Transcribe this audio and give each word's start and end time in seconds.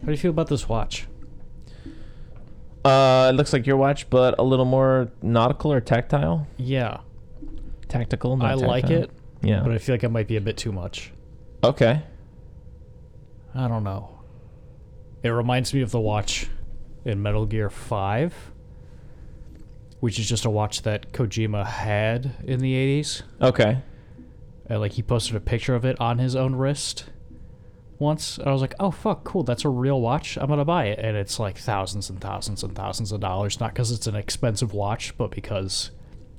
How 0.00 0.06
do 0.06 0.12
you 0.12 0.18
feel 0.18 0.30
about 0.30 0.48
this 0.48 0.68
watch? 0.68 1.06
Uh, 2.84 3.28
it 3.30 3.36
looks 3.36 3.52
like 3.52 3.66
your 3.66 3.76
watch, 3.76 4.08
but 4.08 4.38
a 4.38 4.42
little 4.42 4.64
more 4.64 5.10
nautical 5.22 5.72
or 5.72 5.80
tactile. 5.80 6.46
Yeah, 6.56 7.00
Tactical. 7.88 8.36
not 8.36 8.50
I 8.50 8.54
like 8.54 8.88
it, 8.88 9.10
Yeah. 9.42 9.62
but 9.62 9.72
I 9.72 9.78
feel 9.78 9.94
like 9.94 10.04
it 10.04 10.08
might 10.10 10.26
be 10.28 10.36
a 10.36 10.40
bit 10.40 10.56
too 10.56 10.72
much. 10.72 11.12
okay. 11.62 12.02
I 13.54 13.66
don't 13.66 13.82
know. 13.82 14.20
It 15.24 15.30
reminds 15.30 15.74
me 15.74 15.80
of 15.82 15.90
the 15.90 15.98
watch 16.00 16.48
in 17.04 17.20
Metal 17.20 17.44
Gear 17.46 17.68
5, 17.68 18.52
which 19.98 20.20
is 20.20 20.28
just 20.28 20.44
a 20.44 20.50
watch 20.50 20.82
that 20.82 21.12
Kojima 21.12 21.66
had 21.66 22.36
in 22.44 22.60
the 22.60 22.72
80s. 22.74 23.22
Okay. 23.42 23.78
And 24.66 24.80
like 24.80 24.92
he 24.92 25.02
posted 25.02 25.34
a 25.34 25.40
picture 25.40 25.74
of 25.74 25.84
it 25.84 26.00
on 26.00 26.18
his 26.18 26.36
own 26.36 26.54
wrist 26.54 27.06
once. 28.00 28.38
I 28.44 28.50
was 28.52 28.60
like, 28.60 28.74
"Oh 28.80 28.90
fuck, 28.90 29.24
cool. 29.24 29.42
That's 29.42 29.64
a 29.64 29.68
real 29.68 30.00
watch. 30.00 30.36
I'm 30.36 30.48
to 30.48 30.64
buy 30.64 30.86
it." 30.86 30.98
And 30.98 31.16
it's 31.16 31.38
like 31.38 31.58
thousands 31.58 32.10
and 32.10 32.20
thousands 32.20 32.62
and 32.62 32.74
thousands 32.74 33.12
of 33.12 33.20
dollars, 33.20 33.60
not 33.60 33.74
cuz 33.74 33.90
it's 33.90 34.06
an 34.06 34.16
expensive 34.16 34.72
watch, 34.72 35.16
but 35.16 35.30
because 35.30 35.90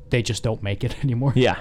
they 0.10 0.22
just 0.22 0.44
don't 0.44 0.62
make 0.64 0.84
it 0.84 0.96
anymore. 1.04 1.34
Yeah. 1.36 1.60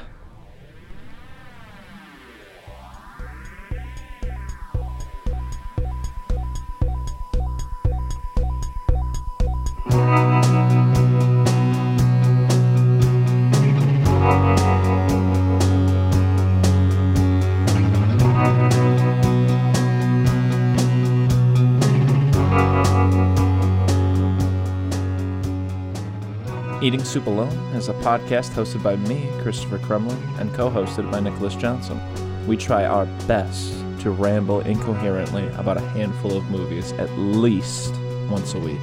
Eating 27.00 27.12
Soup 27.12 27.26
Alone 27.28 27.56
is 27.74 27.88
a 27.88 27.94
podcast 27.94 28.50
hosted 28.50 28.82
by 28.82 28.94
me, 28.94 29.26
Christopher 29.40 29.78
Crumlin, 29.78 30.20
and 30.38 30.52
co 30.52 30.68
hosted 30.68 31.10
by 31.10 31.18
Nicholas 31.18 31.54
Johnson. 31.54 31.98
We 32.46 32.58
try 32.58 32.84
our 32.84 33.06
best 33.26 33.72
to 34.00 34.10
ramble 34.10 34.60
incoherently 34.60 35.46
about 35.54 35.78
a 35.78 35.80
handful 35.80 36.36
of 36.36 36.50
movies 36.50 36.92
at 36.92 37.08
least 37.16 37.94
once 38.28 38.52
a 38.52 38.58
week. 38.58 38.78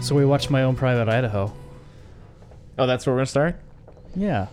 So 0.00 0.14
we 0.14 0.24
watched 0.24 0.50
My 0.50 0.62
Own 0.62 0.76
Private 0.76 1.08
Idaho. 1.08 1.52
Oh, 2.78 2.86
that's 2.86 3.06
where 3.06 3.14
we're 3.14 3.18
going 3.18 3.26
to 3.26 3.30
start? 3.30 3.60
Yeah. 4.14 4.46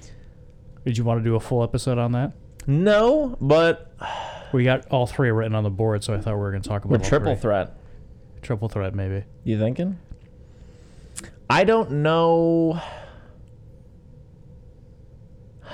Did 0.83 0.97
you 0.97 1.03
want 1.03 1.19
to 1.19 1.23
do 1.23 1.35
a 1.35 1.39
full 1.39 1.61
episode 1.61 1.99
on 1.99 2.11
that? 2.13 2.31
No, 2.65 3.37
but 3.39 3.93
We 4.53 4.63
got 4.63 4.87
all 4.87 5.05
three 5.05 5.29
written 5.31 5.55
on 5.55 5.63
the 5.63 5.69
board, 5.69 6.03
so 6.03 6.13
I 6.13 6.19
thought 6.19 6.33
we 6.33 6.39
were 6.39 6.51
going 6.51 6.63
to 6.63 6.69
talk 6.69 6.85
about 6.85 6.99
we're 7.01 7.07
triple 7.07 7.35
three. 7.35 7.41
threat. 7.41 7.77
triple 8.41 8.69
threat, 8.69 8.95
maybe. 8.95 9.23
You 9.43 9.59
thinking? 9.59 9.99
I 11.49 11.63
don't 11.63 11.91
know. 12.03 12.81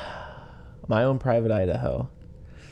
My 0.87 1.03
own 1.03 1.19
private 1.19 1.51
Idaho. 1.51 2.09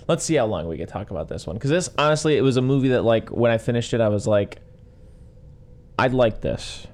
Let's 0.08 0.26
see 0.26 0.36
how 0.36 0.46
long 0.46 0.68
we 0.68 0.78
can 0.78 0.88
talk 0.88 1.12
about 1.12 1.30
this 1.30 1.48
one. 1.48 1.56
Because 1.56 1.70
this, 1.70 1.90
honestly, 1.98 2.38
it 2.38 2.42
was 2.42 2.58
a 2.58 2.62
movie 2.62 2.90
that, 2.90 3.04
like, 3.04 3.30
when 3.30 3.52
I 3.52 3.58
finished 3.58 3.94
it, 3.94 4.02
I 4.02 4.10
was 4.10 4.28
like, 4.28 4.60
I'd 5.98 6.14
like 6.14 6.42
this. 6.42 6.86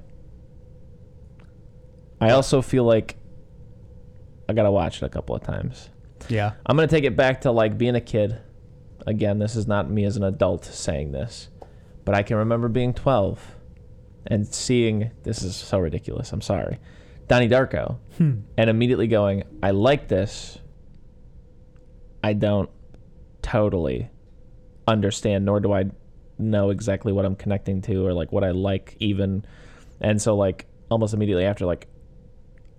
I 2.22 2.32
also 2.32 2.62
feel 2.62 2.84
like 2.84 3.16
I 4.48 4.54
gotta 4.54 4.72
watch 4.72 5.02
it 5.02 5.06
a 5.06 5.10
couple 5.10 5.36
of 5.36 5.44
times. 5.44 5.90
Yeah. 6.28 6.54
I'm 6.66 6.76
gonna 6.76 6.88
take 6.88 7.06
it 7.06 7.16
back 7.16 7.42
to 7.42 7.52
like 7.52 7.78
being 7.78 7.96
a 7.96 8.02
kid. 8.02 8.38
Again, 9.08 9.40
this 9.40 9.56
is 9.56 9.68
not 9.68 9.90
me 9.90 10.04
as 10.06 10.18
an 10.18 10.24
adult 10.24 10.66
saying 10.66 11.12
this, 11.12 11.50
but 12.06 12.16
I 12.16 12.24
can 12.24 12.38
remember 12.38 12.68
being 12.68 12.94
12 12.94 13.56
and 14.28 14.46
seeing 14.48 15.12
this 15.24 15.42
is 15.42 15.56
so 15.56 15.80
ridiculous. 15.80 16.32
I'm 16.34 16.42
sorry, 16.42 16.80
Donnie 17.28 17.50
Darko, 17.50 17.98
Hmm. 18.18 18.42
and 18.58 18.70
immediately 18.70 19.08
going, 19.08 19.44
I 19.64 19.72
like 19.72 20.08
this. 20.08 20.58
I 22.24 22.34
don't 22.34 22.70
totally 23.42 24.10
understand, 24.88 25.46
nor 25.46 25.60
do 25.60 25.72
I 25.72 25.86
know 26.38 26.70
exactly 26.70 27.12
what 27.14 27.26
I'm 27.26 27.36
connecting 27.36 27.82
to 27.84 28.06
or 28.06 28.14
like 28.14 28.32
what 28.32 28.44
I 28.44 28.52
like 28.52 28.96
even. 29.00 29.46
And 30.02 30.22
so 30.22 30.36
like 30.36 30.66
almost 30.90 31.14
immediately 31.14 31.46
after 31.46 31.66
like 31.66 31.88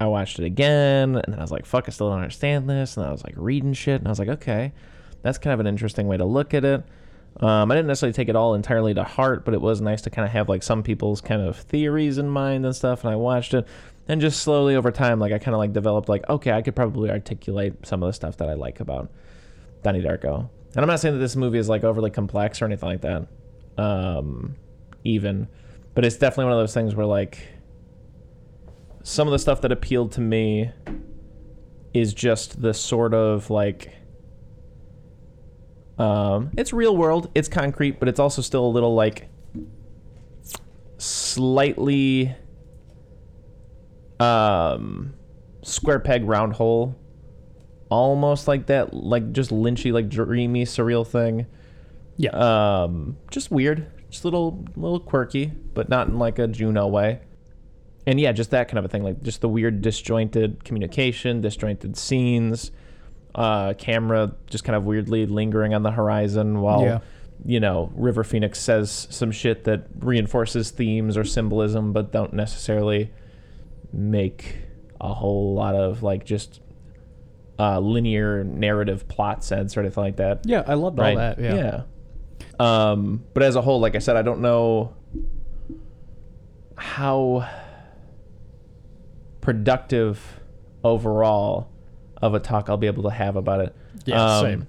I 0.01 0.07
watched 0.07 0.39
it 0.39 0.45
again 0.45 1.17
and 1.17 1.33
then 1.33 1.39
I 1.39 1.43
was 1.43 1.51
like, 1.53 1.67
fuck, 1.67 1.85
I 1.87 1.91
still 1.91 2.09
don't 2.11 2.19
understand 2.19 2.69
this. 2.69 2.97
And 2.97 3.07
I 3.07 3.11
was 3.13 3.23
like 3.25 3.35
reading 3.37 3.73
shit 3.73 4.01
and 4.01 4.07
I 4.09 4.11
was 4.11 4.19
like, 4.19 4.29
okay, 4.29 4.73
that's 5.23 5.39
kind 5.39 5.55
of 5.55 5.61
an 5.61 5.67
interesting 5.67 6.07
way 6.07 6.17
to 6.17 6.25
look 6.25 6.55
at 6.55 6.65
it. 6.65 6.85
Um, 7.39 7.71
I 7.71 7.75
didn't 7.75 7.87
necessarily 7.87 8.13
take 8.13 8.29
it 8.29 8.37
all 8.37 8.55
entirely 8.55 8.93
to 8.95 9.05
heart, 9.05 9.45
but 9.45 9.55
it 9.55 9.61
was 9.61 9.81
nice 9.81 10.03
to 10.03 10.11
kind 10.11 10.27
of 10.27 10.33
have 10.33 10.49
like 10.49 10.63
some 10.63 10.83
people's 10.83 11.21
kind 11.21 11.41
of 11.41 11.57
theories 11.57 12.19
in 12.19 12.29
mind 12.29 12.67
and 12.67 12.75
stuff. 12.75 13.05
And 13.05 13.13
I 13.13 13.17
watched 13.17 13.55
it 13.55 13.67
and 14.09 14.21
just 14.21 14.43
slowly 14.43 14.75
over 14.75 14.91
time, 14.91 15.21
like 15.21 15.33
I 15.33 15.39
kind 15.39 15.55
of 15.55 15.59
like 15.59 15.73
developed 15.73 16.09
like, 16.09 16.29
okay, 16.29 16.53
I 16.53 16.63
could 16.63 16.75
probably 16.75 17.11
articulate 17.11 17.87
some 17.87 18.03
of 18.03 18.09
the 18.09 18.13
stuff 18.13 18.37
that 18.39 18.49
I 18.49 18.55
like 18.55 18.81
about 18.81 19.11
Donnie 19.83 20.03
Darko. 20.03 20.49
And 20.75 20.83
I'm 20.83 20.89
not 20.89 21.01
saying 21.01 21.15
that 21.15 21.21
this 21.21 21.37
movie 21.37 21.59
is 21.59 21.69
like 21.69 21.85
overly 21.85 22.11
complex 22.11 22.61
or 22.61 22.65
anything 22.65 22.89
like 22.89 23.03
that, 23.03 23.27
um, 23.79 24.57
even, 25.05 25.49
but 25.95 26.05
it's 26.05 26.17
definitely 26.17 26.47
one 26.47 26.55
of 26.55 26.59
those 26.59 26.75
things 26.75 26.95
where 26.95 27.07
like 27.07 27.47
some 29.03 29.29
of 29.29 29.33
the 29.33 29.39
stuff 29.39 29.61
that 29.63 29.73
appealed 29.73 30.13
to 30.13 30.21
me 30.21 30.71
is 31.95 32.13
just 32.13 32.61
the 32.61 32.75
sort 32.75 33.15
of 33.15 33.51
like 33.51 33.93
um 36.01 36.51
it's 36.57 36.73
real 36.73 36.97
world 36.97 37.31
it's 37.35 37.49
concrete 37.49 38.01
but 38.01 38.09
it's 38.09 38.19
also 38.19 38.41
still 38.43 38.65
a 38.65 38.69
little 38.69 38.95
like 38.95 39.29
slightly 41.01 42.35
um 44.19 45.15
square 45.63 45.99
peg 45.99 46.25
round 46.25 46.55
hole. 46.55 46.97
Almost 47.89 48.47
like 48.47 48.67
that 48.67 48.95
like 48.95 49.33
just 49.33 49.51
lynchy 49.51 49.93
like 49.93 50.09
dreamy 50.09 50.65
surreal 50.65 51.07
thing. 51.07 51.47
Yeah. 52.17 52.31
um 52.85 53.17
just 53.31 53.51
weird. 53.51 53.87
Just 54.11 54.25
a 54.25 54.27
little 54.27 54.65
little 54.77 55.01
quirky 55.01 55.47
but 55.75 55.89
not 55.89 56.09
in 56.09 56.19
like 56.19 56.39
a 56.39 56.47
juno 56.47 56.87
way. 56.87 57.21
And 58.07 58.21
yeah 58.21 58.33
just 58.33 58.51
that 58.51 58.69
kind 58.69 58.79
of 58.79 58.85
a 58.85 58.89
thing 58.89 59.03
like 59.03 59.23
just 59.23 59.41
the 59.41 59.49
weird 59.49 59.83
disjointed 59.83 60.65
communication 60.65 61.41
disjointed 61.41 61.97
scenes 61.97 62.71
uh 63.35 63.75
camera 63.75 64.33
just 64.49 64.65
kind 64.65 64.75
of 64.77 64.85
weirdly 64.85 65.27
lingering 65.27 65.73
on 65.75 65.83
the 65.83 65.91
horizon 65.91 66.61
while 66.61 66.83
Yeah. 66.83 66.99
you 67.45 67.61
know 67.61 67.91
river 67.95 68.25
phoenix 68.25 68.59
says 68.61 69.07
some 69.11 69.31
shit 69.31 69.65
that 69.65 69.85
reinforces 70.01 70.71
themes 70.71 71.17
or 71.17 71.25
symbolism 71.25 71.93
but 71.93 72.11
don't 72.13 72.33
necessarily 72.33 73.11
make 73.93 74.57
a 75.01 75.15
whole 75.15 75.55
lot 75.55 75.75
of 75.75 76.03
like 76.03 76.25
just 76.25 76.61
uh 77.59 77.79
linear 77.79 78.43
narrative 78.45 79.07
plot 79.07 79.45
sense 79.45 79.77
or 79.77 79.81
anything 79.81 80.03
like 80.03 80.17
that 80.17 80.41
yeah, 80.45 80.65
I 80.67 80.75
loved 80.75 80.99
all 80.99 81.15
that. 81.15 81.39
Yeah. 81.39 81.55
yeah. 81.55 81.83
Um, 82.59 83.25
but 83.33 83.43
as 83.43 83.57
a 83.57 83.63
whole, 83.63 83.81
like 83.81 83.95
I 83.95 84.01
said, 84.01 84.17
I 84.17 84.23
don't 84.23 84.41
know 84.41 84.95
how 86.77 87.49
productive 89.41 90.41
overall 90.85 91.69
of 92.23 92.35
a 92.35 92.41
talk 92.41 92.69
I'll 92.69 92.77
be 92.77 92.87
able 92.87 93.03
to 93.05 93.11
have 93.11 93.37
about 93.37 93.61
it. 93.61 93.75
Yeah, 94.05 94.23
Um, 94.39 94.45
same. 94.45 94.67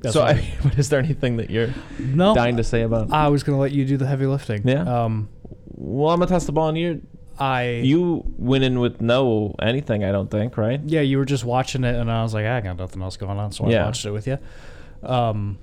That's 0.00 0.14
so, 0.14 0.22
I 0.22 0.34
mean, 0.34 0.44
but 0.62 0.78
is 0.78 0.88
there 0.90 0.98
anything 1.00 1.36
that 1.38 1.50
you're 1.50 1.70
No. 1.98 2.34
dying 2.34 2.56
to 2.58 2.64
say 2.64 2.82
about? 2.82 3.08
it? 3.08 3.12
I 3.12 3.28
was 3.28 3.42
going 3.42 3.56
to 3.56 3.60
let 3.60 3.72
you 3.72 3.84
do 3.84 3.96
the 3.96 4.06
heavy 4.06 4.26
lifting. 4.26 4.66
Yeah. 4.68 4.82
Um, 5.04 5.28
well, 5.76 6.10
I'm 6.12 6.18
gonna 6.20 6.28
toss 6.30 6.44
the 6.46 6.52
ball 6.52 6.68
on 6.68 6.76
you. 6.76 7.02
I. 7.38 7.80
You 7.82 8.22
went 8.38 8.62
in 8.62 8.78
with 8.78 9.00
no 9.00 9.54
anything, 9.60 10.04
I 10.04 10.12
don't 10.12 10.30
think, 10.30 10.56
right? 10.56 10.80
Yeah, 10.84 11.00
you 11.00 11.18
were 11.18 11.24
just 11.24 11.44
watching 11.44 11.82
it, 11.82 11.96
and 11.96 12.08
I 12.10 12.22
was 12.22 12.32
like, 12.32 12.46
I 12.46 12.60
got 12.60 12.76
nothing 12.76 13.02
else 13.02 13.16
going 13.16 13.38
on, 13.38 13.50
so 13.50 13.64
I 13.64 13.70
Yeah. 13.70 13.84
watched 13.86 14.06
it 14.06 14.12
with 14.12 14.26
you. 14.28 14.38
Um, 15.02 15.58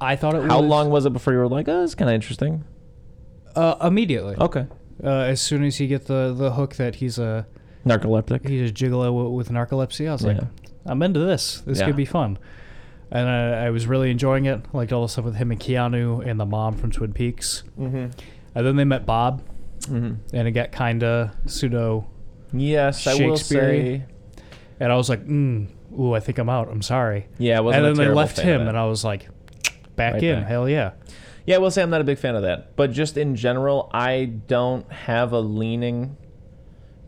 I 0.00 0.16
thought 0.16 0.34
it 0.34 0.38
was 0.42 0.50
How 0.50 0.60
was 0.60 0.68
long 0.70 0.90
was 0.90 1.04
it 1.06 1.12
before 1.12 1.32
you 1.32 1.38
were 1.38 1.48
like, 1.48 1.68
oh, 1.68 1.82
it's 1.84 1.94
kind 1.94 2.08
of 2.10 2.14
interesting? 2.14 2.64
uh, 3.54 3.76
immediately. 3.82 4.34
Okay. 4.40 4.66
Uh, 5.04 5.08
as 5.08 5.40
soon 5.40 5.64
as 5.64 5.78
you 5.78 5.86
get 5.86 6.06
the 6.06 6.32
the 6.36 6.52
hook 6.52 6.76
that 6.76 6.96
he's 6.96 7.18
a 7.18 7.46
Narcoleptic. 7.86 8.48
He 8.48 8.58
just 8.66 8.74
gigolo 8.74 9.06
w- 9.06 9.30
with 9.30 9.48
narcolepsy, 9.50 10.08
I 10.08 10.12
was 10.12 10.24
like, 10.24 10.36
Yeah. 10.38 10.46
I'm 10.86 11.02
into 11.02 11.20
this. 11.20 11.60
This 11.66 11.78
Yeah. 11.80 11.86
could 11.86 11.96
be 11.96 12.04
fun. 12.04 12.38
And 13.10 13.28
I, 13.28 13.66
I 13.66 13.70
was 13.70 13.86
really 13.86 14.10
enjoying 14.10 14.46
it. 14.46 14.60
Liked 14.72 14.92
all 14.92 15.02
the 15.02 15.08
stuff 15.08 15.24
with 15.24 15.34
him 15.36 15.50
and 15.50 15.60
Keanu 15.60 16.26
and 16.26 16.40
the 16.40 16.46
mom 16.46 16.74
from 16.76 16.90
Twin 16.90 17.12
Peaks. 17.12 17.62
Mm-hmm. 17.78 18.06
And 18.54 18.66
then 18.66 18.76
they 18.76 18.84
met 18.84 19.06
Bob, 19.06 19.42
Mm-hmm. 19.82 20.36
and 20.36 20.46
it 20.48 20.52
got 20.52 20.70
kind 20.72 21.02
of 21.02 21.30
pseudo. 21.46 22.06
Yes, 22.52 23.06
I 23.08 23.14
will 23.14 23.36
Shakespeare-y. 23.36 23.66
say. 23.66 24.04
And 24.78 24.92
I 24.92 24.96
was 24.96 25.08
like, 25.08 25.26
mm, 25.26 25.66
ooh, 25.98 26.12
I 26.14 26.20
think 26.20 26.38
I'm 26.38 26.48
out. 26.48 26.68
I'm 26.70 26.82
sorry. 26.82 27.26
Yeah, 27.38 27.58
I 27.58 27.60
wasn't 27.60 27.86
and 27.86 27.94
a 27.94 27.98
then 27.98 28.08
they 28.08 28.14
left 28.14 28.38
him, 28.38 28.68
and 28.68 28.78
I 28.78 28.86
was 28.86 29.04
like, 29.04 29.28
back 29.96 30.14
Right 30.14 30.22
in. 30.22 30.40
back. 30.40 30.48
Hell 30.48 30.68
yeah. 30.68 30.92
Yeah, 31.46 31.56
I 31.56 31.58
will 31.58 31.70
say 31.72 31.82
I'm 31.82 31.90
not 31.90 32.00
a 32.00 32.04
big 32.04 32.18
fan 32.18 32.36
of 32.36 32.42
that. 32.42 32.76
But 32.76 32.92
just 32.92 33.16
in 33.16 33.34
general, 33.34 33.90
I 33.92 34.26
don't 34.46 34.90
have 34.92 35.32
a 35.32 35.40
leaning 35.40 36.16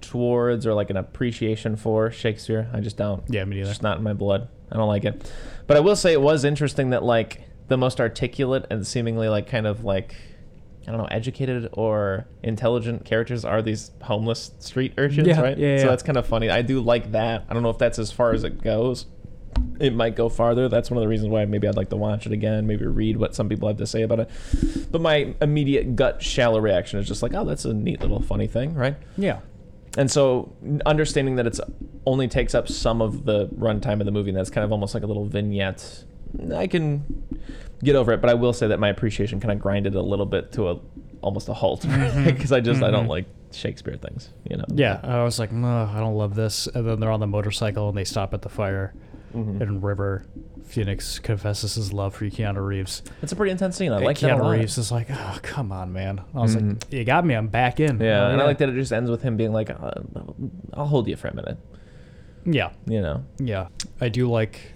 towards 0.09 0.67
or 0.67 0.75
like 0.75 0.91
an 0.91 0.97
appreciation 0.97 1.77
for 1.77 2.11
Shakespeare. 2.11 2.69
I 2.73 2.81
just 2.81 2.97
don't. 2.97 3.23
Yeah, 3.29 3.45
me 3.45 3.57
It's 3.57 3.65
neither. 3.65 3.71
just 3.71 3.83
not 3.83 3.99
in 3.99 4.05
my 4.05 4.13
blood. 4.13 4.49
I 4.71 4.77
don't 4.77 4.89
like 4.89 5.05
it. 5.05 5.31
But 5.67 5.77
I 5.77 5.81
will 5.81 5.97
say 5.97 6.13
it 6.13 6.21
was 6.21 6.45
interesting 6.45 6.91
that 6.91 7.03
like 7.03 7.43
the 7.69 7.77
most 7.77 8.01
articulate 8.01 8.67
and 8.71 8.87
seemingly 8.87 9.29
like 9.29 9.49
kind 9.49 9.67
of 9.67 9.85
like 9.85 10.15
I 10.87 10.91
don't 10.91 10.99
know, 10.99 11.09
educated 11.11 11.71
or 11.73 12.27
intelligent 12.43 13.07
characters 13.07 13.45
are 13.47 13.63
these 13.63 13.91
homeless 14.03 14.51
street 14.59 14.93
urchins, 14.99 15.27
Yeah, 15.27 15.41
right? 15.41 15.57
yeah, 15.57 15.79
So 15.79 15.85
yeah. 15.85 15.91
that's 15.91 16.03
kind 16.03 16.19
of 16.19 16.27
funny. 16.27 16.51
I 16.51 16.61
do 16.61 16.81
like 16.83 17.13
that. 17.13 17.45
I 17.49 17.55
don't 17.55 17.63
know 17.63 17.71
if 17.71 17.79
that's 17.79 17.99
as 17.99 18.13
far 18.13 18.33
as 18.35 18.45
it 18.45 18.63
goes. 18.63 19.07
It 19.81 19.95
might 19.95 20.15
go 20.15 20.29
farther. 20.29 20.69
That's 20.69 20.91
one 20.91 20.99
of 20.99 21.03
the 21.03 21.09
reasons 21.09 21.31
why 21.31 21.47
maybe 21.47 21.67
I'd 21.67 21.77
like 21.77 21.89
to 21.91 21.97
watch 21.97 22.27
it 22.27 22.33
again, 22.33 22.67
maybe 22.67 22.85
read 22.87 23.17
what 23.17 23.35
some 23.35 23.49
people 23.49 23.67
have 23.69 23.79
to 23.79 23.87
say 23.87 24.03
about 24.03 24.21
it. 24.21 24.31
But 24.91 25.01
my 25.01 25.35
immediate 25.41 25.97
gut 25.97 26.23
shallow 26.23 26.61
reaction 26.61 26.99
is 26.99 27.09
just 27.09 27.23
like, 27.23 27.33
oh, 27.33 27.45
that's 27.47 27.65
a 27.65 27.73
neat 27.73 28.01
little 28.03 28.21
funny 28.21 28.47
thing, 28.49 28.75
right? 28.75 28.97
Yeah. 29.17 29.41
And 29.97 30.11
so 30.11 30.53
understanding 30.87 31.37
that 31.37 31.47
it's 31.47 31.61
only 32.07 32.27
takes 32.29 32.55
up 32.55 32.69
some 32.69 33.01
of 33.01 33.25
the 33.25 33.47
runtime 33.49 34.01
of 34.01 34.07
the 34.07 34.13
movie 34.13 34.31
and 34.31 34.37
that's 34.39 34.51
kind 34.51 34.65
of 34.65 34.73
almost 34.73 34.93
like 34.95 35.03
a 35.03 35.07
little 35.07 35.25
vignette, 35.27 36.05
I 36.55 36.67
can 36.67 37.05
get 37.83 37.95
over 37.97 38.13
it. 38.13 38.21
But 38.21 38.31
I 38.31 38.35
will 38.35 38.53
say 38.53 38.67
that 38.69 38.81
my 38.81 38.89
appreciation 38.89 39.41
kind 39.41 39.53
of 39.53 39.61
grinded 39.61 39.95
a 39.95 40.03
little 40.03 40.27
bit 40.27 40.53
to 40.53 40.71
a 40.71 40.79
almost 41.23 41.49
a 41.49 41.55
halt 41.55 41.83
because 42.25 42.53
I 42.53 42.61
just 42.61 42.83
I 42.83 42.91
don't 42.91 43.07
Mhm. 43.07 43.11
like 43.11 43.27
Shakespeare 43.53 43.97
things, 43.97 44.31
you 44.51 44.57
know. 44.57 44.65
Yeah, 44.75 44.99
I 45.03 45.23
was 45.23 45.39
like, 45.39 45.53
no, 45.53 45.89
I 45.95 46.01
don't 46.01 46.17
love 46.17 46.35
this. 46.35 46.67
And 46.67 46.87
then 46.87 46.99
they're 47.01 47.13
on 47.13 47.21
the 47.21 47.27
motorcycle 47.29 47.89
and 47.89 47.97
they 47.97 48.05
stop 48.05 48.35
at 48.35 48.43
the 48.43 48.49
fire. 48.49 48.93
Mhm. 49.35 49.61
And 49.61 49.83
River 49.83 50.25
Phoenix 50.65 51.19
confesses 51.19 51.75
his 51.75 51.93
love 51.93 52.15
for 52.15 52.25
Keanu 52.27 52.65
Reeves. 52.65 53.03
It's 53.21 53.33
a 53.33 53.37
pretty 53.37 53.51
intense 53.51 53.77
scene. 53.77 53.93
I 53.93 53.97
And 53.97 54.05
like 54.05 54.19
that 54.21 54.31
a 54.31 54.35
Keanu 54.37 54.41
lot. 54.43 54.51
Reeves 54.59 54.79
is 54.79 54.93
like, 54.93 55.09
oh, 55.11 55.39
come 55.43 55.73
on, 55.73 55.93
man. 55.93 56.21
I 56.35 56.41
was 56.41 56.57
Mhm. 56.57 56.75
like, 56.85 56.93
you 56.93 57.05
got 57.05 57.27
me. 57.27 57.35
I'm 57.35 57.49
back 57.49 57.81
in. 57.81 57.99
Yeah, 58.01 58.27
Oh, 58.29 58.31
and 58.31 58.41
I 58.41 58.45
like 58.45 58.59
that 58.59 58.69
it 58.69 58.75
just 58.75 58.93
ends 58.93 59.11
with 59.11 59.23
him 59.23 59.37
being 59.37 59.53
like, 59.53 59.71
uh, 59.71 59.91
"I'll 60.73 60.87
hold 60.87 61.09
you 61.09 61.17
for 61.17 61.29
a 61.29 61.35
minute," 61.35 61.59
Yeah, 62.47 62.71
you 62.87 63.01
know. 63.03 63.25
yeah. 63.39 63.67
I 64.01 64.09
do 64.09 64.31
like 64.31 64.73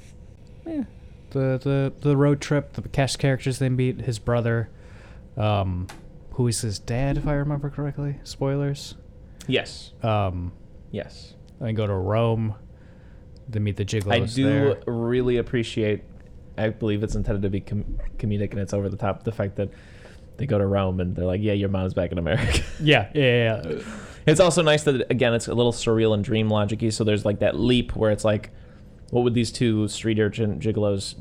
eh, 0.67 0.83
the 1.31 1.59
the 1.63 1.93
the 2.01 2.17
road 2.17 2.41
trip, 2.41 2.73
the 2.75 2.83
cast 2.89 3.19
characters 3.19 3.59
they 3.61 3.69
meet, 3.69 4.01
his 4.03 4.19
brother, 4.19 4.69
um, 5.37 5.87
who 6.33 6.49
is 6.49 6.61
his 6.63 6.79
dad, 6.79 7.17
if 7.17 7.27
I 7.27 7.35
remember 7.35 7.71
correctly. 7.71 8.17
Spoilers. 8.25 8.95
Yes, 9.47 9.93
Um, 10.03 10.53
yes. 10.91 11.35
and 11.61 11.77
go 11.77 11.87
to 11.87 11.95
Rome. 11.95 12.55
They 13.49 13.61
meet 13.61 13.77
the 13.77 13.85
Giglos 13.85 14.13
I 14.13 14.21
do 14.21 14.45
there. 14.45 14.79
really 14.87 15.39
appreciate. 15.39 16.05
I 16.57 16.71
believe 16.71 17.03
it's 17.03 17.15
intended 17.15 17.43
to 17.43 17.51
be 17.51 17.61
com- 17.61 17.99
comedic 18.19 18.51
and 18.51 18.61
it's 18.61 18.75
over 18.75 18.89
the 18.89 18.97
top. 18.97 19.25
The 19.25 19.33
fact 19.33 19.57
that 19.57 19.71
they 20.37 20.47
go 20.47 20.59
to 20.59 20.67
Rome 20.67 21.01
and 21.01 21.15
they're 21.17 21.25
like, 21.25 21.41
"Yeah, 21.41 21.53
your 21.55 21.69
mom's 21.69 21.95
back 21.95 22.13
in 22.13 22.19
America." 22.19 22.61
Yeah, 22.81 23.09
yeah, 23.15 23.23
yeah. 23.23 23.63
yeah. 23.71 23.83
it's 24.27 24.41
also 24.41 24.63
nice 24.63 24.83
that 24.85 25.11
again, 25.11 25.35
it's 25.35 25.49
a 25.49 25.55
little 25.55 25.73
surreal 25.73 26.15
and 26.15 26.23
dream 26.25 26.49
logicy. 26.49 26.93
So 26.93 27.05
there's 27.05 27.25
like 27.25 27.39
that 27.41 27.57
leap 27.59 27.97
where 27.97 28.11
it's 28.11 28.25
like, 28.25 28.51
what 29.11 29.23
would 29.25 29.35
these 29.35 29.51
two 29.53 29.89
street 29.89 30.19
urchin 30.19 30.61
gigolos, 30.61 31.15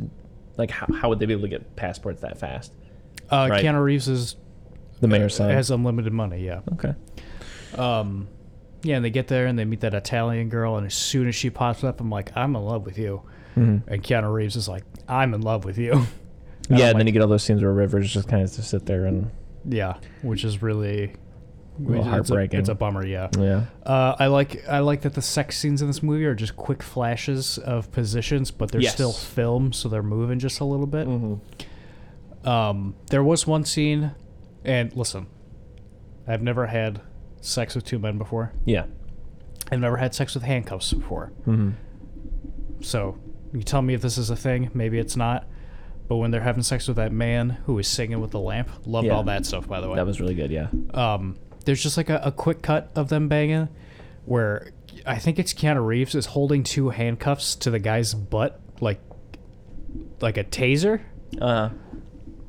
like, 0.57 0.69
how, 0.71 0.87
how 0.93 1.09
would 1.09 1.19
they 1.19 1.25
be 1.25 1.33
able 1.33 1.43
to 1.43 1.47
get 1.49 1.75
passports 1.75 2.21
that 2.21 2.37
fast? 2.37 2.73
Uh, 3.29 3.47
Right. 3.49 3.63
Keanu 3.63 3.83
Reeves 3.83 4.07
is 4.07 4.35
The 5.01 5.07
mayor's 5.07 5.35
son. 5.35 5.49
has 5.51 5.71
unlimited 5.71 6.13
money. 6.13 6.43
Yeah. 6.45 6.61
okay. 6.73 6.93
Um, 7.75 8.27
yeah, 8.83 8.95
and 8.97 9.03
they 9.05 9.09
get 9.09 9.27
there 9.27 9.45
and 9.47 9.57
they 9.57 9.65
meet 9.65 9.81
that 9.81 9.93
Italian 9.93 10.49
girl, 10.49 10.77
and 10.77 10.85
as 10.87 10.93
soon 10.93 11.27
as 11.27 11.35
she 11.35 11.49
pops 11.49 11.83
up, 11.83 11.99
I'm 11.99 12.09
like, 12.09 12.31
I'm 12.35 12.55
in 12.55 12.61
love 12.63 12.85
with 12.85 12.97
you. 12.97 13.21
Mm-hmm. 13.55 13.89
And 13.91 14.03
Keanu 14.03 14.31
Reeves 14.31 14.55
is 14.55 14.67
like, 14.69 14.83
I'm 15.07 15.33
in 15.33 15.41
love 15.41 15.65
with 15.65 15.77
you. 15.77 16.05
Yeah, 16.69 16.87
I'm 16.87 16.89
and 16.91 16.99
then 16.99 17.07
you 17.07 17.13
get 17.13 17.21
all 17.21 17.29
those 17.29 17.43
scenes 17.43 17.61
where 17.63 17.71
Rivers 17.71 18.11
just 18.13 18.27
kind 18.27 18.43
of 18.43 18.51
just 18.53 18.69
sit 18.69 18.85
there 18.85 19.05
and 19.05 19.31
Yeah, 19.63 19.93
which 20.21 20.43
is 20.43 20.61
really 20.61 21.13
little 21.79 21.99
it's 22.01 22.07
a- 22.07 22.09
heartbreaking. 22.09 22.59
It's 22.59 22.67
a, 22.67 22.75
bummer. 22.75 23.05
Yeah. 23.05 23.29
yeah. 23.39 23.67
Uh, 23.85 24.17
I 24.19 24.27
like 24.27 24.67
I 24.67 24.79
like 24.79 25.03
that 25.03 25.13
the 25.13 25.21
sex 25.21 25.57
scenes 25.57 25.81
in 25.81 25.87
this 25.87 26.03
movie 26.03 26.25
are 26.25 26.35
just 26.35 26.57
quick 26.57 26.83
flashes 26.83 27.57
of 27.57 27.89
positions, 27.93 28.51
but 28.51 28.69
they're 28.71 28.81
Yes. 28.81 28.91
still 28.95 29.13
film, 29.13 29.71
so 29.71 29.87
they're 29.87 30.03
moving 30.03 30.39
just 30.39 30.59
a 30.59 30.65
little 30.65 30.87
bit. 30.87 31.07
Mm-hmm. 31.07 32.49
Um, 32.49 32.95
there 33.11 33.23
was 33.23 33.47
one 33.47 33.63
scene, 33.63 34.11
and 34.65 34.93
listen, 34.93 35.27
I've 36.27 36.41
never 36.41 36.67
had 36.67 36.99
sex 37.41 37.75
with 37.75 37.85
two 37.85 37.99
men 37.99 38.17
before. 38.17 38.53
Yeah. 38.65 38.85
I've 39.71 39.79
never 39.79 39.97
had 39.97 40.13
sex 40.15 40.33
with 40.33 40.43
handcuffs 40.43 40.93
before. 40.93 41.31
Mm-hmm. 41.41 41.71
So 42.81 43.17
you 43.53 43.63
tell 43.63 43.81
me 43.81 43.93
if 43.93 44.01
this 44.01 44.17
is 44.17 44.29
a 44.29 44.35
thing. 44.35 44.69
Maybe 44.73 44.97
it's 44.99 45.15
not. 45.15 45.47
But 46.07 46.17
when 46.17 46.31
they're 46.31 46.41
having 46.41 46.63
sex 46.63 46.87
with 46.87 46.95
that 46.97 47.11
man 47.11 47.49
who 47.65 47.73
was 47.73 47.87
singing 47.87 48.21
with 48.21 48.31
the 48.31 48.39
lamp, 48.39 48.69
loved 48.85 49.07
Yeah. 49.07 49.13
all 49.15 49.23
that 49.23 49.45
stuff. 49.45 49.67
By 49.67 49.81
the 49.81 49.89
way, 49.89 49.95
That 49.95 50.05
was 50.05 50.21
really 50.21 50.35
good. 50.35 50.51
Yeah. 50.51 50.67
um, 50.93 51.37
there's 51.65 51.83
just 51.83 51.97
like 51.97 52.09
a, 52.09 52.21
a 52.23 52.31
quick 52.31 52.61
cut 52.61 52.89
of 52.95 53.09
them 53.09 53.27
banging, 53.27 53.67
where 54.23 54.71
I 55.05 55.17
think 55.17 55.37
it's 55.37 55.53
Keanu 55.53 55.85
Reeves 55.85 56.15
is 56.15 56.27
holding 56.27 56.63
two 56.63 56.89
handcuffs 56.91 57.55
to 57.57 57.69
the 57.69 57.79
guy's 57.79 58.13
butt, 58.13 58.61
like 58.79 59.01
like 60.21 60.37
a 60.37 60.43
taser. 60.45 61.01
Uh, 61.41 61.69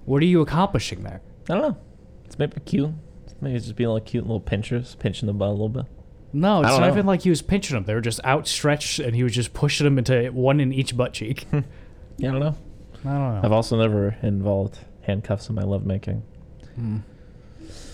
What 0.04 0.22
are 0.22 0.26
you 0.26 0.40
accomplishing 0.40 1.02
there? 1.02 1.20
I 1.50 1.54
don't 1.54 1.62
know. 1.62 1.76
It's 2.26 2.38
maybe 2.38 2.60
cute. 2.64 2.90
Maybe 3.40 3.56
it's 3.56 3.66
just 3.66 3.76
being 3.76 3.90
like 3.90 4.04
cute 4.06 4.24
little 4.24 4.40
pinchers, 4.40 4.96
pinching 4.96 5.26
the 5.26 5.32
butt 5.32 5.48
a 5.48 5.52
little 5.52 5.68
bit. 5.68 5.86
No, 6.32 6.60
it's 6.60 6.70
don't 6.70 6.80
not 6.80 6.86
know. 6.88 6.92
even 6.92 7.06
like 7.06 7.22
he 7.22 7.30
was 7.30 7.40
pinching 7.40 7.74
them. 7.74 7.84
They 7.84 7.94
were 7.94 8.00
just 8.00 8.22
outstretched, 8.24 8.98
and 8.98 9.14
he 9.14 9.22
was 9.22 9.32
just 9.34 9.54
pushing 9.54 9.84
them 9.84 9.96
into 9.98 10.28
one 10.30 10.60
in 10.60 10.72
each 10.72 10.96
butt 10.96 11.12
cheek. 11.12 11.46
I 11.52 11.64
Yeah, 12.18 12.30
I 12.30 12.32
don't 12.32 12.40
know. 12.40 12.56
I 13.04 13.08
don't 13.12 13.34
know. 13.34 13.40
I've 13.44 13.52
also 13.52 13.78
never 13.78 14.16
involved 14.22 14.78
handcuffs 15.02 15.48
in 15.48 15.54
my 15.54 15.62
lovemaking. 15.62 16.22
Hmm. 16.74 16.98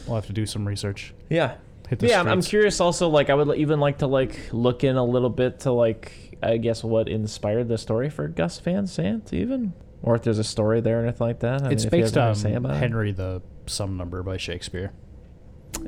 We'll 0.07 0.17
have 0.17 0.27
to 0.27 0.33
do 0.33 0.47
some 0.47 0.67
research. 0.67 1.13
Yeah. 1.29 1.57
Hit 1.89 1.99
the 1.99 2.09
Yeah, 2.09 2.21
I'm, 2.21 2.29
I'm 2.29 2.43
curious. 2.43 2.81
Also, 2.81 3.09
like, 3.11 3.29
I 3.29 3.35
would 3.35 3.57
even 3.59 3.81
like 3.81 3.99
to 3.99 4.07
like 4.07 4.49
look 4.53 4.83
in 4.83 4.97
a 4.97 5.05
little 5.05 5.29
bit 5.29 5.61
to 5.61 5.73
like, 5.73 6.39
I 6.43 6.57
guess, 6.57 6.83
what 6.83 7.09
inspired 7.09 7.69
the 7.69 7.77
story 7.79 8.09
for 8.09 8.29
Gus 8.29 8.59
Van 8.61 8.87
Sant, 8.87 9.33
even, 9.35 9.75
or 10.03 10.15
if 10.17 10.23
there's 10.23 10.39
a 10.39 10.45
story 10.45 10.81
there 10.81 11.01
or 11.01 11.03
anything 11.05 11.27
like 11.27 11.41
that. 11.41 11.63
I 11.65 11.71
It's 11.71 11.85
mean, 11.85 11.91
based 11.91 12.17
on 12.17 12.33
to 12.35 12.41
say 12.41 12.55
about 12.55 12.77
it. 12.77 12.79
Henry 12.79 13.13
the 13.13 13.43
Some 13.67 13.97
Number 13.99 14.23
by 14.23 14.39
Shakespeare. 14.39 14.93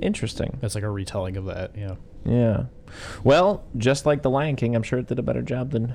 Interesting. 0.00 0.58
That's 0.60 0.74
like 0.74 0.84
a 0.84 0.90
retelling 0.90 1.36
of 1.36 1.46
that. 1.46 1.76
Yeah. 1.76 1.94
Yeah. 2.24 2.64
Well, 3.24 3.64
just 3.76 4.06
like 4.06 4.22
The 4.22 4.30
Lion 4.30 4.56
King, 4.56 4.74
I'm 4.74 4.82
sure 4.82 4.98
it 4.98 5.06
did 5.06 5.18
a 5.18 5.22
better 5.22 5.42
job 5.42 5.70
than 5.70 5.94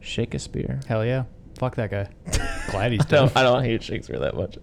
Shakespeare. 0.00 0.80
Hell 0.86 1.04
yeah. 1.04 1.24
Fuck 1.58 1.76
that 1.76 1.90
guy. 1.90 2.08
Glad 2.70 2.92
he's 2.92 3.02
I 3.02 3.08
don't, 3.08 3.34
dead. 3.34 3.36
I 3.36 3.42
don't 3.42 3.64
hate 3.64 3.82
Shakespeare 3.82 4.18
that 4.20 4.34
much, 4.34 4.56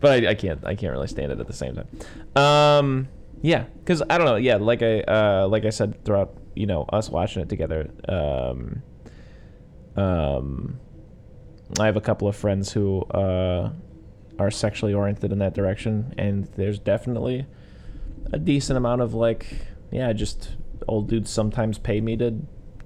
but 0.00 0.24
I, 0.24 0.30
I 0.30 0.34
can't 0.34 0.64
I 0.64 0.76
can't 0.76 0.92
really 0.92 1.08
stand 1.08 1.32
it 1.32 1.40
at 1.40 1.46
the 1.46 1.52
same 1.52 1.74
time. 1.74 1.88
Um, 2.36 3.08
yeah, 3.42 3.64
because 3.80 4.02
I 4.08 4.16
don't 4.18 4.26
know. 4.26 4.36
Yeah, 4.36 4.56
like 4.56 4.82
I 4.82 5.00
uh, 5.00 5.48
like 5.48 5.64
I 5.64 5.70
said 5.70 6.04
throughout 6.04 6.36
you 6.54 6.66
know 6.66 6.84
us 6.84 7.10
watching 7.10 7.42
it 7.42 7.48
together. 7.48 7.90
Um, 8.08 8.82
um, 9.96 10.78
I 11.80 11.86
have 11.86 11.96
a 11.96 12.00
couple 12.00 12.28
of 12.28 12.36
friends 12.36 12.72
who 12.72 13.02
uh, 13.02 13.70
are 14.38 14.50
sexually 14.50 14.92
oriented 14.94 15.32
in 15.32 15.38
that 15.38 15.54
direction, 15.54 16.14
and 16.18 16.44
there's 16.56 16.78
definitely 16.78 17.46
a 18.32 18.38
decent 18.38 18.76
amount 18.76 19.00
of 19.00 19.14
like, 19.14 19.46
yeah, 19.90 20.12
just 20.12 20.56
old 20.88 21.08
dudes 21.08 21.30
sometimes 21.30 21.78
pay 21.78 22.00
me 22.00 22.16
to 22.16 22.34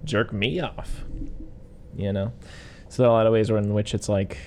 jerk 0.04 0.32
me 0.32 0.60
off. 0.60 1.04
You 1.96 2.12
know, 2.12 2.32
so 2.88 3.02
there 3.02 3.10
are 3.10 3.14
a 3.14 3.14
lot 3.14 3.26
of 3.26 3.32
ways 3.32 3.50
in 3.50 3.74
which 3.74 3.94
it's 3.94 4.08
like 4.08 4.38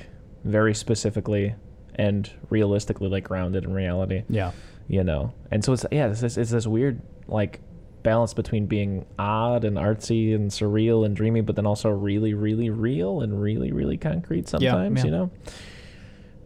very 0.43 0.73
specifically 0.73 1.55
and 1.95 2.29
realistically 2.49 3.07
like 3.09 3.25
grounded 3.25 3.63
in 3.63 3.73
reality. 3.73 4.23
Yeah. 4.29 4.51
You 4.87 5.03
know, 5.03 5.33
and 5.51 5.63
so 5.63 5.73
it's 5.73 5.85
yeah, 5.91 6.07
it's 6.09 6.21
this, 6.21 6.37
it's 6.37 6.51
this 6.51 6.67
weird 6.67 7.01
like 7.27 7.61
balance 8.03 8.33
between 8.33 8.65
being 8.65 9.05
odd 9.17 9.63
and 9.63 9.77
artsy 9.77 10.35
and 10.35 10.51
surreal 10.51 11.05
and 11.05 11.15
dreamy, 11.15 11.41
but 11.41 11.55
then 11.55 11.65
also 11.65 11.89
really, 11.89 12.33
really 12.33 12.69
real 12.69 13.21
and 13.21 13.41
really, 13.41 13.71
really 13.71 13.97
concrete 13.97 14.47
sometimes. 14.49 14.99
yeah. 14.99 15.05
You 15.05 15.11
know, 15.11 15.31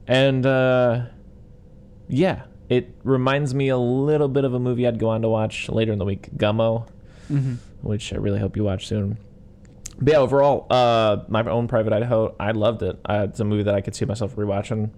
and 0.08 0.46
uh, 0.46 1.06
yeah, 2.08 2.44
it 2.70 2.96
reminds 3.04 3.54
me 3.54 3.70
a 3.70 3.78
little 3.78 4.28
bit 4.28 4.44
of 4.46 4.54
a 4.54 4.60
movie 4.60 4.88
I'd 4.88 5.00
go 5.00 5.10
on 5.10 5.22
to 5.22 5.30
watch 5.30 5.70
later 5.70 5.92
in 5.92 6.00
the 6.00 6.06
week, 6.06 6.30
Gummo 6.36 6.88
Mm-hmm. 7.32 7.56
which 7.82 8.14
I 8.14 8.18
really 8.18 8.40
hope 8.40 8.56
you 8.56 8.64
watch 8.64 8.88
soon. 8.88 9.18
But 10.00 10.14
yeah, 10.14 10.20
overall, 10.20 10.66
uh, 10.70 11.24
my 11.28 11.44
own 11.50 11.68
Private 11.68 11.92
Idaho, 11.92 12.34
I 12.40 12.52
loved 12.52 12.84
it. 12.84 12.98
Uh, 13.04 13.26
it's 13.30 13.40
a 13.42 13.44
movie 13.44 13.64
that 13.64 13.76
I 13.76 13.82
could 13.82 13.96
see 13.96 14.06
myself 14.06 14.36
rewatching. 14.38 14.92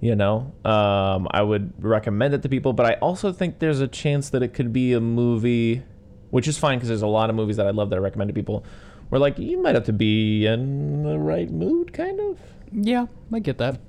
You 0.00 0.14
know, 0.14 0.52
um, 0.64 1.26
I 1.32 1.42
would 1.42 1.72
recommend 1.82 2.34
it 2.34 2.42
to 2.42 2.48
people, 2.48 2.72
but 2.74 2.86
I 2.86 2.92
also 3.00 3.32
think 3.32 3.58
there's 3.58 3.80
a 3.80 3.88
chance 3.88 4.30
that 4.30 4.44
it 4.44 4.54
could 4.54 4.72
be 4.72 4.92
a 4.92 5.00
movie, 5.00 5.82
which 6.30 6.46
is 6.46 6.56
fine 6.56 6.78
because 6.78 6.88
there's 6.88 7.02
a 7.02 7.08
lot 7.08 7.28
of 7.30 7.34
movies 7.34 7.56
that 7.56 7.66
I 7.66 7.70
love 7.70 7.90
that 7.90 7.96
I 7.96 7.98
recommend 7.98 8.28
to 8.28 8.34
people. 8.34 8.64
Where 9.08 9.18
like 9.18 9.36
you 9.40 9.60
might 9.60 9.74
have 9.74 9.84
to 9.86 9.92
be 9.92 10.46
in 10.46 11.02
the 11.02 11.18
right 11.18 11.50
mood, 11.50 11.92
kind 11.92 12.20
of. 12.20 12.38
Yeah, 12.70 13.06
I 13.32 13.40
get 13.40 13.58
that. 13.58 13.80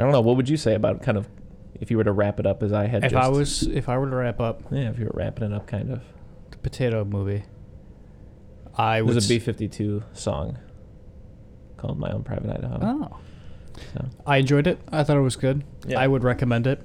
I 0.00 0.04
don't 0.04 0.12
know. 0.12 0.20
What 0.20 0.36
would 0.36 0.48
you 0.48 0.56
say 0.56 0.74
about 0.74 1.02
kind 1.02 1.16
of 1.18 1.28
if 1.74 1.90
you 1.90 1.96
were 1.96 2.04
to 2.04 2.12
wrap 2.12 2.40
it 2.40 2.46
up 2.46 2.62
as 2.62 2.72
I 2.72 2.86
had? 2.86 3.04
If 3.04 3.12
just, 3.12 3.24
I 3.24 3.28
was, 3.28 3.62
if 3.64 3.88
I 3.88 3.96
were 3.98 4.08
to 4.10 4.16
wrap 4.16 4.40
up 4.40 4.62
yeah, 4.70 4.90
if 4.90 4.98
you 4.98 5.04
were 5.06 5.12
wrapping 5.14 5.44
it 5.50 5.54
up, 5.54 5.66
kind 5.66 5.90
of. 5.92 6.00
the 6.50 6.56
potato 6.58 7.04
movie, 7.04 7.44
I 8.76 9.02
was 9.02 9.16
a 9.16 9.18
s- 9.18 9.28
B52 9.44 10.02
song 10.12 10.58
called 11.76 11.98
"My 11.98 12.10
Own 12.10 12.22
Private 12.22 12.50
Idaho." 12.50 12.78
Oh. 12.82 13.16
So. 13.94 14.04
I 14.26 14.38
enjoyed 14.38 14.66
it. 14.66 14.78
I 14.92 15.04
thought 15.04 15.16
it 15.16 15.20
was 15.22 15.36
good. 15.36 15.64
Yeah. 15.86 16.00
I 16.00 16.06
would 16.06 16.22
recommend 16.24 16.66
it. 16.66 16.82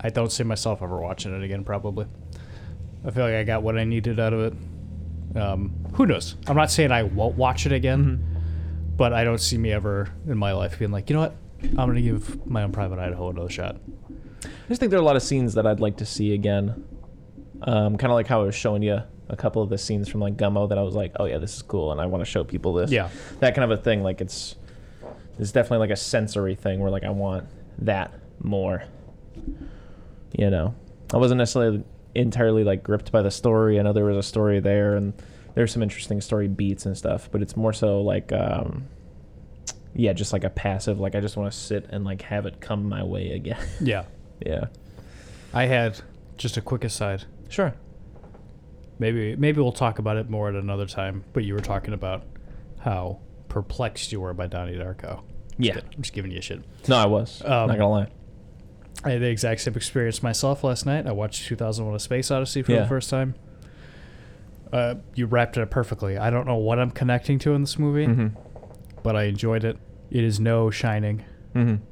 I 0.00 0.10
don't 0.10 0.30
see 0.30 0.44
myself 0.44 0.82
ever 0.82 0.98
watching 1.00 1.34
it 1.34 1.42
again, 1.42 1.64
probably. 1.64 2.06
I 3.04 3.10
feel 3.10 3.24
like 3.24 3.34
I 3.34 3.42
got 3.44 3.62
what 3.62 3.76
I 3.78 3.84
needed 3.84 4.20
out 4.20 4.32
of 4.32 4.40
it. 4.52 5.38
Um, 5.38 5.72
who 5.94 6.06
knows? 6.06 6.36
I'm 6.46 6.56
not 6.56 6.70
saying 6.70 6.92
I 6.92 7.02
won't 7.04 7.36
watch 7.36 7.66
it 7.66 7.72
again, 7.72 8.04
Mm-hmm. 8.18 8.96
but 8.96 9.12
I 9.12 9.24
don't 9.24 9.40
see 9.40 9.58
me 9.58 9.72
ever 9.72 10.08
in 10.28 10.36
my 10.38 10.52
life 10.52 10.78
being 10.78 10.90
like, 10.92 11.10
you 11.10 11.14
know 11.16 11.22
what? 11.22 11.34
I'm 11.62 11.74
gonna 11.88 12.00
give 12.00 12.46
my 12.46 12.62
own 12.62 12.72
private 12.72 12.98
Idaho 12.98 13.30
another 13.30 13.48
shot. 13.48 13.80
I 14.44 14.48
just 14.68 14.80
think 14.80 14.90
there 14.90 14.98
are 14.98 15.02
a 15.02 15.06
lot 15.06 15.16
of 15.16 15.22
scenes 15.22 15.54
that 15.54 15.66
I'd 15.66 15.80
like 15.80 15.96
to 15.98 16.06
see 16.06 16.34
again. 16.34 16.84
Um, 17.62 17.96
kind 17.96 18.10
of 18.12 18.14
like 18.14 18.26
how 18.26 18.42
I 18.42 18.44
was 18.44 18.54
showing 18.54 18.82
you 18.82 19.00
a 19.28 19.36
couple 19.36 19.62
of 19.62 19.70
the 19.70 19.78
scenes 19.78 20.08
from 20.08 20.20
like 20.20 20.36
Gummo 20.36 20.68
that 20.68 20.78
I 20.78 20.82
was 20.82 20.94
like, 20.94 21.12
oh 21.18 21.24
yeah, 21.24 21.38
this 21.38 21.56
is 21.56 21.62
cool, 21.62 21.90
and 21.92 22.00
I 22.00 22.06
want 22.06 22.22
to 22.22 22.30
show 22.30 22.44
people 22.44 22.74
this. 22.74 22.90
Yeah. 22.90 23.08
that 23.40 23.54
kind 23.54 23.70
of 23.70 23.78
a 23.78 23.82
thing. 23.82 24.02
Like 24.02 24.20
it's 24.20 24.56
it's 25.38 25.52
definitely 25.52 25.78
like 25.78 25.90
a 25.90 25.96
sensory 25.96 26.54
thing 26.54 26.80
where 26.80 26.90
like 26.90 27.04
I 27.04 27.10
want 27.10 27.46
that 27.78 28.12
more. 28.40 28.84
You 30.32 30.50
know, 30.50 30.74
I 31.12 31.16
wasn't 31.16 31.38
necessarily 31.38 31.82
entirely 32.14 32.64
like 32.64 32.82
gripped 32.82 33.10
by 33.12 33.22
the 33.22 33.30
story. 33.30 33.78
I 33.78 33.82
know 33.82 33.92
there 33.92 34.04
was 34.04 34.16
a 34.16 34.22
story 34.22 34.60
there, 34.60 34.96
and 34.96 35.14
there's 35.54 35.72
some 35.72 35.82
interesting 35.82 36.20
story 36.20 36.48
beats 36.48 36.86
and 36.86 36.96
stuff, 36.96 37.28
but 37.32 37.42
it's 37.42 37.56
more 37.56 37.72
so 37.72 38.00
like. 38.02 38.32
um 38.32 38.88
yeah, 39.96 40.12
just 40.12 40.32
like 40.32 40.44
a 40.44 40.50
passive, 40.50 41.00
like 41.00 41.14
I 41.14 41.20
just 41.20 41.36
want 41.36 41.50
to 41.52 41.58
sit 41.58 41.86
and 41.90 42.04
like 42.04 42.22
have 42.22 42.46
it 42.46 42.60
come 42.60 42.88
my 42.88 43.02
way 43.02 43.32
again. 43.32 43.58
Yeah. 43.80 44.04
yeah. 44.44 44.66
I 45.54 45.64
had 45.66 46.00
just 46.36 46.56
a 46.56 46.60
quick 46.60 46.84
aside. 46.84 47.24
Sure. 47.48 47.74
Maybe 48.98 49.36
maybe 49.36 49.60
we'll 49.60 49.72
talk 49.72 49.98
about 49.98 50.16
it 50.16 50.28
more 50.30 50.48
at 50.48 50.54
another 50.54 50.86
time. 50.86 51.24
But 51.32 51.44
you 51.44 51.54
were 51.54 51.60
talking 51.60 51.94
about 51.94 52.24
how 52.80 53.20
perplexed 53.48 54.12
you 54.12 54.20
were 54.20 54.32
by 54.34 54.46
Donnie 54.46 54.74
Darko. 54.74 55.22
Yeah. 55.58 55.74
Just, 55.74 55.86
I'm 55.94 56.02
just 56.02 56.12
giving 56.14 56.30
you 56.30 56.38
a 56.38 56.42
shit. 56.42 56.62
No, 56.88 56.96
I 56.96 57.06
was. 57.06 57.42
Um, 57.42 57.68
not 57.68 57.78
gonna 57.78 57.88
lie. 57.90 58.08
I 59.04 59.10
had 59.12 59.20
the 59.22 59.28
exact 59.28 59.60
same 59.60 59.74
experience 59.74 60.22
myself 60.22 60.64
last 60.64 60.86
night. 60.86 61.06
I 61.06 61.12
watched 61.12 61.46
2001: 61.46 61.94
A 61.94 61.98
Space 61.98 62.30
Odyssey 62.30 62.62
for 62.62 62.72
Yeah. 62.72 62.80
the 62.82 62.88
first 62.88 63.08
time. 63.10 63.34
Uh, 64.72 64.96
you 65.14 65.26
wrapped 65.26 65.56
it 65.56 65.60
up 65.62 65.70
perfectly. 65.70 66.18
I 66.18 66.28
don't 66.30 66.46
know 66.46 66.56
what 66.56 66.78
I'm 66.78 66.90
connecting 66.90 67.38
to 67.40 67.52
in 67.54 67.60
this 67.62 67.78
movie, 67.78 68.06
Mm-hmm. 68.06 68.28
but 69.02 69.14
I 69.14 69.24
enjoyed 69.24 69.64
it. 69.64 69.78
It 70.10 70.24
is 70.24 70.38
no 70.40 70.70
Shining. 70.70 71.24
Mm-hmm. 71.54 71.84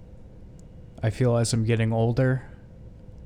I 1.02 1.10
feel 1.10 1.36
as 1.36 1.52
I'm 1.52 1.64
getting 1.64 1.92
older, 1.92 2.48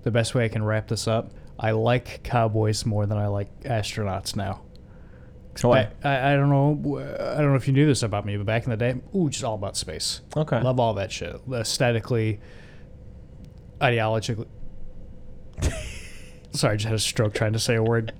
the 0.02 0.10
best 0.10 0.34
way 0.34 0.44
I 0.44 0.48
can 0.48 0.64
wrap 0.64 0.88
this 0.88 1.06
up, 1.06 1.32
I 1.58 1.72
like 1.72 2.22
cowboys 2.22 2.86
more 2.86 3.06
than 3.06 3.18
I 3.18 3.26
like 3.26 3.60
astronauts 3.62 4.36
now. 4.36 4.62
Why? 5.62 5.88
I, 6.04 6.08
I, 6.08 6.32
I 6.32 6.36
don't 6.36 6.50
know. 6.50 6.98
I 6.98 7.38
don't 7.38 7.50
know 7.50 7.56
if 7.56 7.66
you 7.66 7.72
knew 7.72 7.86
this 7.86 8.02
about 8.02 8.24
me, 8.24 8.36
but 8.36 8.46
back 8.46 8.64
in 8.64 8.70
the 8.70 8.76
day, 8.76 8.94
ooh, 9.14 9.28
just 9.28 9.44
all 9.44 9.54
about 9.54 9.76
space. 9.76 10.20
Okay. 10.36 10.60
Love 10.60 10.78
all 10.78 10.94
that 10.94 11.10
shit. 11.10 11.40
Aesthetically, 11.52 12.40
ideologically. 13.80 14.46
Sorry, 16.52 16.74
I 16.74 16.76
just 16.76 16.86
had 16.86 16.94
a 16.94 16.98
stroke 16.98 17.34
trying 17.34 17.52
to 17.54 17.58
say 17.58 17.74
a 17.74 17.82
word. 17.82 18.12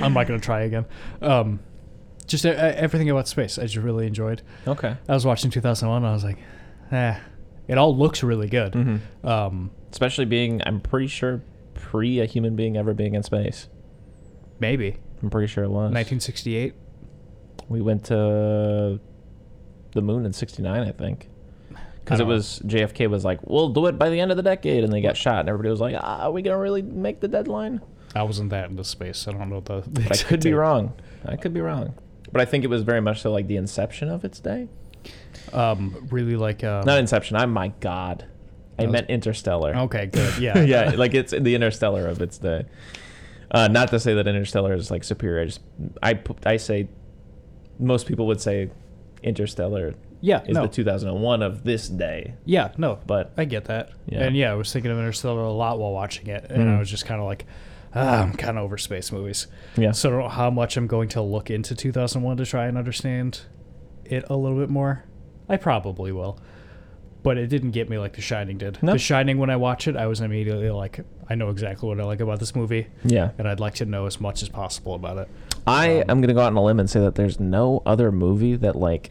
I'm 0.00 0.14
not 0.14 0.26
going 0.26 0.40
to 0.40 0.44
try 0.44 0.62
again. 0.62 0.86
Um, 1.20 1.60
just 2.30 2.46
uh, 2.46 2.50
everything 2.50 3.10
about 3.10 3.28
space, 3.28 3.58
I 3.58 3.62
just 3.62 3.76
really 3.76 4.06
enjoyed. 4.06 4.42
Okay. 4.66 4.96
I 5.08 5.12
was 5.12 5.26
watching 5.26 5.50
2001. 5.50 5.96
and 5.98 6.06
I 6.06 6.12
was 6.12 6.24
like, 6.24 6.38
eh, 6.92 7.18
it 7.68 7.78
all 7.78 7.96
looks 7.96 8.22
really 8.22 8.48
good. 8.48 8.72
Mm-hmm. 8.72 9.26
Um, 9.26 9.70
Especially 9.90 10.24
being, 10.24 10.62
I'm 10.64 10.80
pretty 10.80 11.08
sure, 11.08 11.42
pre 11.74 12.20
a 12.20 12.26
human 12.26 12.56
being 12.56 12.76
ever 12.76 12.94
being 12.94 13.14
in 13.14 13.22
space. 13.22 13.68
maybe 14.60 14.96
I'm 15.22 15.30
pretty 15.30 15.48
sure 15.48 15.64
it 15.64 15.68
was. 15.68 15.92
1968. 15.92 16.74
We 17.68 17.80
went 17.80 18.04
to 18.06 19.00
the 19.92 20.02
moon 20.02 20.24
in 20.24 20.32
'69, 20.32 20.82
I 20.82 20.92
think. 20.92 21.28
Because 22.04 22.20
it 22.20 22.26
was 22.26 22.60
JFK 22.66 23.08
was 23.08 23.24
like, 23.24 23.38
"We'll 23.44 23.68
do 23.68 23.86
it 23.86 23.98
by 23.98 24.08
the 24.10 24.18
end 24.18 24.30
of 24.30 24.36
the 24.36 24.42
decade," 24.42 24.82
and 24.82 24.92
they 24.92 25.00
got 25.00 25.16
shot, 25.16 25.40
and 25.40 25.48
everybody 25.48 25.70
was 25.70 25.80
like, 25.80 25.94
ah, 25.96 26.22
"Are 26.24 26.32
we 26.32 26.42
gonna 26.42 26.58
really 26.58 26.82
make 26.82 27.20
the 27.20 27.28
deadline?" 27.28 27.80
I 28.16 28.24
wasn't 28.24 28.50
that 28.50 28.70
into 28.70 28.82
space. 28.82 29.28
I 29.28 29.32
don't 29.32 29.48
know 29.48 29.60
the. 29.60 29.82
the 29.86 30.08
I 30.10 30.16
could 30.16 30.42
be 30.42 30.52
wrong. 30.52 30.94
I 31.24 31.36
could 31.36 31.54
be 31.54 31.60
wrong. 31.60 31.94
But 32.32 32.40
I 32.40 32.44
think 32.44 32.64
it 32.64 32.68
was 32.68 32.82
very 32.82 33.00
much 33.00 33.22
so 33.22 33.32
like 33.32 33.46
the 33.46 33.56
inception 33.56 34.08
of 34.08 34.24
its 34.24 34.38
day. 34.40 34.68
Um, 35.52 36.06
really 36.10 36.36
like. 36.36 36.62
Um, 36.64 36.84
Not 36.84 36.98
Inception. 36.98 37.36
I'm 37.36 37.52
my 37.52 37.68
God. 37.80 38.24
I 38.78 38.84
was- 38.84 38.92
meant 38.92 39.10
Interstellar. 39.10 39.74
okay, 39.76 40.06
good. 40.06 40.38
Yeah. 40.40 40.58
yeah, 40.62 40.90
like 40.96 41.14
it's 41.14 41.32
the 41.32 41.54
Interstellar 41.54 42.06
of 42.06 42.20
its 42.22 42.38
day. 42.38 42.64
Uh, 43.50 43.66
not 43.68 43.88
to 43.88 43.98
say 43.98 44.14
that 44.14 44.26
Interstellar 44.28 44.74
is 44.74 44.90
like 44.90 45.02
superior. 45.04 45.42
I 45.42 45.44
just 45.46 45.60
I 46.02 46.20
I 46.46 46.56
say 46.56 46.88
most 47.78 48.06
people 48.06 48.26
would 48.28 48.40
say 48.40 48.70
Interstellar 49.22 49.94
Yeah. 50.20 50.42
is 50.46 50.54
no. 50.54 50.62
the 50.62 50.68
2001 50.68 51.42
of 51.42 51.64
this 51.64 51.88
day. 51.88 52.34
yeah. 52.44 52.72
No. 52.78 52.98
But 53.06 53.32
I 53.36 53.44
get 53.46 53.64
that. 53.64 53.90
Yeah. 54.06 54.20
And 54.22 54.36
yeah, 54.36 54.52
I 54.52 54.54
was 54.54 54.72
thinking 54.72 54.90
of 54.92 54.98
Interstellar 54.98 55.42
a 55.42 55.50
lot 55.52 55.78
while 55.80 55.92
watching 55.92 56.28
it, 56.28 56.46
and 56.50 56.64
Mhm. 56.64 56.76
I 56.76 56.78
was 56.78 56.88
just 56.90 57.06
kind 57.06 57.20
of 57.20 57.26
like, 57.26 57.44
ah, 57.94 58.22
I'm 58.22 58.32
kind 58.34 58.58
of 58.58 58.64
over 58.64 58.78
space 58.78 59.10
movies. 59.12 59.46
yeah, 59.76 59.92
So 59.92 60.08
I 60.08 60.12
don't 60.12 60.20
know 60.22 60.28
how 60.28 60.50
much 60.50 60.76
I'm 60.76 60.86
going 60.86 61.08
to 61.10 61.22
look 61.22 61.50
into 61.50 61.74
2001 61.74 62.36
to 62.38 62.46
try 62.46 62.66
and 62.66 62.76
understand 62.78 63.40
it 64.04 64.24
a 64.28 64.36
little 64.36 64.58
bit 64.58 64.70
more. 64.70 65.04
I 65.48 65.56
probably 65.56 66.12
will. 66.12 66.38
But 67.22 67.36
it 67.36 67.48
didn't 67.48 67.72
get 67.72 67.90
me 67.90 67.98
like 67.98 68.14
The 68.14 68.22
Shining 68.22 68.56
did. 68.56 68.82
No. 68.82 68.92
The 68.92 68.98
Shining, 68.98 69.36
when 69.38 69.50
I 69.50 69.56
watch 69.56 69.86
it, 69.86 69.94
I 69.96 70.06
was 70.06 70.20
immediately 70.22 70.70
like, 70.70 71.00
I 71.28 71.34
know 71.34 71.50
exactly 71.50 71.86
what 71.88 72.00
I 72.00 72.04
like 72.04 72.20
about 72.20 72.40
this 72.40 72.54
movie, 72.56 72.86
yeah. 73.04 73.32
and 73.36 73.46
I'd 73.46 73.60
like 73.60 73.74
to 73.76 73.84
know 73.84 74.06
as 74.06 74.20
much 74.20 74.42
as 74.42 74.48
possible 74.48 74.94
about 74.94 75.18
it. 75.18 75.28
I 75.66 75.98
Um, 76.00 76.04
am 76.10 76.20
gonna 76.22 76.32
go 76.32 76.40
out 76.40 76.46
on 76.46 76.56
a 76.56 76.64
limb 76.64 76.80
and 76.80 76.88
say 76.88 77.00
that 77.00 77.16
there's 77.16 77.38
no 77.38 77.82
other 77.84 78.10
movie 78.10 78.56
that 78.56 78.74
like, 78.74 79.10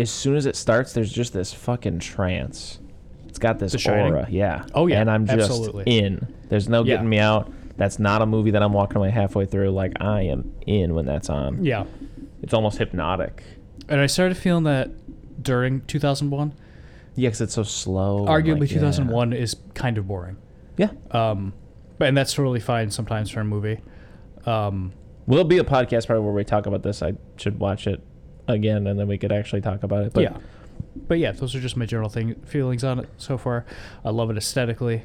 as 0.00 0.10
soon 0.10 0.34
as 0.34 0.46
it 0.46 0.56
starts, 0.56 0.92
there's 0.94 1.12
just 1.12 1.32
this 1.32 1.52
fucking 1.52 2.00
trance. 2.00 2.80
It's 3.28 3.38
got 3.38 3.60
this 3.60 3.86
aura, 3.86 4.26
yeah. 4.28 4.64
Oh, 4.74 4.88
yeah, 4.88 5.00
and 5.00 5.08
I'm 5.10 5.24
just 5.26 5.38
absolutely. 5.50 5.84
in. 5.96 6.34
There's 6.48 6.68
no 6.68 6.82
Yeah. 6.82 6.94
getting 6.96 7.08
me 7.08 7.18
out. 7.20 7.52
That's 7.78 7.98
not 7.98 8.20
a 8.20 8.26
movie 8.26 8.50
that 8.50 8.62
I'm 8.62 8.72
walking 8.72 8.98
away 8.98 9.10
halfway 9.10 9.46
through. 9.46 9.70
Like 9.70 10.02
I 10.02 10.22
am 10.22 10.52
in 10.66 10.94
when 10.94 11.06
that's 11.06 11.30
on. 11.30 11.64
Yeah. 11.64 11.84
It's 12.42 12.52
almost 12.52 12.78
hypnotic. 12.78 13.42
And 13.88 14.00
I 14.00 14.06
started 14.06 14.36
feeling 14.36 14.64
that 14.64 14.90
during 15.42 15.80
2001. 15.82 16.52
Yeah, 17.14 17.28
because 17.28 17.40
it's 17.40 17.54
so 17.54 17.62
slow. 17.62 18.26
Arguably, 18.26 18.60
like, 18.60 18.70
yeah. 18.70 18.78
2001 18.78 19.32
is 19.32 19.56
kind 19.74 19.96
of 19.96 20.06
boring. 20.06 20.36
Yeah. 20.76 20.90
Um, 21.12 21.52
but 21.98 22.08
and 22.08 22.16
that's 22.16 22.34
totally 22.34 22.60
fine 22.60 22.90
sometimes 22.90 23.30
for 23.30 23.40
a 23.40 23.44
movie. 23.44 23.80
Um, 24.44 24.92
Will 25.26 25.44
be 25.44 25.58
a 25.58 25.64
podcast 25.64 26.06
probably 26.06 26.24
where 26.24 26.34
we 26.34 26.44
talk 26.44 26.66
about 26.66 26.82
this. 26.82 27.02
I 27.02 27.14
should 27.36 27.58
watch 27.60 27.86
it 27.86 28.02
again, 28.46 28.86
and 28.86 28.98
then 28.98 29.08
we 29.08 29.18
could 29.18 29.32
actually 29.32 29.60
talk 29.60 29.82
about 29.82 30.04
it. 30.04 30.12
But 30.12 30.22
yeah, 30.22 30.36
but 31.06 31.18
yeah, 31.18 31.32
those 31.32 31.54
are 31.54 31.60
just 31.60 31.76
my 31.76 31.86
general 31.86 32.08
thing 32.08 32.34
feelings 32.46 32.82
on 32.82 32.98
it 33.00 33.08
so 33.18 33.36
far. 33.36 33.66
I 34.04 34.10
love 34.10 34.30
it 34.30 34.36
aesthetically. 34.36 35.02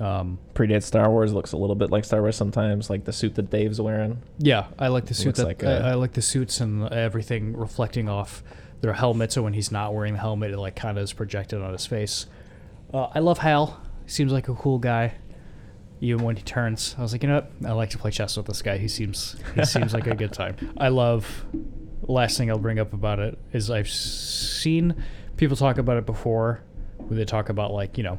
Um, 0.00 0.38
predates 0.54 0.84
Star 0.84 1.10
Wars. 1.10 1.32
Looks 1.32 1.52
a 1.52 1.56
little 1.56 1.74
bit 1.74 1.90
like 1.90 2.04
Star 2.04 2.20
Wars 2.20 2.36
sometimes, 2.36 2.88
like 2.88 3.04
the 3.04 3.12
suit 3.12 3.34
that 3.34 3.50
Dave's 3.50 3.80
wearing. 3.80 4.22
yeah, 4.38 4.66
I 4.78 4.88
like 4.88 5.06
the 5.06 5.14
suit. 5.14 5.34
That, 5.36 5.44
like 5.46 5.64
I, 5.64 5.70
a- 5.72 5.82
I 5.90 5.94
like 5.94 6.12
the 6.12 6.22
suits 6.22 6.60
and 6.60 6.88
everything 6.92 7.56
reflecting 7.56 8.08
off 8.08 8.42
their 8.80 8.92
helmet. 8.92 9.32
So 9.32 9.42
when 9.42 9.54
he's 9.54 9.72
not 9.72 9.92
wearing 9.94 10.12
the 10.14 10.20
helmet, 10.20 10.52
it 10.52 10.58
like 10.58 10.76
kind 10.76 10.96
of 10.98 11.02
is 11.04 11.12
projected 11.12 11.60
on 11.62 11.72
his 11.72 11.84
face. 11.86 12.26
Uh, 12.94 13.08
I 13.14 13.18
love 13.18 13.38
Hal. 13.38 13.80
He 14.04 14.10
seems 14.10 14.32
like 14.32 14.48
a 14.48 14.54
cool 14.54 14.78
guy. 14.78 15.14
Even 16.00 16.24
when 16.24 16.36
he 16.36 16.42
turns, 16.42 16.94
I 16.96 17.02
was 17.02 17.10
like, 17.10 17.24
you 17.24 17.28
know 17.28 17.44
what? 17.60 17.68
I 17.68 17.72
like 17.72 17.90
to 17.90 17.98
play 17.98 18.12
chess 18.12 18.36
with 18.36 18.46
this 18.46 18.62
guy. 18.62 18.78
He 18.78 18.86
seems 18.86 19.34
he 19.56 19.64
seems 19.64 19.92
like 19.92 20.06
a 20.06 20.14
good 20.14 20.32
time. 20.32 20.54
I 20.78 20.88
love. 20.88 21.44
Last 22.02 22.38
thing 22.38 22.50
I'll 22.50 22.58
bring 22.58 22.78
up 22.78 22.92
about 22.92 23.18
it 23.18 23.36
is 23.52 23.68
I've 23.68 23.88
seen 23.90 24.94
people 25.36 25.56
talk 25.56 25.76
about 25.78 25.96
it 25.96 26.06
before, 26.06 26.62
where 26.98 27.18
they 27.18 27.24
talk 27.24 27.48
about 27.48 27.72
like 27.72 27.98
you 27.98 28.04
know, 28.04 28.18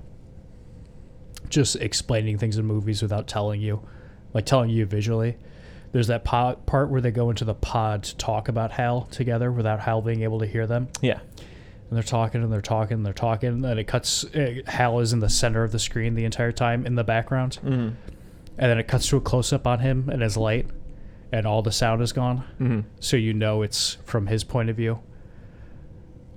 just 1.49 1.75
explaining 1.77 2.37
things 2.37 2.57
in 2.57 2.65
movies 2.65 3.01
without 3.01 3.27
telling 3.27 3.61
you, 3.61 3.81
like 4.33 4.45
telling 4.45 4.69
you 4.69 4.85
visually. 4.85 5.37
There's 5.91 6.07
that 6.07 6.23
pod, 6.23 6.65
part 6.67 6.89
where 6.89 7.01
they 7.01 7.09
go 7.11 7.29
into 7.31 7.45
the 7.45 7.55
pod 7.55 8.03
to 8.03 8.15
talk 8.17 8.47
about 8.47 8.71
Hal 8.71 9.07
together 9.11 9.51
without 9.51 9.79
Hal 9.79 10.01
being 10.03 10.21
able 10.21 10.39
to 10.39 10.45
hear 10.45 10.67
them 10.67 10.87
Yeah. 11.01 11.19
and 11.89 11.97
they're 11.97 12.03
talking 12.03 12.43
and 12.43 12.53
they're 12.53 12.61
talking 12.61 12.97
and 12.97 13.05
they're 13.05 13.13
talking 13.13 13.65
and 13.65 13.79
it 13.79 13.87
cuts 13.87 14.23
uh, 14.35 14.61
hal 14.67 14.99
is 14.99 15.13
in 15.13 15.19
the 15.19 15.29
center 15.29 15.63
of 15.63 15.71
the 15.71 15.79
screen 15.79 16.13
the 16.13 16.25
entire 16.25 16.51
time 16.51 16.85
in 16.85 16.93
the 16.93 17.03
background 17.03 17.57
Mm-hmm. 17.63 17.71
and 17.71 17.95
then 18.57 18.77
it 18.77 18.87
cuts 18.87 19.07
to 19.09 19.17
a 19.17 19.21
close-up 19.21 19.65
on 19.65 19.79
him 19.79 20.09
and 20.09 20.21
his 20.21 20.37
light 20.37 20.67
and 21.31 21.47
all 21.47 21.63
the 21.63 21.71
sound 21.71 22.03
is 22.03 22.11
gone 22.13 22.43
Mm-hmm. 22.59 22.81
so 22.99 23.17
you 23.17 23.33
know 23.33 23.63
it's 23.63 23.97
from 24.05 24.27
his 24.27 24.43
point 24.43 24.69
of 24.69 24.75
view 24.75 24.99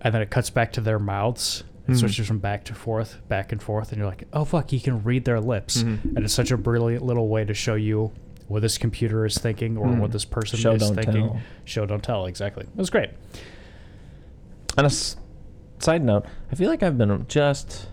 and 0.01 0.15
then 0.15 0.23
it 0.23 0.31
cuts 0.31 0.49
back 0.49 0.73
to 0.73 0.81
their 0.81 0.99
mouths 0.99 1.63
and 1.87 1.97
Mhm. 1.97 1.99
switches 2.01 2.27
from 2.27 2.39
back 2.39 2.65
to 2.65 2.75
forth 2.75 3.21
back 3.29 3.51
and 3.53 3.61
forth 3.63 3.91
and 3.91 3.99
you're 3.99 4.07
like 4.09 4.25
oh 4.33 4.45
fuck 4.45 4.71
he 4.71 4.79
can 4.81 5.03
read 5.03 5.25
their 5.25 5.41
lips 5.41 5.83
Mhm. 5.83 6.17
and 6.17 6.19
it's 6.25 6.33
such 6.35 6.51
a 6.51 6.57
brilliant 6.57 7.05
little 7.05 7.29
way 7.29 7.45
to 7.45 7.55
show 7.55 7.75
you 7.75 8.13
what 8.49 8.61
this 8.63 8.79
computer 8.79 9.25
is 9.25 9.37
thinking 9.39 9.77
or 9.77 9.87
Mhm. 9.87 9.99
what 9.99 10.13
this 10.13 10.25
person 10.25 10.59
Show, 10.59 10.73
is 10.73 10.83
don't 10.83 10.95
thinking 10.95 11.29
tell. 11.29 11.41
show 11.65 11.87
don't 11.87 12.03
tell 12.03 12.27
exactly 12.27 12.65
it 12.65 12.77
was 12.77 12.91
great 12.91 13.11
On 14.79 14.85
a 14.85 14.87
s- 14.87 15.17
side 15.81 16.03
note, 16.05 16.25
I 16.51 16.55
feel 16.55 16.71
like 16.71 16.83
I've 16.83 16.97
been 16.97 17.27
just 17.29 17.89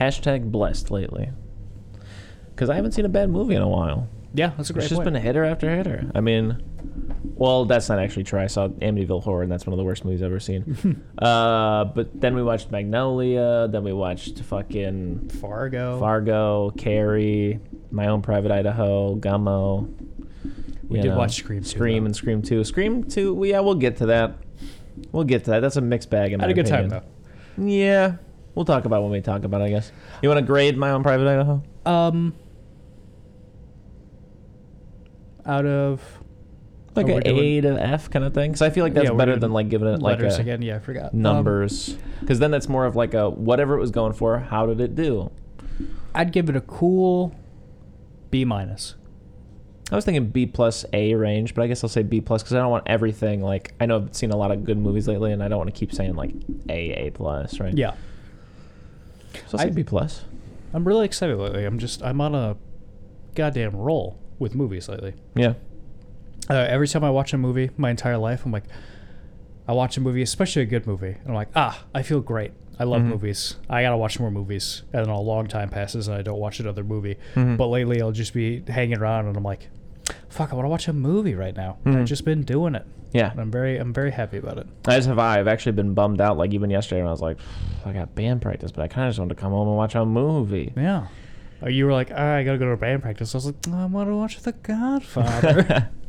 hashtag 0.00 0.50
blessed 0.50 0.90
lately. 0.90 1.30
Because 2.54 2.68
I 2.70 2.74
haven't 2.74 2.92
seen 2.92 3.04
a 3.04 3.08
bad 3.10 3.30
movie 3.30 3.54
in 3.54 3.62
a 3.62 3.68
while. 3.68 4.08
yeah 4.34 4.52
that's 4.56 4.70
a 4.70 4.72
great 4.72 4.82
It's 4.84 4.88
just 4.90 4.98
point. 5.00 5.06
been 5.06 5.16
a 5.16 5.20
hitter 5.20 5.44
after 5.44 5.68
hitter. 5.74 6.10
I 6.14 6.20
mean, 6.20 6.62
Well, 7.40 7.64
that's 7.64 7.88
not 7.88 7.98
actually 7.98 8.24
true. 8.24 8.38
I 8.38 8.48
saw 8.48 8.68
Amityville 8.68 9.22
Horror, 9.22 9.44
and 9.44 9.50
that's 9.50 9.64
one 9.66 9.72
of 9.72 9.78
the 9.78 9.82
worst 9.84 10.04
movies 10.04 10.20
I've 10.20 10.26
ever 10.26 10.40
seen. 10.40 11.02
uh, 11.18 11.86
but 11.86 12.20
then 12.20 12.34
we 12.34 12.42
watched 12.42 12.70
Magnolia. 12.70 13.66
Then 13.66 13.82
we 13.82 13.94
watched 13.94 14.40
fucking 14.40 15.30
Fargo. 15.30 15.98
Fargo, 15.98 16.70
Carrie, 16.76 17.58
My 17.90 18.08
Own 18.08 18.20
Private 18.20 18.52
Idaho, 18.52 19.16
Gummo. 19.16 19.90
we 20.86 21.00
did 21.00 21.08
know, 21.12 21.16
watch 21.16 21.36
Scream. 21.36 21.64
Scream 21.64 22.02
though. 22.02 22.06
and 22.08 22.14
Scream 22.16 22.42
Two. 22.42 22.62
Scream 22.62 23.04
Two. 23.04 23.32
well, 23.32 23.48
Yeah, 23.48 23.60
we'll 23.60 23.74
get 23.74 23.96
to 23.96 24.06
that. 24.06 24.36
We'll 25.10 25.24
get 25.24 25.44
to 25.44 25.52
that. 25.52 25.60
That's 25.60 25.76
a 25.76 25.80
mixed 25.80 26.10
bag. 26.10 26.34
In 26.34 26.42
I 26.42 26.44
had 26.44 26.50
a 26.50 26.54
good 26.54 26.66
time 26.66 26.92
opinion. 26.92 27.04
though. 27.56 27.64
Yeah, 27.64 28.16
we'll 28.54 28.66
talk 28.66 28.84
about 28.84 29.02
when 29.02 29.12
we 29.12 29.22
talk 29.22 29.44
about. 29.44 29.62
it, 29.62 29.64
I 29.64 29.70
guess. 29.70 29.92
You 30.22 30.28
want 30.28 30.40
to 30.40 30.46
grade 30.46 30.76
My 30.76 30.90
Own 30.90 31.02
Private 31.02 31.26
Idaho? 31.26 31.62
Um, 31.86 32.34
out 35.46 35.64
of 35.64 36.19
Like 37.06 37.26
Oh, 37.26 37.30
an 37.30 37.38
A 37.38 37.60
to 37.62 37.82
F 37.82 38.10
kind 38.10 38.24
of 38.24 38.34
thing. 38.34 38.50
Because 38.52 38.62
I 38.62 38.70
feel 38.70 38.84
like 38.84 38.94
that's 38.94 39.08
Yeah, 39.10 39.14
better 39.16 39.36
than 39.36 39.52
like 39.52 39.68
giving 39.68 39.88
it 39.88 40.00
like 40.00 40.18
letters 40.18 40.38
a 40.38 40.40
again, 40.42 40.62
yeah, 40.62 40.76
I 40.76 40.78
forgot 40.78 41.12
Um, 41.12 41.22
numbers. 41.22 41.96
Because 42.20 42.38
then 42.38 42.50
that's 42.50 42.68
more 42.68 42.86
of 42.86 42.96
like 42.96 43.14
a 43.14 43.28
whatever 43.30 43.76
it 43.76 43.80
was 43.80 43.90
going 43.90 44.12
for. 44.12 44.38
How 44.38 44.66
did 44.66 44.80
it 44.80 44.94
do? 44.94 45.30
I'd 46.14 46.32
give 46.32 46.48
it 46.48 46.56
a 46.56 46.60
cool 46.60 47.34
B 48.30 48.44
minus. 48.44 48.94
I 49.92 49.96
was 49.96 50.04
thinking 50.04 50.26
B 50.26 50.46
plus 50.46 50.84
A 50.92 51.14
range, 51.16 51.54
but 51.54 51.62
I 51.62 51.66
guess 51.66 51.82
I'll 51.82 51.90
say 51.90 52.02
B 52.04 52.20
plus 52.20 52.42
because 52.42 52.54
I 52.54 52.58
don't 52.60 52.70
want 52.70 52.84
everything. 52.86 53.42
Like 53.42 53.74
I 53.80 53.86
know 53.86 53.96
I've 53.96 54.14
seen 54.14 54.30
a 54.30 54.36
lot 54.36 54.52
of 54.52 54.64
good 54.64 54.78
movies 54.78 55.08
lately, 55.08 55.32
and 55.32 55.42
I 55.42 55.48
don't 55.48 55.58
want 55.58 55.72
to 55.74 55.78
keep 55.78 55.92
saying 55.92 56.14
like 56.14 56.32
A 56.68 57.06
A 57.06 57.10
plus, 57.10 57.58
right? 57.58 57.76
Yeah, 57.76 57.94
So 59.48 59.58
I'll 59.58 59.58
say 59.58 59.66
I- 59.66 59.70
B 59.70 59.82
plus. 59.82 60.24
I'm 60.72 60.86
really 60.86 61.04
excited 61.06 61.36
lately. 61.36 61.64
I'm 61.64 61.80
just 61.80 62.02
I'm 62.04 62.20
on 62.20 62.34
a 62.36 62.56
goddamn 63.34 63.74
roll 63.74 64.16
with 64.38 64.54
movies 64.54 64.88
lately. 64.88 65.14
Yeah. 65.34 65.54
Uh, 66.50 66.66
every 66.68 66.88
time 66.88 67.04
I 67.04 67.10
watch 67.10 67.32
a 67.32 67.38
movie, 67.38 67.70
my 67.76 67.90
entire 67.90 68.18
life, 68.18 68.44
I'm 68.44 68.52
like, 68.52 68.64
I 69.68 69.72
watch 69.72 69.96
a 69.96 70.00
movie, 70.00 70.20
especially 70.22 70.62
a 70.62 70.66
good 70.66 70.86
movie, 70.86 71.12
and 71.20 71.28
I'm 71.28 71.34
like, 71.34 71.48
ah, 71.54 71.84
I 71.94 72.02
feel 72.02 72.20
great. 72.20 72.52
I 72.78 72.84
love 72.84 73.02
Mhm. 73.02 73.06
movies. 73.08 73.56
I 73.68 73.82
gotta 73.82 73.96
watch 73.96 74.18
more 74.18 74.30
movies. 74.30 74.82
And 74.92 75.04
then 75.04 75.10
a 75.14 75.20
long 75.20 75.46
time 75.46 75.68
passes, 75.68 76.08
and 76.08 76.16
I 76.16 76.22
don't 76.22 76.40
watch 76.40 76.58
another 76.60 76.82
movie. 76.82 77.16
Mhm. 77.36 77.56
But 77.56 77.66
lately, 77.68 78.00
I'll 78.02 78.10
just 78.10 78.34
be 78.34 78.62
hanging 78.66 78.98
around, 78.98 79.26
and 79.26 79.36
I'm 79.36 79.44
like, 79.44 79.68
fuck, 80.28 80.52
I 80.52 80.56
want 80.56 80.64
to 80.64 80.70
watch 80.70 80.88
a 80.88 80.92
movie 80.92 81.34
right 81.34 81.54
now. 81.54 81.76
And 81.84 81.96
I've 81.98 82.06
just 82.06 82.24
been 82.24 82.42
doing 82.42 82.74
it. 82.74 82.84
Yeah. 83.12 83.30
And 83.32 83.40
I'm 83.40 83.50
very, 83.50 83.76
I'm 83.76 83.92
very 83.92 84.10
happy 84.10 84.38
about 84.38 84.58
it. 84.58 84.66
As 84.88 85.06
have 85.06 85.18
I. 85.18 85.38
I've 85.38 85.46
actually 85.48 85.72
been 85.72 85.94
bummed 85.94 86.20
out. 86.20 86.36
Like 86.38 86.52
even 86.54 86.70
yesterday, 86.70 87.00
when 87.02 87.08
I 87.08 87.12
was 87.12 87.20
like, 87.20 87.36
I 87.84 87.92
got 87.92 88.14
band 88.14 88.40
practice, 88.42 88.72
but 88.72 88.82
I 88.82 88.88
kind 88.88 89.06
of 89.06 89.10
just 89.10 89.18
wanted 89.20 89.36
to 89.36 89.40
come 89.40 89.52
home 89.52 89.68
and 89.68 89.76
watch 89.76 89.94
a 89.94 90.04
movie. 90.04 90.72
Yeah. 90.76 91.06
Uh, 91.62 91.68
You 91.68 91.84
were 91.86 91.92
like, 91.92 92.10
ah, 92.14 92.34
I 92.36 92.44
gotta 92.44 92.58
go 92.58 92.70
to 92.70 92.76
band 92.76 93.02
practice. 93.02 93.34
I 93.34 93.38
was 93.38 93.46
like, 93.46 93.56
"Oh, 93.68 93.74
I 93.82 93.84
want 93.86 94.08
to 94.08 94.16
watch 94.16 94.40
The 94.40 94.52
Godfather. 94.52 95.90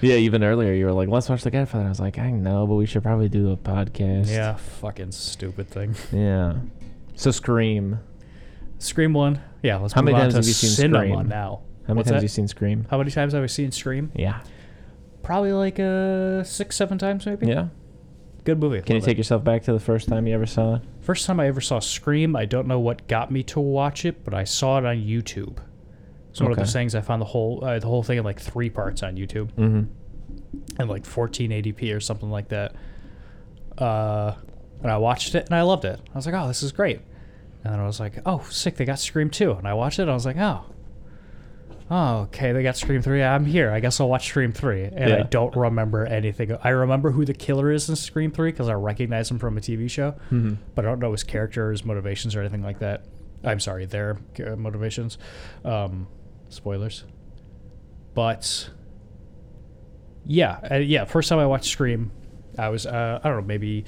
yeah, 0.00 0.14
even 0.16 0.42
earlier 0.44 0.72
you 0.72 0.84
were 0.86 0.92
like, 0.92 1.08
"Let's 1.08 1.28
watch 1.28 1.42
The 1.42 1.50
Godfather." 1.50 1.84
I 1.86 1.88
was 1.88 2.00
like, 2.00 2.18
"I 2.18 2.30
know, 2.30 2.66
but 2.66 2.74
we 2.74 2.86
should 2.86 3.02
probably 3.02 3.28
do 3.28 3.52
a 3.52 3.56
podcast." 3.56 4.28
yeah, 4.30 4.54
fucking 4.56 5.12
stupid 5.12 5.68
thing. 5.68 5.94
Yeah. 6.12 6.54
So 7.14 7.30
Scream. 7.30 7.98
Scream 8.78 9.14
one. 9.14 9.40
Yeah, 9.62 9.76
let's 9.76 9.94
How 9.94 10.02
move 10.02 10.12
many 10.12 10.16
on 10.16 10.20
times 10.30 10.34
to 10.34 10.38
have 10.38 10.46
you 10.46 10.52
seen 10.52 10.70
cinema 10.70 10.98
Scream? 11.06 11.28
now. 11.28 11.62
How 11.86 11.94
many 11.94 11.98
What's 11.98 12.08
times 12.08 12.08
that? 12.08 12.14
have 12.16 12.22
you 12.24 12.28
seen 12.28 12.48
Scream? 12.48 12.86
How 12.90 12.98
many 12.98 13.10
times 13.10 13.32
have 13.32 13.42
I 13.42 13.46
seen 13.46 13.72
Scream? 13.72 14.12
Yeah. 14.14 14.40
Probably 15.22 15.52
like 15.52 15.80
uh 15.80 16.42
six, 16.44 16.76
seven 16.76 16.98
times 16.98 17.24
maybe. 17.26 17.46
Yeah. 17.46 17.68
Good 18.44 18.60
movie. 18.60 18.80
Can 18.82 18.94
you 18.96 19.00
Love 19.00 19.06
take 19.06 19.16
yourself 19.18 19.42
back 19.42 19.62
to 19.64 19.72
the 19.72 19.80
first 19.80 20.08
time 20.08 20.26
you 20.26 20.34
ever 20.34 20.46
saw 20.46 20.76
it? 20.76 20.82
First 21.00 21.26
time 21.26 21.40
I 21.40 21.46
ever 21.48 21.60
saw 21.60 21.78
Scream, 21.80 22.36
I 22.36 22.44
don't 22.44 22.68
know 22.68 22.78
what 22.78 23.08
got 23.08 23.30
me 23.32 23.42
to 23.44 23.58
watch 23.60 24.04
it, 24.04 24.24
but 24.24 24.34
I 24.34 24.44
saw 24.44 24.78
it 24.78 24.84
on 24.84 24.98
YouTube. 24.98 25.56
It's 26.36 26.40
one 26.42 26.50
of 26.52 26.58
Okay. 26.58 26.64
those 26.64 26.72
things 26.74 26.94
I 26.94 27.00
found 27.00 27.22
the 27.22 27.26
whole 27.26 27.64
uh, 27.64 27.78
the 27.78 27.86
whole 27.86 28.02
thing 28.02 28.18
in 28.18 28.24
like 28.24 28.38
three 28.38 28.68
parts 28.68 29.02
on 29.02 29.16
YouTube 29.16 29.52
Mm-hmm. 29.52 29.84
and 30.78 30.90
like 30.90 31.04
1480p 31.04 31.96
or 31.96 32.00
something 32.00 32.30
like 32.30 32.48
that. 32.48 32.74
Uh, 33.78 34.34
and 34.82 34.90
I 34.92 34.98
watched 34.98 35.34
it 35.34 35.46
and 35.46 35.54
I 35.54 35.62
loved 35.62 35.86
it. 35.86 35.98
I 35.98 36.14
was 36.14 36.26
like, 36.26 36.34
oh, 36.34 36.46
this 36.46 36.62
is 36.62 36.72
great. 36.72 37.00
And 37.64 37.72
then 37.72 37.80
I 37.80 37.86
was 37.86 37.98
like, 38.00 38.18
oh, 38.26 38.44
sick, 38.50 38.76
they 38.76 38.84
got 38.84 38.98
Scream 38.98 39.30
2. 39.30 39.52
And 39.52 39.66
I 39.66 39.72
watched 39.72 39.98
it 39.98 40.02
and 40.02 40.10
I 40.10 40.14
was 40.14 40.26
like, 40.26 40.36
oh. 40.36 40.64
Oh, 41.90 42.16
okay, 42.24 42.52
they 42.52 42.62
got 42.62 42.76
Scream 42.76 43.00
3. 43.00 43.22
I'm 43.22 43.46
here. 43.46 43.70
I 43.70 43.78
guess 43.80 43.98
I'll 44.00 44.08
watch 44.08 44.26
Scream 44.28 44.52
3. 44.52 44.84
And 44.84 45.04
I 45.14 45.16
Yeah. 45.18 45.26
don't 45.30 45.54
remember 45.56 46.04
anything. 46.04 46.54
I 46.62 46.70
remember 46.70 47.12
who 47.12 47.24
the 47.24 47.32
killer 47.32 47.70
is 47.70 47.88
in 47.88 47.94
Scream 47.96 48.30
3 48.32 48.50
because 48.50 48.68
I 48.68 48.74
recognize 48.74 49.30
him 49.30 49.38
from 49.38 49.56
a 49.56 49.60
TV 49.60 49.88
show, 49.88 50.10
Mm-hmm. 50.30 50.54
but 50.74 50.84
I 50.84 50.88
don't 50.88 50.98
know 50.98 51.12
his 51.12 51.22
character, 51.24 51.70
his 51.70 51.84
motivations, 51.84 52.34
or 52.36 52.40
anything 52.40 52.62
like 52.62 52.80
that. 52.80 53.04
I'm 53.44 53.60
sorry, 53.60 53.86
their 53.86 54.18
uh, 54.44 54.56
motivations. 54.56 55.16
Um, 55.64 56.08
spoilers. 56.48 57.04
But 58.14 58.70
yeah, 60.24 60.58
uh, 60.70 60.74
yeah. 60.76 61.04
First 61.04 61.28
time 61.28 61.38
I 61.38 61.46
watched 61.46 61.70
Scream, 61.70 62.10
I 62.58 62.68
was 62.68 62.86
uh, 62.86 63.20
I 63.22 63.28
don't 63.28 63.38
know 63.40 63.46
maybe 63.46 63.84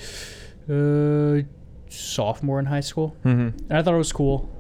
uh, 0.71 1.43
sophomore 1.89 2.59
in 2.61 2.67
high 2.67 2.81
school, 2.81 3.17
Mm-hmm. 3.25 3.65
and 3.71 3.73
I 3.73 3.83
thought 3.83 3.95
it 3.95 3.99
was 3.99 4.13
cool. 4.13 4.51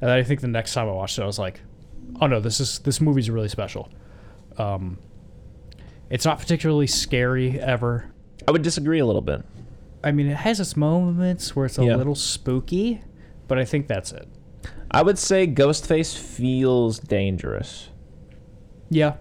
And 0.00 0.10
I 0.10 0.22
think 0.22 0.40
the 0.40 0.48
next 0.48 0.72
time 0.72 0.88
I 0.88 0.92
watched 0.92 1.18
it, 1.18 1.22
I 1.22 1.26
was 1.26 1.38
like, 1.38 1.60
oh 2.20 2.26
no, 2.26 2.40
this 2.40 2.60
is 2.60 2.78
this 2.80 3.00
movie's 3.00 3.28
really 3.30 3.48
special. 3.48 3.90
Um, 4.56 4.98
it's 6.08 6.24
not 6.24 6.38
particularly 6.38 6.86
scary 6.86 7.60
ever. 7.60 8.10
I 8.48 8.52
would 8.52 8.62
disagree 8.62 8.98
a 9.00 9.06
little 9.06 9.20
bit. 9.22 9.44
I 10.02 10.12
mean, 10.12 10.26
it 10.28 10.36
has 10.36 10.58
its 10.60 10.76
moments 10.76 11.54
where 11.54 11.66
it's 11.66 11.78
a 11.78 11.84
Yeah. 11.84 11.96
little 11.96 12.14
spooky, 12.14 13.02
but 13.48 13.58
I 13.58 13.64
think 13.66 13.86
that's 13.86 14.12
it. 14.12 14.26
I 14.90 15.02
would 15.02 15.18
say 15.18 15.46
Ghostface 15.46 16.16
feels 16.16 16.98
dangerous. 16.98 17.88
Yeah, 18.88 19.14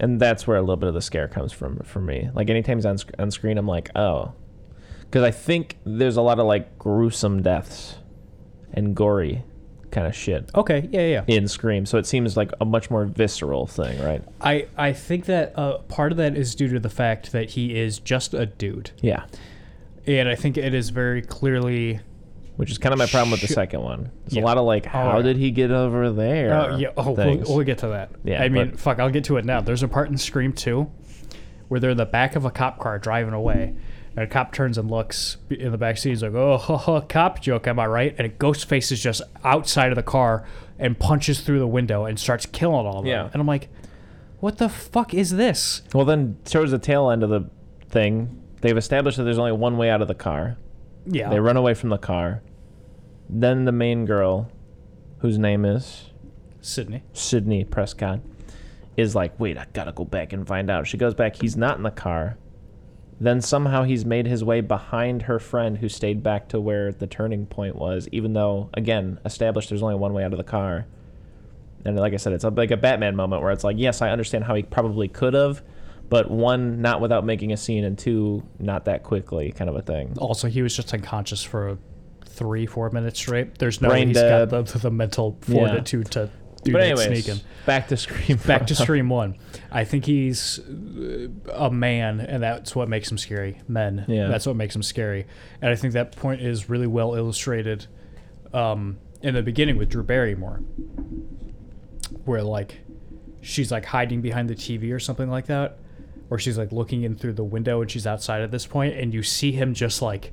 and 0.00 0.18
that's 0.18 0.46
where 0.46 0.56
a 0.56 0.60
little 0.60 0.76
bit 0.76 0.88
of 0.88 0.94
the 0.94 1.02
scare 1.02 1.28
comes 1.28 1.52
from 1.52 1.78
for 1.80 2.00
me. 2.00 2.30
Like 2.34 2.48
anytime 2.50 2.78
he's 2.78 2.86
on 2.86 2.98
sc- 2.98 3.10
on 3.18 3.30
screen, 3.30 3.58
I'm 3.58 3.66
like, 3.66 3.90
oh, 3.96 4.32
because 5.02 5.22
I 5.22 5.30
think 5.30 5.76
there's 5.84 6.16
a 6.16 6.22
lot 6.22 6.38
of 6.38 6.46
like 6.46 6.78
gruesome 6.78 7.42
deaths 7.42 7.96
and 8.72 8.96
gory 8.96 9.44
kind 9.90 10.06
of 10.06 10.16
shit 10.16 10.50
Okay. 10.54 10.88
Yeah, 10.90 11.06
yeah. 11.06 11.24
in 11.26 11.46
Scream, 11.46 11.84
so 11.84 11.98
it 11.98 12.06
seems 12.06 12.34
like 12.34 12.50
a 12.62 12.64
much 12.64 12.90
more 12.90 13.04
visceral 13.04 13.66
thing, 13.66 14.02
right? 14.02 14.22
I 14.40 14.66
I 14.78 14.94
think 14.94 15.26
that 15.26 15.52
uh, 15.58 15.78
part 15.80 16.12
of 16.12 16.16
that 16.18 16.34
is 16.34 16.54
due 16.54 16.68
to 16.68 16.80
the 16.80 16.88
fact 16.88 17.32
that 17.32 17.50
he 17.50 17.78
is 17.78 17.98
just 17.98 18.32
a 18.32 18.46
dude, 18.46 18.92
Yeah, 19.02 19.24
and 20.06 20.30
I 20.30 20.34
think 20.34 20.56
it 20.56 20.72
is 20.72 20.88
very 20.88 21.20
clearly. 21.20 22.00
Which 22.62 22.70
is 22.70 22.78
kind 22.78 22.92
of 22.92 22.98
my 22.98 23.06
problem 23.06 23.32
with 23.32 23.40
the 23.40 23.48
second 23.48 23.80
one. 23.82 24.12
There's 24.24 24.36
Yeah. 24.36 24.42
a 24.42 24.46
lot 24.46 24.56
of 24.56 24.64
like, 24.64 24.86
how 24.86 25.20
did 25.20 25.36
he 25.36 25.50
get 25.50 25.72
over 25.72 26.10
there? 26.12 26.54
Oh 26.54 26.76
yeah. 26.76 26.90
Oh, 26.96 27.10
we'll, 27.10 27.38
we'll 27.56 27.64
get 27.64 27.78
to 27.78 27.88
that. 27.88 28.10
Yeah, 28.22 28.40
I 28.40 28.48
mean, 28.48 28.70
but- 28.70 28.78
fuck. 28.78 29.00
I'll 29.00 29.10
get 29.10 29.24
to 29.24 29.36
it 29.36 29.44
now. 29.44 29.60
There's 29.60 29.82
a 29.82 29.88
part 29.88 30.08
in 30.10 30.16
Scream 30.16 30.52
Two 30.52 30.88
where 31.66 31.80
they're 31.80 31.90
in 31.90 31.96
the 31.96 32.06
back 32.06 32.36
of 32.36 32.44
a 32.44 32.50
cop 32.52 32.78
car 32.78 32.98
driving 33.00 33.34
away. 33.34 33.74
And 34.14 34.22
a 34.24 34.26
cop 34.28 34.52
turns 34.52 34.76
and 34.78 34.90
looks 34.90 35.38
in 35.50 35.72
the 35.72 35.78
back 35.78 35.96
seat. 35.96 36.10
He's 36.10 36.22
like, 36.22 36.34
"Oh, 36.34 36.56
ha, 36.58 36.76
ha, 36.76 37.00
cop 37.00 37.40
joke, 37.40 37.66
am 37.66 37.80
I 37.80 37.86
right?" 37.86 38.14
And 38.16 38.26
a 38.26 38.30
Ghostface 38.30 38.92
is 38.92 39.02
just 39.02 39.22
outside 39.42 39.90
of 39.90 39.96
the 39.96 40.02
car 40.04 40.46
and 40.78 40.96
punches 40.98 41.40
through 41.40 41.58
the 41.58 41.66
window 41.66 42.04
and 42.04 42.18
starts 42.20 42.46
killing 42.46 42.86
all 42.86 42.98
of 42.98 43.04
them. 43.04 43.06
Yeah. 43.06 43.28
And 43.32 43.40
I'm 43.40 43.46
like, 43.46 43.68
"What 44.40 44.58
the 44.58 44.68
fuck 44.68 45.14
is 45.14 45.30
this?" 45.30 45.82
Well, 45.94 46.04
then 46.04 46.36
towards 46.44 46.70
the 46.70 46.78
tail 46.78 47.10
end 47.10 47.22
of 47.22 47.30
the 47.30 47.48
thing, 47.88 48.38
they've 48.60 48.76
established 48.76 49.16
that 49.16 49.24
there's 49.24 49.38
only 49.38 49.52
one 49.52 49.78
way 49.78 49.88
out 49.88 50.02
of 50.02 50.08
the 50.08 50.14
car. 50.14 50.58
Yeah. 51.06 51.30
They 51.30 51.40
run 51.40 51.56
away 51.56 51.72
from 51.74 51.88
the 51.88 51.96
car. 51.98 52.42
Then 53.28 53.64
the 53.64 53.72
main 53.72 54.04
girl, 54.04 54.50
whose 55.18 55.38
name 55.38 55.64
is 55.64 56.10
Sidney. 56.60 57.02
Sidney 57.12 57.64
Prescott 57.64 58.20
is 58.96 59.14
like, 59.14 59.38
wait, 59.40 59.56
I 59.56 59.66
gotta 59.72 59.92
go 59.92 60.04
back 60.04 60.32
and 60.32 60.46
find 60.46 60.70
out. 60.70 60.86
She 60.86 60.96
goes 60.96 61.14
back, 61.14 61.36
he's 61.36 61.56
not 61.56 61.76
in 61.76 61.82
the 61.82 61.90
car. 61.90 62.36
Then 63.20 63.40
somehow 63.40 63.84
he's 63.84 64.04
made 64.04 64.26
his 64.26 64.42
way 64.42 64.60
behind 64.60 65.22
her 65.22 65.38
friend 65.38 65.78
who 65.78 65.88
stayed 65.88 66.22
back 66.22 66.48
to 66.48 66.60
where 66.60 66.92
the 66.92 67.06
turning 67.06 67.46
point 67.46 67.76
was, 67.76 68.08
even 68.10 68.32
though, 68.32 68.68
again, 68.74 69.20
established 69.24 69.68
there's 69.68 69.82
only 69.82 69.94
one 69.94 70.12
way 70.12 70.24
out 70.24 70.32
of 70.32 70.38
the 70.38 70.44
car. 70.44 70.86
And 71.84 71.96
like 71.96 72.14
I 72.14 72.16
said, 72.16 72.32
it's 72.32 72.44
a, 72.44 72.50
like 72.50 72.70
a 72.72 72.76
Batman 72.76 73.14
moment 73.16 73.42
where 73.42 73.52
it's 73.52 73.64
like, 73.64 73.76
yes, 73.78 74.02
I 74.02 74.10
understand 74.10 74.44
how 74.44 74.54
he 74.54 74.62
probably 74.62 75.08
could 75.08 75.34
have, 75.34 75.62
but 76.08 76.30
one, 76.30 76.82
not 76.82 77.00
without 77.00 77.24
making 77.24 77.52
a 77.52 77.56
scene, 77.56 77.84
and 77.84 77.96
two, 77.96 78.42
not 78.58 78.84
that 78.86 79.02
quickly, 79.02 79.52
kind 79.52 79.70
of 79.70 79.76
a 79.76 79.82
thing. 79.82 80.14
Also, 80.18 80.48
he 80.48 80.62
was 80.62 80.74
just 80.74 80.92
unconscious 80.92 81.42
for 81.42 81.78
three, 82.32 82.66
four 82.66 82.90
minutes 82.90 83.18
straight. 83.18 83.58
There's 83.58 83.80
no 83.80 83.88
Brain 83.88 84.08
he's 84.08 84.16
dead. 84.16 84.50
got 84.50 84.66
the, 84.66 84.78
the 84.78 84.90
mental 84.90 85.38
fortitude 85.42 86.10
to 86.12 86.30
do 86.64 86.72
but 86.72 86.78
that 86.78 86.84
anyways, 86.86 87.24
sneaking. 87.24 87.42
back 87.66 87.88
to 87.88 87.96
Scream. 87.96 88.38
Back 88.46 88.66
to 88.68 88.74
Scream 88.76 89.08
One. 89.08 89.36
I 89.70 89.84
think 89.84 90.04
he's 90.04 90.60
uh, 90.60 91.28
a 91.52 91.70
man, 91.70 92.20
and 92.20 92.42
that's 92.42 92.76
what 92.76 92.88
makes 92.88 93.10
him 93.10 93.18
scary. 93.18 93.60
Men. 93.68 94.04
Yeah. 94.08 94.28
That's 94.28 94.46
what 94.46 94.56
makes 94.56 94.74
him 94.74 94.82
scary, 94.82 95.26
and 95.60 95.70
I 95.70 95.76
think 95.76 95.94
that 95.94 96.14
point 96.16 96.40
is 96.40 96.68
really 96.68 96.86
well 96.86 97.14
illustrated 97.14 97.86
um, 98.54 98.98
in 99.22 99.34
the 99.34 99.42
beginning 99.42 99.76
with 99.76 99.88
Drew 99.88 100.02
Barrymore, 100.04 100.58
where 102.24 102.42
like 102.42 102.78
she's 103.40 103.72
like 103.72 103.86
hiding 103.86 104.20
behind 104.20 104.48
the 104.48 104.54
TV 104.54 104.92
or 104.92 105.00
something 105.00 105.28
like 105.30 105.46
that, 105.46 105.78
or 106.30 106.38
she's 106.38 106.58
like 106.58 106.70
looking 106.70 107.02
in 107.02 107.16
through 107.16 107.34
the 107.34 107.44
window 107.44 107.82
and 107.82 107.90
she's 107.90 108.06
outside 108.06 108.42
at 108.42 108.50
this 108.50 108.66
point, 108.66 108.94
and 108.96 109.12
you 109.12 109.22
see 109.22 109.52
him 109.52 109.74
just 109.74 110.00
like 110.00 110.32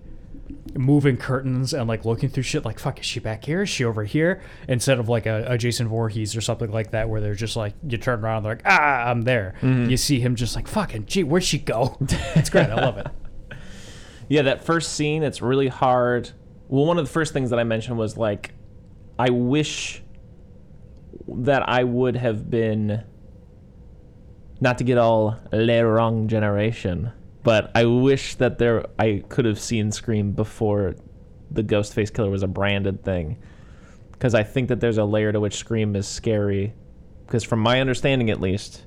moving 0.75 1.17
curtains 1.17 1.73
and 1.73 1.87
like 1.87 2.05
looking 2.05 2.29
through 2.29 2.43
shit. 2.43 2.65
Like, 2.65 2.79
fuck, 2.79 2.99
is 2.99 3.05
she 3.05 3.19
back 3.19 3.45
here? 3.45 3.63
Is 3.63 3.69
she 3.69 3.83
over 3.85 4.03
here? 4.03 4.41
Instead 4.67 4.99
of 4.99 5.09
like 5.09 5.25
a, 5.25 5.45
a 5.47 5.57
Jason 5.57 5.87
Voorhees 5.87 6.35
or 6.35 6.41
something 6.41 6.71
like 6.71 6.91
that, 6.91 7.09
where 7.09 7.21
they're 7.21 7.35
just 7.35 7.55
like 7.55 7.73
you 7.87 7.97
turn 7.97 8.23
around, 8.23 8.43
they're 8.43 8.53
like, 8.53 8.65
ah, 8.65 9.09
I'm 9.09 9.21
there. 9.21 9.55
Mm-hmm. 9.61 9.89
You 9.89 9.97
see 9.97 10.19
him 10.19 10.35
just 10.35 10.55
like, 10.55 10.67
fucking, 10.67 11.05
gee, 11.05 11.23
where'd 11.23 11.43
she 11.43 11.59
go? 11.59 11.97
It's 12.35 12.49
great. 12.49 12.69
I 12.69 12.75
love 12.75 12.97
it. 12.97 13.07
Yeah, 14.29 14.43
that 14.43 14.63
first 14.63 14.93
scene, 14.93 15.23
it's 15.23 15.41
really 15.41 15.69
hard. 15.69 16.29
Well, 16.67 16.85
one 16.85 16.99
of 16.99 17.05
the 17.05 17.11
first 17.11 17.33
things 17.33 17.49
that 17.49 17.57
I 17.57 17.63
mentioned 17.63 17.97
was 17.97 18.15
like, 18.15 18.53
I 19.17 19.31
wish 19.31 20.03
that 21.27 21.67
I 21.67 21.83
would 21.83 22.15
have 22.15 22.47
been, 22.47 23.03
not 24.61 24.77
to 24.77 24.83
get 24.83 24.99
all 24.99 25.35
le 25.51 25.83
wrong 25.83 26.27
generation, 26.27 27.11
but 27.49 27.71
I 27.73 27.85
wish 27.85 28.35
that 28.35 28.59
there 28.59 28.85
I 28.99 29.23
could 29.27 29.45
have 29.45 29.59
seen 29.59 29.91
Scream 29.91 30.33
before 30.33 30.93
the 31.49 31.63
Ghostface 31.63 32.13
Killer 32.13 32.29
was 32.29 32.43
a 32.43 32.47
branded 32.47 33.03
thing, 33.03 33.39
because 34.11 34.35
I 34.35 34.43
think 34.43 34.69
that 34.69 34.79
there's 34.79 34.99
a 34.99 35.03
layer 35.03 35.31
to 35.31 35.39
which 35.39 35.55
Scream 35.55 35.95
is 35.95 36.07
scary, 36.07 36.75
because 37.25 37.43
from 37.43 37.59
my 37.59 37.81
understanding 37.81 38.29
at 38.29 38.39
least, 38.39 38.85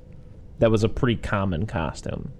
that 0.61 0.71
was 0.71 0.85
a 0.85 0.89
pretty 0.89 1.17
common 1.17 1.67
costume. 1.67 2.31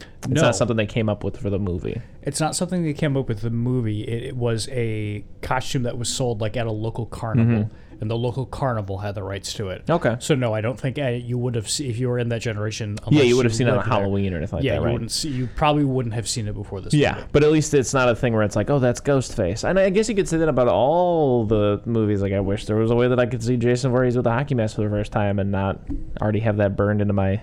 It's 0.00 0.26
No. 0.26 0.42
not 0.42 0.56
something 0.56 0.76
they 0.76 0.84
came 0.84 1.08
up 1.08 1.22
with 1.22 1.36
for 1.36 1.48
the 1.48 1.60
movie. 1.60 2.02
It's 2.22 2.40
not 2.40 2.56
something 2.56 2.82
they 2.82 2.92
came 2.92 3.16
up 3.16 3.28
with 3.28 3.38
for 3.38 3.44
the 3.48 3.54
movie. 3.54 4.02
It, 4.02 4.24
it 4.24 4.36
was 4.36 4.68
a 4.72 5.24
costume 5.42 5.84
that 5.84 5.96
was 5.96 6.08
sold 6.08 6.40
like 6.40 6.56
at 6.56 6.66
a 6.66 6.72
local 6.72 7.06
carnival, 7.06 7.66
mm-hmm. 7.66 7.91
And 8.02 8.10
the 8.10 8.16
local 8.16 8.44
carnival 8.44 8.98
had 8.98 9.14
the 9.14 9.22
rights 9.22 9.54
to 9.54 9.68
it. 9.68 9.88
Okay. 9.88 10.16
So 10.18 10.34
no, 10.34 10.52
I 10.52 10.60
don't 10.60 10.78
think 10.78 10.98
uh, 10.98 11.06
you 11.06 11.38
would 11.38 11.54
have 11.54 11.70
se- 11.70 11.86
if 11.86 11.98
you 11.98 12.08
were 12.08 12.18
in 12.18 12.28
that 12.30 12.40
generation. 12.42 12.98
Yeah, 13.08 13.22
you 13.22 13.36
would 13.36 13.44
have 13.46 13.54
seen 13.54 13.68
it 13.68 13.70
on 13.70 13.76
there. 13.76 13.84
Halloween 13.84 14.34
or 14.34 14.38
anything 14.38 14.56
like 14.56 14.64
yeah, 14.64 14.72
that, 14.72 14.80
you 14.80 14.86
right? 14.86 14.92
wouldn't 14.92 15.12
see. 15.12 15.28
You 15.28 15.48
probably 15.54 15.84
wouldn't 15.84 16.12
have 16.16 16.28
seen 16.28 16.48
it 16.48 16.52
before 16.54 16.80
this. 16.80 16.92
Yeah, 16.92 17.14
movie. 17.14 17.26
but 17.30 17.44
at 17.44 17.52
least 17.52 17.72
it's 17.74 17.94
not 17.94 18.08
a 18.08 18.16
thing 18.16 18.32
where 18.34 18.42
it's 18.42 18.56
like, 18.56 18.70
oh, 18.70 18.80
that's 18.80 19.00
Ghostface. 19.00 19.62
And 19.62 19.78
I 19.78 19.88
guess 19.90 20.08
you 20.08 20.16
could 20.16 20.28
say 20.28 20.36
that 20.38 20.48
about 20.48 20.66
all 20.66 21.46
the 21.46 21.80
movies. 21.86 22.20
Like, 22.22 22.32
I 22.32 22.40
wish 22.40 22.66
there 22.66 22.74
was 22.76 22.90
a 22.90 22.96
way 22.96 23.06
that 23.06 23.20
I 23.20 23.26
could 23.26 23.40
see 23.42 23.56
Jason 23.56 23.92
Voorhees 23.92 24.16
with 24.16 24.26
a 24.26 24.32
hockey 24.32 24.56
mask 24.56 24.74
for 24.76 24.82
the 24.82 24.90
first 24.90 25.12
time 25.12 25.38
and 25.38 25.52
not 25.52 25.78
already 26.20 26.40
have 26.40 26.56
that 26.56 26.76
burned 26.76 27.00
into 27.00 27.14
my 27.14 27.40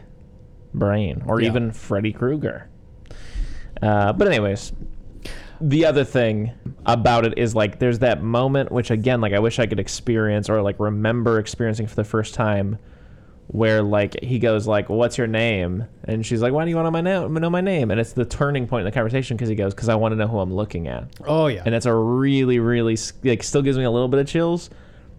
brain, 0.74 1.24
or 1.26 1.39
Yeah. 1.39 1.48
even 1.48 1.72
Freddy 1.72 2.12
Krueger. 2.12 2.69
Uh, 3.82 4.12
but 4.12 4.28
anyways, 4.28 4.74
the 5.62 5.86
other 5.86 6.04
thing 6.04 6.52
about 6.86 7.26
it 7.26 7.38
is 7.38 7.54
like 7.54 7.80
there's 7.80 8.00
that 8.00 8.22
moment 8.24 8.72
which 8.72 8.91
again 8.91 9.22
like 9.22 9.34
I 9.34 9.39
wish 9.39 9.60
I 9.60 9.65
could 9.65 9.80
experience 9.80 10.50
or 10.50 10.62
like 10.62 10.80
remember 10.80 11.39
experiencing 11.39 11.88
for 11.88 11.95
the 11.95 12.04
first 12.04 12.34
time 12.34 12.78
where 13.48 13.82
like 13.82 14.22
he 14.24 14.39
goes 14.39 14.67
like 14.67 14.89
what's 14.89 15.17
your 15.17 15.28
name? 15.28 15.86
And 16.06 16.26
she's 16.26 16.41
like 16.41 16.54
why 16.54 16.63
do 16.63 16.69
you 16.69 16.76
want 16.76 16.88
to 16.88 16.91
my 16.91 17.02
na- 17.02 17.28
know 17.28 17.50
my 17.50 17.62
name? 17.62 17.91
And 17.91 18.00
it's 18.00 18.13
the 18.13 18.26
turning 18.26 18.67
point 18.67 18.82
in 18.82 18.86
the 18.86 18.91
conversation 18.91 19.36
because 19.36 19.50
he 19.50 19.56
goes 19.56 19.74
because 19.74 19.89
I 19.89 19.95
want 19.95 20.13
to 20.13 20.15
know 20.15 20.28
who 20.28 20.39
I'm 20.39 20.54
looking 20.54 20.88
at. 20.88 21.06
Oh 21.26 21.48
yeah. 21.48 21.63
and 21.65 21.76
it's 21.76 21.86
a 21.86 21.93
really 21.93 22.60
really 22.60 22.98
like 23.24 23.43
still 23.43 23.62
gives 23.62 23.78
me 23.78 23.84
a 23.84 23.91
little 23.91 24.08
bit 24.08 24.19
of 24.19 24.28
chills 24.28 24.69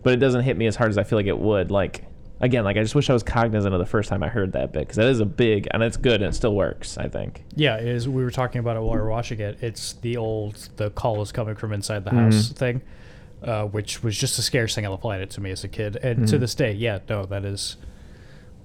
but 0.02 0.14
it 0.14 0.16
doesn't 0.16 0.42
hit 0.42 0.56
me 0.56 0.66
as 0.66 0.76
hard 0.76 0.90
as 0.90 0.96
I 0.96 1.02
feel 1.02 1.18
like 1.18 1.26
it 1.26 1.38
would 1.38 1.70
like 1.70 2.04
again 2.40 2.64
like 2.64 2.76
I 2.76 2.82
just 2.82 2.94
wish 2.94 3.10
I 3.10 3.12
was 3.12 3.22
cognizant 3.22 3.74
of 3.74 3.78
the 3.80 3.86
first 3.86 4.08
time 4.08 4.22
I 4.22 4.28
heard 4.28 4.52
that 4.52 4.72
bit 4.72 4.80
because 4.80 4.96
that 4.96 5.06
is 5.08 5.20
a 5.20 5.26
big 5.26 5.68
and 5.72 5.82
it's 5.82 5.96
good 5.96 6.22
and 6.22 6.32
it 6.32 6.34
still 6.34 6.54
works 6.54 6.96
I 6.98 7.08
think 7.08 7.44
Yeah, 7.54 7.78
is 7.78 8.08
we 8.08 8.22
were 8.22 8.30
talking 8.30 8.58
about 8.60 8.76
it 8.76 8.80
while 8.80 8.94
we 8.94 9.00
were 9.00 9.10
watching 9.10 9.40
it. 9.40 9.58
It's 9.62 9.92
the 9.94 10.16
old 10.16 10.56
"the 10.76 10.90
call 10.90 11.20
is 11.22 11.32
coming 11.32 11.54
from 11.54 11.72
inside 11.72 12.04
Mm-hmm. 12.04 12.16
the 12.16 12.22
house" 12.22 12.48
thing, 12.50 12.80
uh, 13.42 13.64
which 13.66 14.02
was 14.02 14.16
just 14.16 14.36
the 14.36 14.42
scariest 14.42 14.74
thing 14.74 14.86
on 14.86 14.90
the 14.92 14.96
planet 14.98 15.30
to 15.30 15.40
me 15.40 15.50
as 15.50 15.64
a 15.64 15.68
kid, 15.68 15.96
and 15.96 16.16
Mm-hmm. 16.18 16.24
to 16.26 16.38
this 16.38 16.54
day, 16.54 16.72
yeah, 16.72 16.98
no, 17.08 17.26
that 17.26 17.44
is, 17.44 17.76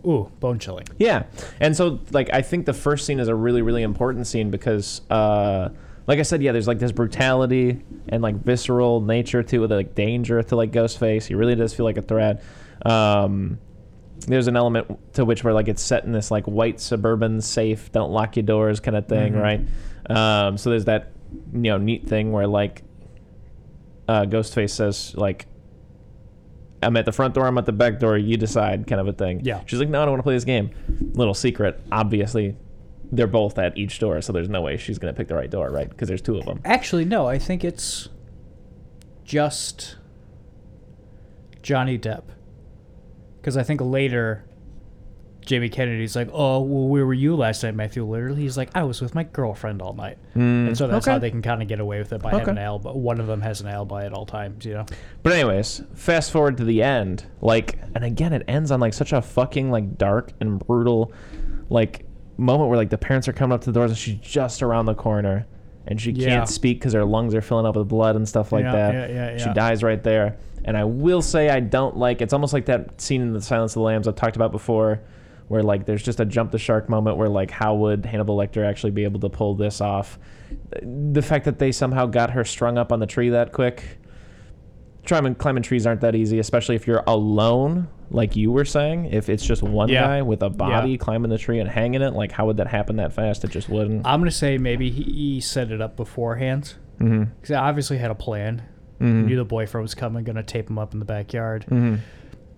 ooh, 0.07 0.31
bone 0.39 0.59
chilling. 0.59 0.85
Yeah, 0.97 1.23
and 1.59 1.75
so 1.75 1.99
like 2.11 2.29
I 2.33 2.41
think 2.41 2.65
the 2.65 2.73
first 2.73 3.05
scene 3.05 3.19
is 3.19 3.27
a 3.27 3.35
really 3.35 3.61
really 3.61 3.83
important 3.83 4.27
scene 4.27 4.51
because, 4.51 5.01
uh, 5.09 5.69
like 6.07 6.19
I 6.19 6.23
said, 6.23 6.41
yeah, 6.41 6.51
there's 6.51 6.67
like 6.67 6.79
this 6.79 6.91
brutality 6.91 7.81
and 8.09 8.21
like 8.21 8.35
visceral 8.35 9.01
nature 9.01 9.43
to 9.43 9.63
it, 9.63 9.69
like 9.71 9.95
danger 9.95 10.41
to 10.43 10.55
like 10.55 10.71
Ghostface. 10.71 11.25
He 11.25 11.33
really 11.35 11.55
does 11.55 11.73
feel 11.73 11.85
like 11.85 11.97
a 11.97 12.01
threat. 12.03 12.43
Um, 12.85 13.57
there's 14.31 14.47
an 14.47 14.55
element 14.57 15.13
to 15.13 15.25
which 15.25 15.43
where 15.43 15.53
like 15.53 15.67
it's 15.67 15.81
set 15.81 16.03
in 16.05 16.11
this 16.11 16.31
like 16.31 16.45
white 16.45 16.79
suburban 16.79 17.41
safe, 17.41 17.91
don't 17.91 18.11
lock 18.11 18.35
your 18.35 18.43
doors 18.43 18.79
kind 18.79 18.95
of 18.97 19.07
thing, 19.07 19.33
Mhm. 19.33 19.41
right? 19.41 19.61
Um, 20.09 20.57
so 20.57 20.69
there's 20.69 20.85
that 20.85 21.11
you 21.53 21.59
know 21.61 21.77
neat 21.77 22.07
thing 22.07 22.31
where 22.31 22.47
like 22.47 22.83
uh, 24.07 24.23
Ghostface 24.25 24.69
says 24.71 25.13
like. 25.15 25.47
I'm 26.83 26.95
at 26.97 27.05
the 27.05 27.11
front 27.11 27.33
door. 27.33 27.47
I'm 27.47 27.57
at 27.57 27.65
the 27.65 27.71
back 27.71 27.97
door. 27.99 28.15
You 28.15 28.37
decide, 28.37 28.85
kind 28.85 29.01
of 29.01 29.07
a 29.07 29.13
thing. 29.13 29.41
Yeah. 29.43 29.61
She's 29.65 29.79
like, 29.79 29.89
no, 29.89 30.03
I 30.03 30.05
don't 30.05 30.11
want 30.11 30.19
to 30.19 30.23
play 30.23 30.35
this 30.35 30.43
game. 30.43 30.69
Little 31.13 31.33
secret, 31.33 31.81
obviously, 31.91 32.55
they're 33.11 33.25
both 33.25 33.57
at 33.57 33.75
each 33.75 33.97
door, 33.97 34.21
so 34.21 34.31
there's 34.31 34.49
no 34.49 34.61
way 34.61 34.77
she's 34.77 34.99
gonna 34.99 35.13
pick 35.13 35.27
the 35.27 35.33
right 35.33 35.49
door, 35.49 35.71
right? 35.71 35.89
Because 35.89 36.07
there's 36.09 36.21
two 36.21 36.37
of 36.37 36.45
them. 36.45 36.59
Actually, 36.63 37.05
no, 37.05 37.25
I 37.27 37.39
think 37.39 37.63
it's 37.63 38.09
just 39.23 39.95
Johnny 41.63 41.97
Depp. 41.97 42.23
Because 43.45 43.57
I 43.57 43.61
think 43.61 43.79
later, 43.79 44.43
Jamie 45.41 45.69
Kennedy's 45.69 46.15
like, 46.15 46.29
"Oh, 46.33 46.61
well, 46.61 46.87
where 46.87 47.05
were 47.05 47.13
you 47.13 47.35
last 47.35 47.61
night, 47.61 47.75
Matthew?" 47.75 48.03
Literally, 48.03 48.41
he's 48.41 48.57
like, 48.57 48.71
"I 48.73 48.81
was 48.85 49.01
with 49.03 49.13
my 49.13 49.21
girlfriend 49.21 49.83
all 49.83 49.93
night," 49.93 50.17
hmm. 50.33 50.39
and 50.39 50.75
so 50.75 50.87
that's 50.87 51.05
okay. 51.05 51.11
how 51.13 51.19
they 51.19 51.29
can 51.29 51.43
kind 51.43 51.61
of 51.61 51.67
get 51.67 51.79
away 51.79 51.99
with 51.99 52.11
it 52.11 52.23
by 52.23 52.29
Okay. 52.29 52.39
having 52.39 52.57
an 52.57 52.63
alibi. 52.63 52.89
One 52.89 53.19
of 53.19 53.27
them 53.27 53.41
has 53.41 53.61
an 53.61 53.67
alibi 53.67 54.03
at 54.03 54.13
all 54.13 54.25
times, 54.25 54.65
you 54.65 54.73
know. 54.73 54.85
But 55.21 55.33
anyways, 55.33 55.83
fast 55.93 56.31
forward 56.31 56.57
to 56.57 56.63
the 56.63 56.81
end, 56.81 57.23
like, 57.39 57.77
and 57.93 58.03
again, 58.03 58.33
it 58.33 58.41
ends 58.47 58.71
on 58.71 58.79
like 58.79 58.95
such 58.95 59.13
a 59.13 59.21
fucking 59.21 59.69
like 59.69 59.95
dark 59.99 60.31
and 60.39 60.57
brutal, 60.57 61.13
like 61.69 62.03
moment 62.37 62.67
where 62.69 62.77
like 62.77 62.89
the 62.89 62.97
parents 62.97 63.27
are 63.27 63.33
coming 63.33 63.53
up 63.53 63.61
to 63.61 63.71
the 63.71 63.79
doors 63.79 63.91
and 63.91 63.97
she's 63.99 64.15
just 64.15 64.63
around 64.63 64.87
the 64.87 64.95
corner, 64.95 65.45
and 65.85 66.01
she 66.01 66.09
Yeah. 66.13 66.29
can't 66.29 66.49
speak 66.49 66.79
because 66.79 66.93
her 66.93 67.05
lungs 67.05 67.35
are 67.35 67.41
filling 67.41 67.67
up 67.67 67.75
with 67.75 67.87
blood 67.89 68.15
and 68.15 68.27
stuff 68.27 68.51
like 68.51 68.63
Yeah, 68.63 68.71
that. 68.71 68.93
yeah, 68.95 69.07
yeah, 69.07 69.31
yeah. 69.33 69.37
She 69.37 69.53
dies 69.53 69.83
right 69.83 70.01
there. 70.03 70.37
And 70.65 70.75
I 70.75 70.83
will 70.83 71.21
say 71.21 71.49
I 71.49 71.59
don't 71.61 71.95
like. 71.95 72.21
It's 72.21 72.33
almost 72.33 72.51
like 72.51 72.65
that 72.65 72.99
scene 72.99 73.21
in 73.21 73.31
the 73.33 73.41
Silence 73.41 73.71
of 73.73 73.75
the 73.75 73.81
Lambs 73.83 74.07
I've 74.07 74.15
talked 74.15 74.35
about 74.35 74.51
before, 74.51 74.99
where 75.47 75.61
like 75.63 75.85
there's 75.85 76.01
just 76.03 76.19
a 76.19 76.25
jump 76.25 76.51
the 76.51 76.57
shark 76.57 76.89
moment 76.89 77.17
where 77.17 77.29
like 77.29 77.51
how 77.51 77.75
would 77.75 78.05
Hannibal 78.05 78.35
Lecter 78.35 78.65
actually 78.67 78.91
be 78.91 79.03
able 79.03 79.19
to 79.21 79.29
pull 79.29 79.53
this 79.55 79.79
off? 79.79 80.17
The 80.81 81.21
fact 81.21 81.45
that 81.45 81.59
they 81.59 81.71
somehow 81.71 82.07
got 82.07 82.31
her 82.31 82.43
strung 82.43 82.77
up 82.77 82.91
on 82.91 82.99
the 82.99 83.05
tree 83.07 83.29
that 83.29 83.53
quick. 83.53 83.99
Climbing, 85.05 85.35
climbing 85.35 85.61
trees 85.61 85.85
aren't 85.85 86.01
that 86.01 86.15
easy, 86.15 86.39
especially 86.39 86.75
if 86.75 86.87
you're 86.87 87.03
alone, 87.05 87.87
like 88.09 88.35
you 88.35 88.51
were 88.51 88.65
saying. 88.65 89.05
If 89.13 89.29
it's 89.29 89.45
just 89.45 89.61
one 89.61 89.87
Yeah. 89.87 90.01
guy 90.01 90.21
with 90.23 90.41
a 90.41 90.49
body 90.49 90.91
Yeah. 90.93 90.97
climbing 90.97 91.29
the 91.29 91.37
tree 91.37 91.59
and 91.59 91.69
hanging 91.69 92.01
it, 92.01 92.13
like 92.15 92.31
how 92.31 92.47
would 92.47 92.57
that 92.57 92.65
happen 92.65 92.95
that 92.95 93.13
fast? 93.13 93.43
It 93.43 93.51
just 93.51 93.69
wouldn't. 93.69 94.07
I'm 94.07 94.19
gonna 94.19 94.31
say 94.31 94.57
maybe 94.57 94.89
he, 94.89 95.03
he 95.03 95.41
set 95.41 95.69
it 95.71 95.79
up 95.79 95.95
beforehand 95.95 96.73
Mm-hmm. 96.99 97.25
because 97.39 97.51
I 97.51 97.59
obviously 97.69 97.97
had 97.99 98.09
a 98.09 98.15
plan. 98.15 98.63
He 98.99 99.05
knew 99.05 99.35
the 99.35 99.43
boyfriend 99.45 99.83
was 99.83 99.93
coming, 99.95 100.23
gonna 100.23 100.43
tape 100.43 100.69
him 100.69 100.77
up 100.79 100.93
in 100.93 100.99
the 100.99 101.05
backyard. 101.05 101.63
Mm-hmm. 101.65 101.95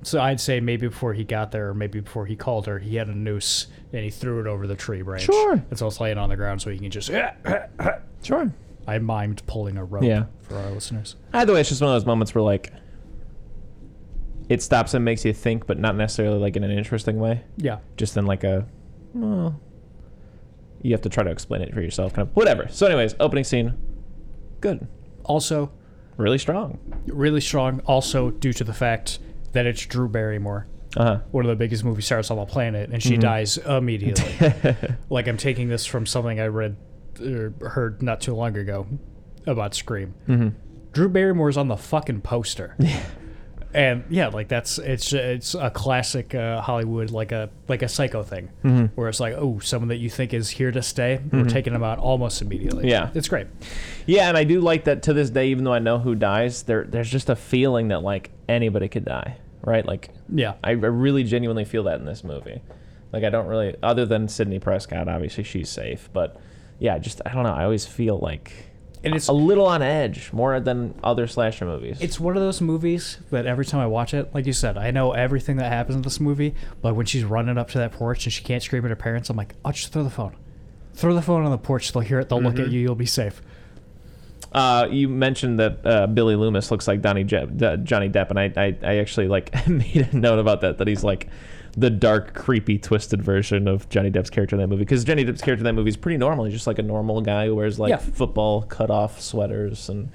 So 0.04 0.21
I'd 0.21 0.39
say 0.39 0.60
maybe 0.60 0.88
before 0.88 1.13
he 1.13 1.23
got 1.23 1.52
there, 1.52 1.69
or 1.69 1.73
maybe 1.73 2.00
before 2.00 2.26
he 2.28 2.36
called 2.36 2.67
her, 2.67 2.78
he 2.80 2.95
had 2.95 3.08
a 3.10 3.15
noose 3.15 3.67
and 3.91 4.04
he 4.04 4.10
threw 4.12 4.39
it 4.39 4.45
over 4.47 4.67
the 4.67 4.76
tree 4.76 5.02
branch. 5.02 5.23
Sure. 5.23 5.54
And 5.54 5.78
so 5.78 5.88
it's 5.88 6.00
laying 6.00 6.17
on 6.19 6.30
the 6.30 6.36
ground 6.36 6.62
so 6.62 6.69
he 6.69 6.78
can 6.80 6.91
just. 6.91 7.10
Sure. 8.23 8.52
I 8.88 8.97
mimed 9.00 9.45
pulling 9.47 9.78
a 9.78 9.84
rope 9.86 10.04
Yeah. 10.04 10.26
for 10.41 10.56
our 10.58 10.69
listeners. 10.71 11.15
Either 11.34 11.54
way, 11.54 11.60
it's 11.62 11.69
just 11.69 11.82
one 11.82 11.89
of 11.91 11.95
those 11.95 12.06
moments 12.06 12.34
where 12.34 12.41
like 12.43 12.71
it 14.50 14.62
stops 14.62 14.93
and 14.93 15.04
makes 15.04 15.26
you 15.26 15.34
think, 15.34 15.67
but 15.67 15.78
not 15.78 15.95
necessarily 15.95 16.39
like 16.39 16.56
in 16.56 16.63
an 16.63 16.71
interesting 16.71 17.19
way. 17.19 17.43
Yeah. 17.58 17.80
Just 17.97 18.15
in 18.17 18.26
like 18.26 18.43
a, 18.43 18.65
well, 19.13 19.60
you 20.82 20.91
have 20.93 21.02
to 21.02 21.10
try 21.10 21.23
to 21.23 21.30
explain 21.32 21.62
it 21.62 21.73
for 21.73 21.82
yourself, 21.82 22.13
kind 22.13 22.28
of 22.28 22.36
whatever. 22.36 22.67
So, 22.69 22.86
anyways, 22.86 23.15
opening 23.19 23.43
scene, 23.43 23.73
good, 24.62 24.88
Also, 25.26 25.71
really 26.17 26.38
strong. 26.38 26.77
really 27.08 27.41
strong. 27.41 27.80
Also, 27.86 28.32
due 28.32 28.53
to 28.53 28.63
the 28.63 28.73
fact 28.73 29.19
that 29.53 29.65
it's 29.65 29.86
Drew 29.86 30.10
Barrymore, 30.10 30.67
Uh 30.95 31.03
huh. 31.03 31.19
one 31.32 31.45
of 31.45 31.49
the 31.49 31.56
biggest 31.56 31.84
movie 31.84 32.01
stars 32.01 32.30
on 32.32 32.38
the 32.38 32.45
planet, 32.45 32.89
and 32.91 33.01
she 33.01 33.12
Mm-hmm. 33.13 33.21
dies 33.21 33.58
immediately. 33.58 34.53
like 35.10 35.27
I'm 35.27 35.38
taking 35.38 35.67
this 35.69 35.86
from 35.86 36.06
something 36.06 36.39
I 36.39 36.47
read 36.47 36.75
or 37.21 37.53
heard 37.69 38.01
not 38.03 38.21
too 38.21 38.34
long 38.36 38.56
ago 38.58 38.88
about 39.45 39.73
Scream. 39.75 40.13
Mm-hmm. 40.27 40.49
Drew 40.91 41.10
Barrymore's 41.10 41.58
on 41.58 41.67
the 41.67 41.77
fucking 41.77 42.21
poster. 42.21 42.75
And 43.77 44.03
yeah, 44.09 44.27
like 44.29 44.47
that's 44.47 44.79
it's 44.79 45.13
it's 45.13 45.53
a 45.53 45.69
classic 45.69 46.33
uh, 46.33 46.59
Hollywood 46.61 47.11
like 47.11 47.31
a 47.31 47.49
like 47.67 47.83
a 47.83 47.87
psycho 47.87 48.23
thing 48.23 48.49
Mm-hmm. 48.63 48.85
where 48.95 49.07
it's 49.07 49.19
like 49.19 49.35
oh 49.37 49.59
someone 49.59 49.89
that 49.89 49.97
you 49.97 50.09
think 50.09 50.33
is 50.33 50.49
here 50.49 50.71
to 50.71 50.81
stay 50.81 51.21
we're 51.31 51.45
taking 51.45 51.73
them 51.73 51.83
out 51.83 51.99
almost 51.99 52.41
immediately 52.41 52.89
Yeah. 52.89 53.11
it's 53.13 53.27
great 53.27 53.47
Yeah, 54.07 54.29
and 54.29 54.35
I 54.37 54.43
do 54.45 54.61
like 54.61 54.85
that 54.85 55.03
to 55.03 55.13
this 55.13 55.29
day, 55.29 55.49
even 55.49 55.63
though 55.63 55.73
I 55.73 55.79
know 55.79 55.99
who 55.99 56.15
dies, 56.15 56.63
there 56.63 56.83
there's 56.85 57.09
just 57.09 57.29
a 57.29 57.35
feeling 57.35 57.89
that 57.89 58.01
like 58.01 58.31
anybody 58.49 58.87
could 58.87 59.05
die, 59.05 59.37
right? 59.63 59.85
Like 59.85 60.09
yeah 60.27 60.53
I, 60.63 60.71
I 60.71 60.73
really 60.73 61.23
genuinely 61.23 61.63
feel 61.65 61.83
that 61.83 61.99
in 61.99 62.05
this 62.05 62.23
movie. 62.23 62.61
Like 63.13 63.23
I 63.23 63.29
don't 63.29 63.47
really, 63.47 63.75
other 63.83 64.05
than 64.05 64.27
Sidney 64.27 64.59
Prescott, 64.59 65.07
obviously 65.07 65.43
she's 65.43 65.69
safe, 65.69 66.09
but 66.13 66.41
yeah, 66.79 66.97
just 66.97 67.21
I 67.25 67.33
don't 67.33 67.43
know. 67.43 67.53
I 67.53 67.63
always 67.63 67.85
feel 67.85 68.17
like 68.19 68.51
and 69.03 69.15
it's 69.15 69.27
a 69.27 69.33
little 69.33 69.65
on 69.67 69.81
edge 69.81 70.31
more 70.33 70.60
than 70.60 70.93
other 71.03 71.27
slasher 71.27 71.65
movies. 71.65 71.97
it's 72.01 72.19
one 72.19 72.36
of 72.36 72.41
those 72.43 72.60
movies 72.62 73.17
that 73.31 73.45
every 73.45 73.65
time 73.65 73.79
I 73.79 73.88
watch 73.88 74.13
it, 74.13 74.33
like 74.33 74.45
you 74.45 74.53
said, 74.53 74.77
I 74.77 74.91
know 74.91 75.12
everything 75.13 75.57
that 75.57 75.71
happens 75.71 75.95
in 75.95 76.01
this 76.01 76.19
movie. 76.19 76.55
But 76.81 76.95
when 76.95 77.05
she's 77.05 77.23
running 77.23 77.57
up 77.57 77.69
to 77.71 77.77
that 77.79 77.91
porch 77.93 78.25
and 78.25 78.33
she 78.33 78.43
can't 78.43 78.62
scream 78.63 78.83
at 78.86 78.89
her 78.89 78.95
parents, 78.95 79.29
I'm 79.29 79.38
like, 79.38 79.53
I'll 79.63 79.71
just 79.71 79.93
throw 79.93 80.03
the 80.03 80.10
phone, 80.10 80.36
throw 80.93 81.13
the 81.13 81.21
phone 81.21 81.45
on 81.45 81.51
the 81.51 81.57
porch. 81.57 81.91
They'll 81.91 82.01
hear 82.01 82.19
it. 82.19 82.29
They'll 82.29 82.41
look 82.41 82.55
Mm-hmm. 82.55 82.63
at 82.65 82.71
you. 82.71 82.79
You'll 82.81 82.95
be 82.95 83.05
safe. 83.05 83.41
Uh, 84.51 84.88
you 84.89 85.10
mentioned 85.10 85.60
that 85.60 85.86
uh, 85.86 86.07
Billy 86.07 86.36
Loomis 86.36 86.71
looks 86.71 86.88
like 86.88 87.01
Donnie 87.01 87.23
Je- 87.25 87.45
D- 87.47 87.77
Johnny 87.83 88.10
Depp, 88.10 88.29
and 88.29 88.39
I, 88.39 88.51
I, 88.55 88.77
I 88.81 88.97
actually 88.97 89.27
like 89.27 89.67
made 89.67 90.07
a 90.12 90.15
note 90.17 90.39
about 90.39 90.62
that. 90.62 90.77
That 90.77 90.88
he's 90.88 91.03
like 91.03 91.27
the 91.79 91.89
dark, 91.91 92.33
creepy, 92.33 92.79
twisted 92.79 93.21
version 93.21 93.67
of 93.67 93.87
Johnny 93.89 94.09
Depp's 94.09 94.31
character 94.31 94.55
in 94.55 94.59
that 94.61 94.67
movie. 94.67 94.81
Because 94.83 95.03
Johnny 95.03 95.23
Depp's 95.23 95.41
character 95.43 95.61
in 95.61 95.65
that 95.65 95.73
movie 95.73 95.89
is 95.89 95.95
pretty 95.97 96.17
normal. 96.17 96.45
He's 96.45 96.53
just 96.55 96.65
like 96.67 96.79
a 96.79 96.83
normal 96.83 97.21
guy 97.21 97.45
who 97.45 97.55
wears 97.55 97.77
like 97.79 97.91
Yeah. 97.91 97.97
football 97.97 98.63
cut 98.63 98.89
off 98.89 99.21
sweaters 99.21 99.87
and 99.87 100.09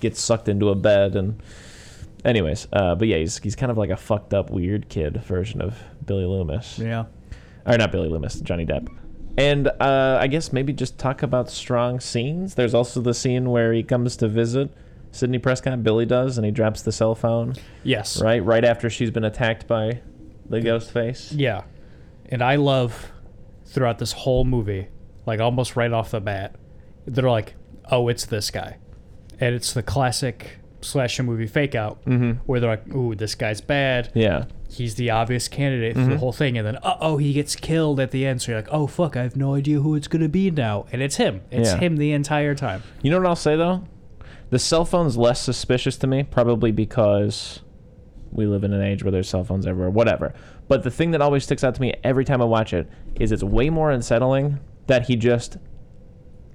gets 0.00 0.20
sucked 0.20 0.48
into 0.48 0.68
a 0.68 0.76
bed. 0.76 1.16
And 1.16 1.42
anyways, 2.24 2.68
uh, 2.72 2.94
but 2.94 3.08
yeah, 3.08 3.16
he's 3.18 3.38
he's 3.38 3.56
kind 3.56 3.70
of 3.72 3.76
like 3.78 3.90
a 3.90 3.96
fucked 3.96 4.32
up, 4.32 4.50
weird 4.50 4.88
kid 4.88 5.16
version 5.24 5.60
of 5.60 5.76
Billy 6.06 6.24
Loomis 6.24 6.78
Yeah. 6.78 7.06
or 7.66 7.76
not 7.76 7.90
Billy 7.92 8.08
Loomis, 8.08 8.40
Johnny 8.40 8.64
Depp. 8.64 8.88
And 9.36 9.68
uh, 9.68 10.18
I 10.20 10.26
guess 10.26 10.52
maybe 10.52 10.72
just 10.72 10.98
talk 10.98 11.22
about 11.22 11.48
strong 11.50 12.00
scenes. 12.00 12.54
There's 12.56 12.74
also 12.74 13.00
the 13.00 13.14
scene 13.14 13.50
where 13.50 13.72
he 13.72 13.82
comes 13.84 14.16
to 14.16 14.28
visit 14.28 14.70
Sidney 15.12 15.38
Prescott. 15.38 15.82
Billy 15.84 16.06
does, 16.06 16.38
and 16.38 16.44
he 16.44 16.50
drops 16.50 16.82
the 16.82 16.92
cell 16.92 17.14
phone 17.14 17.54
Yes. 17.84 18.20
right 18.20 18.44
right 18.44 18.64
after 18.64 18.90
she's 18.90 19.10
been 19.10 19.24
attacked 19.24 19.66
by 19.66 20.00
the 20.48 20.60
ghost 20.60 20.90
face. 20.92 21.32
Yeah. 21.32 21.62
And 22.30 22.42
I 22.42 22.56
love 22.56 23.10
throughout 23.66 23.98
this 23.98 24.12
whole 24.12 24.44
movie, 24.44 24.88
like 25.26 25.40
almost 25.40 25.76
right 25.76 25.92
off 25.92 26.10
the 26.10 26.20
bat, 26.20 26.56
they're 27.06 27.28
like, 27.28 27.54
oh, 27.90 28.08
it's 28.08 28.26
this 28.26 28.50
guy. 28.50 28.78
And 29.40 29.54
it's 29.54 29.72
the 29.72 29.82
classic 29.82 30.58
slasher 30.80 31.22
movie 31.22 31.46
fake 31.46 31.74
out 31.74 32.04
Mm-hmm. 32.04 32.32
where 32.46 32.60
they're 32.60 32.70
like, 32.70 32.94
ooh, 32.94 33.14
this 33.14 33.34
guy's 33.34 33.60
bad. 33.60 34.10
Yeah, 34.14 34.44
He's 34.70 34.96
the 34.96 35.10
obvious 35.10 35.48
candidate 35.48 35.94
for 35.94 36.02
the 36.04 36.10
Mhm. 36.10 36.18
whole 36.18 36.32
thing. 36.32 36.58
And 36.58 36.66
then, 36.66 36.76
uh 36.82 36.96
oh, 37.00 37.16
he 37.16 37.32
gets 37.32 37.56
killed 37.56 37.98
at 38.00 38.10
the 38.10 38.26
end. 38.26 38.42
So 38.42 38.52
you're 38.52 38.60
like, 38.60 38.68
oh, 38.70 38.86
fuck, 38.86 39.16
I 39.16 39.22
have 39.22 39.34
no 39.34 39.54
idea 39.54 39.80
who 39.80 39.94
it's 39.94 40.08
going 40.08 40.20
to 40.22 40.28
be 40.28 40.50
now. 40.50 40.84
And 40.92 41.00
it's 41.00 41.16
him. 41.16 41.40
It's 41.50 41.72
Yeah. 41.72 41.78
him 41.78 41.96
the 41.96 42.12
entire 42.12 42.54
time. 42.54 42.82
you 43.02 43.10
know 43.10 43.16
what 43.18 43.26
I'll 43.26 43.34
say 43.36 43.56
though, 43.56 43.84
the 44.50 44.58
cell 44.58 44.84
phone's 44.84 45.16
less 45.16 45.40
suspicious 45.40 45.96
to 45.98 46.06
me, 46.06 46.22
probably 46.22 46.70
because 46.70 47.60
we 48.32 48.46
live 48.46 48.64
in 48.64 48.72
an 48.72 48.82
age 48.82 49.02
where 49.02 49.12
there's 49.12 49.28
cell 49.28 49.44
phones 49.44 49.66
everywhere, 49.66 49.90
whatever. 49.90 50.34
But 50.68 50.82
the 50.82 50.90
thing 50.90 51.12
that 51.12 51.20
always 51.20 51.44
sticks 51.44 51.64
out 51.64 51.74
to 51.76 51.80
me 51.80 51.94
every 52.04 52.24
time 52.24 52.42
I 52.42 52.44
watch 52.44 52.72
it 52.72 52.88
is 53.18 53.32
it's 53.32 53.42
way 53.42 53.70
more 53.70 53.90
unsettling 53.90 54.60
that 54.86 55.06
he 55.06 55.16
just 55.16 55.56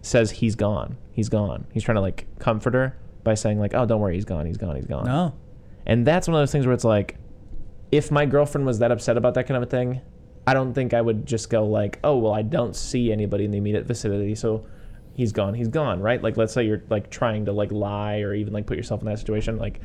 says 0.02 0.32
he's 0.32 0.56
gone. 0.56 0.98
He's 1.12 1.30
gone. 1.30 1.66
He's 1.72 1.84
trying 1.84 1.96
to 1.96 2.02
like 2.02 2.28
comfort 2.40 2.74
her 2.74 2.98
by 3.24 3.36
saying 3.36 3.60
like, 3.60 3.74
"Oh, 3.74 3.86
don't 3.86 4.02
worry, 4.02 4.16
he's 4.16 4.26
gone. 4.26 4.46
He's 4.46 4.58
gone. 4.58 4.76
He's 4.76 4.86
gone." 4.86 5.06
No. 5.06 5.34
And 5.86 6.06
that's 6.06 6.28
one 6.28 6.36
of 6.36 6.42
those 6.42 6.52
things 6.52 6.66
where 6.66 6.74
it's 6.74 6.84
like, 6.84 7.18
if 7.92 8.12
my 8.12 8.26
girlfriend 8.26 8.66
was 8.66 8.80
that 8.80 8.92
upset 8.92 9.18
about 9.18 9.34
that 9.36 9.48
kind 9.48 9.58
of 9.58 9.64
a 9.64 9.70
thing, 9.70 10.02
I 10.48 10.54
don't 10.54 10.74
think 10.74 10.94
I 10.94 11.02
would 11.02 11.26
just 11.26 11.50
go 11.50 11.66
like, 11.66 12.00
"Oh, 12.04 12.18
well, 12.18 12.34
I 12.34 12.42
don't 12.42 12.76
see 12.76 13.12
anybody 13.12 13.46
in 13.46 13.52
the 13.52 13.58
immediate 13.58 13.86
vicinity, 13.86 14.36
so 14.36 14.66
he's 15.14 15.32
gone. 15.32 15.54
He's 15.54 15.70
gone." 15.70 16.02
Right? 16.02 16.22
Like, 16.22 16.38
let's 16.38 16.54
say 16.54 16.64
you're 16.64 16.84
like 16.90 17.10
trying 17.10 17.46
to 17.46 17.52
like 17.52 17.72
lie 17.72 18.20
or 18.20 18.34
even 18.34 18.54
like 18.54 18.66
put 18.66 18.78
yourself 18.78 19.02
in 19.02 19.08
that 19.08 19.20
situation, 19.20 19.58
like. 19.58 19.80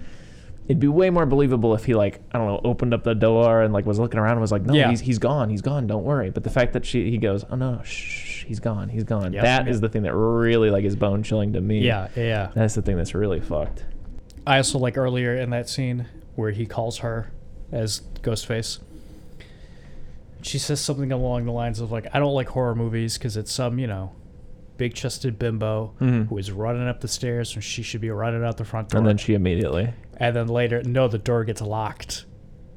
It'd 0.69 0.79
be 0.81 0.87
way 0.89 1.09
more 1.09 1.25
believable 1.27 1.75
if 1.75 1.87
he 1.87 1.95
like 1.95 2.21
I 2.31 2.37
don't 2.39 2.47
know 2.47 2.61
opened 2.63 2.93
up 2.95 3.03
the 3.03 3.15
door 3.15 3.63
and 3.63 3.73
like 3.73 3.87
was 3.87 3.99
looking 3.99 4.21
around 4.21 4.33
and 4.33 4.41
was 4.43 4.53
like 4.53 4.63
no 4.63 4.75
Yeah. 4.75 4.91
he's 4.91 5.01
he's 5.01 5.19
gone 5.19 5.49
he's 5.49 5.63
gone 5.63 5.87
don't 5.87 6.05
worry 6.05 6.29
but 6.31 6.45
the 6.45 6.51
fact 6.51 6.75
that 6.75 6.85
she 6.85 7.11
he 7.11 7.17
goes 7.19 7.45
oh 7.51 7.57
no 7.57 7.81
shh 7.85 8.45
he's 8.45 8.61
gone 8.61 8.91
he's 8.91 9.05
gone 9.05 9.33
Yep. 9.33 9.43
that 9.45 9.69
is 9.69 9.81
the 9.81 9.89
thing 9.89 10.03
that 10.03 10.15
really 10.15 10.69
like 10.71 10.85
is 10.85 10.95
bone 10.95 11.23
chilling 11.23 11.55
to 11.55 11.61
me 11.63 11.81
Yeah, 11.81 12.09
yeah. 12.15 12.51
that's 12.55 12.75
the 12.75 12.83
thing 12.83 12.97
that's 12.99 13.15
really 13.15 13.41
fucked 13.41 13.85
I 14.47 14.59
also 14.59 14.79
like 14.79 14.97
earlier 14.99 15.35
in 15.37 15.51
that 15.51 15.69
scene 15.71 16.07
where 16.35 16.51
he 16.51 16.65
calls 16.67 16.99
her 16.99 17.33
as 17.73 18.01
Ghostface. 18.23 18.79
She 20.41 20.59
says 20.59 20.81
something 20.81 21.11
along 21.13 21.45
the 21.47 21.53
lines 21.53 21.81
of 21.81 21.91
like, 21.91 22.07
"I 22.15 22.19
don't 22.19 22.33
like 22.33 22.49
horror 22.49 22.75
movies 22.75 23.19
because 23.19 23.37
it's 23.37 23.53
some 23.53 23.79
you 23.79 23.87
know, 23.87 24.13
big-chested 24.79 25.39
bimbo 25.39 25.93
Mhm. 26.01 26.29
who 26.29 26.39
is 26.39 26.51
running 26.51 26.89
up 26.89 27.01
the 27.01 27.09
stairs 27.09 27.55
and 27.55 27.63
she 27.63 27.83
should 27.83 28.01
be 28.01 28.11
running 28.11 28.43
out 28.45 28.57
the 28.57 28.65
front 28.65 28.89
door." 28.89 28.99
and 28.99 29.07
then 29.07 29.19
she 29.19 29.35
immediately 29.35 29.91
And 30.17 30.35
then 30.35 30.49
later, 30.49 30.83
no, 30.85 31.07
the 31.09 31.19
door 31.19 31.45
gets 31.45 31.61
locked. 31.61 32.25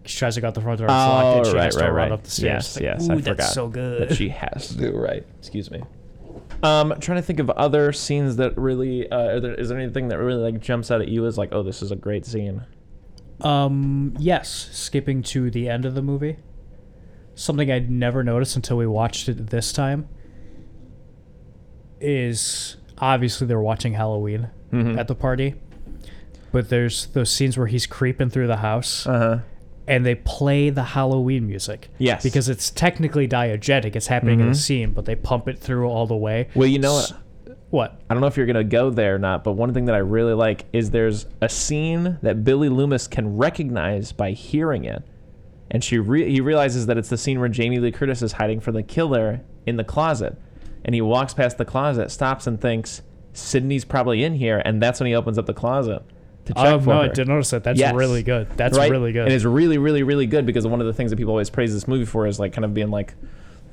She 0.06 0.18
tries 0.20 0.36
to 0.36 0.42
go 0.42 0.48
out 0.48 0.54
the 0.56 0.62
front 0.62 0.80
door, 0.80 0.88
it's 0.88 0.94
Oh, 0.94 0.96
locked, 0.98 1.38
and 1.38 1.46
she 1.48 1.54
right, 1.54 1.64
has 1.66 1.76
to 1.76 1.82
right, 1.84 1.88
run 1.88 1.96
right. 1.96 2.12
up 2.12 2.24
the 2.24 2.30
stairs. 2.32 2.78
Yes, 2.80 3.08
Like, 3.08 3.16
yes, 3.18 3.28
I 3.30 3.34
that's 3.34 3.54
so 3.54 3.68
good. 3.68 4.10
that 4.10 4.16
she 4.16 4.30
has 4.30 4.70
to 4.70 4.78
do 4.78 4.92
right. 4.98 5.26
Excuse 5.40 5.72
me. 5.72 5.82
Um, 6.64 6.94
trying 7.00 7.18
to 7.18 7.22
think 7.24 7.40
of 7.40 7.50
other 7.52 7.92
scenes 7.92 8.36
that 8.36 8.56
really. 8.58 9.10
Uh, 9.12 9.18
are 9.36 9.40
there, 9.40 9.54
is 9.56 9.70
there 9.70 9.80
anything 9.80 10.10
that 10.10 10.18
really 10.20 10.52
like 10.52 10.60
jumps 10.62 10.92
out 10.92 11.02
at 11.02 11.08
you 11.08 11.26
as 11.26 11.38
like, 11.38 11.50
oh, 11.52 11.64
this 11.64 11.82
is 11.82 11.92
a 11.92 11.96
great 11.96 12.26
scene? 12.26 12.62
Um, 13.42 14.14
yes, 14.20 14.70
skipping 14.72 15.24
to 15.24 15.50
the 15.50 15.68
end 15.68 15.86
of 15.86 15.96
the 15.96 16.02
movie. 16.02 16.38
Something 17.34 17.72
I'd 17.72 17.90
never 17.90 18.24
noticed 18.24 18.56
until 18.56 18.78
we 18.78 18.86
watched 18.86 19.28
it 19.30 19.48
this 19.48 19.74
time 19.74 20.08
is 22.02 22.78
obviously 22.98 23.48
they're 23.48 23.60
watching 23.60 23.94
Halloween 23.94 24.50
Mhm. 24.72 24.98
at 24.98 25.08
the 25.08 25.16
party. 25.16 25.56
But 26.52 26.70
there's 26.70 27.06
those 27.08 27.30
scenes 27.30 27.58
where 27.58 27.68
he's 27.68 27.86
creeping 27.86 28.30
through 28.30 28.48
the 28.48 28.58
house 28.58 29.08
Uh 29.08 29.18
huh. 29.20 29.38
and 29.88 30.06
they 30.06 30.16
play 30.16 30.70
the 30.70 30.84
Halloween 30.84 31.48
music. 31.48 31.90
Yes. 31.98 32.24
Because 32.24 32.50
it's 32.50 32.70
technically 32.70 33.28
diegetic, 33.28 33.96
it's 33.96 34.08
happening 34.08 34.40
in 34.42 34.48
Mhm. 34.48 34.52
the 34.52 34.58
scene, 34.58 34.92
but 34.92 35.06
they 35.06 35.16
pump 35.16 35.48
it 35.48 35.58
through 35.60 35.88
all 35.88 36.06
the 36.08 36.16
way. 36.16 36.48
Well, 36.56 36.68
you 36.68 36.80
know 36.80 36.94
what? 36.94 37.14
What? 37.70 38.02
I 38.10 38.14
don't 38.14 38.20
know 38.20 38.28
if 38.28 38.36
you're 38.36 38.46
gonna 38.46 38.66
go 38.66 38.90
there 38.90 39.16
or 39.16 39.20
not, 39.20 39.46
but 39.46 39.54
one 39.54 39.74
thing 39.74 39.86
that 39.86 39.96
I 39.96 40.00
really 40.00 40.34
like 40.34 40.66
is 40.74 40.92
there's 40.92 41.26
a 41.42 41.48
scene 41.48 42.18
that 42.22 42.44
Billy 42.44 42.68
Loomis 42.68 43.08
can 43.08 43.38
recognize 43.38 44.12
by 44.12 44.32
hearing 44.32 44.84
it, 44.84 45.04
and 45.70 45.82
she 45.82 45.98
re- 45.98 46.30
he 46.30 46.42
realizes 46.42 46.88
that 46.88 46.98
it's 46.98 47.08
the 47.08 47.18
scene 47.18 47.40
where 47.40 47.48
Jamie 47.48 47.80
Lee 47.80 47.94
Curtis 47.94 48.22
is 48.22 48.34
hiding 48.34 48.60
from 48.60 48.76
the 48.76 48.84
killer 48.84 49.40
in 49.66 49.78
the 49.78 49.86
closet, 49.86 50.36
and 50.86 50.96
he 50.96 51.02
walks 51.02 51.34
past 51.34 51.58
the 51.58 51.66
closet, 51.66 52.12
stops, 52.12 52.48
and 52.48 52.60
thinks 52.60 53.02
Sidney's 53.34 53.86
probably 53.86 54.24
in 54.24 54.34
here, 54.36 54.62
and 54.66 54.82
that's 54.82 55.00
when 55.00 55.08
he 55.08 55.16
opens 55.16 55.38
up 55.38 55.46
the 55.46 55.54
closet 55.54 56.02
to 56.46 56.54
check 56.54 56.66
Oh, 56.66 56.80
for 56.80 56.88
no, 56.90 56.96
her. 56.96 57.02
I 57.04 57.08
didn't 57.10 57.28
notice 57.30 57.52
that. 57.52 57.64
That's 57.64 57.80
Yes. 57.80 57.94
really 57.94 58.24
good. 58.24 58.48
That's 58.58 58.78
Right? 58.78 58.90
really 58.90 59.12
good. 59.12 59.26
And 59.26 59.34
it's 59.34 59.46
really, 59.46 59.78
really, 59.78 60.04
really 60.04 60.26
good 60.26 60.46
because 60.46 60.66
one 60.66 60.82
of 60.82 60.88
the 60.88 60.94
things 60.94 61.12
that 61.12 61.18
people 61.18 61.32
always 61.32 61.50
praise 61.50 61.72
this 61.74 61.88
movie 61.88 62.06
for 62.06 62.26
is 62.28 62.40
like 62.40 62.52
kind 62.54 62.66
of 62.66 62.74
being 62.74 62.90
like, 62.90 63.14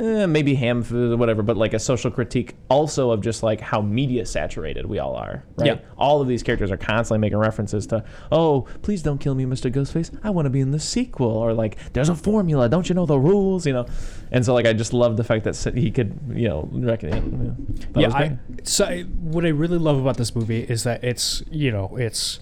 eh, 0.01 0.27
maybe 0.27 0.55
ham 0.55 0.83
food 0.83 1.13
or 1.13 1.17
whatever, 1.17 1.43
but 1.43 1.57
like 1.57 1.75
a 1.75 1.79
social 1.79 2.11
critique 2.11 2.55
also 2.69 3.11
of 3.11 3.21
just 3.21 3.43
like 3.43 3.61
how 3.61 3.81
media 3.81 4.25
saturated 4.27 4.87
we 4.87 4.99
all 4.99 5.15
are. 5.17 5.45
Right? 5.57 5.67
Yeah. 5.67 5.79
All 5.97 6.21
of 6.21 6.29
these 6.29 6.43
characters 6.43 6.71
are 6.71 6.77
constantly 6.77 7.21
making 7.21 7.39
references 7.39 7.87
to, 7.89 8.05
oh, 8.33 8.67
please 8.83 9.03
don't 9.03 9.19
kill 9.19 9.35
me, 9.35 9.45
Mr. 9.45 9.73
Ghostface. 9.73 10.17
I 10.23 10.31
want 10.31 10.47
to 10.47 10.51
be 10.51 10.61
in 10.61 10.71
the 10.71 10.81
sequel. 10.81 11.31
Or 11.31 11.53
like, 11.53 11.93
there's 11.93 12.09
a 12.09 12.15
formula. 12.15 12.69
Don't 12.69 12.89
you 12.89 12.95
know 12.95 13.07
the 13.07 13.19
rules? 13.19 13.67
You 13.67 13.73
know? 13.73 13.87
And 14.31 14.45
so 14.45 14.55
like, 14.55 14.67
I 14.67 14.73
just 14.73 14.93
love 14.93 15.17
the 15.17 15.25
fact 15.25 15.45
that 15.45 15.75
he 15.75 15.91
could, 15.91 16.19
you 16.33 16.49
know, 16.49 16.69
reckon. 16.73 17.89
Yeah, 17.95 18.09
yeah. 18.09 18.15
I, 18.15 18.39
so 18.63 18.85
I, 18.85 19.03
what 19.03 19.45
I 19.45 19.49
really 19.49 19.79
love 19.79 19.99
about 19.99 20.17
this 20.17 20.35
movie 20.35 20.61
is 20.61 20.85
that 20.85 21.05
it's 21.05 21.43
you 21.51 21.71
know 21.71 21.97
it's 21.97 22.41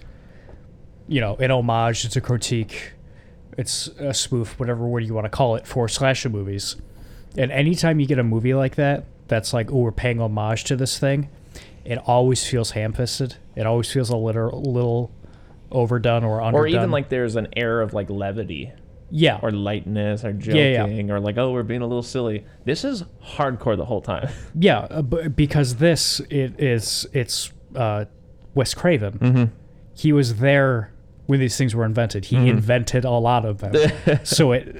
you 1.08 1.20
know 1.20 1.36
an 1.36 1.50
homage, 1.50 2.04
it's 2.04 2.16
a 2.16 2.20
critique, 2.20 2.92
it's 3.56 3.88
a 3.98 4.12
spoof, 4.14 4.58
whatever 4.58 4.86
word 4.86 5.00
you 5.04 5.14
want 5.14 5.24
to 5.24 5.30
call 5.30 5.56
it 5.56 5.66
for 5.66 5.88
slasher 5.88 6.28
movies. 6.28 6.76
And 7.38 7.52
anytime 7.52 8.00
you 8.00 8.06
get 8.06 8.18
a 8.18 8.24
movie 8.24 8.54
like 8.54 8.76
that, 8.76 9.04
that's 9.28 9.52
like, 9.52 9.70
oh, 9.70 9.76
we're 9.78 9.92
paying 9.92 10.20
homage 10.20 10.64
to 10.64 10.76
this 10.76 10.98
thing, 10.98 11.28
it 11.84 11.98
always 12.06 12.46
feels 12.48 12.70
ham-fisted. 12.72 13.36
It 13.54 13.66
always 13.66 13.90
feels 13.92 14.10
a 14.10 14.16
little, 14.16 14.60
little 14.62 15.10
overdone 15.70 16.24
or 16.24 16.40
underdone. 16.40 16.60
or 16.60 16.66
even 16.66 16.90
like 16.90 17.08
there's 17.08 17.36
an 17.36 17.48
air 17.56 17.80
of 17.80 17.92
like 17.92 18.08
levity. 18.10 18.72
yeah, 19.10 19.38
or 19.42 19.50
lightness 19.50 20.24
or 20.24 20.32
joking 20.32 20.56
Yeah, 20.72 20.86
yeah. 20.86 21.12
or 21.12 21.20
like 21.20 21.36
oh 21.38 21.50
we're 21.52 21.62
being 21.64 21.80
a 21.82 21.86
little 21.86 22.02
silly 22.02 22.44
this 22.64 22.84
is 22.84 23.04
hardcore 23.24 23.76
the 23.76 23.84
whole 23.84 24.00
time 24.00 24.28
yeah, 24.58 24.80
uh, 24.90 25.02
b- 25.02 25.28
because 25.28 25.76
this 25.76 26.20
it 26.30 26.58
is 26.60 27.06
it's 27.12 27.52
uh, 27.74 28.04
Wes 28.54 28.74
Craven. 28.74 29.12
mm-hmm. 29.18 29.44
he 29.94 30.12
was 30.12 30.36
there 30.36 30.92
when 31.26 31.40
these 31.40 31.56
things 31.56 31.74
were 31.74 31.84
invented. 31.84 32.26
He 32.26 32.36
Mhm. 32.36 32.48
invented 32.48 33.04
a 33.04 33.10
lot 33.10 33.44
of 33.44 33.58
them. 33.58 33.74
so 34.24 34.52
it 34.52 34.76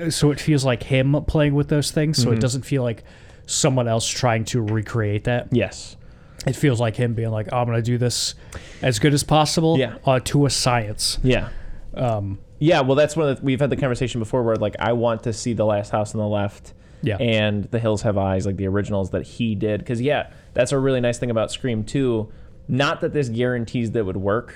uh, 0.00 0.10
so 0.10 0.30
it 0.30 0.40
feels 0.40 0.64
like 0.64 0.82
him 0.84 1.12
playing 1.26 1.54
with 1.54 1.68
those 1.68 1.90
things. 1.90 2.22
So 2.22 2.30
Mhm. 2.30 2.34
it 2.34 2.40
doesn't 2.40 2.62
feel 2.62 2.82
like 2.82 3.04
someone 3.46 3.88
else 3.88 4.06
trying 4.06 4.44
to 4.46 4.60
recreate 4.62 5.24
that. 5.24 5.48
yes 5.50 5.96
It 6.46 6.56
feels 6.56 6.80
like 6.80 6.96
him 6.96 7.12
being 7.14 7.30
like, 7.30 7.52
"I'm 7.52 7.66
gonna 7.66 7.82
do 7.82 7.98
this 7.98 8.34
as 8.80 8.98
good 8.98 9.12
as 9.12 9.22
possible, 9.24 9.76
Yeah. 9.78 9.94
uh, 10.06 10.20
to 10.24 10.46
a 10.46 10.50
science." 10.50 11.18
yeah 11.22 11.48
Um, 11.94 12.38
yeah 12.60 12.80
well 12.82 12.94
that's 12.94 13.16
one 13.16 13.28
of 13.28 13.38
the, 13.38 13.44
we've 13.44 13.58
had 13.60 13.68
the 13.70 13.76
conversation 13.76 14.20
before 14.20 14.42
where 14.44 14.54
like 14.56 14.76
i 14.78 14.92
want 14.92 15.22
to 15.24 15.32
see 15.32 15.54
the 15.54 15.64
last 15.64 15.90
house 15.90 16.14
on 16.14 16.20
the 16.20 16.26
left 16.28 16.72
yeah, 17.02 17.16
and 17.16 17.64
the 17.64 17.78
hills 17.80 18.02
have 18.02 18.16
eyes 18.16 18.46
like 18.46 18.56
the 18.58 18.66
originals 18.68 19.10
that 19.10 19.22
he 19.26 19.54
did 19.56 19.80
because 19.80 20.00
yeah 20.00 20.28
that's 20.54 20.70
a 20.70 20.78
really 20.78 21.00
nice 21.00 21.18
thing 21.18 21.30
about 21.30 21.50
scream 21.50 21.82
2 21.82 22.28
not 22.68 23.00
that 23.00 23.12
this 23.12 23.28
guarantees 23.28 23.90
that 23.90 24.00
it 24.00 24.06
would 24.06 24.18
work 24.18 24.54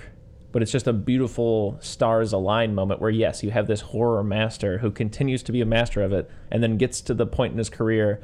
but 0.55 0.63
it's 0.63 0.71
just 0.73 0.87
a 0.87 0.93
beautiful 0.93 1.77
stars 1.81 2.33
align 2.33 2.75
moment 2.75 3.01
where 3.01 3.11
yes 3.11 3.43
you 3.43 3.51
have 3.51 3.67
this 3.67 3.81
horror 3.81 4.23
master 4.23 4.79
who 4.79 4.91
continues 4.91 5.43
to 5.43 5.51
be 5.53 5.61
a 5.61 5.67
master 5.67 6.01
of 6.01 6.13
it 6.13 6.31
and 6.51 6.63
then 6.63 6.79
gets 6.79 7.01
to 7.01 7.13
the 7.13 7.27
point 7.27 7.51
in 7.53 7.59
his 7.59 7.69
career 7.69 8.23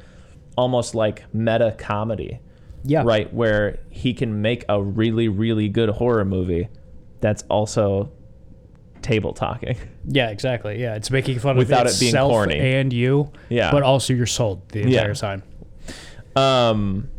almost 0.57 0.95
like 0.95 1.23
meta 1.33 1.75
comedy 1.77 2.39
yeah, 2.83 3.03
right 3.05 3.31
where 3.33 3.79
he 3.89 4.13
can 4.13 4.41
make 4.41 4.63
a 4.69 4.81
really 4.81 5.27
really 5.27 5.67
good 5.69 5.89
horror 5.89 6.23
movie 6.25 6.67
that's 7.19 7.43
also 7.49 8.09
table 9.01 9.33
talking 9.33 9.75
yeah, 10.07 10.29
exactly. 10.29 10.79
Yeah, 10.81 10.95
it's 10.95 11.11
making 11.11 11.39
fun 11.39 11.57
Without 11.57 11.85
of 11.87 11.93
it 11.93 11.99
being 11.99 12.13
corny. 12.15 12.59
and 12.59 12.91
you. 12.93 13.31
Yeah. 13.49 13.71
but 13.71 13.83
also 13.83 14.13
you're 14.13 14.25
sold 14.25 14.67
the 14.69 14.79
Yeah. 14.79 14.85
entire 15.09 15.15
time. 15.15 15.43
um 16.35 17.09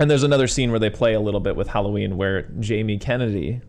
And 0.00 0.10
there's 0.10 0.22
another 0.22 0.46
scene 0.46 0.70
where 0.70 0.78
they 0.80 0.90
play 0.90 1.14
a 1.14 1.20
little 1.20 1.40
bit 1.40 1.56
with 1.56 1.68
Halloween 1.68 2.16
where 2.16 2.42
Jamie 2.60 2.98
Kennedy, 2.98 3.60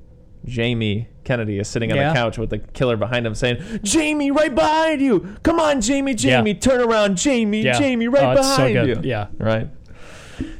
Jamie 0.46 1.08
Kennedy 1.24 1.60
is 1.60 1.68
sitting 1.68 1.92
on 1.92 1.98
Yeah. 1.98 2.10
the 2.10 2.16
couch 2.16 2.38
with 2.38 2.50
the 2.50 2.58
killer 2.60 2.98
behind 2.98 3.26
him 3.28 3.36
saying, 3.36 3.58
"Jamie, 3.84 4.32
right 4.32 4.54
behind 4.54 5.02
you! 5.02 5.36
Come 5.44 5.60
on, 5.60 5.82
Jamie, 5.82 6.14
Jamie, 6.16 6.54
turn 6.56 6.82
around, 6.82 7.18
Jamie, 7.18 7.62
Yeah. 7.62 7.78
Jamie, 7.78 8.08
right 8.08 8.24
Oh, 8.24 8.32
it's 8.40 8.48
so 8.48 8.68
behind 8.68 8.74
good. 8.88 9.04
you." 9.06 9.10
Yeah. 9.10 9.28
Right. 9.38 9.70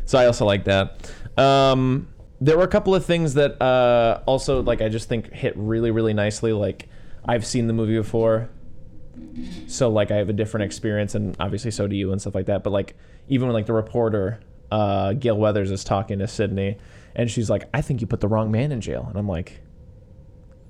So 0.06 0.20
I 0.20 0.26
also 0.26 0.46
like 0.46 0.66
that. 0.66 1.12
Um, 1.38 2.08
there 2.42 2.58
were 2.58 2.64
a 2.64 2.68
couple 2.70 2.94
of 2.94 3.06
things 3.06 3.34
that 3.36 3.62
uh, 3.62 4.22
also 4.26 4.62
like 4.62 4.82
I 4.82 4.90
just 4.90 5.08
think 5.10 5.32
hit 5.34 5.54
really, 5.56 5.92
really 5.92 6.14
nicely. 6.14 6.54
Like 6.54 6.88
I've 7.26 7.46
seen 7.46 7.68
the 7.68 7.74
movie 7.74 7.96
before, 7.98 8.50
so 9.68 9.90
like 9.90 10.12
I 10.12 10.16
have 10.18 10.30
a 10.30 10.34
different 10.34 10.66
experience, 10.66 11.16
and 11.16 11.36
obviously 11.40 11.72
so 11.72 11.88
do 11.88 11.96
you 11.96 12.12
and 12.12 12.20
stuff 12.22 12.36
like 12.36 12.46
that. 12.48 12.64
But 12.64 12.72
like 12.72 12.96
even 13.28 13.48
when 13.48 13.54
like 13.54 13.66
the 13.66 13.74
reporter, 13.74 14.40
uh, 14.72 15.14
Gale 15.14 15.38
Weathers 15.38 15.72
is 15.72 15.84
talking 15.84 16.20
to 16.20 16.28
Sidney, 16.28 16.78
and 17.16 17.30
she's 17.30 17.50
like, 17.50 17.68
"I 17.74 17.82
think 17.82 18.02
you 18.02 18.08
put 18.08 18.20
the 18.22 18.28
wrong 18.28 18.52
man 18.52 18.72
in 18.72 18.82
jail," 18.82 19.06
and 19.10 19.18
I'm 19.18 19.28
like, 19.28 19.62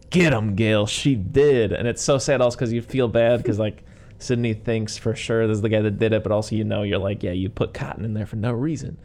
"Get 0.09 0.33
him, 0.33 0.55
Gale. 0.55 0.85
She 0.85 1.15
did," 1.15 1.71
and 1.71 1.87
it's 1.87 2.01
so 2.01 2.17
sad 2.17 2.41
also 2.41 2.57
because 2.57 2.73
you 2.73 2.81
feel 2.81 3.07
bad 3.07 3.37
because 3.37 3.59
like. 3.67 3.83
Sidney 4.21 4.53
thinks 4.53 4.97
for 4.97 5.15
sure 5.15 5.47
this 5.47 5.55
is 5.55 5.61
the 5.61 5.69
guy 5.69 5.79
that 5.79 5.97
did 5.97 6.11
it, 6.11 6.23
but 6.23 6.33
also 6.33 6.53
you 6.53 6.65
know 6.65 6.83
you're 6.83 6.97
like, 6.99 7.23
yeah, 7.23 7.31
you 7.31 7.47
put 7.47 7.73
Cotton 7.73 8.03
in 8.03 8.13
there 8.13 8.25
for 8.25 8.35
no 8.35 8.51
reason. 8.51 8.97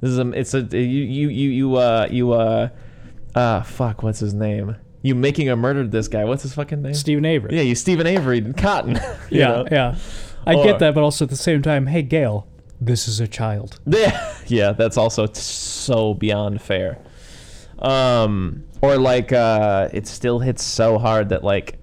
This 0.00 0.10
is 0.10 0.18
a, 0.18 0.28
it's 0.32 0.52
a 0.52 0.62
you 0.62 0.78
you 0.78 1.28
you 1.28 1.50
you 1.50 1.76
uh 1.76 2.08
you 2.10 2.32
uh 2.32 2.70
uh 3.36 3.62
fuck 3.62 4.02
what's 4.02 4.18
his 4.18 4.34
name? 4.34 4.74
You 5.02 5.14
making 5.14 5.48
a 5.48 5.54
murdered 5.54 5.92
this 5.92 6.08
guy? 6.08 6.24
What's 6.24 6.42
his 6.42 6.54
fucking 6.54 6.82
name? 6.82 6.94
Steven 6.94 7.24
Avery. 7.24 7.54
Yeah, 7.54 7.62
you 7.62 7.76
Steven 7.76 8.04
Avery 8.08 8.38
and 8.38 8.56
Cotton. 8.56 8.98
yeah, 9.30 9.46
know? 9.46 9.66
yeah. 9.70 9.94
I 10.44 10.54
Or- 10.56 10.64
get 10.64 10.80
that, 10.80 10.92
but 10.92 11.04
also 11.04 11.24
at 11.26 11.30
the 11.30 11.36
same 11.36 11.62
time, 11.62 11.86
hey 11.86 12.02
Gale, 12.02 12.48
this 12.80 13.06
is 13.06 13.20
a 13.20 13.28
child. 13.28 13.78
Yeah, 13.86 14.34
yeah, 14.48 14.72
that's 14.72 14.96
also 14.96 15.28
t- 15.28 15.34
so 15.40 16.14
beyond 16.14 16.62
fair. 16.62 16.98
Um, 17.80 18.64
or 18.82 18.96
like, 18.98 19.32
uh, 19.32 19.88
it 19.92 20.06
still 20.06 20.38
hits 20.38 20.62
so 20.62 20.98
hard 20.98 21.30
that 21.30 21.42
like 21.44 21.78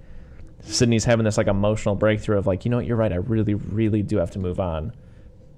Sidney's 0.62 1.06
having 1.06 1.24
this 1.26 1.38
like 1.38 1.48
emotional 1.48 1.96
breakthrough 1.96 2.38
of 2.38 2.48
like, 2.48 2.66
you 2.66 2.72
know 2.72 2.78
what, 2.78 2.86
you're 2.86 2.98
right. 2.98 3.12
I 3.12 3.18
really, 3.18 3.54
really 3.56 4.04
do 4.04 4.18
have 4.18 4.32
to 4.32 4.40
move 4.40 4.60
on 4.60 4.94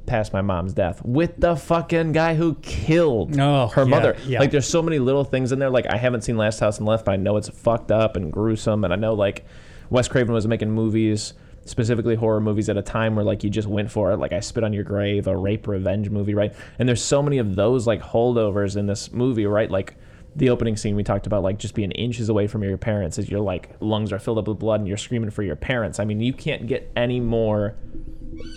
past 0.06 0.34
my 0.34 0.42
mom's 0.42 0.74
death 0.74 1.04
with 1.06 1.36
the 1.38 1.56
fucking 1.56 2.12
guy 2.14 2.34
who 2.34 2.56
killed 2.64 3.40
Oh, 3.40 3.68
her 3.68 3.84
yeah, 3.84 3.88
mother. 3.90 4.18
yeah. 4.26 4.40
Like, 4.40 4.50
there's 4.52 4.68
so 4.68 4.82
many 4.82 4.98
little 4.98 5.24
things 5.24 5.52
in 5.52 5.60
there. 5.60 5.70
Like, 5.70 5.86
I 5.92 5.98
haven't 5.98 6.22
seen 6.22 6.36
Last 6.36 6.60
House 6.60 6.80
on 6.80 6.86
the 6.86 6.90
Left, 6.92 7.06
but 7.06 7.12
I 7.12 7.18
know 7.18 7.38
it's 7.38 7.50
fucked 7.50 7.92
up 7.92 8.16
and 8.16 8.32
gruesome, 8.34 8.84
and 8.84 8.92
I 8.92 8.96
know 8.96 9.14
like 9.14 9.46
Wes 9.92 10.08
Craven 10.08 10.34
was 10.34 10.48
making 10.48 10.72
movies. 10.72 11.34
Specifically, 11.66 12.16
horror 12.16 12.40
movies 12.42 12.70
at 12.70 12.78
a 12.78 12.82
time 12.82 13.16
where 13.16 13.24
like 13.26 13.44
you 13.44 13.50
just 13.52 13.68
went 13.68 13.92
for 13.92 14.12
it, 14.12 14.18
like 14.18 14.34
I 14.34 14.40
Spit 14.40 14.64
on 14.64 14.74
Your 14.74 14.84
Grave, 14.84 15.28
a 15.28 15.38
rape 15.38 15.68
revenge 15.68 16.10
movie, 16.10 16.34
right? 16.34 16.56
And 16.80 16.90
there's 16.90 17.04
so 17.04 17.22
many 17.22 17.38
of 17.38 17.56
those 17.56 17.86
like 17.86 18.02
holdovers 18.02 18.76
in 18.78 18.88
this 18.88 19.12
movie, 19.12 19.46
right? 19.46 19.70
Like 19.70 19.94
the 20.36 20.50
opening 20.50 20.78
scene 20.78 20.96
we 20.96 21.04
talked 21.04 21.28
about, 21.28 21.44
like 21.44 21.58
just 21.60 21.74
being 21.74 21.92
inches 21.92 22.30
away 22.30 22.48
from 22.48 22.64
your 22.64 22.78
parents 22.78 23.18
as 23.18 23.30
your 23.30 23.42
like 23.42 23.76
lungs 23.80 24.12
are 24.14 24.20
filled 24.20 24.38
up 24.38 24.48
with 24.48 24.60
blood 24.60 24.80
and 24.80 24.88
you're 24.88 24.98
screaming 24.98 25.30
for 25.30 25.44
your 25.44 25.56
parents. 25.56 26.00
I 26.00 26.06
mean, 26.06 26.20
you 26.20 26.34
can't 26.34 26.68
get 26.68 26.92
any 26.96 27.20
more 27.20 27.76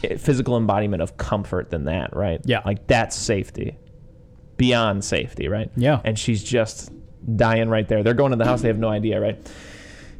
eh, 0.04 0.16
physical 0.16 0.56
embodiment 0.56 1.02
of 1.02 1.16
comfort 1.16 1.70
than 1.70 1.84
that, 1.86 2.14
right? 2.14 2.40
Yeah. 2.44 2.60
like 2.64 2.86
that's 2.86 3.16
safety, 3.16 3.78
beyond 4.56 5.04
safety, 5.04 5.48
right? 5.48 5.70
Yeah. 5.76 6.00
and 6.04 6.18
she's 6.18 6.42
just 6.44 6.90
dying 7.36 7.68
right 7.68 7.88
there. 7.88 8.02
They're 8.02 8.14
going 8.14 8.30
to 8.30 8.36
the 8.36 8.44
house; 8.44 8.62
they 8.62 8.68
have 8.68 8.78
no 8.78 8.88
idea, 8.88 9.20
right? 9.20 9.38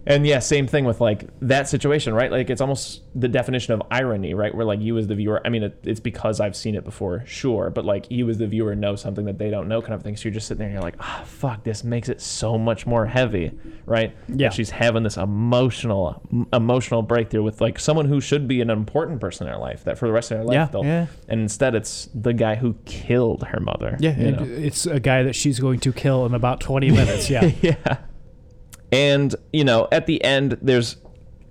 And 0.04 0.26
yeah, 0.26 0.40
same 0.40 0.66
thing 0.66 0.84
with 0.84 1.00
like 1.00 1.28
that 1.42 1.68
situation, 1.68 2.12
right? 2.12 2.30
Like 2.30 2.50
it's 2.50 2.60
almost 2.60 3.02
the 3.14 3.28
definition 3.28 3.72
of 3.74 3.82
irony, 3.90 4.34
right? 4.34 4.52
Where 4.54 4.66
like 4.66 4.80
you 4.80 4.98
as 4.98 5.06
the 5.06 5.14
viewer, 5.14 5.40
I 5.44 5.48
mean, 5.48 5.62
it, 5.62 5.78
it's 5.84 6.00
because 6.00 6.40
I've 6.40 6.56
seen 6.56 6.74
it 6.74 6.84
before, 6.84 7.22
sure, 7.24 7.70
but 7.70 7.84
like 7.84 8.10
you 8.10 8.28
as 8.28 8.38
the 8.38 8.46
viewer 8.48 8.74
know 8.74 8.96
something 8.96 9.24
that 9.26 9.38
they 9.38 9.48
don't 9.50 9.68
know, 9.68 9.80
kind 9.80 9.94
of 9.94 10.02
thing. 10.02 10.16
So 10.16 10.24
you're 10.24 10.34
just 10.34 10.48
sitting 10.48 10.58
there 10.58 10.66
and 10.68 10.74
you're 10.74 10.82
like, 10.82 10.96
ah, 10.98 11.22
fuck, 11.24 11.62
this 11.62 11.84
makes 11.84 12.08
it 12.08 12.20
so 12.20 12.58
much 12.58 12.86
more 12.86 13.06
heavy, 13.06 13.52
right? 13.86 14.16
Yeah. 14.28 14.48
That 14.48 14.54
she's 14.54 14.70
having 14.70 15.04
this 15.04 15.16
emotional, 15.16 16.20
m- 16.32 16.48
emotional 16.52 17.02
breakthrough 17.02 17.42
with 17.44 17.60
like 17.60 17.78
someone 17.78 18.06
who 18.06 18.20
should 18.20 18.48
be 18.48 18.60
an 18.60 18.70
important 18.70 19.20
person 19.20 19.46
in 19.46 19.52
her 19.52 19.58
life, 19.60 19.84
that 19.84 19.98
for 19.98 20.06
the 20.08 20.12
rest 20.12 20.32
of 20.32 20.38
her 20.38 20.44
life, 20.44 20.54
Yeah, 20.54 20.66
they'll, 20.66 20.84
yeah. 20.84 21.06
and 21.28 21.40
instead 21.40 21.74
it's 21.76 22.08
the 22.14 22.32
guy 22.32 22.56
who 22.56 22.74
killed 22.86 23.44
her 23.44 23.60
mother. 23.60 23.96
Yeah, 24.00 24.10
and 24.10 24.40
it's 24.40 24.84
a 24.86 24.98
guy 24.98 25.22
that 25.22 25.34
she's 25.36 25.60
going 25.60 25.78
to 25.80 25.92
kill 25.92 26.26
in 26.26 26.34
about 26.34 26.60
20 26.60 26.90
minutes. 26.90 27.30
Yeah. 27.30 27.44
yeah. 27.62 27.98
And 28.92 29.35
you 29.52 29.64
know, 29.64 29.88
at 29.90 30.07
the 30.07 30.22
end, 30.22 30.59
there's 30.62 30.96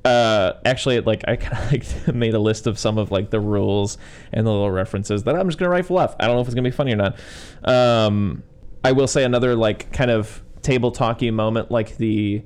uh 0.06 0.54
actually 0.66 1.00
like 1.02 1.24
I 1.28 1.36
kind 1.38 1.54
of 1.54 1.72
like 1.72 2.16
made 2.16 2.34
a 2.34 2.40
list 2.40 2.68
of 2.68 2.80
some 2.80 2.98
of 2.98 3.12
like 3.12 3.30
the 3.32 3.40
rules 3.40 3.98
and 4.32 4.48
the 4.48 4.52
little 4.52 4.72
references 4.72 5.24
that 5.24 5.36
I'm 5.36 5.48
just 5.48 5.58
gonna 5.58 5.70
rifle 5.72 5.98
off. 5.98 6.16
I 6.20 6.28
don't 6.28 6.36
know 6.36 6.42
if 6.42 6.48
it's 6.48 6.56
gonna 6.56 6.70
be 6.70 6.72
funny 6.76 6.94
or 6.94 6.98
not. 6.98 7.20
Um, 7.64 8.44
I 8.84 8.94
will 8.94 9.08
say 9.08 9.24
another 9.24 9.56
like 9.56 9.92
kind 9.92 10.12
of 10.12 10.42
table 10.62 10.92
talky 10.92 11.32
moment, 11.32 11.72
like 11.72 11.98
the 11.98 12.44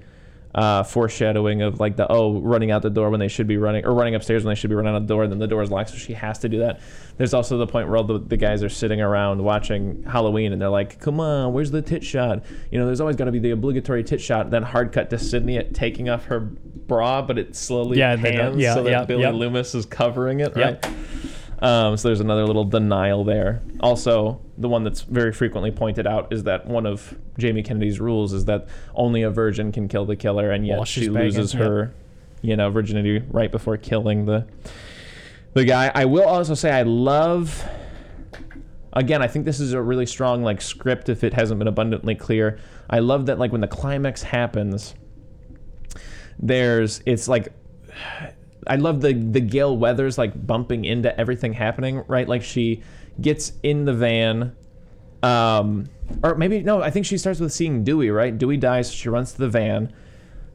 uh, 0.56 0.84
foreshadowing 0.84 1.62
of 1.62 1.82
like 1.82 1.98
the 1.98 2.10
oh 2.10 2.40
running 2.40 2.72
out 2.72 2.82
the 2.82 2.90
door 2.90 3.10
when 3.10 3.20
they 3.20 3.28
should 3.28 3.46
be 3.46 3.58
running 3.58 3.86
or 3.86 3.94
running 3.94 4.16
upstairs 4.16 4.46
when 4.46 4.52
they 4.52 4.60
should 4.60 4.70
be 4.70 4.76
running 4.76 4.96
out 4.96 5.00
the 5.00 5.06
door 5.06 5.24
and 5.24 5.32
then 5.32 5.38
the 5.38 5.48
door 5.48 5.62
is 5.62 5.70
locked 5.70 5.90
so 5.90 5.98
she 5.98 6.14
has 6.14 6.40
to 6.40 6.48
do 6.48 6.60
that. 6.60 6.80
There's 7.18 7.34
also 7.34 7.58
the 7.58 7.68
point 7.68 7.90
where 7.90 7.98
all 7.98 8.06
the, 8.06 8.20
the 8.20 8.38
guys 8.38 8.64
are 8.64 8.70
sitting 8.70 9.02
around 9.02 9.44
watching 9.44 10.04
halloween 10.04 10.54
and 10.54 10.62
they're 10.62 10.70
like 10.70 10.98
come 11.02 11.20
on 11.20 11.52
where's 11.52 11.72
the 11.72 11.82
tit 11.82 12.06
shot? 12.06 12.46
You 12.72 12.80
know 12.80 12.86
there's 12.86 13.02
always 13.02 13.18
got 13.18 13.26
to 13.26 13.34
be 13.34 13.40
the 13.40 13.52
obligatory 13.52 14.04
tit 14.04 14.22
shot 14.22 14.50
then 14.50 14.64
hard 14.64 14.94
cut 14.94 15.10
to 15.10 15.20
sidney 15.20 15.58
at 15.58 15.74
taking 15.74 16.08
off 16.08 16.24
her 16.26 16.40
bra 16.40 17.22
but 17.22 17.38
it 17.38 17.54
slowly 17.54 17.98
Yeah, 17.98 18.16
pans 18.16 18.56
yeah, 18.58 18.76
so 18.76 18.84
that 18.84 18.90
yeah, 18.90 19.04
billy 19.04 19.24
yep. 19.24 19.34
loomis 19.34 19.76
is 19.76 19.86
covering 19.86 20.40
it 20.40 20.56
right 20.56 20.82
um, 21.60 21.96
so 21.96 22.10
there's 22.10 22.20
another 22.20 22.46
little 22.46 22.66
denial 22.66 23.24
there. 23.24 23.62
Also, 23.80 24.42
the 24.58 24.68
one 24.68 24.84
that's 24.84 25.02
very 25.02 25.32
frequently 25.32 25.72
pointed 25.72 26.06
out 26.06 26.34
is 26.34 26.44
that 26.44 26.68
one 26.68 26.86
of 26.86 27.18
Jamie 27.38 27.64
Kennedy's 27.64 28.00
rules 28.00 28.34
is 28.34 28.46
that 28.46 28.68
only 28.94 29.22
a 29.22 29.30
virgin 29.30 29.72
can 29.72 29.88
kill 29.88 30.06
the 30.06 30.16
killer, 30.16 30.52
and 30.52 30.68
yet 30.68 30.78
While 30.78 30.86
she 30.86 31.08
banging, 31.08 31.24
loses 31.24 31.54
her, 31.54 31.94
you 32.42 32.56
know, 32.56 32.70
virginity 32.70 33.24
right 33.30 33.52
before 33.52 33.78
killing 33.78 34.26
the 34.26 34.46
the 35.54 35.64
guy. 35.64 35.92
I 35.96 36.06
will 36.06 36.28
also 36.28 36.54
say 36.54 36.72
I 36.72 36.84
love. 36.84 37.64
Again, 38.94 39.22
I 39.22 39.28
think 39.28 39.44
this 39.44 39.60
is 39.60 39.74
a 39.74 39.82
really 39.82 40.06
strong 40.06 40.44
like 40.44 40.62
script. 40.62 41.10
If 41.10 41.24
it 41.24 41.34
hasn't 41.34 41.60
been 41.60 41.68
abundantly 41.68 42.16
clear, 42.16 42.60
I 42.90 43.00
love 43.00 43.26
that 43.26 43.40
like 43.40 43.52
when 43.52 43.62
the 43.62 43.68
climax 43.68 44.24
happens, 44.24 44.96
there's 46.40 47.02
it's 47.06 47.28
like 47.28 47.54
I 48.68 48.76
love 48.78 49.02
the 49.02 49.14
the 49.14 49.40
Gale 49.42 49.76
Weathers 49.78 50.18
like 50.18 50.46
bumping 50.48 50.86
into 50.86 51.18
everything 51.20 51.54
happening, 51.54 52.04
right? 52.08 52.28
Like 52.28 52.44
she 52.44 52.82
gets 53.22 53.54
in 53.64 53.86
the 53.86 53.94
van, 53.94 54.56
um, 55.24 55.88
or 56.24 56.36
maybe 56.36 56.62
no, 56.62 56.82
I 56.82 56.90
think 56.90 57.06
she 57.06 57.18
starts 57.18 57.40
with 57.40 57.54
seeing 57.54 57.84
Dewey, 57.84 58.10
right? 58.10 58.38
Dewey 58.38 58.58
dies, 58.58 58.92
she 58.92 59.10
runs 59.10 59.34
to 59.34 59.38
the 59.40 59.50
van, 59.50 59.94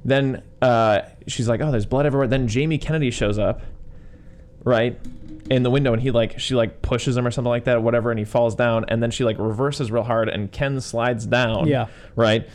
then 0.05 0.43
uh, 0.63 1.03
she's 1.27 1.49
like, 1.49 1.61
oh, 1.61 1.71
there's 1.71 1.87
blood 1.87 2.07
everywhere. 2.07 2.29
Then 2.29 2.49
Jamie 2.49 2.79
Kennedy 2.79 3.11
shows 3.11 3.39
up, 3.39 3.63
right? 4.65 4.99
In 5.51 5.63
the 5.65 5.71
window, 5.71 5.93
and 5.93 6.01
he 6.01 6.11
like 6.11 6.39
she 6.39 6.55
like 6.55 6.81
pushes 6.83 7.17
him 7.17 7.27
or 7.27 7.31
something 7.31 7.49
like 7.51 7.65
that, 7.65 7.77
or 7.77 7.81
whatever, 7.81 8.11
and 8.11 8.19
he 8.19 8.25
falls 8.25 8.55
down, 8.55 8.85
and 8.89 9.03
then 9.03 9.11
she 9.11 9.25
like 9.25 9.39
reverses 9.39 9.91
real 9.91 10.05
hard, 10.05 10.29
and 10.29 10.53
Ken 10.53 10.81
slides 10.81 11.27
down, 11.27 11.67
Yeah. 11.67 11.87
right? 12.15 12.49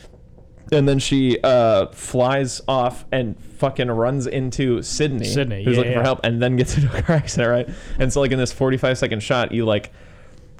And 0.72 0.88
then 0.88 0.98
she 0.98 1.38
uh, 1.44 1.86
flies 1.92 2.60
off 2.66 3.04
and 3.12 3.38
fucking 3.40 3.88
runs 3.88 4.26
into 4.26 4.82
Sidney, 4.82 5.24
Sidney, 5.26 5.62
who's 5.64 5.74
yeah, 5.74 5.78
looking 5.78 5.94
for 5.94 6.02
help, 6.02 6.20
and 6.24 6.42
then 6.42 6.56
gets 6.56 6.76
into 6.78 6.96
a 6.96 7.02
car 7.02 7.16
accident, 7.16 7.50
right? 7.50 7.76
And 8.00 8.12
so, 8.12 8.20
like 8.20 8.32
in 8.32 8.38
this 8.38 8.52
45 8.52 8.98
second 8.98 9.22
shot, 9.22 9.52
you 9.52 9.64
like 9.64 9.92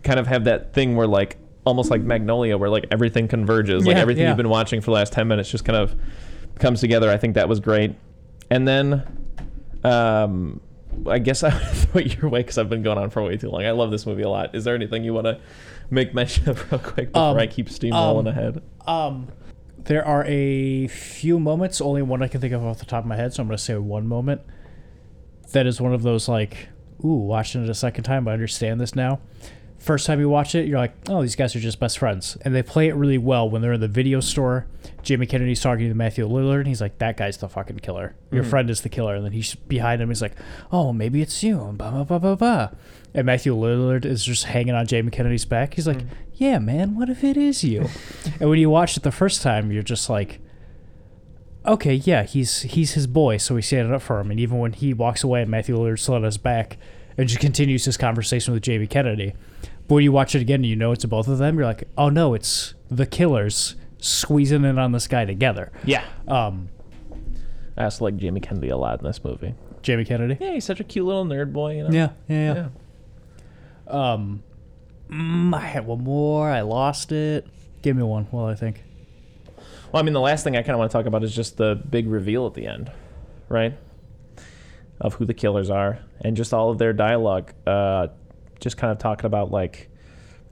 kind 0.04 0.20
of 0.20 0.26
have 0.28 0.44
that 0.44 0.72
thing 0.72 0.94
where 0.94 1.08
like 1.08 1.38
almost 1.64 1.90
like 1.90 2.02
Magnolia, 2.02 2.56
where 2.56 2.70
like 2.70 2.86
everything 2.92 3.26
converges, 3.26 3.84
like 3.84 3.96
Yeah, 3.96 4.02
everything 4.02 4.22
yeah. 4.22 4.28
you've 4.28 4.36
been 4.36 4.48
watching 4.48 4.80
for 4.80 4.86
the 4.86 4.92
last 4.92 5.12
10 5.12 5.26
minutes 5.26 5.50
just 5.50 5.64
kind 5.64 5.76
of 5.76 5.96
comes 6.60 6.80
together. 6.80 7.10
I 7.10 7.16
think 7.16 7.34
that 7.34 7.48
was 7.48 7.58
great. 7.58 7.94
And 8.48 8.68
then, 8.68 9.02
um, 9.82 10.60
I 11.08 11.18
guess 11.18 11.42
I 11.42 11.52
would 11.52 11.62
throw 11.76 12.00
it 12.00 12.16
your 12.16 12.30
way 12.30 12.40
because 12.40 12.58
I've 12.58 12.68
been 12.70 12.82
going 12.82 12.98
on 12.98 13.10
for 13.10 13.22
way 13.24 13.36
too 13.36 13.50
long. 13.50 13.64
I 13.64 13.72
love 13.72 13.90
this 13.90 14.06
movie 14.06 14.22
a 14.22 14.28
lot. 14.28 14.54
Is 14.54 14.62
there 14.64 14.76
anything 14.76 15.02
you 15.02 15.12
want 15.12 15.26
to 15.26 15.40
make 15.90 16.14
mention 16.14 16.48
of 16.48 16.70
real 16.70 16.78
quick 16.80 17.12
before 17.12 17.30
Um, 17.30 17.38
I 17.38 17.48
keep 17.48 17.66
steamrolling 17.68 18.20
um, 18.20 18.26
ahead? 18.28 18.62
Um, 18.86 19.28
there 19.86 20.06
are 20.06 20.24
a 20.26 20.88
few 20.88 21.38
moments, 21.38 21.80
only 21.80 22.02
one 22.02 22.22
I 22.22 22.28
can 22.28 22.40
think 22.40 22.52
of 22.52 22.64
off 22.64 22.78
the 22.78 22.86
top 22.86 23.04
of 23.04 23.08
my 23.08 23.16
head, 23.16 23.32
so 23.32 23.42
I'm 23.42 23.48
going 23.48 23.56
to 23.56 23.62
say 23.62 23.76
one 23.76 24.06
moment. 24.06 24.42
That 25.52 25.66
is 25.66 25.80
one 25.80 25.94
of 25.94 26.02
those 26.02 26.28
like, 26.28 26.68
ooh, 27.04 27.14
watching 27.14 27.62
it 27.64 27.70
a 27.70 27.74
second 27.74 28.04
time, 28.04 28.26
I 28.26 28.32
understand 28.32 28.80
this 28.80 28.94
now. 28.94 29.20
First 29.78 30.06
time 30.06 30.18
you 30.18 30.28
watch 30.28 30.54
it, 30.54 30.66
you're 30.66 30.78
like, 30.78 30.96
oh, 31.08 31.22
these 31.22 31.36
guys 31.36 31.54
are 31.54 31.60
just 31.60 31.78
best 31.78 31.98
friends, 31.98 32.36
and 32.42 32.54
they 32.54 32.62
play 32.62 32.88
it 32.88 32.94
really 32.94 33.18
well 33.18 33.48
when 33.48 33.62
they're 33.62 33.74
in 33.74 33.80
the 33.80 33.88
video 33.88 34.20
store. 34.20 34.66
Jamie 35.02 35.26
Kennedy's 35.26 35.60
talking 35.60 35.88
to 35.88 35.94
Matthew 35.94 36.26
Lillard, 36.26 36.58
and 36.58 36.66
he's 36.66 36.80
like, 36.80 36.98
"That 36.98 37.16
guy's 37.16 37.36
the 37.36 37.48
fucking 37.48 37.78
killer. 37.78 38.16
Your 38.32 38.42
mm-hmm. 38.42 38.50
friend 38.50 38.70
is 38.70 38.80
the 38.80 38.88
killer." 38.88 39.14
And 39.14 39.24
then 39.24 39.30
he's 39.30 39.54
behind 39.54 40.02
him. 40.02 40.08
He's 40.08 40.22
like, 40.22 40.34
"Oh, 40.72 40.92
maybe 40.92 41.22
it's 41.22 41.44
you." 41.44 41.62
And 41.62 41.78
blah 41.78 41.92
blah 41.92 42.02
blah 42.02 42.18
blah 42.18 42.34
blah. 42.34 42.70
And 43.16 43.24
Matthew 43.24 43.56
Lillard 43.56 44.04
is 44.04 44.22
just 44.22 44.44
hanging 44.44 44.74
on 44.74 44.86
Jamie 44.86 45.10
Kennedy's 45.10 45.46
back. 45.46 45.74
He's 45.74 45.86
like, 45.86 46.02
"Yeah, 46.34 46.58
man, 46.58 46.96
what 46.96 47.08
if 47.08 47.24
it 47.24 47.38
is 47.38 47.64
you?" 47.64 47.88
and 48.40 48.50
when 48.50 48.58
you 48.58 48.68
watch 48.68 48.96
it 48.98 49.02
the 49.02 49.10
first 49.10 49.40
time, 49.40 49.72
you're 49.72 49.82
just 49.82 50.10
like, 50.10 50.38
"Okay, 51.64 51.94
yeah, 51.94 52.24
he's 52.24 52.60
he's 52.62 52.92
his 52.92 53.06
boy, 53.06 53.38
so 53.38 53.56
he's 53.56 53.66
standing 53.66 53.94
up 53.94 54.02
for 54.02 54.20
him." 54.20 54.30
And 54.30 54.38
even 54.38 54.58
when 54.58 54.74
he 54.74 54.92
walks 54.92 55.24
away, 55.24 55.40
and 55.40 55.50
Matthew 55.50 55.78
Lillard's 55.78 56.02
still 56.02 56.16
on 56.16 56.24
his 56.24 56.36
back, 56.36 56.76
and 57.16 57.26
just 57.26 57.40
continues 57.40 57.86
his 57.86 57.96
conversation 57.96 58.52
with 58.52 58.62
Jamie 58.62 58.86
Kennedy. 58.86 59.32
But 59.88 59.94
when 59.94 60.04
you 60.04 60.12
watch 60.12 60.34
it 60.34 60.42
again 60.42 60.56
and 60.56 60.66
you 60.66 60.76
know 60.76 60.92
it's 60.92 61.04
both 61.06 61.26
of 61.26 61.38
them, 61.38 61.56
you're 61.56 61.66
like, 61.66 61.84
oh 61.96 62.10
no, 62.10 62.34
it's 62.34 62.74
the 62.90 63.06
killers 63.06 63.76
squeezing 63.98 64.64
in 64.64 64.78
on 64.78 64.92
this 64.92 65.06
guy 65.08 65.24
together. 65.24 65.72
Yeah. 65.84 66.04
Um, 66.28 66.68
I 67.78 67.84
also 67.84 68.04
like 68.04 68.16
Jamie 68.16 68.40
Kennedy 68.40 68.68
a 68.68 68.76
lot 68.76 68.98
in 69.00 69.06
this 69.06 69.24
movie. 69.24 69.54
Jamie 69.82 70.04
Kennedy. 70.04 70.36
Yeah, 70.40 70.52
he's 70.52 70.64
such 70.64 70.80
a 70.80 70.84
cute 70.84 71.06
little 71.06 71.24
nerd 71.24 71.52
boy. 71.52 71.76
You 71.76 71.84
know? 71.84 71.90
Yeah, 71.90 72.10
yeah, 72.28 72.36
yeah. 72.36 72.54
Yeah. 72.54 72.68
Um, 73.86 74.42
mm, 75.10 75.54
I 75.54 75.60
had 75.60 75.86
one 75.86 76.02
more. 76.02 76.50
I 76.50 76.62
lost 76.62 77.12
it. 77.12 77.46
Give 77.82 77.96
me 77.96 78.02
one. 78.02 78.26
Well, 78.30 78.46
I 78.46 78.54
think. 78.54 78.82
Well, 79.92 80.00
I 80.00 80.02
mean, 80.02 80.14
the 80.14 80.20
last 80.20 80.44
thing 80.44 80.56
I 80.56 80.62
kind 80.62 80.70
of 80.70 80.78
want 80.78 80.90
to 80.90 80.96
talk 80.96 81.06
about 81.06 81.22
is 81.22 81.34
just 81.34 81.56
the 81.56 81.80
big 81.88 82.08
reveal 82.08 82.46
at 82.46 82.54
the 82.54 82.66
end, 82.66 82.90
right? 83.48 83.74
Of 85.00 85.14
who 85.14 85.24
the 85.24 85.34
killers 85.34 85.70
are 85.70 86.00
and 86.20 86.36
just 86.36 86.52
all 86.52 86.70
of 86.70 86.78
their 86.78 86.92
dialogue. 86.92 87.52
Uh, 87.66 88.08
just 88.60 88.76
kind 88.76 88.90
of 88.90 88.98
talking 88.98 89.26
about, 89.26 89.50
like, 89.50 89.88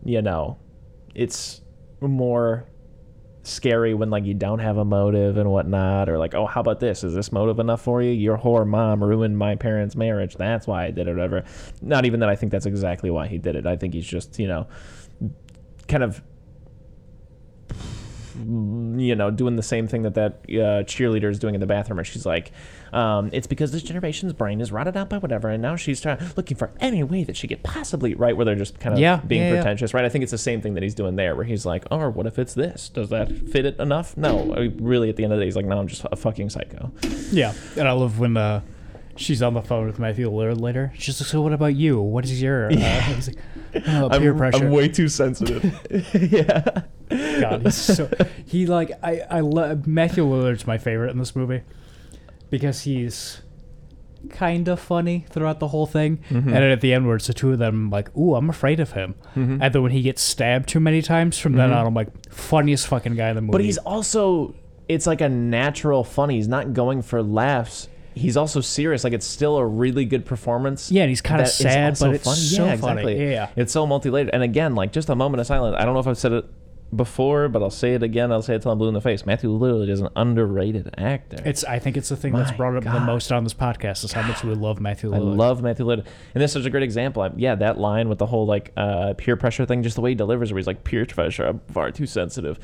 you 0.04 0.22
know, 0.22 0.58
it's 1.14 1.60
more 2.00 2.66
scary 3.46 3.94
when, 3.94 4.10
like, 4.10 4.24
you 4.24 4.34
don't 4.34 4.58
have 4.58 4.76
a 4.76 4.84
motive 4.84 5.36
and 5.36 5.50
whatnot. 5.50 6.08
Or, 6.08 6.18
like, 6.18 6.34
oh, 6.34 6.46
how 6.46 6.60
about 6.60 6.80
this? 6.80 7.04
Is 7.04 7.14
this 7.14 7.32
motive 7.32 7.58
enough 7.58 7.82
for 7.82 8.02
you? 8.02 8.10
Your 8.10 8.36
whore 8.36 8.66
mom 8.66 9.02
ruined 9.02 9.38
my 9.38 9.54
parents' 9.54 9.96
marriage. 9.96 10.36
That's 10.36 10.66
why 10.66 10.84
I 10.84 10.90
did 10.90 11.08
it, 11.08 11.10
or 11.10 11.14
whatever. 11.14 11.44
Not 11.82 12.04
even 12.06 12.20
that 12.20 12.28
I 12.28 12.36
think 12.36 12.52
that's 12.52 12.66
exactly 12.66 13.10
why 13.10 13.28
he 13.28 13.38
did 13.38 13.56
it. 13.56 13.66
I 13.66 13.76
think 13.76 13.94
he's 13.94 14.06
just, 14.06 14.38
you 14.38 14.48
know, 14.48 14.66
kind 15.88 16.02
of 16.02 16.22
you 18.36 19.14
know, 19.14 19.30
doing 19.30 19.54
the 19.56 19.62
same 19.62 19.86
thing 19.86 20.02
that 20.02 20.14
that 20.14 20.32
uh, 20.48 20.82
cheerleader 20.84 21.30
is 21.30 21.38
doing 21.38 21.54
in 21.54 21.60
the 21.60 21.66
bathroom, 21.66 21.98
where 21.98 22.04
she's 22.04 22.26
like, 22.26 22.50
um, 22.94 23.30
"It's 23.32 23.46
because 23.46 23.72
this 23.72 23.82
generation's 23.82 24.32
brain 24.32 24.60
is 24.60 24.70
rotted 24.72 24.96
out 24.96 25.08
by 25.10 25.18
whatever," 25.18 25.48
and 25.48 25.60
now 25.62 25.76
she's 25.76 26.00
trying, 26.00 26.18
looking 26.36 26.56
for 26.56 26.70
any 26.80 27.02
way 27.02 27.24
that 27.24 27.36
she 27.36 27.48
could 27.48 27.62
possibly 27.62 28.14
right, 28.14 28.36
where 28.36 28.44
they're 28.44 28.54
just 28.54 28.78
kind 28.78 28.94
of 28.94 29.00
Yeah, 29.00 29.16
being 29.26 29.42
yeah, 29.42 29.48
yeah. 29.48 29.54
pretentious, 29.56 29.92
right? 29.92 30.04
I 30.04 30.08
think 30.08 30.22
it's 30.22 30.32
the 30.32 30.38
same 30.38 30.60
thing 30.60 30.74
that 30.74 30.82
he's 30.82 30.94
doing 30.94 31.16
there, 31.16 31.34
where 31.36 31.44
he's 31.44 31.66
like, 31.66 31.84
"Oh, 31.90 32.08
what 32.10 32.26
if 32.26 32.38
it's 32.38 32.54
this? 32.54 32.88
Does 32.88 33.08
that 33.10 33.30
fit 33.30 33.66
it 33.66 33.78
enough?" 33.78 34.16
No, 34.16 34.54
I 34.54 34.60
mean, 34.60 34.78
really, 34.80 35.08
at 35.10 35.16
the 35.16 35.24
end 35.24 35.32
of 35.32 35.38
the 35.38 35.42
day, 35.42 35.46
he's 35.46 35.56
like, 35.56 35.66
"No, 35.66 35.78
I'm 35.78 35.88
just 35.88 36.06
a 36.10 36.16
fucking 36.16 36.50
psycho." 36.50 36.92
Yeah, 37.30 37.52
and 37.76 37.88
I 37.88 37.92
love 37.92 38.18
when 38.18 38.36
uh, 38.36 38.60
she's 39.16 39.42
on 39.42 39.54
the 39.54 39.62
phone 39.62 39.86
with 39.86 39.98
Matthew 39.98 40.30
Lillard 40.30 40.60
later. 40.60 40.92
She's 40.96 41.20
like, 41.20 41.28
"So 41.28 41.40
what 41.42 41.52
about 41.52 41.74
you? 41.74 42.00
What 42.00 42.24
is 42.24 42.40
your?" 42.40 42.66
Uh, 42.72 42.76
he's 43.00 43.28
like, 43.28 43.86
oh, 43.88 44.08
peer 44.10 44.34
pressure. 44.34 44.64
I'm 44.66 44.70
way 44.70 44.88
too 44.88 45.08
sensitive. 45.08 45.64
yeah. 46.32 46.82
God, 47.10 47.62
he's 47.62 47.74
so 47.74 48.08
he 48.46 48.66
like 48.66 48.90
I 49.02 49.20
I 49.30 49.40
love 49.40 49.86
Matthew 49.86 50.24
Lillard's 50.24 50.66
my 50.66 50.78
favorite 50.78 51.10
in 51.10 51.18
this 51.18 51.36
movie 51.36 51.62
because 52.58 52.82
he's 52.82 53.40
kind 54.30 54.68
of 54.68 54.80
funny 54.80 55.26
throughout 55.30 55.58
the 55.60 55.68
whole 55.68 55.86
thing, 55.86 56.16
Mm-hmm. 56.30 56.36
and 56.48 56.54
then 56.56 56.70
at 56.70 56.80
the 56.80 56.92
end 56.94 57.06
where 57.06 57.16
it's 57.16 57.26
the 57.26 57.34
two 57.34 57.52
of 57.52 57.58
them, 57.58 57.74
I'm 57.86 57.90
like, 57.90 58.16
ooh, 58.16 58.34
I'm 58.34 58.48
afraid 58.48 58.80
of 58.80 58.92
him, 58.92 59.14
Mm-hmm. 59.36 59.62
and 59.62 59.74
then 59.74 59.82
when 59.82 59.92
he 59.92 60.02
gets 60.02 60.22
stabbed 60.22 60.68
too 60.68 60.80
many 60.80 61.02
times, 61.02 61.38
from 61.38 61.52
then 61.54 61.72
on, 61.72 61.86
I'm 61.86 61.94
like, 61.94 62.08
funniest 62.32 62.86
fucking 62.86 63.16
guy 63.16 63.28
in 63.30 63.36
the 63.36 63.42
movie. 63.42 63.52
But 63.52 63.60
he's 63.62 63.78
also 63.78 64.54
it's 64.88 65.06
like 65.06 65.20
a 65.22 65.28
natural 65.30 66.04
funny. 66.04 66.36
He's 66.36 66.48
not 66.48 66.74
going 66.74 67.00
for 67.02 67.22
laughs. 67.22 67.88
He's 68.14 68.36
also 68.36 68.60
serious. 68.60 69.02
Like 69.02 69.14
it's 69.14 69.26
still 69.26 69.56
a 69.56 69.66
really 69.66 70.04
good 70.04 70.24
performance. 70.26 70.90
yeah, 70.92 71.02
and 71.02 71.08
he's 71.10 71.22
kind 71.22 71.40
of 71.40 71.48
sad, 71.48 71.96
but 71.98 72.14
it's 72.14 72.24
funny. 72.24 72.36
so 72.36 72.64
yeah, 72.66 72.76
funny. 72.76 73.00
exactly. 73.00 73.30
Yeah, 73.32 73.48
It's 73.56 73.72
so 73.72 73.86
multi-layered. 73.86 74.30
And 74.32 74.42
again, 74.42 74.74
like 74.74 74.92
just 74.92 75.08
a 75.08 75.14
moment 75.16 75.40
of 75.40 75.46
silence. 75.46 75.74
I 75.78 75.84
don't 75.84 75.94
know 75.94 76.00
if 76.00 76.06
I've 76.06 76.18
said 76.18 76.32
it 76.32 76.44
before, 76.94 77.48
but 77.48 77.62
I'll 77.62 77.70
say 77.70 77.94
it 77.94 78.02
again. 78.02 78.30
I'll 78.32 78.42
say 78.42 78.54
it 78.54 78.62
till 78.62 78.70
I'm 78.72 78.78
blue 78.78 78.88
in 78.88 78.94
the 78.94 79.00
face. 79.00 79.24
Matthew 79.26 79.50
Lillard 79.50 79.88
is 79.88 80.00
an 80.00 80.08
underrated 80.16 80.94
actor. 80.98 81.38
It's 81.44 81.64
I 81.64 81.78
think 81.78 81.96
it's 81.96 82.08
the 82.08 82.16
thing 82.16 82.32
that's 82.32 82.52
brought 82.52 82.76
up 82.76 82.84
the 82.84 83.00
most 83.00 83.30
on 83.32 83.44
this 83.44 83.54
podcast 83.54 84.04
is 84.04 84.12
how 84.12 84.22
much 84.26 84.44
we 84.44 84.54
love 84.54 84.80
Matthew 84.80 85.14
I 85.14 85.18
love 85.18 85.62
Matthew 85.62 85.86
Lillard, 85.86 86.06
and 86.34 86.42
this 86.42 86.56
is 86.56 86.66
a 86.66 86.70
great 86.70 86.82
example. 86.82 87.22
I, 87.22 87.30
yeah, 87.36 87.54
that 87.56 87.78
line 87.78 88.08
with 88.08 88.18
the 88.18 88.26
whole 88.26 88.46
like 88.46 88.72
uh, 88.76 89.14
peer 89.16 89.36
pressure 89.36 89.66
thing, 89.66 89.82
just 89.82 89.96
the 89.96 90.02
way 90.02 90.10
he 90.10 90.14
delivers, 90.14 90.50
it, 90.50 90.54
where 90.54 90.58
he's 90.58 90.66
like 90.66 90.84
peer 90.84 91.04
pressure, 91.06 91.44
I'm 91.46 91.60
far 91.72 91.90
too 91.90 92.06
sensitive, 92.06 92.58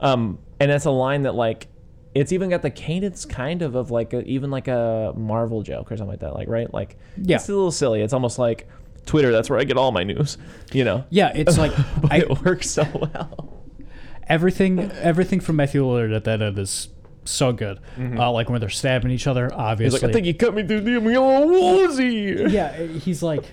um, 0.00 0.38
and 0.60 0.70
that's 0.70 0.84
a 0.84 0.90
line 0.90 1.22
that 1.22 1.34
like 1.34 1.68
it's 2.14 2.30
even 2.32 2.50
got 2.50 2.60
the 2.60 2.70
cadence 2.70 3.24
kind 3.24 3.62
of 3.62 3.74
of 3.74 3.90
like 3.90 4.12
a, 4.12 4.22
even 4.24 4.50
like 4.50 4.68
a 4.68 5.14
Marvel 5.16 5.62
joke 5.62 5.90
or 5.90 5.96
something 5.96 6.10
like 6.10 6.20
that, 6.20 6.34
like 6.34 6.48
right, 6.48 6.72
like 6.74 6.98
Yeah. 7.16 7.36
it's 7.36 7.48
a 7.48 7.52
little 7.52 7.70
silly. 7.72 8.02
It's 8.02 8.12
almost 8.12 8.38
like 8.38 8.68
Twitter. 9.06 9.32
That's 9.32 9.48
where 9.48 9.58
I 9.58 9.64
get 9.64 9.78
all 9.78 9.92
my 9.92 10.04
news, 10.04 10.36
you 10.72 10.84
know. 10.84 11.04
yeah, 11.10 11.32
it's 11.34 11.56
like 11.56 11.72
I, 12.10 12.18
it 12.18 12.44
works 12.44 12.68
so 12.70 12.84
well. 12.92 13.61
Everything 14.28 14.78
everything 14.92 15.40
from 15.40 15.56
Matthew 15.56 15.82
Lillard 15.84 16.14
at 16.14 16.24
that 16.24 16.42
end 16.42 16.58
is 16.58 16.88
so 17.24 17.52
good. 17.52 17.78
Uh, 17.98 18.30
like 18.32 18.48
when 18.50 18.60
they're 18.60 18.68
stabbing 18.68 19.10
each 19.10 19.26
other, 19.26 19.48
Mm-hmm. 19.48 19.54
He's 19.60 19.66
obviously. 19.70 20.00
like, 20.00 20.10
I 20.10 20.12
think 20.12 20.26
you 20.26 20.34
cut 20.34 20.54
me 20.54 20.66
through 20.66 20.80
the 20.80 21.10
yellow 21.12 21.46
woozy. 21.46 22.46
yeah, 22.48 22.76
he's 22.82 23.22
like, 23.22 23.44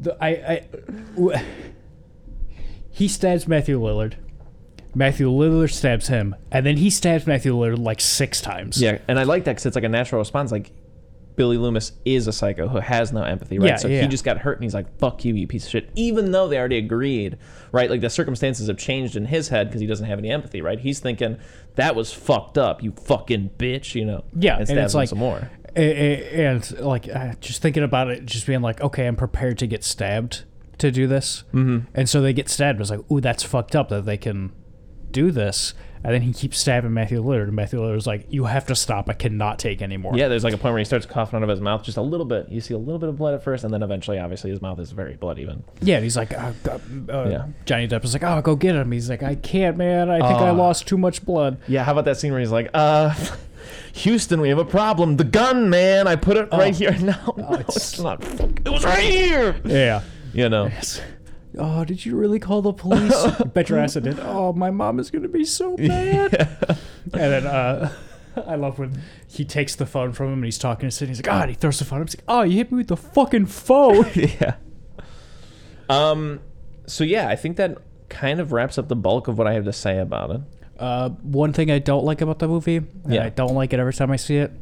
the, 0.00 0.16
I, 0.22 0.28
I, 0.28 0.66
w- 1.14 1.38
he 2.90 3.08
stabs 3.08 3.46
Matthew 3.48 3.80
Lillard. 3.80 4.14
Matthew 4.94 5.28
Lillard 5.30 5.72
stabs 5.72 6.06
him, 6.08 6.36
and 6.52 6.64
then 6.64 6.76
he 6.76 6.88
stabs 6.90 7.26
Matthew 7.26 7.54
Lillard 7.54 7.78
like 7.78 8.00
six 8.00 8.40
times. 8.40 8.80
Yeah, 8.80 8.98
and 9.08 9.18
I 9.18 9.24
like 9.24 9.44
that 9.44 9.52
because 9.52 9.66
it's 9.66 9.74
like 9.76 9.84
a 9.84 9.88
natural 9.88 10.20
response. 10.20 10.52
Like 10.52 10.70
Billy 11.36 11.56
Loomis 11.56 11.92
is 12.04 12.26
a 12.26 12.32
psycho 12.32 12.68
who 12.68 12.78
has 12.78 13.12
no 13.12 13.22
empathy, 13.22 13.58
right? 13.58 13.70
Yeah, 13.70 13.76
so 13.76 13.88
yeah. 13.88 14.02
he 14.02 14.08
just 14.08 14.24
got 14.24 14.38
hurt, 14.38 14.58
and 14.58 14.64
he's 14.64 14.74
like, 14.74 14.98
"Fuck 14.98 15.24
you, 15.24 15.34
you 15.34 15.46
piece 15.46 15.64
of 15.64 15.70
shit." 15.70 15.90
Even 15.94 16.30
though 16.30 16.48
they 16.48 16.58
already 16.58 16.78
agreed, 16.78 17.38
right? 17.72 17.90
Like 17.90 18.00
the 18.00 18.10
circumstances 18.10 18.68
have 18.68 18.78
changed 18.78 19.16
in 19.16 19.26
his 19.26 19.48
head 19.48 19.68
because 19.68 19.80
he 19.80 19.86
doesn't 19.86 20.06
have 20.06 20.18
any 20.18 20.30
empathy, 20.30 20.60
right? 20.62 20.78
He's 20.78 21.00
thinking 21.00 21.38
that 21.74 21.96
was 21.96 22.12
fucked 22.12 22.58
up, 22.58 22.82
you 22.82 22.92
fucking 22.92 23.50
bitch, 23.58 23.94
you 23.94 24.04
know? 24.04 24.24
Yeah, 24.34 24.58
and 24.58 24.68
and 24.70 24.78
it's 24.78 24.94
like- 24.94 25.08
some 25.08 25.18
more. 25.18 25.50
And 25.76 26.78
like 26.78 27.08
uh, 27.08 27.32
just 27.40 27.60
thinking 27.60 27.82
about 27.82 28.08
it, 28.08 28.24
just 28.26 28.46
being 28.46 28.62
like, 28.62 28.80
okay, 28.80 29.06
I'm 29.08 29.16
prepared 29.16 29.58
to 29.58 29.66
get 29.66 29.82
stabbed 29.82 30.44
to 30.78 30.92
do 30.92 31.08
this, 31.08 31.42
mm-hmm. 31.52 31.86
and 31.94 32.08
so 32.08 32.20
they 32.20 32.32
get 32.32 32.48
stabbed. 32.48 32.80
It's 32.80 32.90
like, 32.90 33.10
ooh, 33.10 33.20
that's 33.20 33.42
fucked 33.42 33.74
up 33.74 33.88
that 33.88 34.04
they 34.04 34.16
can 34.16 34.52
do 35.10 35.32
this. 35.32 35.74
And 36.04 36.12
then 36.12 36.20
he 36.20 36.34
keeps 36.34 36.58
stabbing 36.58 36.92
Matthew 36.92 37.22
Lillard, 37.24 37.44
and 37.44 37.54
Matthew 37.54 37.80
Lillard's 37.80 38.06
like, 38.06 38.26
"You 38.28 38.44
have 38.44 38.66
to 38.66 38.74
stop. 38.74 39.08
I 39.08 39.14
cannot 39.14 39.58
take 39.58 39.80
anymore." 39.80 40.12
Yeah, 40.14 40.28
there's 40.28 40.44
like 40.44 40.52
a 40.52 40.58
point 40.58 40.74
where 40.74 40.78
he 40.78 40.84
starts 40.84 41.06
coughing 41.06 41.38
out 41.38 41.42
of 41.42 41.48
his 41.48 41.62
mouth 41.62 41.82
just 41.82 41.96
a 41.96 42.02
little 42.02 42.26
bit. 42.26 42.50
You 42.50 42.60
see 42.60 42.74
a 42.74 42.78
little 42.78 42.98
bit 42.98 43.08
of 43.08 43.16
blood 43.16 43.32
at 43.32 43.42
first, 43.42 43.64
and 43.64 43.72
then 43.72 43.82
eventually, 43.82 44.18
obviously, 44.18 44.50
his 44.50 44.60
mouth 44.60 44.78
is 44.78 44.90
very 44.92 45.14
bloody. 45.14 45.40
Even 45.42 45.64
Yeah, 45.80 45.94
and 45.96 46.04
he's 46.04 46.16
like, 46.16 46.32
uh, 46.38 46.52
uh, 46.68 46.78
uh, 47.10 47.28
Yeah. 47.30 47.46
Johnny 47.64 47.88
Depp 47.88 48.04
is 48.04 48.12
like, 48.12 48.22
oh, 48.22 48.42
go 48.42 48.54
get 48.54 48.74
him. 48.76 48.92
He's 48.92 49.08
like, 49.08 49.22
I 49.22 49.34
can't, 49.34 49.78
man. 49.78 50.10
I 50.10 50.18
think 50.18 50.40
I 50.40 50.50
Ah. 50.50 50.52
lost 50.52 50.86
too 50.86 50.98
much 50.98 51.24
blood. 51.24 51.56
Yeah, 51.68 51.84
how 51.84 51.92
about 51.92 52.04
that 52.04 52.18
scene 52.18 52.32
where 52.32 52.40
he's 52.40 52.52
like, 52.52 52.68
uh, 52.74 53.14
Houston, 53.94 54.42
we 54.42 54.50
have 54.50 54.58
a 54.58 54.64
problem. 54.64 55.16
The 55.16 55.24
gun, 55.24 55.70
man. 55.70 56.06
I 56.06 56.16
put 56.16 56.36
it 56.36 56.48
right 56.52 56.74
here. 56.74 56.92
No, 57.00 57.14
no, 57.36 57.52
it's- 57.54 57.76
it's, 57.76 57.98
not. 58.00 58.22
It 58.22 58.68
was 58.68 58.84
right 58.84 59.02
here. 59.04 59.56
Yeah. 59.64 60.02
You 60.34 60.48
know. 60.50 60.70
Oh, 61.58 61.84
did 61.84 62.04
you 62.04 62.16
really 62.16 62.38
call 62.38 62.62
the 62.62 62.72
police? 62.72 63.14
Bet 63.54 63.68
your 63.68 63.78
ass 63.78 63.96
I 63.96 64.00
did. 64.00 64.18
Oh, 64.20 64.52
my 64.52 64.70
mom 64.70 64.98
is 64.98 65.10
gonna 65.10 65.28
be 65.28 65.44
so 65.44 65.76
mad. 65.78 66.34
And 67.12 67.12
then 67.12 67.46
uh, 67.46 67.92
I 68.46 68.56
love 68.56 68.78
when 68.78 69.00
he 69.28 69.44
takes 69.44 69.76
the 69.76 69.86
phone 69.86 70.12
from 70.12 70.26
him 70.28 70.32
and 70.34 70.44
he's 70.46 70.58
talking 70.58 70.88
to 70.88 70.94
Sidney. 70.94 71.10
He's 71.12 71.18
like, 71.18 71.24
God, 71.26 71.48
he 71.48 71.54
throws 71.54 71.78
the 71.78 71.84
phone. 71.84 72.02
He's 72.02 72.16
like, 72.16 72.24
Oh, 72.26 72.42
you 72.42 72.56
hit 72.56 72.72
me 72.72 72.78
with 72.78 72.88
the 72.88 72.96
fucking 72.96 73.46
phone. 73.46 74.06
yeah. 74.14 74.56
Um. 75.88 76.40
So 76.86 77.04
yeah, 77.04 77.28
I 77.28 77.36
think 77.36 77.56
that 77.56 77.78
kind 78.08 78.40
of 78.40 78.52
wraps 78.52 78.78
up 78.78 78.88
the 78.88 78.96
bulk 78.96 79.28
of 79.28 79.38
what 79.38 79.46
I 79.46 79.52
have 79.54 79.64
to 79.64 79.72
say 79.72 79.98
about 79.98 80.30
it. 80.30 80.40
uh, 80.78 81.08
one 81.10 81.52
thing 81.52 81.70
I 81.70 81.78
don't 81.78 82.04
like 82.04 82.20
about 82.20 82.38
the 82.38 82.48
movie, 82.48 82.76
and 82.76 82.90
Yeah. 83.08 83.24
I 83.24 83.28
don't 83.30 83.54
like 83.54 83.72
it 83.72 83.78
every 83.80 83.92
time 83.94 84.10
I 84.10 84.16
see 84.16 84.36
it. 84.36 84.52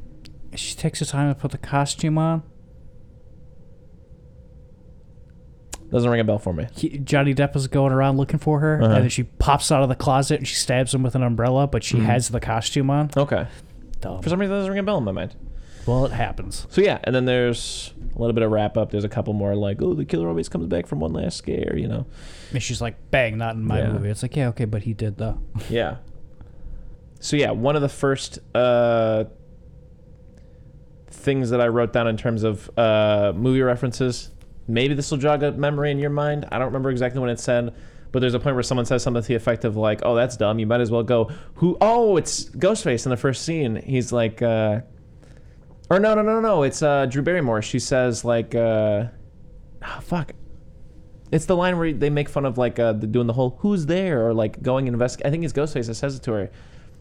she 0.55 0.75
takes 0.75 0.99
the 1.01 1.05
time 1.07 1.33
to 1.35 1.41
put 1.41 1.51
the 1.51 1.59
costume 1.59 2.19
on. 2.19 2.43
Doesn't 5.93 6.11
ring 6.11 6.21
a 6.21 6.25
bell 6.25 6.39
for 6.39 6.53
me. 6.53 6.67
he, 6.75 6.99
Johnny 6.99 7.35
Depp 7.35 7.55
is 7.55 7.69
going 7.69 7.93
around 7.93 8.17
looking 8.17 8.39
for 8.41 8.59
her, 8.61 8.77
Uh-huh. 8.83 8.85
and 8.95 9.03
then 9.05 9.09
she 9.11 9.23
pops 9.25 9.71
out 9.71 9.83
of 9.83 9.89
the 9.89 9.95
closet 9.95 10.39
and 10.39 10.49
she 10.49 10.55
stabs 10.57 10.93
him 10.95 11.03
with 11.03 11.15
an 11.15 11.23
umbrella, 11.23 11.67
but 11.67 11.83
Mm-hmm. 11.83 11.99
she 11.99 12.05
has 12.05 12.31
the 12.31 12.41
costume 12.41 12.91
on. 12.91 13.11
Okay. 13.17 13.47
Dumb. 14.01 14.21
For 14.23 14.29
some 14.31 14.41
reason, 14.41 14.51
that 14.53 14.59
doesn't 14.61 14.71
ring 14.73 14.81
a 14.81 14.83
bell 14.83 14.99
in 14.99 15.05
my 15.05 15.13
mind. 15.13 15.37
Well, 15.87 16.05
it 16.07 16.13
happens. 16.13 16.67
So 16.71 16.81
yeah, 16.81 16.99
and 17.05 17.15
then 17.15 17.25
there's 17.25 17.93
a 18.15 18.19
little 18.19 18.33
bit 18.33 18.43
of 18.45 18.51
wrap 18.51 18.77
up. 18.77 18.91
There's 18.91 19.05
a 19.05 19.09
couple 19.09 19.33
more 19.35 19.55
like, 19.55 19.83
oh, 19.83 19.95
the 19.95 20.05
killer 20.05 20.29
always 20.29 20.49
comes 20.49 20.67
back 20.67 20.87
from 20.87 21.01
one 21.01 21.13
last 21.13 21.37
scare. 21.37 21.77
You 21.77 21.89
know. 21.89 22.07
And 22.53 22.63
she's 22.63 22.81
like, 22.81 23.11
"Bang, 23.11 23.37
not 23.37 23.55
in 23.57 23.65
my 23.65 23.81
Yeah. 23.81 23.93
movie." 23.93 24.09
It's 24.09 24.23
like, 24.23 24.37
yeah, 24.37 24.49
okay, 24.49 24.65
but 24.65 24.83
he 24.85 24.95
did 24.95 25.19
though. 25.19 25.39
Yeah. 25.69 25.97
So 27.21 27.37
yeah, 27.37 27.51
one 27.51 27.75
of 27.77 27.83
the 27.83 27.89
first 27.89 28.39
uh, 28.55 29.25
things 31.09 31.51
that 31.51 31.61
I 31.61 31.69
wrote 31.69 31.93
down 31.93 32.09
in 32.09 32.17
terms 32.17 32.43
of 32.45 32.71
uh, 32.79 33.33
movie 33.35 33.63
references. 33.63 34.31
Maybe 34.69 34.95
this 34.95 35.11
will 35.11 35.19
jog 35.19 35.43
a 35.43 35.53
memory 35.53 35.91
in 35.91 35.99
your 35.99 36.11
mind. 36.11 36.47
I 36.53 36.59
don't 36.59 36.67
remember 36.67 36.91
exactly 36.91 37.21
when 37.21 37.31
it 37.31 37.41
said, 37.41 37.75
but 38.13 38.21
there's 38.21 38.35
a 38.35 38.41
point 38.41 38.55
where 38.55 38.63
someone 38.63 38.87
says 38.87 39.03
something 39.03 39.23
to 39.23 39.29
the 39.29 39.35
effect 39.35 39.65
of 39.65 39.77
like, 39.77 40.01
"Oh, 40.05 40.15
that's 40.15 40.37
dumb. 40.37 40.59
You 40.59 40.67
might 40.67 40.81
as 40.81 40.91
well 40.91 41.03
go." 41.03 41.31
Who? 41.55 41.77
Oh, 41.81 42.17
it's 42.17 42.45
Ghostface 42.51 43.07
in 43.07 43.11
the 43.11 43.17
first 43.17 43.45
scene. 43.45 43.77
He's 43.77 44.13
like, 44.13 44.43
uh, 44.43 44.83
or 45.91 45.99
no, 45.99 46.15
no, 46.15 46.23
no, 46.23 46.41
no. 46.41 46.63
It's 46.63 46.83
uh, 46.83 47.07
Drew 47.07 47.23
Barrymore. 47.23 47.63
She 47.63 47.79
says 47.79 48.25
like, 48.25 48.55
uh, 48.55 49.07
oh, 49.83 50.01
"Fuck." 50.01 50.33
It's 51.33 51.47
the 51.47 51.57
line 51.57 51.79
where 51.79 51.93
they 51.93 52.11
make 52.11 52.29
fun 52.29 52.45
of 52.45 52.59
like 52.59 52.79
uh, 52.79 52.93
doing 52.93 53.27
the 53.27 53.33
whole 53.33 53.57
"Who's 53.61 53.87
there?" 53.87 54.27
or 54.29 54.35
like 54.35 54.63
going 54.63 54.87
and 54.87 54.95
invest. 54.95 55.23
I 55.25 55.31
think 55.31 55.45
it's 55.45 55.53
Ghostface 55.53 55.87
that 55.87 55.95
says 55.95 56.17
it 56.17 56.23
to 56.25 56.33
her. 56.33 56.51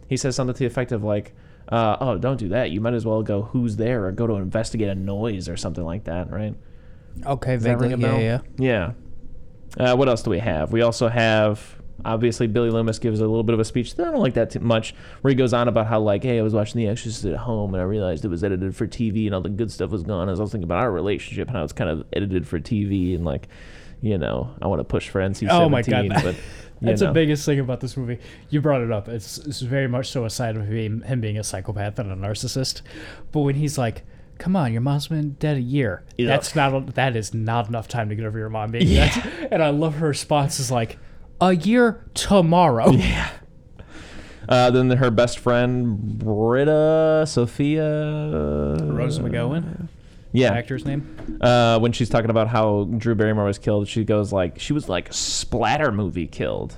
He 0.08 0.18
says 0.18 0.36
something 0.36 0.54
to 0.54 0.60
the 0.60 0.66
effect 0.66 0.94
of 0.94 1.04
like, 1.04 1.34
uh, 1.70 1.98
"Oh, 2.00 2.18
don't 2.18 2.38
do 2.38 2.50
that. 2.50 2.72
You 2.72 2.82
might 2.82 2.94
as 2.94 3.06
well 3.06 3.22
go 3.22 3.44
who's 3.44 3.76
there 3.76 4.06
or 4.08 4.12
go 4.12 4.28
to 4.28 4.34
investigate 4.36 4.88
a 4.88 4.96
noise 4.96 5.48
or 5.50 5.58
something 5.58 5.84
like 5.84 6.06
that, 6.06 6.32
right?" 6.32 6.56
Okay, 7.26 7.56
Does 7.58 7.66
ring 7.66 7.78
vaguely, 7.80 7.94
a 7.94 7.98
yeah, 7.98 8.08
bell? 8.08 8.20
yeah. 8.58 8.94
Yeah. 9.78 9.92
Uh, 9.92 9.96
what 9.96 10.10
else 10.10 10.22
do 10.24 10.30
we 10.30 10.40
have? 10.40 10.72
We 10.72 10.82
also 10.82 11.08
have 11.08 11.78
obviously 12.04 12.48
Billy 12.48 12.70
Loomis 12.72 13.00
gives 13.00 13.20
a 13.20 13.28
little 13.28 13.44
bit 13.44 13.54
of 13.54 13.60
a 13.60 13.66
speech. 13.66 13.94
I 14.00 14.04
don't 14.06 14.18
like 14.18 14.34
that 14.34 14.50
too 14.50 14.60
much, 14.60 14.94
where 15.22 15.30
he 15.30 15.36
goes 15.36 15.54
on 15.54 15.68
about 15.68 15.88
how 15.88 16.00
like, 16.00 16.24
hey, 16.24 16.40
I 16.40 16.42
was 16.42 16.54
watching 16.54 16.82
The 16.82 16.88
Exorcist 16.88 17.26
at 17.26 17.36
home 17.38 17.74
and 17.74 17.82
I 17.82 17.86
realized 17.86 18.26
it 18.26 18.30
was 18.30 18.44
edited 18.44 18.76
for 18.76 18.88
TV 18.88 19.28
and 19.28 19.36
all 19.36 19.42
the 19.42 19.50
good 19.50 19.72
stuff 19.72 19.92
was 19.92 20.04
gone. 20.04 20.28
As 20.28 20.40
I 20.40 20.44
was 20.44 20.52
thinking 20.52 20.66
about 20.66 20.80
our 20.80 20.92
relationship 20.92 21.48
and 21.48 21.56
how 21.58 21.64
it's 21.64 21.74
kind 21.74 21.90
of 21.90 22.06
edited 22.12 22.48
for 22.48 22.60
TV 22.60 23.16
and 23.16 23.24
like, 23.24 23.48
you 24.02 24.18
know, 24.18 24.54
I 24.62 24.68
want 24.68 24.80
to 24.80 24.84
push 24.84 25.10
for 25.10 25.22
NC-17, 25.22 25.50
Oh 25.52 25.70
my 25.70 25.84
God. 25.84 26.10
but 26.10 26.36
That's 26.82 27.02
know. 27.02 27.08
the 27.08 27.14
biggest 27.14 27.46
thing 27.46 27.60
about 27.60 27.80
this 27.82 27.96
movie. 27.96 28.18
You 28.50 28.62
brought 28.62 28.82
it 28.82 28.92
up. 28.92 29.08
It's, 29.08 29.38
it's 29.38 29.62
very 29.62 29.88
much 29.88 30.10
so 30.10 30.26
a 30.26 30.30
side 30.32 30.58
of 30.58 30.68
him, 30.68 31.04
him 31.04 31.22
being 31.22 31.38
a 31.38 31.44
psychopath 31.44 32.00
and 32.00 32.12
a 32.12 32.16
narcissist. 32.16 32.82
But 33.32 33.42
when 33.42 33.56
he's 33.56 33.78
like, 33.78 34.02
"Come 34.42 34.56
on, 34.56 34.72
your 34.74 34.82
mom's 34.82 35.08
been 35.08 35.34
dead 35.40 35.58
a 35.58 35.62
year," 35.62 36.04
that's 36.18 36.56
not 36.56 36.96
that 36.96 37.16
is 37.16 37.34
not 37.34 37.70
enough 37.70 37.88
time 37.88 38.10
to 38.10 38.16
get 38.16 38.26
over 38.26 38.40
your 38.40 38.50
mom 38.50 38.72
being 38.72 38.88
Yeah. 38.88 39.14
dead. 39.14 39.50
And 39.52 39.62
I 39.64 39.70
love 39.70 39.96
her 39.96 40.08
response 40.08 40.60
is 40.60 40.72
like, 40.72 40.98
"A 41.40 41.54
year 41.56 42.04
tomorrow." 42.14 42.92
Yeah. 42.98 43.30
Uh, 44.50 44.72
then 44.72 44.90
her 44.90 45.12
best 45.12 45.38
friend 45.40 46.18
Britta 46.20 47.24
Sophia 47.28 48.78
Rose 48.82 49.20
McGowan, 49.20 49.88
Yeah, 50.34 50.52
actor's 50.54 50.84
name. 50.84 51.38
uh, 51.42 51.78
when 51.80 51.92
she's 51.92 52.10
talking 52.10 52.30
about 52.32 52.48
how 52.48 52.86
Drew 52.98 53.14
Barrymore 53.16 53.46
was 53.46 53.60
killed, 53.60 53.88
she 53.88 54.04
goes 54.04 54.34
like, 54.34 54.60
she 54.60 54.74
was 54.74 54.90
like 54.90 55.14
splatter 55.14 55.92
movie 55.92 56.28
killed. 56.28 56.76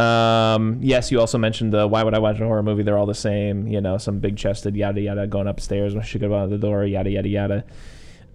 Um, 0.00 0.78
yes, 0.82 1.10
you 1.10 1.20
also 1.20 1.38
mentioned 1.38 1.72
the 1.72 1.86
why 1.86 2.02
would 2.02 2.14
I 2.14 2.18
watch 2.18 2.40
a 2.40 2.44
horror 2.44 2.62
movie? 2.62 2.82
They're 2.82 2.98
all 2.98 3.06
the 3.06 3.14
same, 3.14 3.66
you 3.66 3.80
know, 3.80 3.98
some 3.98 4.18
big 4.18 4.36
chested 4.36 4.76
yada 4.76 5.00
yada 5.00 5.26
going 5.26 5.46
upstairs 5.46 5.94
when 5.94 6.04
she 6.04 6.18
go 6.18 6.34
out 6.34 6.50
the 6.50 6.58
door, 6.58 6.84
yada 6.84 7.10
yada 7.10 7.28
yada. 7.28 7.64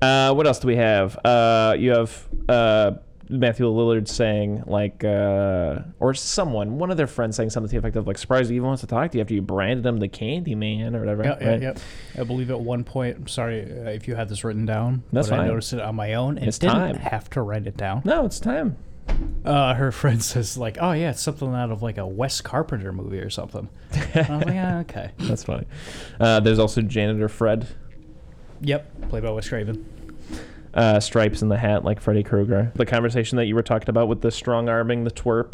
Uh, 0.01 0.33
what 0.33 0.45
else 0.45 0.59
do 0.59 0.67
we 0.67 0.75
have? 0.75 1.17
Uh, 1.25 1.75
you 1.79 1.91
have 1.91 2.27
uh, 2.49 2.91
Matthew 3.29 3.65
Lillard 3.65 4.07
saying 4.07 4.63
like, 4.67 5.03
uh, 5.03 5.79
or 5.99 6.13
someone, 6.13 6.77
one 6.77 6.91
of 6.91 6.97
their 6.97 7.07
friends 7.07 7.35
saying 7.35 7.49
something 7.49 7.69
to 7.69 7.71
the 7.71 7.79
effect 7.79 7.95
of 7.95 8.05
like, 8.05 8.17
"Surprised 8.19 8.49
he 8.51 8.57
even 8.57 8.67
wants 8.67 8.81
to 8.81 8.87
talk 8.87 9.11
to 9.11 9.17
you 9.17 9.21
after 9.21 9.33
you 9.33 9.41
branded 9.41 9.85
him 9.85 9.97
the 9.97 10.07
Candy 10.09 10.53
Man 10.53 10.95
or 10.95 10.99
whatever." 10.99 11.23
Yeah, 11.23 11.37
yeah, 11.41 11.49
right? 11.49 11.61
yeah. 11.61 11.73
I 12.19 12.23
believe 12.23 12.51
at 12.51 12.59
one 12.59 12.83
point, 12.83 13.17
I'm 13.17 13.27
sorry 13.27 13.61
uh, 13.63 13.89
if 13.89 14.07
you 14.07 14.15
had 14.15 14.29
this 14.29 14.43
written 14.43 14.65
down, 14.65 15.01
That's 15.11 15.29
but 15.29 15.39
I 15.39 15.47
noticed 15.47 15.73
it 15.73 15.79
on 15.79 15.95
my 15.95 16.13
own 16.13 16.37
and 16.37 16.47
It's 16.47 16.59
didn't 16.59 16.75
time. 16.75 16.95
have 16.97 17.29
to 17.31 17.41
write 17.41 17.65
it 17.65 17.77
down. 17.77 18.03
No, 18.05 18.25
it's 18.25 18.39
time. 18.39 18.77
Uh, 19.45 19.75
her 19.75 19.91
friend 19.91 20.23
says 20.23 20.57
like, 20.57 20.77
"Oh 20.81 20.91
yeah, 20.93 21.11
it's 21.11 21.21
something 21.21 21.53
out 21.53 21.71
of 21.71 21.81
like 21.83 21.97
a 21.97 22.07
Wes 22.07 22.41
Carpenter 22.41 22.91
movie 22.91 23.19
or 23.19 23.29
something." 23.29 23.69
And 24.13 24.27
I 24.29 24.37
was 24.37 24.45
like, 24.45 24.55
"Yeah, 24.55 24.79
okay." 24.79 25.11
That's 25.19 25.43
funny. 25.43 25.67
Uh, 26.19 26.39
there's 26.39 26.59
also 26.59 26.81
janitor 26.81 27.27
Fred, 27.29 27.67
Yep, 28.61 29.09
played 29.09 29.23
by 29.23 29.31
Wes 29.31 29.47
Craven. 29.47 29.85
uh, 30.73 30.99
stripes 30.99 31.41
in 31.41 31.49
the 31.49 31.57
hat 31.57 31.83
like 31.85 32.01
Freddy 32.01 32.23
Krueger. 32.23 32.71
The 32.75 32.85
conversation 32.85 33.37
that 33.37 33.45
you 33.45 33.55
were 33.55 33.61
talking 33.63 33.89
about 33.89 34.07
with 34.07 34.21
the 34.21 34.31
strong 34.31 34.67
arming 34.69 35.03
the 35.03 35.11
twerp. 35.11 35.53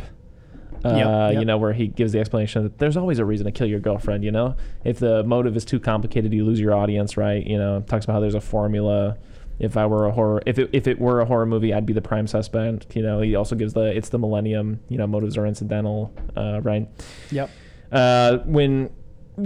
Uh, 0.84 1.30
Yep, 1.30 1.40
You 1.40 1.46
know, 1.46 1.58
where 1.60 1.74
he 1.74 1.88
gives 1.88 2.12
the 2.14 2.20
explanation 2.20 2.64
that 2.64 2.80
there's 2.80 2.98
always 2.98 3.20
a 3.20 3.26
reason 3.26 3.46
to 3.46 3.52
kill 3.52 3.68
your 3.68 3.80
girlfriend. 3.80 4.24
You 4.24 4.32
know, 4.32 4.56
if 4.84 4.98
the 5.00 5.24
motive 5.24 5.56
is 5.56 5.64
too 5.66 5.80
complicated, 5.80 6.34
you 6.34 6.44
lose 6.46 6.60
your 6.60 6.74
audience, 6.74 7.18
right? 7.18 7.46
You 7.46 7.58
know, 7.60 7.82
talks 7.82 8.06
about 8.06 8.14
how 8.14 8.20
there's 8.22 8.34
a 8.36 8.42
formula. 8.42 9.18
If 9.64 9.78
I 9.78 9.86
were 9.86 10.08
a 10.08 10.12
horror, 10.12 10.42
if 10.48 10.58
it, 10.58 10.70
if 10.74 10.88
it 10.88 11.00
were 11.00 11.22
a 11.22 11.26
horror 11.26 11.46
movie, 11.46 11.72
I'd 11.74 11.86
be 11.86 11.94
the 11.94 12.02
prime 12.02 12.26
suspect. 12.26 12.96
You 12.96 13.04
know, 13.04 13.22
he 13.22 13.36
also 13.36 13.56
gives 13.56 13.74
the 13.74 13.96
it's 13.96 14.10
the 14.10 14.18
millennium. 14.20 14.80
You 14.90 14.98
know, 14.98 15.06
motives 15.08 15.38
are 15.38 15.46
incidental, 15.46 16.12
uh, 16.36 16.62
right? 16.64 16.88
Yep. 17.30 17.50
Uh, 17.92 18.38
when 18.46 18.90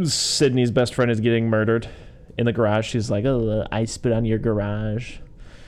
Sidney's 0.03 0.71
best 0.71 0.93
friend 0.93 1.11
is 1.11 1.19
getting 1.19 1.49
murdered 1.49 1.87
in 2.37 2.45
the 2.45 2.53
garage, 2.53 2.87
she's 2.87 3.11
like, 3.11 3.25
"Oh, 3.25 3.65
I 3.71 3.85
spit 3.85 4.13
on 4.13 4.25
your 4.25 4.37
garage." 4.39 5.17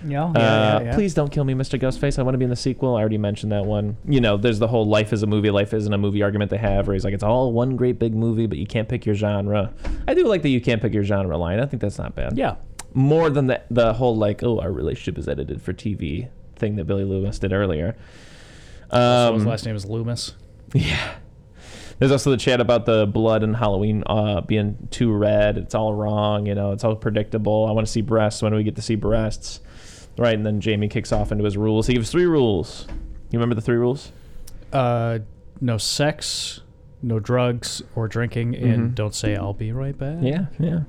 Yeah. 0.06 0.26
Uh, 0.26 0.32
Yeah. 0.36 0.82
yeah, 0.82 0.94
Please 0.94 1.14
don't 1.16 1.32
kill 1.32 1.44
me, 1.44 1.54
Mr. 1.56 1.80
Ghostface. 1.80 2.20
I 2.20 2.22
want 2.22 2.36
to 2.36 2.38
be 2.38 2.44
in 2.44 2.52
the 2.52 2.56
sequel. 2.56 2.96
I 2.96 3.00
already 3.00 3.18
mentioned 3.18 3.52
that 3.52 3.66
one. 3.66 3.98
You 4.08 4.22
know, 4.22 4.38
there's 4.38 4.60
the 4.60 4.68
whole 4.68 4.86
life 4.86 5.12
is 5.12 5.24
a 5.24 5.28
movie, 5.28 5.50
life 5.50 5.74
isn't 5.74 5.92
a 5.92 5.98
movie 5.98 6.22
argument 6.22 6.52
they 6.52 6.58
have, 6.58 6.86
where 6.88 6.94
he's 6.94 7.04
like, 7.04 7.16
it's 7.16 7.24
all 7.24 7.52
one 7.52 7.76
great 7.76 7.98
big 7.98 8.14
movie, 8.14 8.46
but 8.46 8.60
you 8.60 8.68
can't 8.68 8.88
pick 8.88 9.06
your 9.08 9.16
genre. 9.16 9.74
I 10.08 10.14
do 10.14 10.24
like 10.26 10.44
that 10.44 10.50
you 10.50 10.62
can't 10.62 10.82
pick 10.84 10.94
your 10.94 11.04
genre 11.04 11.36
line. 11.38 11.60
I 11.60 11.66
think 11.66 11.82
that's 11.82 11.98
not 11.98 12.14
bad. 12.16 12.38
Yeah. 12.38 12.56
More 12.94 13.30
than 13.30 13.48
the 13.48 13.62
the 13.70 13.94
whole 13.94 14.16
like, 14.16 14.44
oh, 14.44 14.60
our 14.60 14.72
relationship 14.72 15.18
is 15.18 15.28
edited 15.28 15.62
for 15.62 15.74
TV 15.74 16.30
thing 16.56 16.76
that 16.78 16.86
Billy 16.86 17.04
Loomis 17.04 17.40
did 17.40 17.54
earlier. 17.54 17.96
So 18.92 19.34
his 19.34 19.44
Um, 19.44 19.48
last 19.50 19.66
name 19.66 19.76
is 19.76 19.86
Loomis. 19.86 20.34
yeah. 20.74 21.16
There's 22.00 22.12
also 22.12 22.30
the 22.32 22.38
chat 22.38 22.62
about 22.62 22.86
the 22.86 23.06
blood 23.08 23.42
and 23.44 23.56
Halloween 23.56 24.04
uh, 24.06 24.42
being 24.42 24.88
too 24.92 25.12
red. 25.12 25.58
It's 25.58 25.74
all 25.76 25.94
wrong. 25.94 26.46
You 26.46 26.54
know, 26.56 26.72
it's 26.72 26.84
all 26.84 26.96
predictable. 26.96 27.66
I 27.68 27.72
want 27.72 27.88
to 27.88 27.92
see 27.92 28.02
breasts. 28.02 28.42
When 28.42 28.52
do 28.52 28.58
we 28.58 28.64
get 28.64 28.76
to 28.76 28.82
see 28.84 28.96
breasts? 28.96 29.62
Right. 30.18 30.36
And 30.36 30.46
then 30.46 30.62
Jamie 30.62 30.88
kicks 30.90 31.12
off 31.12 31.32
into 31.32 31.44
his 31.44 31.58
rules. 31.58 31.88
He 31.88 31.94
gives 31.94 32.12
three 32.12 32.26
rules. 32.26 32.88
You 33.32 33.40
remember 33.40 33.56
the 33.56 33.62
three 33.62 33.78
rules? 33.78 34.12
Uh, 34.72 35.20
no 35.60 35.78
sex, 35.78 36.62
no 37.02 37.20
drugs 37.20 37.82
or 37.96 38.08
drinking, 38.08 38.56
and 38.56 38.92
Mhm. 38.92 38.96
don't 38.96 39.14
say 39.16 39.36
I'll 39.36 39.54
be 39.54 39.72
right 39.72 39.98
back. 39.98 40.18
Yeah. 40.22 40.48
Yeah. 40.60 40.82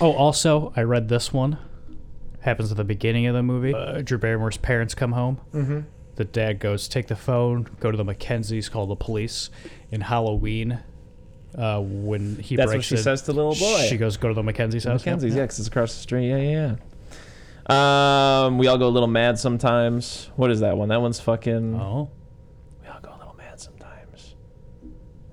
Oh, 0.00 0.12
also, 0.12 0.72
I 0.76 0.82
read 0.82 1.08
this 1.08 1.32
one. 1.32 1.58
Happens 2.40 2.70
at 2.70 2.76
the 2.76 2.84
beginning 2.84 3.26
of 3.26 3.34
the 3.34 3.42
movie. 3.42 3.74
Uh, 3.74 4.00
Drew 4.02 4.18
Barrymore's 4.18 4.56
parents 4.56 4.94
come 4.94 5.12
home. 5.12 5.38
Mm-hmm. 5.52 5.80
The 6.14 6.24
dad 6.24 6.60
goes, 6.60 6.88
take 6.88 7.08
the 7.08 7.16
phone, 7.16 7.66
go 7.80 7.90
to 7.90 7.96
the 7.96 8.04
Mackenzies, 8.04 8.70
call 8.70 8.86
the 8.86 8.96
police. 8.96 9.50
In 9.90 10.00
Halloween, 10.02 10.78
uh, 11.56 11.80
when 11.80 12.36
he 12.36 12.56
That's 12.56 12.72
what 12.72 12.84
she 12.84 12.96
says 12.96 13.22
to 13.22 13.32
the 13.32 13.34
little 13.34 13.54
boy. 13.54 13.86
She 13.88 13.96
goes, 13.96 14.16
go 14.16 14.28
to 14.28 14.34
the 14.34 14.42
Mackenzie's 14.42 14.84
house. 14.84 15.04
Mackenzie's, 15.04 15.34
yeah, 15.34 15.46
'cause 15.46 15.58
it's 15.58 15.68
across 15.68 15.94
the 15.94 16.00
street. 16.00 16.28
Yeah, 16.28 16.36
yeah, 16.38 16.74
yeah. 17.68 18.44
Um, 18.46 18.58
we 18.58 18.66
all 18.68 18.78
go 18.78 18.86
a 18.86 18.90
little 18.90 19.08
mad 19.08 19.38
sometimes. 19.38 20.30
What 20.36 20.50
is 20.50 20.60
that 20.60 20.76
one? 20.78 20.88
That 20.88 21.02
one's 21.02 21.20
fucking. 21.20 21.74
Oh. 21.78 22.10
We 22.82 22.88
all 22.88 23.00
go 23.02 23.10
a 23.10 23.18
little 23.18 23.34
mad 23.36 23.60
sometimes. 23.60 24.34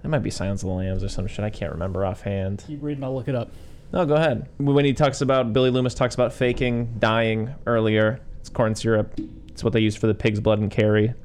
That 0.05 0.09
might 0.09 0.21
be 0.21 0.29
Silence 0.29 0.61
of 0.61 0.69
the 0.69 0.75
Lambs 0.75 1.03
or 1.03 1.09
some 1.09 1.25
shit. 1.25 1.43
I 1.43 1.49
can't 1.49 1.71
remember 1.71 2.05
offhand. 2.05 2.63
Keep 2.67 2.83
reading, 2.83 3.03
I'll 3.03 3.15
look 3.15 3.27
it 3.27 3.33
up. 3.33 3.49
No, 3.91 4.05
go 4.05 4.13
ahead. 4.13 4.47
When 4.59 4.85
he 4.85 4.93
talks 4.93 5.21
about 5.21 5.51
Billy 5.51 5.71
Loomis 5.71 5.95
talks 5.95 6.13
about 6.13 6.31
faking 6.31 6.97
dying 6.99 7.55
earlier, 7.65 8.19
it's 8.39 8.47
corn 8.47 8.75
syrup. 8.75 9.19
It's 9.47 9.63
what 9.63 9.73
they 9.73 9.79
use 9.79 9.95
for 9.95 10.05
the 10.05 10.13
pig's 10.13 10.39
blood 10.39 10.59
and 10.59 10.69
Carrie. 10.69 11.15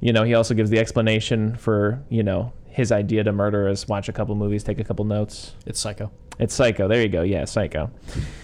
You 0.00 0.12
know, 0.12 0.24
he 0.24 0.34
also 0.34 0.52
gives 0.52 0.68
the 0.68 0.78
explanation 0.78 1.56
for 1.56 2.04
you 2.10 2.22
know 2.22 2.52
his 2.66 2.92
idea 2.92 3.24
to 3.24 3.32
murder 3.32 3.66
is 3.66 3.88
watch 3.88 4.10
a 4.10 4.12
couple 4.12 4.34
movies, 4.34 4.62
take 4.62 4.78
a 4.78 4.84
couple 4.84 5.06
notes. 5.06 5.54
It's 5.64 5.80
Psycho. 5.80 6.10
It's 6.38 6.52
Psycho. 6.52 6.86
There 6.86 7.00
you 7.00 7.08
go. 7.08 7.22
Yeah, 7.22 7.46
Psycho. 7.46 7.90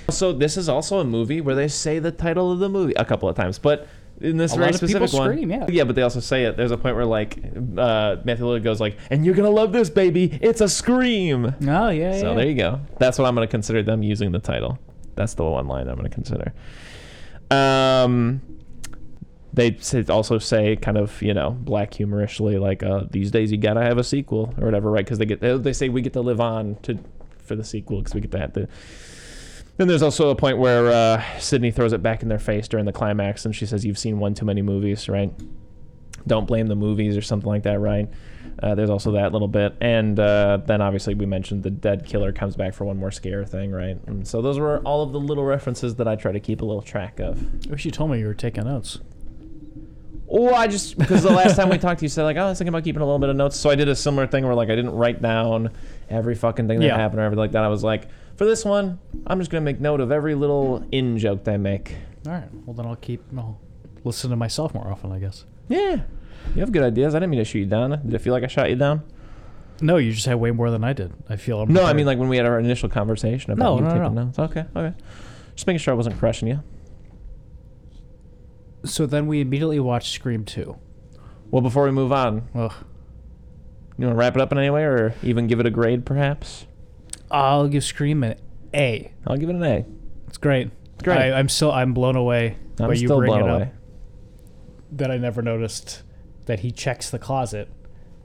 So 0.09 0.33
this 0.33 0.57
is 0.57 0.71
also 0.71 1.01
a 1.01 1.05
movie 1.05 1.43
where 1.43 1.55
they 1.55 1.69
say 1.69 1.99
the 1.99 2.11
title 2.11 2.51
of 2.51 2.59
the 2.59 2.71
movie 2.71 2.95
a 2.95 3.05
couple 3.05 3.29
of 3.29 3.37
times, 3.37 3.59
but 3.59 3.87
in 4.21 4.37
this 4.37 4.53
A 4.53 4.57
very 4.57 4.73
lot 4.73 4.75
of 4.75 4.81
people 4.89 5.07
specific 5.07 5.19
one, 5.19 5.33
scream, 5.33 5.51
yeah. 5.51 5.67
yeah, 5.69 5.85
but 5.85 5.97
they 5.97 6.03
also 6.03 6.21
say 6.21 6.45
it. 6.45 6.57
There's 6.57 6.71
a 6.71 6.77
point 6.77 6.97
where 6.97 7.07
like 7.07 7.39
uh, 7.39 8.17
Matthew 8.25 8.45
Lillard 8.45 8.63
goes 8.63 8.81
like, 8.81 8.97
"And 9.11 9.25
you're 9.25 9.35
gonna 9.35 9.51
love 9.51 9.73
this, 9.73 9.91
baby. 9.91 10.39
It's 10.43 10.61
a 10.61 10.69
scream." 10.69 11.55
Oh, 11.67 11.89
yeah, 11.89 12.19
So 12.21 12.35
there 12.35 12.47
you 12.47 12.55
go. 12.55 12.81
That's 12.99 13.19
what 13.19 13.27
I'm 13.27 13.35
going 13.35 13.47
to 13.47 13.51
consider 13.51 13.83
them 13.83 14.03
using 14.03 14.33
the 14.33 14.39
title. 14.39 14.79
That's 15.17 15.35
the 15.35 15.45
one 15.45 15.67
line 15.67 15.89
I'm 15.89 15.97
going 15.97 16.09
to 16.09 16.15
consider. 16.15 16.53
Um, 17.51 18.43
they 19.53 19.77
also 20.09 20.39
say 20.39 20.77
kind 20.77 20.97
of 20.97 21.21
you 21.23 21.35
know 21.35 21.51
black 21.51 21.95
humorishly 21.95 22.59
like 22.59 22.83
uh, 22.83 23.05
these 23.11 23.31
days 23.31 23.51
you 23.51 23.59
gotta 23.59 23.83
have 23.83 23.99
a 23.99 24.05
sequel 24.05 24.55
or 24.59 24.67
whatever, 24.67 24.91
right? 24.91 25.05
Because 25.05 25.19
they 25.19 25.27
get 25.27 25.41
they, 25.41 25.57
they 25.57 25.73
say 25.73 25.89
we 25.89 26.03
get 26.03 26.13
to 26.13 26.21
live 26.21 26.41
on 26.41 26.77
to 26.83 26.99
for 27.43 27.57
the 27.57 27.65
sequel 27.65 27.99
because 27.99 28.15
we 28.15 28.21
get 28.21 28.31
that. 28.31 28.55
The, 28.55 28.69
then 29.81 29.89
there's 29.89 30.03
also 30.03 30.29
a 30.29 30.37
point 30.37 30.59
where 30.59 30.89
uh, 30.89 31.39
Sidney 31.39 31.71
throws 31.71 31.95
it 31.95 32.03
back 32.03 32.23
in 32.23 32.29
their 32.29 32.39
face 32.39 32.69
during 32.69 32.85
the 32.85 32.93
climax, 32.93 33.47
and 33.47 33.57
she 33.57 33.65
says, 33.65 33.83
"You've 33.83 33.99
seen 33.99 34.19
one 34.19 34.35
too 34.35 34.45
many 34.45 34.61
movies, 34.61 35.09
right? 35.09 35.33
Don't 36.27 36.47
blame 36.47 36.67
the 36.67 36.75
movies 36.77 37.17
or 37.17 37.23
something 37.23 37.49
like 37.49 37.63
that, 37.63 37.81
right?" 37.81 38.07
Uh, 38.63 38.75
there's 38.75 38.91
also 38.91 39.13
that 39.13 39.33
little 39.33 39.49
bit, 39.49 39.75
and 39.81 40.21
uh, 40.21 40.59
then 40.67 40.83
obviously 40.83 41.15
we 41.15 41.25
mentioned 41.25 41.63
the 41.63 41.71
dead 41.71 42.05
killer 42.05 42.31
comes 42.31 42.57
back 42.57 42.75
for 42.75 42.85
one 42.85 42.99
more 42.99 43.11
scare 43.11 43.43
thing, 43.47 43.71
right? 43.73 43.97
And 44.07 44.29
so 44.29 44.43
those 44.43 44.59
were 44.59 44.81
all 44.81 45.03
of 45.03 45.13
the 45.13 45.21
little 45.21 45.45
references 45.45 45.95
that 45.95 46.07
I 46.07 46.15
try 46.15 46.31
to 46.33 46.41
keep 46.41 46.61
a 46.61 46.65
little 46.67 46.83
track 46.83 47.19
of. 47.21 47.43
I 47.67 47.71
wish 47.71 47.87
you 47.87 47.91
told 47.91 48.11
me 48.11 48.19
you 48.19 48.27
were 48.27 48.35
taking 48.35 48.65
notes. 48.65 48.99
Oh, 50.33 50.53
I 50.55 50.67
just 50.67 50.99
because 50.99 51.23
the 51.23 51.31
last 51.33 51.57
time 51.57 51.71
we 51.71 51.79
talked, 51.79 52.01
to 52.01 52.05
you 52.05 52.09
said 52.11 52.25
like, 52.25 52.37
"Oh, 52.37 52.43
I 52.43 52.49
was 52.51 52.59
thinking 52.59 52.69
about 52.69 52.85
keeping 52.85 53.01
a 53.01 53.05
little 53.07 53.19
bit 53.19 53.31
of 53.31 53.37
notes." 53.37 53.57
So 53.59 53.71
I 53.71 53.75
did 53.77 53.89
a 53.89 53.97
similar 53.97 54.27
thing 54.27 54.45
where 54.45 54.55
like 54.55 54.69
I 54.69 54.77
didn't 54.77 54.93
write 54.95 55.23
down 55.23 55.71
every 56.11 56.35
fucking 56.35 56.69
thing 56.69 56.81
that 56.81 56.87
Yeah. 56.87 56.97
happened 56.97 57.21
or 57.21 57.25
everything 57.25 57.41
like 57.41 57.53
that. 57.53 57.65
I 57.65 57.69
was 57.69 57.83
like, 57.83 58.09
for 58.41 58.47
this 58.47 58.65
one, 58.65 58.99
I'm 59.27 59.39
just 59.39 59.51
gonna 59.51 59.61
make 59.61 59.81
note 59.81 60.01
of 60.01 60.11
every 60.11 60.35
little 60.35 60.83
in 60.91 61.19
joke 61.19 61.45
they 61.45 61.59
make. 61.59 61.97
All 62.27 62.33
right. 62.33 62.49
Well, 62.65 62.73
then 62.73 62.87
I'll 62.87 62.97
keep. 62.97 63.23
I'll 63.37 63.61
listen 64.03 64.31
to 64.31 64.37
myself 64.37 64.73
more 64.73 64.89
often, 64.91 65.13
I 65.13 65.19
guess. 65.19 65.45
Yeah, 65.69 66.01
you 66.55 66.61
have 66.63 66.73
good 66.73 66.83
ideas. 66.83 67.15
I 67.15 67.19
didn't 67.19 67.33
mean 67.33 67.41
to 67.41 67.45
shoot 67.45 67.59
you 67.59 67.67
down. 67.67 67.91
Did 67.91 68.15
it 68.15 68.19
feel 68.23 68.33
like 68.33 68.43
I 68.43 68.47
shot 68.47 68.71
you 68.71 68.77
down? 68.77 69.03
No, 69.83 69.99
you 69.99 70.11
just 70.15 70.25
had 70.25 70.37
way 70.37 70.53
more 70.53 70.71
than 70.71 70.83
I 70.85 70.95
did. 70.95 71.13
I 71.29 71.37
feel. 71.37 71.61
I'm 71.61 71.71
No, 71.71 71.85
I 71.85 71.93
mean 71.93 72.07
like 72.07 72.17
when 72.17 72.31
we 72.31 72.39
had 72.39 72.47
our 72.47 72.59
initial 72.59 72.89
conversation 72.89 73.53
about 73.53 73.63
No, 73.63 73.77
you 73.77 73.83
no, 73.83 73.89
taking 73.91 74.15
no. 74.15 74.25
notes. 74.25 74.39
Okay, 74.39 74.65
okay. 74.75 74.97
Just 75.55 75.67
making 75.67 75.81
sure 75.81 75.93
I 75.93 75.97
wasn't 75.99 76.19
crushing 76.19 76.49
you. 76.49 76.63
So 78.87 79.05
then 79.05 79.27
we 79.27 79.43
immediately 79.43 79.81
watched 79.81 80.15
Scream 80.15 80.47
2. 80.47 80.79
Well, 81.51 81.61
before 81.61 81.85
we 81.85 81.91
move 81.91 82.11
on, 82.11 82.49
Ugh. 82.55 82.73
you 83.99 84.07
want 84.07 84.15
to 84.15 84.19
wrap 84.19 84.35
it 84.35 84.41
up 84.41 84.51
in 84.51 84.57
any 84.57 84.71
way, 84.71 84.85
or 84.85 85.15
even 85.23 85.47
give 85.47 85.61
it 85.61 85.67
a 85.67 85.71
grade, 85.71 86.07
perhaps? 86.07 86.65
I'll 87.31 87.69
give 87.69 87.85
Scream 87.85 88.23
an 88.25 88.37
A. 88.75 89.13
I'll 89.27 89.37
give 89.37 89.49
it 89.49 89.55
an 89.57 89.63
A. 89.63 89.85
It's 90.27 90.39
great. 90.39 90.71
It's 90.95 91.03
great. 91.03 91.19
I, 91.19 91.33
I'm 91.39 91.49
still 91.49 91.71
I'm 91.73 91.95
blown 91.95 92.17
away 92.17 92.57
I'm 92.79 92.89
by 92.89 92.95
you 92.95 93.07
still 93.07 93.19
bringing 93.19 93.39
blown 93.39 93.51
it 93.51 93.55
away. 93.55 93.63
up. 93.65 93.73
that 94.93 95.11
I 95.11 95.17
never 95.19 95.43
noticed 95.43 96.03
that 96.47 96.61
he 96.61 96.71
checks 96.71 97.11
the 97.11 97.19
closet. 97.19 97.69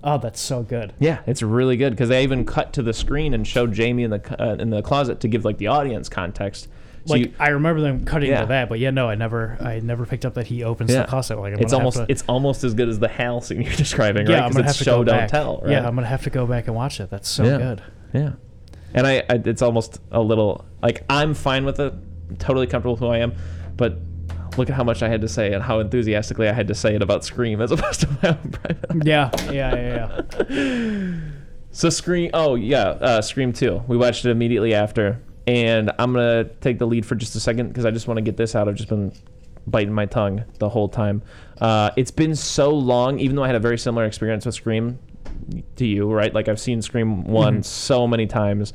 Oh, 0.03 0.17
that's 0.19 0.39
so 0.39 0.61
good. 0.61 0.93
Yeah, 0.99 1.19
it's 1.25 1.41
really 1.41 1.77
good 1.77 1.91
because 1.91 2.09
they 2.09 2.23
even 2.23 2.45
cut 2.45 2.73
to 2.73 2.83
the 2.83 2.93
screen 2.93 3.33
and 3.33 3.47
showed 3.47 3.73
Jamie 3.73 4.03
in 4.03 4.11
the 4.11 4.43
uh, 4.43 4.55
in 4.55 4.69
the 4.69 4.81
closet 4.81 5.19
to 5.21 5.27
give 5.27 5.45
like 5.45 5.57
the 5.57 5.67
audience 5.67 6.09
context. 6.09 6.67
So 7.05 7.13
Like 7.13 7.21
you- 7.21 7.33
I 7.39 7.49
remember 7.49 7.81
them 7.81 8.03
cutting 8.05 8.29
Yeah. 8.29 8.41
to 8.41 8.45
that, 8.47 8.67
but 8.69 8.79
yeah, 8.79 8.89
no, 8.89 9.07
I 9.07 9.13
never, 9.15 9.57
I 9.61 9.79
never 9.79 10.05
picked 10.07 10.25
up 10.25 10.33
that 10.35 10.47
he 10.47 10.63
opens 10.63 10.91
Yeah. 10.91 11.01
the 11.03 11.07
closet. 11.07 11.37
Like 11.39 11.53
I'm 11.53 11.59
it's 11.59 11.71
almost 11.73 11.97
to- 11.97 12.05
it's 12.09 12.23
almost 12.27 12.63
as 12.63 12.73
good 12.73 12.89
as 12.89 12.97
the 12.99 13.07
Hal 13.07 13.41
scene 13.41 13.61
you're 13.63 13.73
describing, 13.75 14.25
yeah, 14.27 14.33
right? 14.33 14.41
I'm 14.43 14.49
'Cause 14.49 14.55
gonna 14.57 14.69
it's 14.69 14.77
have 14.77 14.77
to 14.79 14.83
show 14.83 15.03
don't 15.03 15.17
back. 15.17 15.29
tell, 15.29 15.59
right? 15.63 15.71
Yeah, 15.71 15.87
I'm 15.87 15.93
gonna 15.95 16.07
have 16.07 16.23
to 16.23 16.29
go 16.31 16.45
back 16.47 16.65
and 16.67 16.75
watch 16.75 16.99
it. 16.99 17.09
That's 17.11 17.29
so 17.29 17.43
Yeah. 17.43 17.57
good. 17.57 17.83
Yeah. 18.13 18.31
And 18.95 19.05
I, 19.05 19.17
I, 19.29 19.41
it's 19.45 19.61
almost 19.61 19.99
a 20.11 20.21
little 20.21 20.65
like 20.81 21.03
I'm 21.09 21.35
fine 21.35 21.65
with 21.65 21.79
it, 21.79 21.93
totally 22.39 22.65
comfortable 22.65 22.93
with 22.93 23.01
who 23.01 23.07
I 23.07 23.19
am, 23.19 23.35
but 23.77 23.99
look 24.57 24.69
at 24.69 24.75
how 24.75 24.83
much 24.83 25.03
I 25.03 25.09
had 25.09 25.21
to 25.21 25.27
say 25.27 25.53
and 25.53 25.61
how 25.61 25.79
enthusiastically 25.79 26.47
I 26.47 26.53
had 26.53 26.67
to 26.69 26.75
say 26.75 26.95
it 26.95 27.03
about 27.03 27.23
Scream 27.23 27.61
as 27.61 27.71
opposed 27.73 28.01
to 28.01 28.09
my 28.23 28.29
own 28.29 28.51
private. 28.51 29.05
Yeah, 29.05 29.29
yeah, 29.51 29.75
yeah, 29.75 30.21
yeah. 30.49 31.19
So 31.71 31.89
Scream, 31.89 32.31
oh 32.33 32.55
yeah, 32.55 32.83
uh, 32.87 33.21
Scream 33.21 33.51
Two. 33.51 33.83
We 33.85 33.97
watched 33.97 34.23
it 34.23 34.31
immediately 34.31 34.73
after, 34.73 35.21
and 35.45 35.91
I'm 35.99 36.13
gonna 36.13 36.45
take 36.45 36.79
the 36.79 36.87
lead 36.87 37.05
for 37.05 37.15
just 37.15 37.35
a 37.35 37.39
second 37.41 37.67
because 37.67 37.83
I 37.83 37.91
just 37.91 38.07
want 38.07 38.17
to 38.17 38.21
get 38.21 38.37
this 38.37 38.55
out. 38.55 38.69
I've 38.69 38.75
just 38.75 38.87
been 38.87 39.11
biting 39.67 39.91
my 39.91 40.05
tongue 40.05 40.45
the 40.59 40.69
whole 40.69 40.87
time. 40.87 41.21
Uh, 41.59 41.89
it's 41.97 42.11
been 42.11 42.33
so 42.33 42.69
long, 42.69 43.19
even 43.19 43.35
though 43.35 43.43
I 43.43 43.47
had 43.47 43.57
a 43.57 43.59
very 43.59 43.77
similar 43.77 44.05
experience 44.05 44.45
with 44.45 44.55
Scream 44.55 44.99
to 45.77 45.85
you, 45.85 46.11
right? 46.11 46.33
Like 46.33 46.47
I've 46.47 46.59
seen 46.59 46.81
Scream 46.81 47.23
one 47.25 47.63
so 47.63 48.07
many 48.07 48.27
times. 48.27 48.73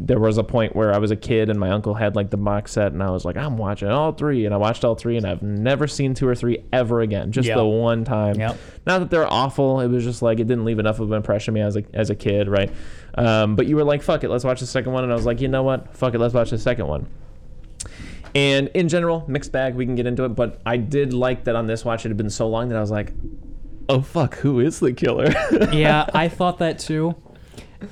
There 0.00 0.20
was 0.20 0.38
a 0.38 0.44
point 0.44 0.76
where 0.76 0.94
I 0.94 0.98
was 0.98 1.10
a 1.10 1.16
kid 1.16 1.50
and 1.50 1.58
my 1.58 1.70
uncle 1.70 1.92
had 1.94 2.14
like 2.14 2.30
the 2.30 2.36
box 2.36 2.72
set, 2.72 2.92
and 2.92 3.02
I 3.02 3.10
was 3.10 3.24
like, 3.24 3.36
I'm 3.36 3.56
watching 3.58 3.88
all 3.88 4.12
three, 4.12 4.44
and 4.44 4.54
I 4.54 4.56
watched 4.56 4.84
all 4.84 4.94
three, 4.94 5.16
and 5.16 5.26
I've 5.26 5.42
never 5.42 5.88
seen 5.88 6.14
two 6.14 6.28
or 6.28 6.36
three 6.36 6.58
ever 6.72 7.00
again. 7.00 7.32
Just 7.32 7.48
Yep. 7.48 7.56
the 7.56 7.64
one 7.64 8.04
time. 8.04 8.38
Yep. 8.38 8.56
Not 8.86 8.98
that 9.00 9.10
they're 9.10 9.26
awful. 9.32 9.80
It 9.80 9.88
was 9.88 10.04
just 10.04 10.22
like 10.22 10.38
it 10.38 10.46
didn't 10.46 10.64
leave 10.64 10.78
enough 10.78 11.00
of 11.00 11.10
an 11.10 11.16
impression 11.16 11.52
on 11.52 11.54
me 11.56 11.60
as 11.62 11.76
a 11.76 11.82
as 11.94 12.10
a 12.10 12.14
kid, 12.14 12.48
right? 12.48 12.70
Um, 13.16 13.56
but 13.56 13.66
you 13.66 13.74
were 13.74 13.82
like, 13.82 14.02
"Fuck 14.02 14.22
it, 14.22 14.28
let's 14.28 14.44
watch 14.44 14.60
the 14.60 14.66
second 14.66 14.92
one," 14.92 15.02
and 15.02 15.12
I 15.12 15.16
was 15.16 15.26
like, 15.26 15.40
"You 15.40 15.48
know 15.48 15.64
what? 15.64 15.96
Fuck 15.96 16.14
it, 16.14 16.18
let's 16.20 16.34
watch 16.34 16.50
the 16.50 16.58
second 16.58 16.86
one." 16.86 17.08
And 18.34 18.68
in 18.74 18.88
general, 18.88 19.24
mixed 19.26 19.50
bag. 19.52 19.74
We 19.74 19.84
can 19.86 19.94
get 19.96 20.06
into 20.06 20.24
it, 20.24 20.30
but 20.30 20.60
I 20.64 20.76
did 20.76 21.12
like 21.12 21.44
that 21.44 21.56
on 21.56 21.66
this 21.66 21.84
watch. 21.84 22.04
It 22.04 22.08
had 22.10 22.16
been 22.16 22.30
so 22.30 22.46
long 22.48 22.68
that 22.68 22.76
I 22.76 22.80
was 22.80 22.90
like, 22.90 23.12
"Oh 23.88 24.00
fuck, 24.00 24.36
who 24.36 24.60
is 24.60 24.80
the 24.80 24.92
killer?" 24.92 25.32
yeah, 25.72 26.06
I 26.14 26.28
thought 26.28 26.58
that 26.58 26.78
too. 26.78 27.14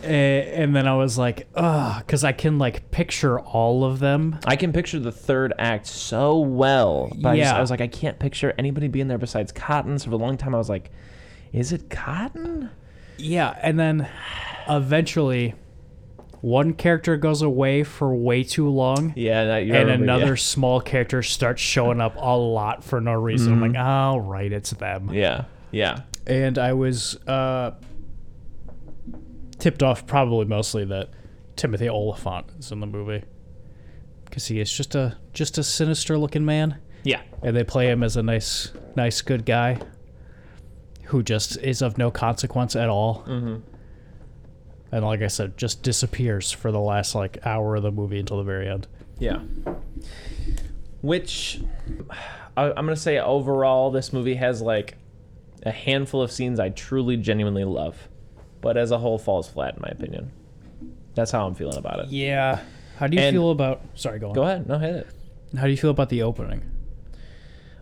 Uh, 0.03 0.07
and 0.07 0.74
then 0.74 0.88
I 0.88 0.97
was 0.97 1.16
like, 1.16 1.47
ugh, 1.55 2.03
because 2.05 2.24
I 2.24 2.32
can 2.32 2.59
like 2.59 2.90
picture 2.90 3.38
all 3.38 3.84
of 3.84 4.01
them. 4.01 4.38
I 4.44 4.57
can 4.57 4.72
picture 4.72 4.99
the 4.99 5.12
third 5.12 5.53
act 5.59 5.86
so 5.86 6.38
well, 6.40 7.12
but 7.20 7.28
I, 7.30 7.36
just, 7.36 7.53
Yeah. 7.53 7.57
I 7.57 7.61
was 7.61 7.70
like, 7.70 7.80
I 7.80 7.86
can't 7.86 8.18
picture 8.18 8.53
anybody 8.59 8.88
being 8.88 9.07
there 9.07 9.16
besides 9.18 9.53
Cotton. 9.53 9.99
So 10.01 10.07
for 10.11 10.14
a 10.14 10.18
long 10.18 10.36
time, 10.36 10.55
I 10.57 10.59
was 10.59 10.68
like, 10.68 10.90
"Is 11.53 11.72
it 11.72 11.88
Cotton?" 11.88 12.70
Yeah, 13.16 13.57
and 13.62 13.78
then 13.78 14.09
eventually 14.68 15.55
one 16.40 16.74
character 16.74 17.16
goes 17.16 17.42
away 17.42 17.82
for 17.82 18.14
way 18.14 18.42
too 18.44 18.68
long. 18.68 19.12
Yeah, 19.16 19.44
that, 19.44 19.62
and 19.62 19.70
remember, 19.70 20.05
yeah. 20.05 20.14
another 20.16 20.36
small 20.36 20.80
character 20.80 21.22
starts 21.22 21.62
showing 21.62 22.01
up 22.01 22.16
a 22.16 22.36
lot 22.36 22.84
for 22.84 23.01
no 23.01 23.12
reason. 23.14 23.53
I'm 23.53 23.61
like, 23.61 23.80
oh, 23.80 24.18
right, 24.18 24.53
it's 24.53 24.70
them. 24.70 25.12
Yeah, 25.12 25.44
yeah. 25.71 26.01
And 26.27 26.59
I 26.59 26.73
was 26.73 27.17
uh, 27.27 27.73
tipped 29.59 29.83
off 29.83 30.07
probably 30.07 30.45
mostly 30.45 30.85
that 30.87 31.11
Timothy 31.57 31.89
Olyphant 31.89 32.47
is 32.59 32.73
in 32.73 32.81
the 32.81 32.87
movie 32.87 33.25
because 34.25 34.47
he 34.47 34.61
is 34.61 34.71
just 34.73 34.95
a 34.95 35.17
just 35.33 35.57
a 35.59 35.62
sinister 35.62 36.19
looking 36.19 36.45
man, 36.45 36.79
Yeah. 37.05 37.23
and 37.43 37.57
they 37.57 37.64
play 37.64 37.89
him 37.89 38.03
as 38.03 38.17
a 38.17 38.23
nice 38.23 38.73
nice 38.97 39.23
good 39.23 39.47
guy 39.47 39.79
who 41.05 41.23
just 41.23 41.57
is 41.59 41.81
of 41.83 41.97
no 41.99 42.11
consequence 42.11 42.75
at 42.75 42.89
all. 42.89 43.23
Mm-hmm. 43.29 43.57
And 44.93 45.05
like 45.05 45.23
I 45.23 45.29
said, 45.29 45.57
just 45.57 45.83
disappears 45.83 46.51
for 46.51 46.73
the 46.73 46.81
last 46.81 47.14
like 47.14 47.39
hour 47.47 47.77
of 47.77 47.83
the 47.85 47.93
movie 47.93 48.19
until 48.19 48.39
the 48.39 48.43
very 48.45 48.69
end. 48.69 48.89
Yeah. 49.19 49.41
Which 51.03 51.61
I, 52.57 52.67
I'm 52.71 52.75
gonna 52.87 52.97
say 52.97 53.19
overall, 53.19 53.91
this 53.91 54.12
movie 54.12 54.35
has 54.35 54.61
like 54.61 54.97
a 55.67 55.71
handful 55.73 56.23
of 56.23 56.31
scenes 56.33 56.59
I 56.61 56.71
truly, 56.71 57.17
genuinely 57.19 57.64
love, 57.64 58.09
but 58.62 58.77
as 58.79 58.91
a 58.93 58.99
whole, 58.99 59.19
falls 59.19 59.49
flat 59.49 59.75
in 59.75 59.83
my 59.83 59.89
opinion. 59.89 60.31
That's 61.14 61.31
how 61.31 61.47
I'm 61.47 61.55
feeling 61.55 61.77
about 61.77 61.99
it. 62.01 62.09
Yeah. 62.09 62.61
How 62.99 63.07
do 63.09 63.17
you 63.17 63.23
And- 63.23 63.35
feel 63.35 63.51
about? 63.51 63.83
Sorry, 63.95 64.19
go 64.19 64.29
on. 64.29 64.35
Go 64.35 64.43
ahead, 64.45 64.67
no 64.69 64.79
hit 64.79 64.95
it. 64.95 65.07
How 65.59 65.64
do 65.64 65.71
you 65.71 65.77
feel 65.77 65.91
about 65.91 66.09
the 66.09 66.23
opening? 66.23 66.62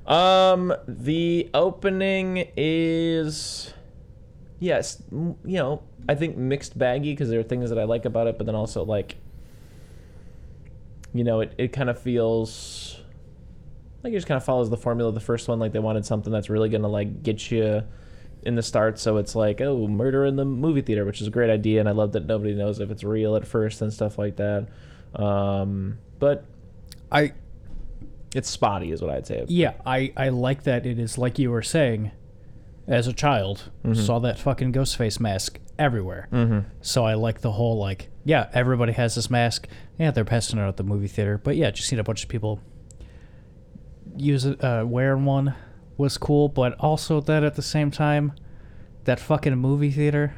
Um, 0.06 0.74
the 0.86 1.48
opening 1.54 2.48
is, 2.56 3.72
yes, 4.60 5.02
m- 5.12 5.36
you 5.44 5.58
know, 5.58 5.82
I 6.08 6.14
think 6.14 6.36
mixed 6.36 6.78
baggy 6.78 7.12
because 7.12 7.30
there 7.30 7.40
are 7.40 7.44
things 7.44 7.70
that 7.70 7.78
I 7.78 7.84
like 7.84 8.04
about 8.04 8.26
it, 8.26 8.36
but 8.36 8.44
then 8.46 8.54
also 8.54 8.84
like, 8.84 9.16
you 11.14 11.24
know, 11.24 11.40
it, 11.40 11.54
it 11.58 11.68
kind 11.72 11.88
of 11.88 11.98
feels 11.98 13.00
like 14.04 14.12
it 14.12 14.16
just 14.16 14.26
kind 14.26 14.36
of 14.36 14.44
follows 14.44 14.68
the 14.68 14.76
formula 14.76 15.08
of 15.08 15.14
the 15.14 15.20
first 15.20 15.48
one. 15.48 15.58
Like 15.58 15.72
they 15.72 15.78
wanted 15.78 16.04
something 16.04 16.32
that's 16.32 16.50
really 16.50 16.68
gonna 16.68 16.88
like 16.88 17.22
get 17.22 17.50
you 17.50 17.82
in 18.42 18.54
the 18.54 18.62
start, 18.62 18.98
so 18.98 19.16
it's 19.16 19.34
like, 19.34 19.62
oh, 19.62 19.88
murder 19.88 20.26
in 20.26 20.36
the 20.36 20.44
movie 20.44 20.82
theater, 20.82 21.06
which 21.06 21.22
is 21.22 21.26
a 21.26 21.30
great 21.30 21.48
idea, 21.48 21.80
and 21.80 21.88
I 21.88 21.92
love 21.92 22.12
that 22.12 22.26
nobody 22.26 22.54
knows 22.54 22.78
if 22.78 22.90
it's 22.90 23.02
real 23.02 23.34
at 23.36 23.46
first 23.46 23.80
and 23.80 23.90
stuff 23.90 24.18
like 24.18 24.36
that. 24.36 24.68
Um, 25.14 25.98
but 26.18 26.44
I 27.10 27.32
it's 28.34 28.50
spotty, 28.50 28.92
is 28.92 29.00
what 29.00 29.10
I'd 29.10 29.26
say. 29.26 29.44
yeah, 29.48 29.72
I 29.86 30.12
I 30.16 30.28
like 30.28 30.64
that 30.64 30.84
it 30.84 30.98
is 30.98 31.16
like 31.16 31.38
you 31.38 31.50
were 31.50 31.62
saying, 31.62 32.10
as 32.86 33.06
a 33.06 33.12
child, 33.14 33.70
saw 33.94 34.18
that 34.18 34.38
fucking 34.38 34.72
ghost 34.72 34.98
face 34.98 35.18
mask 35.18 35.58
everywhere. 35.78 36.28
Mm-hmm. 36.30 36.68
So 36.82 37.04
I 37.04 37.14
like 37.14 37.40
the 37.40 37.52
whole 37.52 37.78
like 37.78 38.10
yeah, 38.24 38.50
everybody 38.52 38.92
has 38.92 39.14
this 39.14 39.30
mask. 39.30 39.66
Yeah, 39.98 40.10
they're 40.10 40.26
passing 40.26 40.58
it 40.58 40.62
out 40.62 40.68
at 40.68 40.76
the 40.76 40.82
movie 40.82 41.08
theater, 41.08 41.38
but 41.42 41.56
yeah, 41.56 41.70
just 41.70 41.88
seeing 41.88 42.00
a 42.00 42.04
bunch 42.04 42.22
of 42.22 42.28
people 42.28 42.60
use 44.16 44.44
it, 44.44 44.62
uh, 44.62 44.84
wearing 44.86 45.24
one 45.24 45.54
was 45.96 46.18
cool. 46.18 46.48
But 46.48 46.74
also 46.80 47.20
that 47.22 47.42
at 47.44 47.54
the 47.56 47.62
same 47.62 47.90
time, 47.90 48.32
that 49.04 49.20
fucking 49.20 49.54
movie 49.56 49.90
theater, 49.90 50.34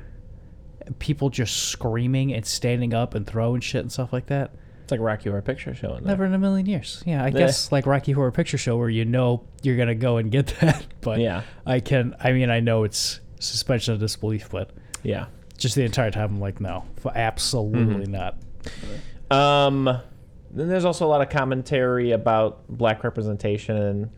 people 0.98 1.30
just 1.30 1.56
screaming 1.68 2.32
and 2.32 2.44
standing 2.46 2.94
up 2.94 3.14
and 3.14 3.26
throwing 3.26 3.60
shit 3.60 3.80
and 3.82 3.92
stuff 3.92 4.12
like 4.12 4.26
that. 4.26 4.52
It's 4.84 4.92
like 4.92 5.00
Rocky 5.00 5.28
Horror 5.30 5.42
Picture 5.42 5.74
Show. 5.74 5.94
In. 5.96 6.04
Never 6.04 6.24
in 6.24 6.32
a 6.32 6.38
million 6.38 6.66
years. 6.66 7.02
Yeah, 7.04 7.22
I 7.24 7.26
Yeah. 7.28 7.38
guess 7.38 7.72
like 7.72 7.86
Rocky 7.86 8.12
Horror 8.12 8.30
Picture 8.30 8.56
Show 8.58 8.76
where 8.76 8.88
you 8.88 9.04
know 9.04 9.42
you're 9.62 9.76
gonna 9.76 9.96
go 9.96 10.16
and 10.18 10.30
get 10.30 10.46
that. 10.60 10.86
But 11.00 11.18
Yeah. 11.18 11.42
I 11.64 11.80
can. 11.80 12.14
I 12.20 12.32
mean, 12.32 12.50
I 12.50 12.60
know 12.60 12.84
it's 12.84 13.18
suspension 13.40 13.94
of 13.94 14.00
disbelief, 14.00 14.48
but 14.48 14.70
Yeah. 15.02 15.26
just 15.58 15.74
the 15.74 15.82
entire 15.82 16.12
time 16.12 16.34
I'm 16.36 16.40
like, 16.40 16.60
no, 16.60 16.84
absolutely 17.16 18.06
Mm-hmm. 18.06 18.12
not. 18.12 18.36
Um, 19.30 19.98
then 20.50 20.68
there's 20.68 20.84
also 20.84 21.06
a 21.06 21.08
lot 21.08 21.20
of 21.20 21.28
commentary 21.28 22.12
about 22.12 22.66
black 22.68 23.04
representation 23.04 23.76
in 23.76 24.10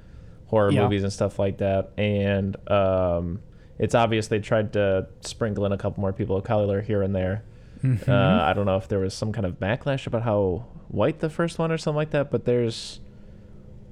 horror 0.46 0.70
Yeah. 0.70 0.82
movies 0.84 1.02
and 1.02 1.12
stuff 1.12 1.38
like 1.38 1.58
that, 1.58 1.92
and 1.98 2.56
um, 2.70 3.40
it's 3.78 3.94
obvious 3.94 4.28
they 4.28 4.38
tried 4.40 4.72
to 4.74 5.06
sprinkle 5.20 5.64
in 5.66 5.72
a 5.72 5.78
couple 5.78 6.00
more 6.00 6.12
people 6.12 6.36
of 6.36 6.44
color 6.44 6.80
here 6.82 7.02
and 7.02 7.14
there. 7.14 7.44
Mm-hmm. 7.82 8.10
Uh, 8.10 8.42
I 8.42 8.52
don't 8.54 8.66
know 8.66 8.76
if 8.76 8.88
there 8.88 8.98
was 8.98 9.14
some 9.14 9.32
kind 9.32 9.46
of 9.46 9.60
backlash 9.60 10.06
about 10.06 10.22
how 10.22 10.66
white 10.88 11.20
the 11.20 11.30
first 11.30 11.58
one 11.58 11.70
or 11.70 11.78
something 11.78 11.96
like 11.96 12.10
that, 12.10 12.30
but 12.30 12.44
there's 12.44 12.98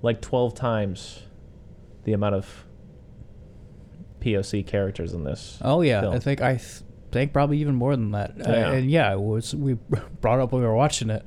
like 0.03 0.21
12 0.21 0.55
times 0.55 1.23
the 2.05 2.13
amount 2.13 2.35
of 2.35 2.65
POC 4.21 4.67
characters 4.67 5.13
in 5.13 5.25
this. 5.25 5.59
Oh 5.63 5.83
yeah, 5.83 6.01
film. 6.01 6.15
I 6.15 6.19
think 6.19 6.41
I 6.41 6.55
th- 6.57 6.83
think 7.13 7.33
probably 7.33 7.59
even 7.59 7.75
more 7.75 7.95
than 7.95 8.11
that. 8.13 8.35
Uh, 8.41 8.51
and 8.51 8.91
yeah, 8.91 9.13
it 9.13 9.21
was 9.21 9.55
we 9.55 9.75
brought 10.21 10.41
up 10.41 10.53
when 10.53 10.63
we 10.63 10.67
were 10.69 10.75
watching 10.75 11.11
it. 11.11 11.25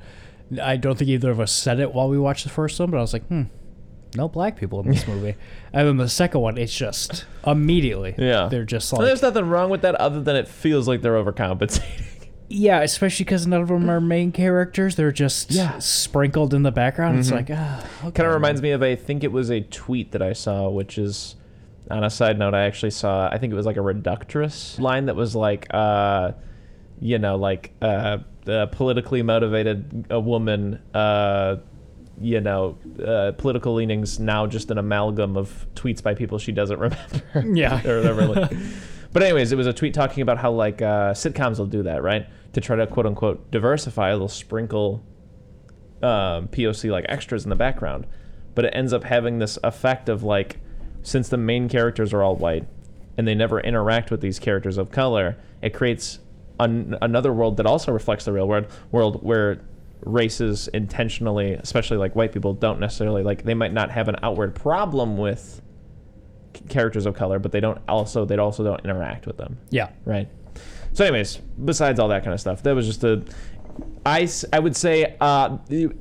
I 0.60 0.76
don't 0.76 0.96
think 0.98 1.08
either 1.10 1.30
of 1.30 1.38
us 1.40 1.52
said 1.52 1.78
it 1.80 1.92
while 1.94 2.08
we 2.08 2.18
watched 2.18 2.44
the 2.44 2.50
first 2.50 2.78
one, 2.80 2.90
but 2.90 2.98
I 2.98 3.00
was 3.00 3.12
like, 3.12 3.26
hmm, 3.26 3.42
no 4.16 4.28
black 4.28 4.56
people 4.56 4.80
in 4.80 4.88
this 4.90 5.06
movie. 5.08 5.36
And 5.72 5.86
then 5.86 5.96
the 5.96 6.08
second 6.08 6.40
one, 6.40 6.58
it's 6.58 6.74
just 6.76 7.24
immediately, 7.46 8.14
Yeah. 8.18 8.48
they're 8.50 8.64
just 8.64 8.92
And 8.92 8.98
like, 9.00 9.06
there's 9.08 9.22
nothing 9.22 9.48
wrong 9.48 9.70
with 9.70 9.82
that 9.82 9.94
other 9.96 10.20
than 10.20 10.34
it 10.36 10.48
feels 10.48 10.88
like 10.88 11.02
they're 11.02 11.22
overcompensating. 11.22 12.28
yeah, 12.48 12.80
especially 12.80 13.24
because 13.24 13.46
none 13.46 13.60
of 13.60 13.68
them 13.68 13.88
are 13.88 14.00
main 14.00 14.32
characters. 14.32 14.96
They're 14.96 15.12
just 15.12 15.52
Yeah. 15.52 15.78
sprinkled 15.78 16.52
in 16.54 16.62
the 16.64 16.72
background. 16.72 17.18
It's 17.20 17.30
like, 17.30 17.48
ah, 17.52 17.86
okay. 18.02 18.10
kind 18.12 18.26
of 18.26 18.34
reminds 18.34 18.60
me 18.62 18.72
of 18.72 18.82
a, 18.82 18.92
I 18.92 18.96
think 18.96 19.22
it 19.22 19.30
was 19.30 19.50
a 19.50 19.60
tweet 19.60 20.10
that 20.12 20.22
I 20.22 20.32
saw, 20.32 20.68
which 20.68 20.98
is 20.98 21.36
on 21.90 22.02
a 22.04 22.10
side 22.10 22.38
note, 22.38 22.54
I 22.54 22.62
actually 22.66 22.90
saw, 22.90 23.28
I 23.28 23.38
think 23.38 23.52
it 23.52 23.56
was 23.56 23.66
like 23.66 23.76
a 23.76 23.80
reductress 23.82 24.78
line 24.80 25.06
that 25.06 25.14
was 25.16 25.36
like, 25.36 25.66
uh, 25.70 26.32
you 27.00 27.18
know, 27.18 27.36
like 27.36 27.72
uh, 27.80 28.18
a 28.50 28.66
politically 28.66 29.22
motivated 29.22 30.06
a 30.10 30.20
woman, 30.20 30.80
uh, 30.94 31.56
you 32.20 32.40
know, 32.40 32.76
uh, 33.04 33.32
political 33.32 33.74
leanings 33.74 34.18
now 34.18 34.46
just 34.46 34.70
an 34.70 34.78
amalgam 34.78 35.36
of 35.36 35.66
tweets 35.74 36.02
by 36.02 36.14
people 36.14 36.38
she 36.38 36.52
doesn't 36.52 36.78
remember. 37.34 37.54
Yeah. 37.54 37.86
or 37.86 37.98
whatever. 37.98 38.26
Like. 38.26 38.52
But 39.12 39.22
anyways, 39.22 39.52
it 39.52 39.56
was 39.56 39.66
a 39.66 39.72
tweet 39.72 39.94
talking 39.94 40.22
about 40.22 40.38
how 40.38 40.52
like 40.52 40.82
uh, 40.82 41.12
sitcoms 41.12 41.58
will 41.58 41.66
do 41.66 41.82
that, 41.84 42.02
right? 42.02 42.26
To 42.52 42.60
try 42.60 42.76
to 42.76 42.86
quote 42.86 43.06
unquote 43.06 43.50
diversify, 43.50 44.10
they'll 44.10 44.28
sprinkle 44.28 45.04
um, 46.02 46.48
POC 46.48 46.90
like 46.90 47.06
extras 47.08 47.44
in 47.44 47.50
the 47.50 47.56
background, 47.56 48.06
but 48.54 48.64
it 48.64 48.72
ends 48.74 48.92
up 48.92 49.04
having 49.04 49.38
this 49.38 49.58
effect 49.64 50.08
of 50.08 50.22
like 50.22 50.58
since 51.02 51.28
the 51.28 51.36
main 51.36 51.68
characters 51.68 52.12
are 52.12 52.22
all 52.22 52.36
white 52.36 52.66
and 53.16 53.26
they 53.26 53.34
never 53.34 53.60
interact 53.60 54.10
with 54.10 54.20
these 54.20 54.38
characters 54.38 54.78
of 54.78 54.90
color, 54.90 55.36
it 55.62 55.74
creates 55.74 56.20
an, 56.60 56.96
another 57.02 57.32
world 57.32 57.56
that 57.56 57.66
also 57.66 57.90
reflects 57.92 58.24
the 58.26 58.32
real 58.32 58.46
world 58.46 58.66
world 58.92 59.22
where 59.24 59.62
races 60.04 60.68
intentionally, 60.68 61.54
especially 61.54 61.96
like 61.96 62.14
white 62.16 62.32
people, 62.32 62.54
don't 62.54 62.78
necessarily 62.80 63.22
like 63.22 63.42
they 63.44 63.54
might 63.54 63.72
not 63.72 63.90
have 63.90 64.08
an 64.08 64.16
outward 64.22 64.54
problem 64.54 65.16
with 65.16 65.60
characters 66.68 67.06
of 67.06 67.14
color, 67.14 67.38
but 67.38 67.52
they 67.52 67.60
don't 67.60 67.78
also 67.88 68.24
they 68.24 68.36
also 68.36 68.64
don't 68.64 68.84
interact 68.84 69.26
with 69.26 69.36
them 69.36 69.58
Yeah. 69.70 69.90
right? 70.04 70.28
So, 70.92 71.04
anyways, 71.04 71.36
besides 71.64 72.00
all 72.00 72.08
that 72.08 72.24
kind 72.24 72.34
of 72.34 72.40
stuff, 72.40 72.62
that 72.64 72.74
was 72.74 72.86
just 72.86 73.04
a. 73.04 73.22
I, 74.04 74.28
I 74.52 74.58
would 74.58 74.74
say 74.76 75.16
uh, 75.20 75.58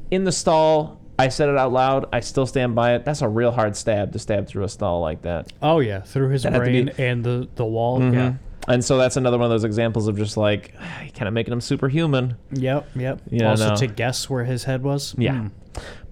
in 0.10 0.24
the 0.24 0.32
stall, 0.32 1.00
I 1.20 1.30
said 1.30 1.48
it 1.50 1.58
out 1.58 1.72
loud. 1.72 2.06
I 2.12 2.22
still 2.22 2.48
stand 2.48 2.74
by 2.74 2.96
it. 2.96 3.06
That's 3.06 3.22
a 3.22 3.28
real 3.30 3.52
hard 3.52 3.76
stab 3.76 4.12
to 4.14 4.20
stab 4.20 4.48
through 4.48 4.64
a 4.64 4.70
stall 4.70 5.02
like 5.02 5.22
that. 5.22 5.54
Oh 5.62 5.80
yeah, 5.80 6.02
through 6.02 6.30
his 6.30 6.44
That 6.44 6.54
had 6.54 6.60
to 6.60 6.66
be- 6.66 6.84
brain 6.84 6.96
and 6.98 7.24
the 7.24 7.48
the 7.56 7.66
wall. 7.66 8.02
Yeah. 8.02 8.34
And 8.68 8.84
so 8.84 8.98
that's 8.98 9.18
another 9.18 9.38
one 9.38 9.46
of 9.46 9.50
those 9.50 9.64
examples 9.64 10.08
of 10.08 10.18
just 10.18 10.38
like 10.38 10.74
kind 11.16 11.28
of 11.28 11.34
making 11.34 11.54
him 11.54 11.62
superhuman. 11.62 12.36
Yep. 12.52 12.90
Yep. 12.96 13.22
Yeah, 13.30 13.50
also 13.50 13.70
no. 13.70 13.76
to 13.76 13.88
guess 13.88 14.30
where 14.30 14.44
his 14.44 14.64
head 14.64 14.84
was. 14.84 15.16
Yeah. 15.18 15.42
Hmm. 15.42 15.48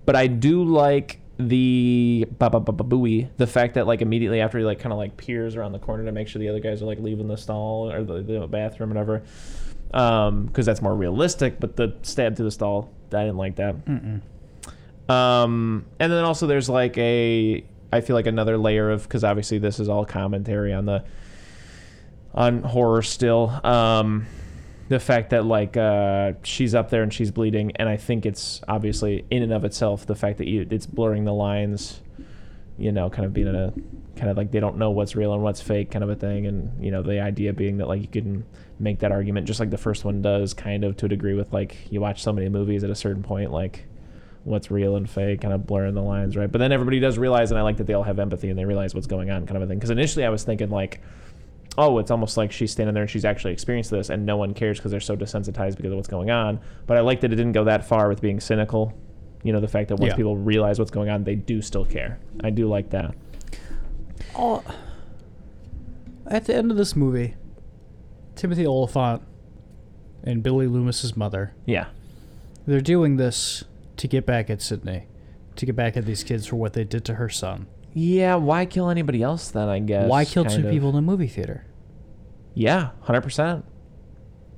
But 0.06 0.16
I 0.16 0.28
do 0.28 0.64
like 0.64 1.20
the 1.38 2.26
ba 2.39 2.50
ba 2.50 2.60
ba 2.60 2.72
ba 2.72 2.84
booey, 2.84 3.30
the 3.38 3.45
fact 3.45 3.76
that 3.76 3.86
like 3.86 4.02
immediately 4.02 4.41
after 4.41 4.58
he 4.58 4.64
like 4.64 4.80
kind 4.80 4.91
of 4.91 4.98
like 4.98 5.18
peers 5.18 5.56
around 5.56 5.72
the 5.72 5.80
corner 5.80 6.04
to 6.06 6.12
make 6.12 6.28
sure 6.28 6.39
the 6.39 6.50
other 6.50 6.60
guys 6.60 6.82
are 6.82 6.86
like 6.86 7.00
leaving 7.00 7.28
the 7.28 7.38
stall 7.38 7.91
or 7.91 8.04
the, 8.04 8.22
the 8.22 8.48
bathroom 8.48 8.91
or 8.91 8.95
whatever, 8.95 9.24
um, 9.93 10.45
because 10.45 10.66
that's 10.66 10.82
more 10.82 10.95
realistic. 10.95 11.60
But 11.60 11.76
the 11.76 11.95
stab 12.02 12.38
to 12.38 12.43
the 12.43 12.52
stall, 12.52 12.89
I 13.14 13.22
didn't 13.22 13.38
like 13.38 13.58
that. 13.58 13.86
Mm-mm. 13.86 14.22
Um, 15.10 15.86
and 16.00 16.12
then 16.12 16.24
also 16.26 16.48
there's 16.48 16.70
like 16.70 16.98
a, 16.98 17.64
I 17.93 18.02
feel 18.02 18.16
like 18.16 18.28
another 18.28 18.58
layer 18.58 18.89
of 18.89 19.04
because 19.04 19.24
obviously 19.24 19.58
this 19.60 19.80
is 19.80 19.89
all 19.89 20.06
commentary 20.06 20.74
on 20.74 20.86
the, 20.86 21.04
on 22.38 22.61
horror 22.61 23.01
still. 23.01 23.49
Um, 23.65 24.27
the 24.89 24.99
fact 24.99 25.31
that 25.31 25.43
like 25.43 25.75
uh, 25.75 26.33
she's 26.43 26.73
up 26.73 26.89
there 26.89 27.03
and 27.03 27.13
she's 27.13 27.31
bleeding, 27.31 27.73
and 27.75 27.89
I 27.89 27.97
think 27.97 28.25
it's 28.25 28.61
obviously 28.67 29.25
in 29.29 29.43
and 29.43 29.51
of 29.51 29.65
itself 29.65 30.05
the 30.05 30.15
fact 30.15 30.38
that 30.38 30.47
you 30.47 30.65
it's 30.69 30.85
blurring 30.85 31.25
the 31.25 31.33
lines, 31.33 31.99
you 32.77 32.93
know, 32.93 33.09
kind 33.09 33.25
of 33.25 33.33
being 33.33 33.47
in 33.47 33.55
a 33.55 33.73
kind 34.15 34.29
of 34.29 34.38
like 34.38 34.51
they 34.51 34.59
don't 34.59 34.77
know 34.77 34.91
what's 34.91 35.15
real 35.15 35.33
and 35.33 35.43
what's 35.43 35.61
fake 35.61 35.91
kind 35.91 36.03
of 36.03 36.09
a 36.09 36.15
thing, 36.15 36.45
and 36.45 36.81
you 36.81 36.91
know 36.91 37.01
the 37.01 37.19
idea 37.19 37.51
being 37.51 37.77
that 37.77 37.88
like 37.88 38.01
you 38.01 38.07
can 38.07 38.45
make 38.79 38.99
that 38.99 39.11
argument 39.11 39.47
just 39.47 39.59
like 39.59 39.71
the 39.71 39.77
first 39.77 40.05
one 40.05 40.21
does, 40.21 40.53
kind 40.53 40.85
of 40.85 40.95
to 40.97 41.07
a 41.07 41.09
degree 41.09 41.33
with 41.33 41.51
like 41.51 41.75
you 41.91 41.99
watch 41.99 42.21
so 42.21 42.31
many 42.31 42.47
movies 42.47 42.83
at 42.83 42.89
a 42.89 42.95
certain 42.95 43.23
point 43.23 43.51
like 43.51 43.83
what's 44.43 44.71
real 44.71 44.95
and 44.95 45.09
fake, 45.09 45.41
kind 45.41 45.53
of 45.53 45.67
blurring 45.67 45.93
the 45.93 46.01
lines, 46.01 46.38
right? 46.38 46.49
But 46.49 46.59
then 46.59 46.71
everybody 46.71 47.01
does 47.01 47.17
realize, 47.17 47.51
and 47.51 47.59
I 47.59 47.63
like 47.63 47.77
that 47.77 47.88
they 47.88 47.93
all 47.93 48.03
have 48.03 48.17
empathy 48.17 48.49
and 48.49 48.57
they 48.57 48.63
realize 48.63 48.95
what's 48.95 49.07
going 49.07 49.29
on, 49.29 49.45
kind 49.45 49.57
of 49.57 49.63
a 49.63 49.67
thing. 49.67 49.77
Because 49.77 49.89
initially 49.89 50.23
I 50.23 50.29
was 50.29 50.43
thinking 50.43 50.69
like, 50.69 51.01
oh, 51.78 51.99
it's 51.99 52.09
almost 52.11 52.38
like 52.38 52.51
she's 52.51 52.71
standing 52.71 52.93
there 52.93 53.03
and 53.03 53.09
she's 53.09 53.25
actually 53.25 53.53
experienced 53.53 53.91
this, 53.91 54.09
and 54.09 54.25
no 54.25 54.36
one 54.38 54.53
cares 54.53 54.78
because 54.80 54.91
they're 54.91 54.99
so 54.99 55.15
desensitized 55.15 55.78
because 55.78 55.91
of 55.91 55.95
what's 55.97 56.07
going 56.07 56.32
on. 56.32 56.59
But 56.88 56.97
I 56.97 57.01
like 57.01 57.21
that 57.21 57.32
it 57.32 57.36
didn't 57.36 57.51
go 57.53 57.63
that 57.65 57.86
far 57.86 58.09
with 58.09 58.21
being 58.21 58.39
cynical. 58.39 58.93
You 59.43 59.53
know, 59.53 59.59
the 59.59 59.67
fact 59.67 59.89
that 59.89 59.97
once 59.99 60.11
Yeah. 60.11 60.15
people 60.17 60.36
realize 60.38 60.80
what's 60.80 60.91
going 60.91 61.09
on, 61.09 61.23
they 61.23 61.36
do 61.36 61.61
still 61.61 61.86
care. 61.86 62.19
I 62.43 62.49
do 62.49 62.67
like 62.67 62.89
that. 62.89 63.13
Oh, 64.36 64.63
at 66.25 66.45
the 66.45 66.55
end 66.55 66.71
of 66.71 66.78
this 66.78 66.95
movie, 66.95 67.36
Timothy 68.36 68.65
Olyphant 68.65 69.21
and 70.23 70.43
Billy 70.43 70.67
Loomis's 70.67 71.15
mother, 71.15 71.53
Yeah. 71.65 71.86
they're 72.65 72.82
doing 72.82 73.17
this 73.17 73.63
to 73.97 74.07
get 74.07 74.25
back 74.25 74.49
at 74.49 74.61
Sidney, 74.61 75.03
to 75.55 75.65
get 75.65 75.75
back 75.75 75.95
at 75.95 76.05
these 76.05 76.23
kids 76.23 76.45
for 76.47 76.55
what 76.57 76.73
they 76.73 76.84
did 76.84 77.05
to 77.05 77.15
her 77.15 77.30
son. 77.30 77.67
Yeah. 78.00 78.36
Why 78.36 78.66
kill 78.66 78.89
anybody 78.89 79.24
else 79.24 79.50
then? 79.50 79.68
I 79.70 79.80
guess. 79.80 80.08
Why 80.10 80.24
kill 80.26 80.45
two 80.45 80.66
of. 80.66 80.72
people 80.72 80.89
in 80.89 80.95
a 80.95 81.02
movie 81.02 81.28
theater? 81.28 81.66
Yeah, 82.54 82.89
hundred 83.02 83.22
percent. 83.22 83.66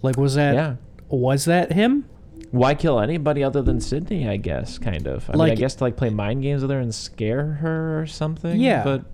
Like, 0.02 0.18
was 0.18 0.36
that 0.36 0.54
Yeah. 0.56 0.76
was 1.10 1.46
that 1.46 1.72
him? 1.74 2.06
Why 2.52 2.74
kill 2.74 3.00
anybody 3.00 3.44
other 3.44 3.62
than 3.62 3.80
Sidney? 3.80 4.28
I 4.28 4.38
guess, 4.38 4.78
kind 4.78 5.06
of. 5.08 5.30
I 5.30 5.34
mean, 5.34 5.42
I 5.52 5.56
guess 5.56 5.76
to 5.76 5.84
like 5.84 5.96
play 5.98 6.10
mind 6.10 6.42
games 6.42 6.62
with 6.62 6.72
her 6.72 6.80
and 6.80 6.94
scare 6.96 7.46
her 7.62 8.02
or 8.02 8.06
something. 8.08 8.60
Yeah. 8.60 8.84
But 8.84 9.06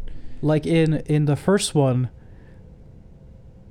Like 0.41 0.65
in 0.65 0.95
in 1.07 1.25
the 1.25 1.35
first 1.35 1.75
one, 1.75 2.09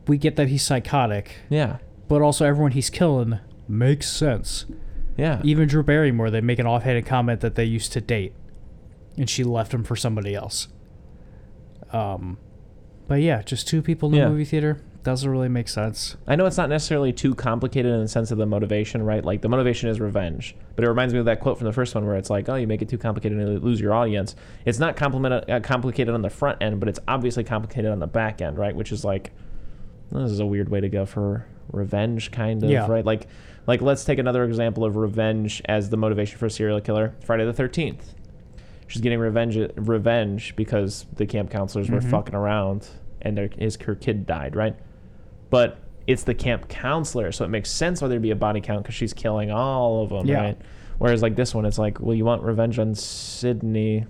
we 0.06 0.18
get 0.18 0.36
that 0.36 0.48
he's 0.48 0.62
psychotic, 0.62 1.36
yeah, 1.48 1.78
but 2.08 2.20
also 2.20 2.44
everyone 2.44 2.72
he's 2.72 2.90
killing 2.90 3.38
makes 3.68 4.10
sense. 4.10 4.66
yeah. 5.16 5.40
Even 5.44 5.66
Drew 5.68 5.82
Barrymore, 5.82 6.30
they 6.30 6.40
make 6.40 6.58
an 6.58 6.66
offhanded 6.66 7.06
comment 7.06 7.40
that 7.40 7.54
they 7.54 7.64
used 7.64 7.92
to 7.92 8.00
date, 8.00 8.34
and 9.16 9.28
she 9.28 9.44
left 9.44 9.72
him 9.72 9.84
for 9.84 9.96
somebody 9.96 10.34
else. 10.34 10.68
Um, 11.92 12.38
but 13.06 13.20
yeah, 13.20 13.42
just 13.42 13.68
two 13.68 13.82
people 13.82 14.08
in 14.08 14.12
the 14.14 14.18
Yeah. 14.18 14.28
movie 14.28 14.44
theater 14.44 14.78
doesn't 15.02 15.28
really 15.30 15.50
make 15.50 15.68
sense. 15.68 16.16
I 16.26 16.34
know 16.34 16.46
it's 16.46 16.56
not 16.56 16.70
necessarily 16.70 17.12
too 17.12 17.34
complicated 17.34 17.92
in 17.92 18.00
the 18.00 18.08
sense 18.08 18.30
of 18.30 18.38
the 18.38 18.46
motivation, 18.46 19.02
right? 19.02 19.22
Like 19.22 19.42
the 19.42 19.50
motivation 19.50 19.90
is 19.90 20.00
revenge, 20.00 20.56
but 20.76 20.84
it 20.84 20.88
reminds 20.88 21.12
me 21.12 21.20
of 21.20 21.26
that 21.26 21.40
quote 21.40 21.58
from 21.58 21.66
the 21.66 21.74
first 21.74 21.94
one 21.94 22.06
where 22.06 22.16
it's 22.16 22.30
like, 22.30 22.48
"Oh, 22.48 22.54
you 22.54 22.66
make 22.66 22.80
it 22.80 22.88
too 22.88 22.96
complicated 22.96 23.38
and 23.38 23.52
you 23.52 23.58
lose 23.58 23.80
your 23.80 23.92
audience." 23.92 24.34
It's 24.64 24.78
not 24.78 25.00
uh, 25.00 25.60
complicated 25.60 26.14
on 26.14 26.22
the 26.22 26.30
front 26.30 26.62
end, 26.62 26.80
but 26.80 26.88
it's 26.88 27.00
obviously 27.06 27.44
complicated 27.44 27.90
on 27.90 27.98
the 27.98 28.06
back 28.06 28.40
end, 28.40 28.56
right? 28.56 28.74
Which 28.74 28.92
is 28.92 29.04
like, 29.04 29.32
this 30.10 30.30
is 30.30 30.40
a 30.40 30.46
weird 30.46 30.70
way 30.70 30.80
to 30.80 30.88
go 30.88 31.04
for 31.04 31.44
revenge, 31.70 32.30
kind 32.30 32.64
of, 32.64 32.70
Yeah. 32.70 32.86
right? 32.88 33.04
Like, 33.04 33.26
like 33.66 33.82
let's 33.82 34.04
take 34.06 34.18
another 34.18 34.44
example 34.44 34.84
of 34.86 34.96
revenge 34.96 35.60
as 35.66 35.90
the 35.90 35.98
motivation 35.98 36.38
for 36.38 36.46
a 36.46 36.50
serial 36.50 36.80
killer. 36.80 37.14
Friday 37.20 37.44
the 37.44 37.52
Thirteenth. 37.52 38.14
She's 38.94 39.00
getting 39.02 39.18
revenge, 39.18 39.58
revenge 39.74 40.54
because 40.54 41.04
the 41.16 41.26
camp 41.26 41.50
counselors 41.50 41.90
were 41.90 41.98
Mhm. 41.98 42.10
fucking 42.10 42.34
around 42.36 42.86
and 43.22 43.36
their, 43.36 43.50
his 43.58 43.74
her 43.82 43.96
kid 43.96 44.24
died, 44.24 44.54
right? 44.54 44.76
but 45.50 45.78
it's 46.06 46.22
the 46.24 46.34
camp 46.34 46.68
counselor, 46.68 47.32
so 47.32 47.44
it 47.44 47.48
makes 47.48 47.70
sense 47.70 48.00
why 48.02 48.06
there'd 48.08 48.20
be 48.22 48.30
a 48.30 48.36
body 48.36 48.60
count 48.60 48.82
because 48.82 48.94
she's 48.94 49.12
killing 49.12 49.50
all 49.50 50.02
of 50.04 50.10
them, 50.10 50.26
Yeah. 50.26 50.40
right? 50.42 50.58
Whereas 50.98 51.22
like 51.22 51.34
this 51.34 51.54
one, 51.54 51.64
it's 51.64 51.78
like, 51.78 51.98
well, 52.00 52.14
you 52.14 52.24
want 52.24 52.42
revenge 52.42 52.78
on 52.78 52.94
Sidney, 52.94 54.04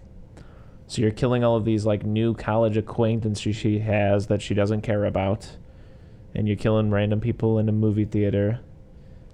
so 0.87 1.01
you're 1.03 1.11
killing 1.13 1.45
all 1.45 1.57
of 1.57 1.65
these 1.65 1.87
like 1.87 2.05
new 2.05 2.35
college 2.35 2.77
acquaintances 2.77 3.57
she 3.57 3.79
has 3.79 4.27
that 4.27 4.43
she 4.43 4.53
doesn't 4.55 4.83
care 4.83 5.05
about, 5.07 5.57
and 6.35 6.47
you're 6.47 6.57
killing 6.59 6.91
random 6.91 7.21
people 7.21 7.59
in 7.59 7.69
a 7.71 7.73
movie 7.73 8.05
theater. 8.05 8.61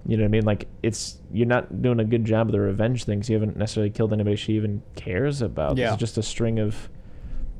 You 0.05 0.17
know 0.17 0.23
what 0.23 0.29
I 0.29 0.31
mean? 0.31 0.45
Like 0.45 0.67
it's 0.81 1.17
you're 1.31 1.47
not 1.47 1.81
doing 1.81 1.99
a 1.99 2.03
good 2.03 2.25
job 2.25 2.47
of 2.47 2.51
the 2.51 2.59
revenge 2.59 3.03
things. 3.03 3.29
You 3.29 3.35
haven't 3.35 3.57
necessarily 3.57 3.91
killed 3.91 4.13
anybody 4.13 4.35
she 4.35 4.53
even 4.53 4.81
cares 4.95 5.41
about. 5.41 5.77
Yeah. 5.77 5.93
Is 5.93 5.97
just 5.97 6.17
a 6.17 6.23
string 6.23 6.59
of 6.59 6.89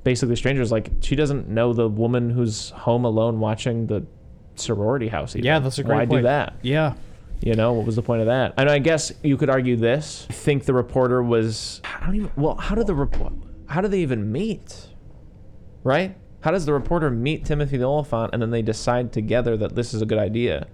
basically 0.04 0.36
strangers. 0.36 0.72
Like 0.72 0.90
she 1.02 1.16
doesn't 1.16 1.50
know 1.50 1.74
the 1.74 1.88
woman 1.88 2.30
who's 2.30 2.72
home 2.72 3.06
alone 3.06 3.40
watching 3.40 3.88
the 3.88 4.06
sorority 4.56 5.08
house. 5.08 5.36
Even. 5.36 5.46
Yeah, 5.46 5.60
that's 5.60 5.78
a 5.78 5.84
great 5.84 6.10
Why 6.10 6.18
do 6.18 6.22
that? 6.24 6.56
Yeah, 6.62 6.96
You 7.42 7.56
know, 7.56 7.74
what 7.74 7.86
was 7.86 7.96
the 7.96 8.02
point 8.04 8.22
of 8.22 8.28
that? 8.28 8.54
And 8.58 8.70
I 8.70 8.80
guess 8.80 9.12
you 9.24 9.38
could 9.38 9.50
argue 9.50 9.76
this. 9.76 10.28
I 10.30 10.34
think 10.34 10.66
the 10.66 10.74
reporter 10.74 11.24
was. 11.24 11.82
I 11.84 12.06
don't 12.06 12.16
even. 12.16 12.32
Well, 12.36 12.56
how 12.56 12.76
did 12.76 12.88
the 12.88 12.96
report? 12.96 13.34
How 13.68 13.82
do 13.82 13.88
they 13.88 14.00
even 14.00 14.32
meet? 14.32 14.88
Right? 15.84 16.18
How 16.42 16.52
does 16.52 16.66
the 16.66 16.74
reporter 16.74 17.10
meet 17.10 17.46
Timothy 17.46 17.78
the 17.78 17.86
Olyphant 17.86 18.32
and 18.34 18.42
then 18.42 18.50
they 18.50 18.62
decide 18.62 19.14
together 19.14 19.56
that 19.58 19.76
this 19.76 19.94
is 19.94 20.02
a 20.02 20.06
good 20.06 20.18
idea? 20.18 20.68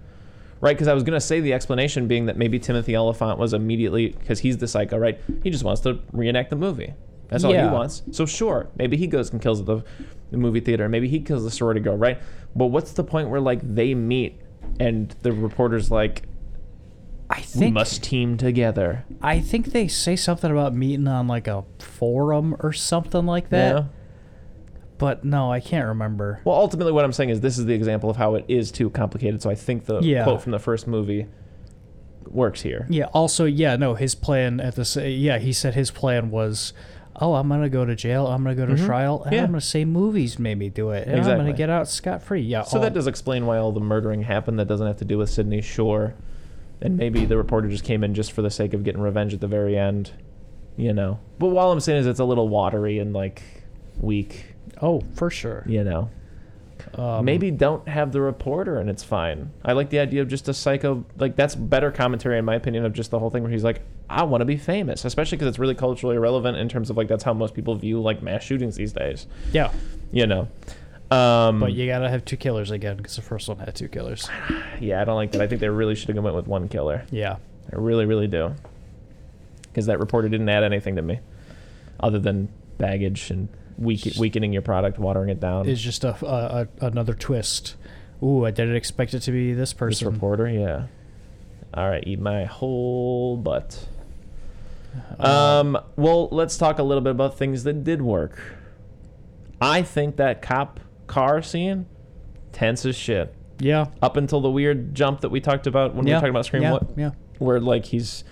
Right? 0.60 0.74
Because 0.76 0.88
I 0.88 0.94
was 0.94 1.04
gonna 1.04 1.20
say 1.20 1.40
the 1.40 1.52
explanation 1.52 2.08
being 2.08 2.26
that 2.26 2.36
maybe 2.36 2.58
Timothy 2.58 2.96
Olyphant 2.96 3.38
was 3.38 3.52
immediately 3.54 4.08
because 4.08 4.40
he's 4.40 4.58
the 4.58 4.66
psycho, 4.66 4.98
right? 4.98 5.20
He 5.42 5.50
just 5.50 5.62
wants 5.64 5.80
to 5.82 6.00
reenact 6.12 6.50
the 6.50 6.56
movie. 6.56 6.94
That's 7.28 7.44
all 7.44 7.52
Yeah. 7.52 7.68
he 7.68 7.72
wants. 7.74 8.02
So 8.10 8.26
sure, 8.26 8.68
maybe 8.76 8.96
he 8.96 9.06
goes 9.06 9.30
and 9.30 9.40
kills 9.40 9.64
the, 9.64 9.84
the 10.30 10.36
movie 10.36 10.60
theater. 10.60 10.88
Maybe 10.88 11.08
he 11.08 11.20
kills 11.20 11.44
the 11.44 11.50
sorority 11.50 11.80
girl, 11.80 11.96
right? 11.96 12.18
But 12.56 12.66
what's 12.66 12.92
the 12.92 13.04
point 13.04 13.28
where 13.28 13.40
like 13.40 13.60
they 13.62 13.94
meet 13.94 14.40
and 14.80 15.14
the 15.22 15.32
reporter's 15.32 15.90
like, 15.90 16.22
I 17.30 17.40
think 17.40 17.64
we 17.66 17.70
must 17.70 18.02
team 18.02 18.36
together. 18.38 19.04
I 19.20 19.40
think 19.40 19.66
they 19.66 19.86
say 19.86 20.16
something 20.16 20.50
about 20.50 20.74
meeting 20.74 21.06
on 21.06 21.28
like 21.28 21.46
a 21.46 21.64
forum 21.78 22.56
or 22.60 22.72
something 22.72 23.26
like 23.26 23.50
that. 23.50 23.74
Yeah. 23.76 23.84
But 24.98 25.24
no, 25.24 25.50
I 25.52 25.60
can't 25.60 25.86
remember. 25.86 26.40
Well, 26.44 26.56
ultimately, 26.56 26.92
what 26.92 27.04
I'm 27.04 27.12
saying 27.12 27.30
is 27.30 27.40
this 27.40 27.56
is 27.56 27.66
the 27.66 27.74
example 27.74 28.10
of 28.10 28.16
how 28.16 28.34
it 28.34 28.44
is 28.48 28.72
too 28.72 28.90
complicated. 28.90 29.40
So 29.42 29.48
I 29.50 29.54
think 29.54 29.86
the 29.86 30.00
Yeah. 30.00 30.24
quote 30.24 30.42
from 30.42 30.52
the 30.52 30.58
first 30.58 30.86
movie 30.88 31.26
works 32.28 32.62
here. 32.62 32.86
Yeah. 32.90 33.04
Also, 33.14 33.44
yeah, 33.44 33.76
no, 33.76 33.94
his 33.94 34.14
plan 34.14 34.60
at 34.60 34.74
the 34.74 34.84
sa- 34.84 35.00
yeah, 35.02 35.38
he 35.38 35.52
said 35.52 35.74
his 35.74 35.90
plan 35.90 36.30
was, 36.30 36.72
oh, 37.20 37.34
I'm 37.34 37.48
gonna 37.48 37.68
go 37.70 37.84
to 37.84 37.94
jail, 37.96 38.26
I'm 38.26 38.42
gonna 38.42 38.54
go 38.54 38.66
to 38.66 38.74
Mhm. 38.74 38.84
trial, 38.86 39.22
and 39.24 39.32
Yeah. 39.34 39.42
I'm 39.44 39.50
gonna 39.50 39.60
say 39.60 39.84
movies 39.84 40.38
made 40.38 40.58
me 40.58 40.68
do 40.68 40.90
it, 40.90 41.04
and 41.06 41.12
I'm 41.12 41.18
Exactly. 41.18 41.46
gonna 41.46 41.56
get 41.56 41.70
out 41.70 41.88
scot 41.88 42.22
free. 42.22 42.42
Yeah. 42.42 42.62
So 42.62 42.76
all- 42.78 42.82
that 42.82 42.92
does 42.92 43.06
explain 43.06 43.46
why 43.46 43.56
all 43.58 43.72
the 43.72 43.80
murdering 43.80 44.22
happened. 44.22 44.58
That 44.58 44.68
doesn't 44.68 44.86
have 44.86 44.98
to 44.98 45.04
do 45.04 45.16
with 45.18 45.30
Sidney 45.30 45.60
Shore, 45.62 46.14
and 46.82 46.96
maybe 46.96 47.24
the 47.24 47.36
reporter 47.36 47.68
just 47.68 47.84
came 47.84 48.04
in 48.04 48.14
just 48.14 48.30
for 48.32 48.42
the 48.42 48.50
sake 48.50 48.74
of 48.74 48.84
getting 48.84 49.00
revenge 49.00 49.32
at 49.32 49.40
the 49.40 49.46
very 49.48 49.78
end, 49.78 50.10
you 50.76 50.92
know. 50.92 51.18
But 51.38 51.56
all 51.56 51.72
I'm 51.72 51.80
saying 51.80 52.00
is 52.00 52.06
it's 52.06 52.20
a 52.20 52.24
little 52.24 52.48
watery 52.48 52.98
and 52.98 53.12
like 53.14 53.42
weak, 54.00 54.47
Oh, 54.82 55.02
for 55.14 55.30
sure. 55.30 55.64
you 55.66 55.84
know. 55.84 56.10
Um, 56.94 57.24
Maybe 57.24 57.50
don't 57.50 57.86
have 57.88 58.12
the 58.12 58.20
reporter 58.20 58.78
and 58.78 58.88
it's 58.88 59.02
fine. 59.02 59.50
I 59.64 59.72
like 59.72 59.90
the 59.90 59.98
idea 59.98 60.22
of 60.22 60.28
just 60.28 60.48
a 60.48 60.54
psycho. 60.54 61.04
Like 61.18 61.36
that's 61.36 61.54
better 61.54 61.90
commentary 61.90 62.38
in 62.38 62.44
my 62.44 62.54
opinion 62.54 62.84
of 62.84 62.92
just 62.92 63.10
the 63.10 63.18
whole 63.18 63.30
thing 63.30 63.42
where 63.42 63.52
he's 63.52 63.64
like, 63.64 63.82
I 64.08 64.22
want 64.22 64.40
to 64.40 64.46
be 64.46 64.56
famous, 64.56 65.04
especially 65.04 65.36
because 65.36 65.48
it's 65.48 65.58
really 65.58 65.74
culturally 65.74 66.16
relevant 66.18 66.56
in 66.56 66.68
terms 66.68 66.88
of 66.88 66.96
like 66.96 67.08
that's 67.08 67.24
how 67.24 67.34
most 67.34 67.52
people 67.54 67.74
view 67.74 68.00
like 68.00 68.22
mass 68.22 68.42
shootings 68.42 68.76
these 68.76 68.92
days. 68.92 69.26
Yeah, 69.52 69.72
You 70.12 70.26
know. 70.26 70.48
Um, 71.10 71.60
but 71.60 71.72
you 71.72 71.86
gotta 71.86 72.08
have 72.10 72.24
two 72.24 72.36
killers 72.36 72.70
again 72.70 72.96
because 72.96 73.16
the 73.16 73.22
first 73.22 73.48
one 73.48 73.58
had 73.58 73.74
two 73.74 73.88
killers. 73.88 74.28
yeah, 74.80 75.00
I 75.00 75.04
don't 75.04 75.16
like 75.16 75.32
that. 75.32 75.40
I 75.40 75.46
think 75.46 75.60
they 75.60 75.68
really 75.68 75.94
should 75.94 76.14
have 76.14 76.22
went 76.22 76.36
with 76.36 76.46
one 76.46 76.68
killer. 76.68 77.04
Yeah, 77.10 77.36
I 77.72 77.76
really, 77.76 78.06
really 78.06 78.28
do. 78.28 78.54
Because 79.62 79.86
that 79.86 79.98
reporter 80.00 80.28
didn't 80.28 80.48
add 80.48 80.64
anything 80.64 80.96
to 80.96 81.02
me, 81.02 81.20
other 82.00 82.18
than 82.18 82.48
baggage 82.78 83.30
and 83.30 83.48
weak, 83.78 84.12
weakening 84.18 84.52
your 84.52 84.62
product, 84.62 84.98
watering 84.98 85.28
it 85.30 85.40
down. 85.40 85.68
it's 85.68 85.80
just 85.80 86.04
a, 86.04 86.14
a, 86.26 86.68
a 86.82 86.86
another 86.86 87.14
twist. 87.14 87.76
Ooh, 88.22 88.44
I 88.44 88.50
didn't 88.50 88.76
expect 88.76 89.14
it 89.14 89.20
to 89.20 89.30
be 89.30 89.52
this 89.52 89.70
This 89.70 89.74
person. 89.74 90.08
reporter, 90.12 90.48
yeah. 90.48 90.86
All 91.74 91.88
right, 91.88 92.02
eat 92.06 92.18
my 92.20 92.44
whole 92.44 93.36
butt. 93.36 93.86
Uh, 95.20 95.60
Um, 95.60 95.78
well, 95.96 96.28
let's 96.32 96.56
talk 96.56 96.78
a 96.78 96.82
little 96.82 97.02
bit 97.02 97.10
about 97.10 97.38
things 97.38 97.64
that 97.64 97.84
did 97.84 98.02
work. 98.02 98.40
I 99.60 99.82
think 99.82 100.16
that 100.16 100.42
cop 100.42 100.80
car 101.06 101.42
scene, 101.42 101.86
tense 102.52 102.84
as 102.86 102.96
shit. 102.96 103.34
yeah, 103.60 103.86
Up 104.02 104.16
until 104.16 104.40
the 104.40 104.50
weird 104.50 104.94
jump 104.94 105.20
that 105.20 105.28
we 105.30 105.40
talked 105.40 105.66
about 105.66 105.94
when 105.94 106.04
we 106.04 106.10
yeah, 106.10 106.16
were 106.16 106.20
talking 106.20 106.30
about 106.30 106.46
Scream, 106.46 106.62
yeah, 106.62 106.72
what, 106.72 106.90
yeah. 106.96 107.10
where 107.38 107.60
like 107.60 107.84
he's, 107.86 108.24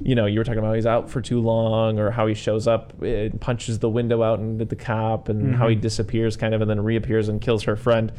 you 0.00 0.14
know, 0.14 0.26
you 0.26 0.38
were 0.40 0.44
talking 0.44 0.58
about 0.58 0.68
how 0.68 0.74
he's 0.74 0.86
out 0.86 1.10
for 1.10 1.20
too 1.20 1.40
long, 1.40 1.98
or 1.98 2.10
how 2.10 2.26
he 2.26 2.34
shows 2.34 2.66
up, 2.66 3.00
and 3.02 3.40
punches 3.40 3.78
the 3.78 3.88
window 3.88 4.22
out 4.22 4.38
into 4.40 4.64
the 4.64 4.76
cop, 4.76 5.28
and 5.28 5.54
how 5.56 5.68
he 5.68 5.76
Mhm. 5.76 5.80
disappears 5.80 6.36
kind 6.36 6.54
of, 6.54 6.60
and 6.60 6.70
then 6.70 6.80
reappears 6.82 7.28
and 7.28 7.40
kills 7.40 7.64
her 7.64 7.76
friend. 7.76 8.12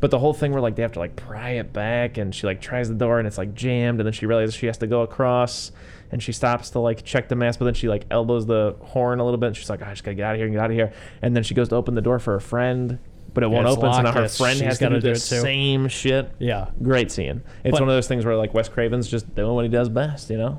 But 0.00 0.10
the 0.10 0.18
whole 0.18 0.32
thing 0.32 0.50
where 0.52 0.60
like 0.60 0.74
they 0.76 0.82
have 0.82 0.92
to 0.92 0.98
like 0.98 1.14
pry 1.16 1.50
it 1.50 1.72
back, 1.72 2.18
and 2.18 2.34
she 2.34 2.46
like 2.46 2.60
tries 2.60 2.88
the 2.88 2.94
door 2.94 3.18
and 3.18 3.26
it's 3.28 3.38
like 3.38 3.54
jammed, 3.54 4.00
and 4.00 4.06
then 4.06 4.12
she 4.12 4.26
realizes 4.26 4.54
she 4.54 4.66
has 4.66 4.76
to 4.78 4.86
go 4.86 5.02
across, 5.02 5.70
and 6.10 6.22
she 6.22 6.32
stops 6.32 6.70
to 6.70 6.80
like 6.80 7.04
check 7.04 7.28
the 7.28 7.36
mask, 7.36 7.58
but 7.60 7.66
then 7.66 7.74
she 7.74 7.88
like 7.88 8.04
elbows 8.10 8.46
the 8.46 8.74
horn 8.80 9.20
a 9.20 9.24
little 9.24 9.38
bit, 9.38 9.46
and 9.48 9.56
she's 9.56 9.70
like, 9.70 9.80
"Oh, 9.80 9.86
I 9.86 9.90
just 9.90 10.02
gotta 10.04 10.16
get 10.16 10.24
out 10.26 10.34
of 10.34 10.38
here 10.38 10.46
and 10.46 10.54
get 10.54 10.62
out 10.64 10.70
of 10.70 10.76
here, 10.76 10.92
and 11.22 11.36
then 11.36 11.42
she 11.44 11.54
goes 11.54 11.68
to 11.68 11.76
open 11.76 11.94
the 11.94 12.02
door 12.02 12.18
for 12.18 12.32
her 12.32 12.40
friend. 12.40 12.98
But 13.34 13.44
it 13.44 13.46
won't 13.50 13.66
it's 13.66 13.78
open, 13.78 13.94
so 13.94 14.02
now 14.02 14.12
her 14.12 14.28
friend 14.28 14.60
has 14.60 14.78
to 14.80 14.88
do 14.90 15.00
do 15.00 15.08
the 15.14 15.14
same 15.14 15.88
shit. 15.88 16.32
Yeah, 16.38 16.66
Great 16.82 17.10
scene. 17.10 17.40
It's 17.64 17.70
But- 17.70 17.80
one 17.80 17.88
of 17.88 17.94
those 17.94 18.06
things 18.06 18.26
where 18.26 18.36
like 18.36 18.52
Wes 18.52 18.68
Craven's 18.68 19.08
just 19.08 19.34
doing 19.34 19.54
what 19.54 19.64
he 19.64 19.70
does 19.70 19.88
best, 19.88 20.28
you 20.28 20.36
know? 20.36 20.58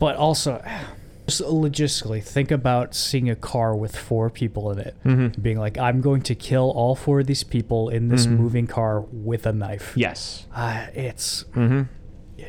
But 0.00 0.16
also, 0.16 0.60
just 1.28 1.42
logistically, 1.42 2.20
think 2.24 2.50
about 2.50 2.92
seeing 2.96 3.30
a 3.30 3.36
car 3.36 3.76
with 3.76 3.94
four 3.96 4.28
people 4.30 4.72
in 4.72 4.80
it, 4.80 4.96
Mm-hmm. 5.04 5.40
being 5.40 5.58
like, 5.60 5.78
"I'm 5.78 6.00
going 6.00 6.22
to 6.22 6.34
kill 6.34 6.70
all 6.72 6.96
four 6.96 7.20
of 7.20 7.26
these 7.28 7.44
people 7.44 7.88
in 7.88 8.08
this 8.08 8.26
Mhm. 8.26 8.38
moving 8.38 8.66
car 8.66 9.02
with 9.12 9.46
a 9.46 9.52
knife." 9.52 9.92
Yes. 9.96 10.46
Uh, 10.52 10.86
it's, 10.94 11.44
Mm-hmm. 11.54 11.82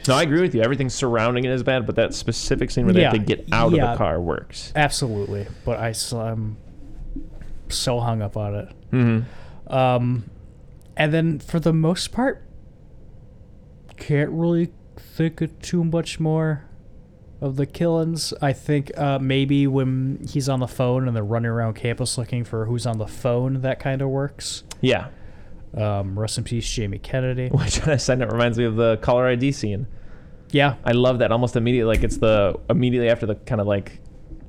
No, 0.08 0.16
I 0.16 0.24
agree 0.24 0.40
with 0.42 0.56
you. 0.56 0.62
Everything 0.62 0.90
surrounding 0.90 1.44
it 1.44 1.52
is 1.52 1.62
bad, 1.64 1.86
but 1.86 1.96
that 1.98 2.14
specific 2.16 2.72
scene 2.72 2.86
where 2.86 2.94
they 2.94 3.04
have 3.04 3.12
to 3.12 3.20
get 3.20 3.46
out 3.52 3.68
of 3.68 3.80
the 3.80 3.96
car 3.98 4.20
works. 4.22 4.72
absolutely. 4.76 5.46
But 5.66 5.80
I, 5.80 5.94
I'm 6.18 6.56
so 7.68 8.00
hung 8.00 8.22
up 8.22 8.38
on 8.38 8.56
it. 8.56 8.70
Mm-hmm. 8.94 9.72
Um, 9.74 10.24
and 10.96 11.14
then 11.14 11.40
for 11.40 11.60
the 11.60 11.74
most 11.74 12.14
part, 12.14 12.42
can't 13.98 14.30
really 14.32 14.72
think 14.98 15.42
of 15.42 15.60
too 15.62 15.84
much 15.84 16.20
more 16.22 16.64
of 17.42 17.56
the 17.56 17.66
killings. 17.66 18.34
I 18.42 18.54
think 18.54 18.96
uh, 18.98 19.20
maybe 19.20 19.68
when 19.68 20.26
he's 20.30 20.48
on 20.48 20.60
the 20.60 20.68
phone 20.68 21.08
and 21.08 21.16
they're 21.16 21.24
running 21.24 21.50
around 21.50 21.74
campus 21.74 22.18
looking 22.18 22.44
for 22.44 22.66
who's 22.66 22.86
on 22.86 23.00
the 23.00 23.08
phone, 23.08 23.62
that 23.62 23.80
kind 23.80 24.02
of 24.02 24.10
works. 24.10 24.64
Yeah. 24.80 25.10
Um, 25.76 26.18
rest 26.18 26.38
in 26.38 26.44
peace, 26.44 26.70
Jamie 26.70 27.00
Kennedy. 27.00 27.50
Which 27.52 27.80
a 27.80 27.98
side 27.98 28.20
note 28.20 28.32
reminds 28.32 28.58
me 28.58 28.66
of 28.66 28.76
the 28.76 28.98
caller 28.98 29.28
ID 29.28 29.52
scene. 29.52 29.88
Yeah, 30.52 30.76
I 30.84 30.92
love 30.92 31.20
that 31.20 31.32
almost 31.32 31.56
immediately. 31.56 31.96
Like 31.96 32.04
it's 32.04 32.18
the 32.18 32.60
immediately 32.70 33.10
after 33.10 33.26
the 33.26 33.36
kind 33.36 33.60
of 33.60 33.68
like 33.68 34.02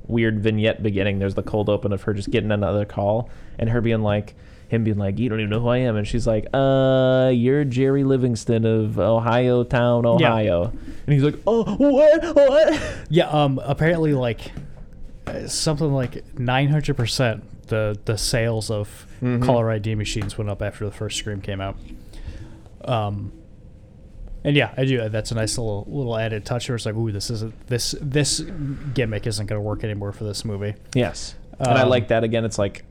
weird 0.07 0.43
vignette 0.43 0.83
beginning. 0.83 1.19
There's 1.19 1.35
the 1.35 1.43
cold 1.43 1.69
open 1.69 1.93
of 1.93 2.03
her 2.03 2.13
just 2.13 2.29
getting 2.29 2.51
another 2.51 2.85
call 2.85 3.29
and 3.57 3.69
her 3.69 3.81
being 3.81 4.01
like, 4.01 4.35
him 4.73 4.83
being 4.83 4.97
like, 4.97 5.19
"You 5.19 5.29
don't 5.29 5.39
even 5.39 5.49
know 5.49 5.59
who 5.61 5.67
I 5.69 5.77
am," 5.79 5.95
and 5.95 6.07
she's 6.07 6.25
like, 6.27 6.47
"Uh, 6.53 7.31
you're 7.33 7.63
Jerry 7.63 8.03
Livingston 8.03 8.65
of 8.65 8.97
Ohio 8.99 9.63
Town, 9.63 10.05
Ohio," 10.05 10.65
and 11.05 11.13
he's 11.13 11.23
like, 11.23 11.35
"Oh, 11.45 11.63
what? 11.75 12.35
What?" 12.35 12.81
yeah. 13.09 13.27
Um, 13.29 13.59
apparently, 13.63 14.13
like 14.13 14.51
something 15.47 15.91
like 15.93 16.37
nine 16.39 16.69
hundred 16.69 16.95
percent 16.97 17.43
the 17.67 17.97
the 18.05 18.17
sales 18.17 18.69
of 18.69 19.07
Mhm. 19.21 19.41
caller 19.43 19.71
ID 19.71 19.95
machines 19.95 20.37
went 20.37 20.49
up 20.49 20.61
after 20.61 20.83
the 20.85 20.91
first 20.91 21.17
Scream 21.17 21.39
came 21.39 21.61
out. 21.61 21.77
Um, 22.83 23.31
and 24.43 24.55
yeah, 24.57 24.73
I 24.75 24.83
do. 24.83 25.07
That's 25.07 25.31
a 25.31 25.35
nice 25.35 25.57
little 25.57 25.85
little 25.87 26.17
added 26.17 26.45
touch. 26.45 26.67
Where 26.67 26.75
it's 26.75 26.85
like, 26.85 26.95
ooh, 26.95 27.11
this 27.11 27.29
isn't 27.29 27.67
this 27.67 27.95
this 28.01 28.41
gimmick 28.93 29.25
isn't 29.25 29.45
going 29.45 29.57
to 29.57 29.61
work 29.61 29.83
anymore 29.85 30.11
for 30.11 30.25
this 30.25 30.43
movie. 30.43 30.73
Yes. 30.93 31.35
and 31.59 31.69
I 31.77 31.83
Um, 31.83 31.89
like 31.89 32.09
that 32.09 32.23
again. 32.25 32.43
It's 32.43 32.57
like, 32.59 32.83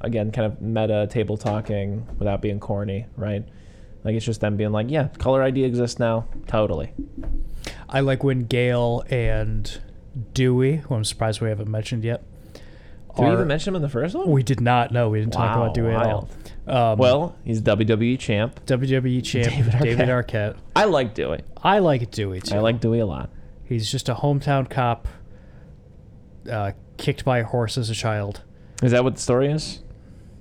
again, 0.00 0.32
kind 0.32 0.52
of 0.52 0.60
meta 0.60 1.06
table 1.10 1.36
talking 1.36 2.06
without 2.18 2.40
being 2.40 2.60
corny, 2.60 3.06
right? 3.16 3.44
Like 4.04 4.14
it's 4.14 4.24
just 4.24 4.40
them 4.40 4.56
being 4.56 4.72
like, 4.72 4.90
yeah, 4.90 5.08
caller 5.18 5.42
ID 5.42 5.64
exists 5.64 5.98
now. 5.98 6.26
Totally. 6.46 6.92
I 7.88 8.00
like 8.00 8.24
when 8.24 8.44
Gale 8.44 9.04
and 9.10 9.80
Dewey, 10.32 10.76
who 10.76 10.94
I'm 10.94 11.04
surprised 11.04 11.40
we 11.40 11.48
haven't 11.48 11.70
mentioned 11.70 12.04
yet. 12.04 12.24
Did 13.16 13.24
we 13.26 13.32
even 13.32 13.48
mention 13.48 13.72
him 13.72 13.76
in 13.76 13.82
the 13.82 13.88
first 13.88 14.14
one? 14.14 14.30
We 14.30 14.42
did 14.42 14.60
not. 14.60 14.92
No, 14.92 15.08
we 15.08 15.18
didn't 15.18 15.32
talk 15.32 15.56
about 15.56 15.74
Dewey 15.74 15.92
at 15.92 16.06
all. 16.06 16.28
Um, 16.66 16.98
well, 16.98 17.36
he's 17.44 17.60
WWE 17.60 18.18
champ. 18.18 18.64
WWE 18.66 19.24
champ 19.24 19.48
David 19.48 19.80
David 19.80 20.08
Arquette. 20.08 20.54
Arquette. 20.54 20.56
I 20.76 20.84
like 20.84 21.14
Dewey. 21.14 21.42
I 21.62 21.80
like 21.80 22.10
Dewey 22.12 22.40
too. 22.40 22.54
I 22.54 22.60
like 22.60 22.80
Dewey 22.80 23.00
a 23.00 23.06
lot. 23.06 23.30
He's 23.64 23.90
just 23.90 24.08
a 24.08 24.14
hometown 24.14 24.70
cop, 24.70 25.08
uh, 26.50 26.72
kicked 26.96 27.24
by 27.24 27.38
a 27.38 27.44
horse 27.44 27.76
as 27.76 27.90
a 27.90 27.94
child. 27.94 28.42
Is 28.82 28.92
that 28.92 29.02
what 29.04 29.16
the 29.16 29.20
story 29.20 29.50
is? 29.50 29.80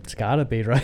It's 0.09 0.15
gotta 0.15 0.43
be 0.43 0.63
right. 0.63 0.83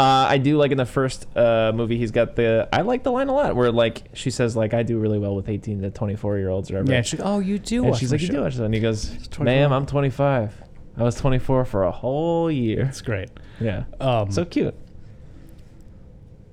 Uh, 0.00 0.24
I 0.28 0.38
do 0.38 0.56
like 0.56 0.70
in 0.70 0.78
the 0.78 0.86
first 0.86 1.26
uh, 1.36 1.72
movie, 1.74 1.98
he's 1.98 2.10
got 2.10 2.36
the. 2.36 2.66
I 2.72 2.80
like 2.80 3.02
the 3.02 3.12
line 3.12 3.28
a 3.28 3.34
lot 3.34 3.54
where 3.54 3.70
like 3.70 4.08
she 4.14 4.30
says 4.30 4.56
like 4.56 4.72
I 4.72 4.82
do 4.82 4.98
really 4.98 5.18
well 5.18 5.36
with 5.36 5.50
18 5.50 5.82
to 5.82 5.90
24 5.90 6.38
year 6.38 6.48
olds 6.48 6.70
or 6.70 6.74
whatever. 6.76 6.92
yeah. 6.92 7.02
She's 7.02 7.20
like, 7.20 7.28
oh, 7.28 7.38
you 7.40 7.58
do. 7.58 7.82
and 7.82 7.90
watch 7.90 8.00
she's 8.00 8.12
like, 8.12 8.22
you 8.22 8.28
show." 8.28 8.32
do 8.32 8.42
watch? 8.44 8.56
And 8.56 8.72
he 8.72 8.80
goes, 8.80 9.28
ma'am, 9.38 9.72
I'm 9.72 9.84
25. 9.84 10.54
I 10.96 11.02
was 11.02 11.16
24 11.16 11.66
for 11.66 11.82
a 11.82 11.90
whole 11.90 12.50
year. 12.50 12.84
That's 12.84 13.02
great. 13.02 13.28
Yeah. 13.60 13.84
Um, 14.00 14.30
So 14.30 14.46
cute. 14.46 14.74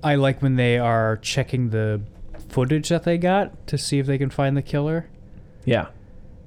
I 0.02 0.16
like 0.16 0.42
when 0.42 0.56
they 0.56 0.78
are 0.78 1.16
checking 1.16 1.70
the 1.70 2.02
footage 2.50 2.90
that 2.90 3.04
they 3.04 3.16
got 3.16 3.66
to 3.68 3.78
see 3.78 3.98
if 3.98 4.06
they 4.06 4.18
can 4.18 4.28
find 4.28 4.58
the 4.58 4.62
killer. 4.62 5.08
Yeah. 5.64 5.86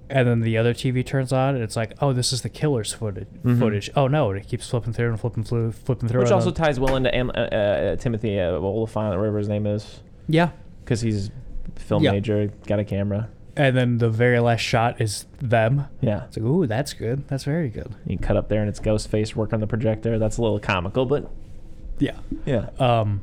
And 0.09 0.27
then 0.27 0.39
the 0.41 0.57
other 0.57 0.73
TV 0.73 1.05
turns 1.05 1.33
on, 1.33 1.55
and 1.55 1.63
it's 1.63 1.75
like, 1.75 1.91
oh, 2.01 2.13
this 2.13 2.31
is 2.31 2.41
the 2.41 2.49
killer's 2.49 2.93
footage. 2.93 3.27
Mhm. 3.43 3.59
Footage. 3.59 3.89
Oh 3.95 4.07
no, 4.07 4.31
it 4.31 4.47
keeps 4.47 4.69
flipping 4.69 4.93
through 4.93 5.09
and 5.09 5.19
flipping 5.19 5.43
through, 5.43 5.73
flipping 5.73 6.07
through. 6.07 6.21
Which 6.21 6.31
also 6.31 6.51
ties 6.51 6.79
well 6.79 6.95
into 6.95 7.13
Am- 7.13 7.29
uh, 7.31 7.33
uh, 7.33 7.95
Timothy 7.97 8.39
uh, 8.39 8.51
Olyphant, 8.53 9.17
whatever 9.17 9.37
his 9.37 9.49
name 9.49 9.67
is, 9.67 9.99
yeah. 10.29 10.51
because 10.83 11.01
he's 11.01 11.29
film 11.75 12.03
Yeah. 12.03 12.11
major, 12.11 12.49
got 12.67 12.79
a 12.79 12.85
camera. 12.85 13.29
And 13.57 13.75
then 13.75 13.97
the 13.97 14.09
very 14.09 14.39
last 14.39 14.61
shot 14.61 15.01
is 15.01 15.25
them. 15.39 15.87
Yeah. 15.99 16.25
It's 16.25 16.37
like, 16.37 16.45
ooh, 16.45 16.67
that's 16.67 16.93
good. 16.93 17.27
That's 17.27 17.43
very 17.43 17.69
good. 17.69 17.93
You 18.05 18.17
cut 18.17 18.37
up 18.37 18.49
there 18.49 18.61
and 18.61 18.69
it's 18.69 18.79
Ghostface 18.79 19.35
work 19.35 19.51
on 19.51 19.59
the 19.59 19.67
projector. 19.67 20.17
That's 20.19 20.37
a 20.37 20.41
little 20.43 20.59
comical, 20.59 21.05
but 21.07 21.29
Yeah. 21.99 22.17
yeah. 22.45 22.69
Um. 22.79 23.21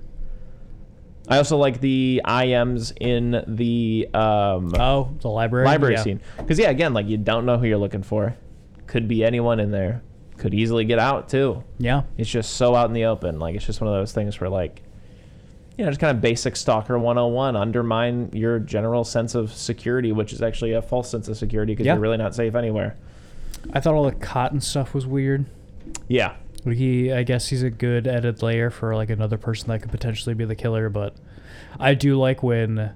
I 1.28 1.38
also 1.38 1.56
like 1.56 1.80
the 1.80 2.20
IMs 2.24 2.92
in 3.00 3.42
the 3.48 4.08
um, 4.12 4.74
Oh, 4.78 5.10
the 5.20 5.28
library. 5.30 5.64
library 5.66 5.94
yeah. 5.94 6.02
scene. 6.02 6.20
Because, 6.36 6.58
yeah, 6.58 6.68
again, 6.70 6.92
like 6.92 7.06
you 7.08 7.16
don't 7.16 7.46
know 7.46 7.56
who 7.58 7.66
you're 7.66 7.78
looking 7.78 8.02
for. 8.02 8.36
Could 8.86 9.08
be 9.08 9.24
anyone 9.24 9.58
in 9.60 9.70
there. 9.70 10.02
Could 10.36 10.52
easily 10.52 10.84
get 10.84 10.98
out, 10.98 11.28
too. 11.28 11.64
Yeah. 11.78 12.02
It's 12.18 12.28
just 12.28 12.54
so 12.54 12.74
out 12.74 12.88
in 12.88 12.92
the 12.92 13.06
open. 13.06 13.38
Like, 13.38 13.54
it's 13.56 13.64
just 13.64 13.80
one 13.80 13.88
of 13.88 13.94
those 13.98 14.12
things 14.12 14.38
where, 14.40 14.50
like, 14.50 14.82
you 15.78 15.84
know, 15.84 15.90
just 15.90 16.00
kind 16.00 16.14
of 16.14 16.20
basic 16.20 16.56
Stalker 16.56 16.98
101. 16.98 17.56
Undermine 17.56 18.30
your 18.32 18.58
general 18.58 19.04
sense 19.04 19.34
of 19.34 19.52
security, 19.52 20.12
which 20.12 20.32
is 20.32 20.42
actually 20.42 20.72
a 20.72 20.82
false 20.82 21.08
sense 21.10 21.28
of 21.28 21.36
security 21.36 21.72
because 21.72 21.86
Yeah. 21.86 21.94
you're 21.94 22.02
really 22.02 22.16
not 22.18 22.34
safe 22.34 22.54
anywhere. 22.54 22.96
I 23.72 23.80
thought 23.80 23.94
all 23.94 24.04
the 24.04 24.12
cotton 24.12 24.60
stuff 24.60 24.92
was 24.92 25.06
weird. 25.06 25.46
Yeah. 26.08 26.34
He, 26.66 27.12
I 27.12 27.22
guess 27.24 27.48
he's 27.48 27.62
a 27.62 27.70
good 27.70 28.06
added 28.06 28.42
layer 28.42 28.70
for 28.70 28.94
like 28.96 29.10
another 29.10 29.36
person 29.36 29.68
that 29.68 29.82
could 29.82 29.90
potentially 29.90 30.34
be 30.34 30.44
the 30.44 30.54
killer, 30.54 30.88
but 30.88 31.14
I 31.78 31.94
do 31.94 32.18
like 32.18 32.42
when 32.42 32.94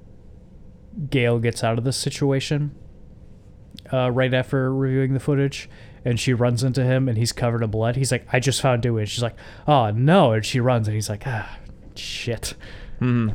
Gale 1.11 1.39
gets 1.39 1.63
out 1.63 1.77
of 1.79 1.85
this 1.85 1.97
situation 1.97 2.75
uh, 3.93 4.11
right 4.11 4.33
after 4.33 4.75
reviewing 4.75 5.15
the 5.15 5.21
footage, 5.21 5.69
and 6.05 6.19
she 6.19 6.33
runs 6.33 6.65
into 6.65 6.83
him, 6.85 7.09
and 7.09 7.19
he's 7.19 7.33
covered 7.33 7.63
in 7.63 7.71
blood. 7.71 7.97
He's 7.97 8.11
like, 8.13 8.27
"I 8.33 8.41
just 8.41 8.61
found 8.61 8.83
Dewey." 8.83 9.03
And 9.03 9.09
she's 9.11 9.23
like, 9.23 9.37
"Oh 9.67 9.91
no!" 9.91 10.33
And 10.33 10.45
she 10.45 10.61
runs, 10.61 10.89
and 10.89 10.95
he's 10.95 11.09
like, 11.11 11.25
"Ah, 11.27 11.59
shit." 11.95 12.55
hmm 12.99 13.31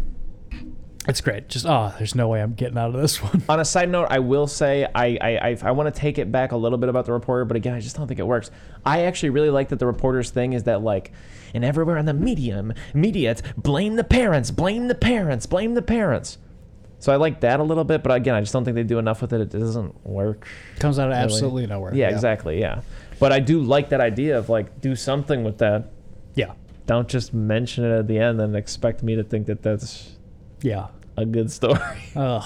It's 1.07 1.19
great. 1.19 1.49
Just 1.49 1.65
oh, 1.65 1.93
there's 1.97 2.15
no 2.15 2.29
way 2.29 2.41
I'm 2.41 2.53
getting 2.53 2.77
out 2.77 2.95
of 2.95 3.01
this 3.01 3.21
one. 3.21 3.43
On 3.49 3.59
a 3.59 3.65
side 3.65 3.89
note, 3.89 4.07
I 4.09 4.19
will 4.19 4.47
say 4.47 4.85
I 4.95 5.17
I, 5.19 5.49
I, 5.49 5.57
I 5.63 5.71
want 5.71 5.93
to 5.93 5.99
take 5.99 6.17
it 6.17 6.31
back 6.31 6.53
a 6.53 6.57
little 6.57 6.77
bit 6.77 6.89
about 6.89 7.05
the 7.05 7.11
reporter, 7.11 7.43
but 7.45 7.57
again, 7.57 7.73
I 7.73 7.81
just 7.81 7.95
don't 7.97 8.07
think 8.07 8.19
it 8.19 8.27
works. 8.27 8.51
I 8.85 9.01
actually 9.03 9.31
really 9.31 9.49
like 9.49 9.69
that 9.69 9.79
the 9.79 9.85
reporter's 9.87 10.29
thing 10.29 10.53
is 10.53 10.63
that 10.63 10.81
like, 10.81 11.11
and 11.53 11.65
everywhere 11.65 11.97
on 11.97 12.05
the 12.05 12.13
medium 12.13 12.73
media, 12.93 13.31
it's 13.31 13.41
blame 13.57 13.95
the 13.97 14.03
parents, 14.05 14.49
blame 14.49 14.87
the 14.87 14.95
parents, 14.95 15.45
blame 15.45 15.73
the 15.73 15.81
parents. 15.81 16.37
So 16.99 17.11
I 17.11 17.17
like 17.17 17.41
that 17.41 17.59
a 17.59 17.63
little 17.63 17.83
bit, 17.83 18.01
but 18.01 18.13
again, 18.13 18.33
I 18.33 18.39
just 18.39 18.53
don't 18.53 18.63
think 18.63 18.75
they 18.75 18.83
do 18.83 18.97
enough 18.97 19.21
with 19.21 19.33
it. 19.33 19.41
It 19.41 19.49
doesn't 19.49 20.05
work. 20.05 20.47
Comes 20.79 20.99
out 20.99 21.09
of 21.11 21.17
Really? 21.17 21.23
absolutely 21.25 21.67
nowhere. 21.67 21.93
Yeah, 21.93 22.07
exactly. 22.09 22.61
Yeah, 22.61 22.79
but 23.19 23.33
I 23.33 23.41
do 23.41 23.61
like 23.61 23.89
that 23.89 23.99
idea 23.99 24.37
of 24.37 24.47
like 24.47 24.79
do 24.79 24.95
something 24.95 25.43
with 25.43 25.57
that. 25.57 25.91
Yeah, 26.35 26.53
Don't 26.87 27.09
just 27.09 27.33
mention 27.33 27.83
it 27.83 27.91
at 27.99 28.07
the 28.07 28.19
end 28.19 28.39
and 28.39 28.55
expect 28.55 29.03
me 29.03 29.17
to 29.17 29.23
think 29.23 29.47
that 29.47 29.61
that's 29.61 30.12
yeah. 30.63 30.87
a 31.17 31.25
good 31.25 31.51
story. 31.51 31.79
Ugh. 32.15 32.43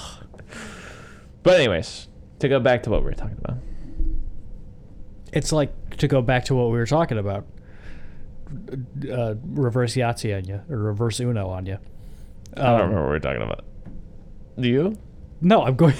But 1.42 1.54
anyways, 1.60 2.08
to 2.40 2.48
go 2.48 2.60
back 2.60 2.82
to 2.82 2.90
what 2.90 3.00
we 3.00 3.06
were 3.06 3.14
talking 3.14 3.38
about. 3.42 3.56
It's 5.32 5.52
like 5.52 5.96
to 5.98 6.08
go 6.08 6.20
back 6.22 6.44
to 6.46 6.54
what 6.54 6.66
we 6.66 6.78
were 6.78 6.86
talking 6.86 7.18
about. 7.18 7.46
Uh, 9.10 9.34
reverse 9.44 9.94
Yahtzee 9.94 10.36
on 10.36 10.44
you, 10.44 10.60
or 10.70 10.78
reverse 10.78 11.20
Uno 11.20 11.48
on 11.48 11.66
you. 11.66 11.78
I 12.56 12.62
don't 12.62 12.80
remember 12.80 13.00
what 13.02 13.06
we 13.06 13.10
were 13.10 13.20
talking 13.20 13.42
about. 13.42 13.64
Do 14.58 14.68
you? 14.68 14.96
No, 15.40 15.62
I'm 15.62 15.76
going. 15.76 15.94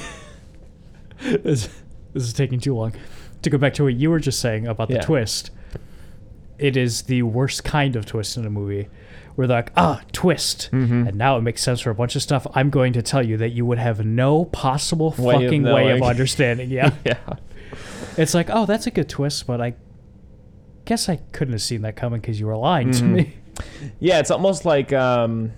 this, 1.20 1.68
this 2.12 2.22
is 2.22 2.32
taking 2.32 2.58
too 2.58 2.74
long. 2.74 2.94
To 3.42 3.50
go 3.50 3.58
back 3.58 3.74
to 3.74 3.84
what 3.84 3.94
you 3.94 4.10
were 4.10 4.18
just 4.18 4.40
saying 4.40 4.66
about 4.66 4.88
the 4.88 4.94
Yeah. 4.94 5.02
twist, 5.02 5.50
it 6.58 6.76
is 6.76 7.02
the 7.02 7.22
worst 7.22 7.64
kind 7.64 7.94
of 7.96 8.06
twist 8.06 8.36
in 8.36 8.44
a 8.46 8.50
movie 8.50 8.88
where 9.38 9.46
they're 9.46 9.58
like, 9.58 9.70
ah, 9.76 10.02
twist. 10.10 10.68
Mm-hmm. 10.72 11.06
And 11.06 11.14
now 11.16 11.36
it 11.38 11.42
makes 11.42 11.62
sense 11.62 11.78
for 11.78 11.90
a 11.90 11.94
bunch 11.94 12.16
of 12.16 12.22
stuff. 12.22 12.44
I'm 12.54 12.70
going 12.70 12.92
to 12.94 13.02
tell 13.02 13.24
you 13.24 13.36
that 13.36 13.50
you 13.50 13.64
would 13.64 13.78
have 13.78 14.04
no 14.04 14.46
possible 14.46 15.14
Way 15.16 15.34
of 15.36 15.42
fucking 15.42 15.62
way 15.62 15.90
of 15.92 16.02
understanding. 16.12 16.70
Yeah. 16.70 16.92
Yeah. 17.06 17.18
it's 18.16 18.34
like, 18.34 18.48
oh, 18.50 18.66
that's 18.66 18.88
a 18.88 18.90
good 18.90 19.08
twist, 19.08 19.46
but 19.46 19.60
I 19.60 19.74
guess 20.86 21.08
I 21.08 21.16
couldn't 21.30 21.52
have 21.52 21.62
seen 21.62 21.82
that 21.82 21.94
coming 21.94 22.20
because 22.20 22.40
you 22.40 22.46
were 22.48 22.56
lying 22.56 22.90
to 22.90 23.04
Mhm. 23.04 23.12
me. 23.12 23.34
Yeah, 24.00 24.18
it's 24.18 24.32
almost 24.32 24.64
like 24.64 24.92
um, 24.92 25.52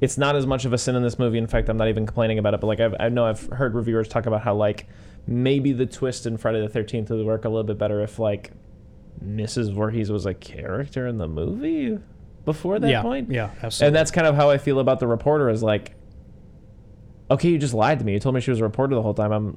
it's 0.00 0.16
not 0.16 0.34
as 0.34 0.46
much 0.46 0.64
of 0.64 0.72
a 0.72 0.78
sin 0.78 0.96
in 0.96 1.02
this 1.02 1.18
movie. 1.18 1.36
In 1.36 1.46
fact, 1.46 1.68
I'm 1.68 1.76
not 1.76 1.88
even 1.88 2.06
complaining 2.06 2.38
about 2.38 2.54
it. 2.54 2.60
But 2.62 2.68
like 2.68 2.80
I've, 2.80 2.94
I 2.98 3.10
know 3.10 3.26
I've 3.26 3.46
heard 3.48 3.74
reviewers 3.74 4.08
talk 4.08 4.24
about 4.24 4.40
how 4.40 4.54
like 4.54 4.86
maybe 5.26 5.72
the 5.72 5.84
twist 5.84 6.24
in 6.24 6.38
Friday 6.38 6.62
the 6.62 6.70
Thirteenth 6.70 7.10
would 7.10 7.26
work 7.26 7.44
a 7.44 7.50
little 7.50 7.64
bit 7.64 7.76
better 7.76 8.00
if 8.02 8.18
like 8.18 8.52
Mrs. 9.22 9.74
Voorhees 9.74 10.10
was 10.10 10.24
a 10.24 10.32
character 10.32 11.06
in 11.06 11.18
the 11.18 11.28
movie 11.28 11.98
before 12.52 12.78
that 12.78 12.90
yeah. 12.90 13.02
point. 13.02 13.30
Yeah, 13.30 13.50
absolutely. 13.62 13.86
And 13.86 13.96
that's 13.96 14.10
kind 14.10 14.26
of 14.26 14.34
how 14.34 14.50
I 14.50 14.58
feel 14.58 14.80
about 14.80 15.00
the 15.00 15.06
reporter. 15.06 15.48
Is 15.48 15.62
like, 15.62 15.94
okay, 17.30 17.48
you 17.48 17.58
just 17.58 17.74
lied 17.74 17.98
to 18.00 18.04
me. 18.04 18.12
You 18.12 18.20
told 18.20 18.34
me 18.34 18.40
she 18.40 18.50
was 18.50 18.60
a 18.60 18.64
reporter 18.64 18.94
the 18.94 19.02
whole 19.02 19.14
time. 19.14 19.32
I'm 19.32 19.56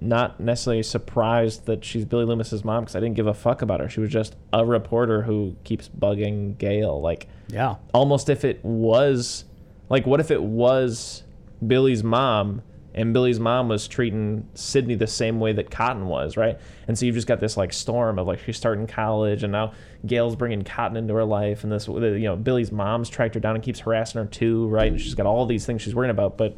not 0.00 0.38
necessarily 0.38 0.82
surprised 0.82 1.66
that 1.66 1.84
she's 1.84 2.04
Billy 2.04 2.24
Loomis's 2.24 2.64
mom 2.64 2.84
because 2.84 2.94
I 2.96 3.00
didn't 3.00 3.16
give 3.16 3.26
a 3.26 3.34
fuck 3.34 3.62
about 3.62 3.80
her. 3.80 3.88
She 3.88 4.00
was 4.00 4.10
just 4.10 4.36
a 4.52 4.64
reporter 4.64 5.22
who 5.22 5.56
keeps 5.64 5.88
bugging 5.88 6.56
Gale. 6.56 7.00
Like, 7.00 7.28
yeah. 7.48 7.76
almost 7.92 8.28
if 8.28 8.44
it 8.44 8.64
was, 8.64 9.44
like, 9.88 10.06
what 10.06 10.20
if 10.20 10.30
it 10.30 10.42
was 10.42 11.24
Billy's 11.66 12.04
mom 12.04 12.62
and 12.98 13.12
Billy's 13.14 13.40
mom 13.40 13.68
was 13.68 13.88
treating 13.88 14.46
Sidney 14.54 14.94
the 14.96 15.06
same 15.06 15.40
way 15.40 15.52
that 15.52 15.70
Cotton 15.70 16.06
was, 16.06 16.36
right? 16.36 16.58
And 16.86 16.98
so 16.98 17.06
you've 17.06 17.14
just 17.14 17.26
got 17.28 17.40
this 17.40 17.56
like 17.56 17.72
storm 17.72 18.18
of 18.18 18.26
like 18.26 18.40
she's 18.44 18.56
starting 18.56 18.86
college 18.86 19.42
and 19.42 19.52
now 19.52 19.72
Gale's 20.04 20.36
bringing 20.36 20.64
Cotton 20.64 20.96
into 20.96 21.14
her 21.14 21.24
life 21.24 21.62
and 21.64 21.72
this, 21.72 21.86
you 21.88 22.18
know, 22.20 22.36
Billy's 22.36 22.70
mom's 22.72 23.08
tracked 23.08 23.34
her 23.34 23.40
down 23.40 23.54
and 23.54 23.64
keeps 23.64 23.80
harassing 23.80 24.20
her 24.20 24.26
too, 24.26 24.66
right? 24.68 24.90
And 24.92 25.00
she's 25.00 25.14
got 25.14 25.26
all 25.26 25.46
these 25.46 25.64
things 25.64 25.80
she's 25.82 25.94
worrying 25.94 26.10
about, 26.10 26.36
but 26.36 26.56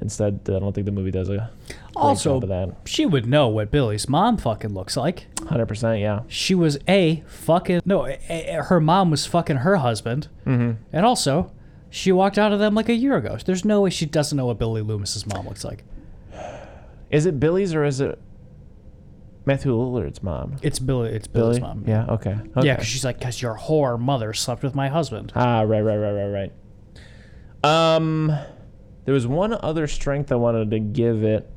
instead, 0.00 0.40
I 0.48 0.58
don't 0.58 0.74
think 0.74 0.84
the 0.84 0.92
movie 0.92 1.10
does 1.10 1.28
a 1.30 1.50
Also, 1.94 2.34
job 2.34 2.42
of 2.44 2.48
that. 2.50 2.76
she 2.88 3.06
would 3.06 3.26
know 3.26 3.48
what 3.48 3.70
Billy's 3.70 4.08
mom 4.08 4.36
fucking 4.36 4.74
looks 4.74 4.96
like. 4.96 5.26
Hundred 5.46 5.66
percent, 5.66 6.00
yeah. 6.00 6.20
she 6.28 6.54
was 6.54 6.78
a 6.88 7.22
fucking 7.26 7.80
no 7.84 8.06
a, 8.06 8.18
a- 8.28 8.62
her 8.64 8.80
mom 8.80 9.10
was 9.10 9.24
fucking 9.26 9.58
her 9.58 9.76
husband 9.76 10.28
Mm-hmm. 10.44 10.72
and 10.92 11.06
also 11.06 11.50
she 11.96 12.12
walked 12.12 12.36
out 12.38 12.52
of 12.52 12.58
them 12.58 12.74
like 12.74 12.88
a 12.88 12.94
year 12.94 13.16
ago 13.16 13.36
there's 13.46 13.64
no 13.64 13.80
way 13.80 13.90
she 13.90 14.04
doesn't 14.06 14.36
know 14.36 14.46
what 14.46 14.58
billy 14.58 14.82
loomis's 14.82 15.26
mom 15.26 15.46
looks 15.48 15.64
like 15.64 15.82
Is 17.10 17.24
it 17.26 17.38
Billy's 17.40 17.72
or 17.74 17.84
is 17.84 18.00
it 18.00 18.18
Matthew 19.44 19.72
Lillard's 19.72 20.22
mom? 20.22 20.56
it's 20.62 20.78
billy 20.78 21.10
it's 21.10 21.26
billy's 21.28 21.58
Billy? 21.58 21.68
mom 21.68 21.84
Yeah. 21.86 22.06
Okay. 22.06 22.36
yeah 22.62 22.74
because 22.74 22.86
she's 22.86 23.04
like 23.04 23.18
because 23.18 23.40
your 23.40 23.56
whore 23.56 23.98
mother 23.98 24.32
slept 24.34 24.62
with 24.62 24.74
my 24.74 24.88
husband 24.88 25.32
Ah, 25.36 25.60
right, 25.62 25.80
right, 25.82 25.96
right, 25.96 26.12
right, 26.12 26.50
right. 27.64 27.94
Um, 27.96 28.32
there 29.04 29.14
was 29.14 29.26
one 29.26 29.52
other 29.54 29.86
strength 29.86 30.30
I 30.30 30.34
wanted 30.36 30.70
to 30.72 30.78
give 30.78 31.24
it. 31.24 31.50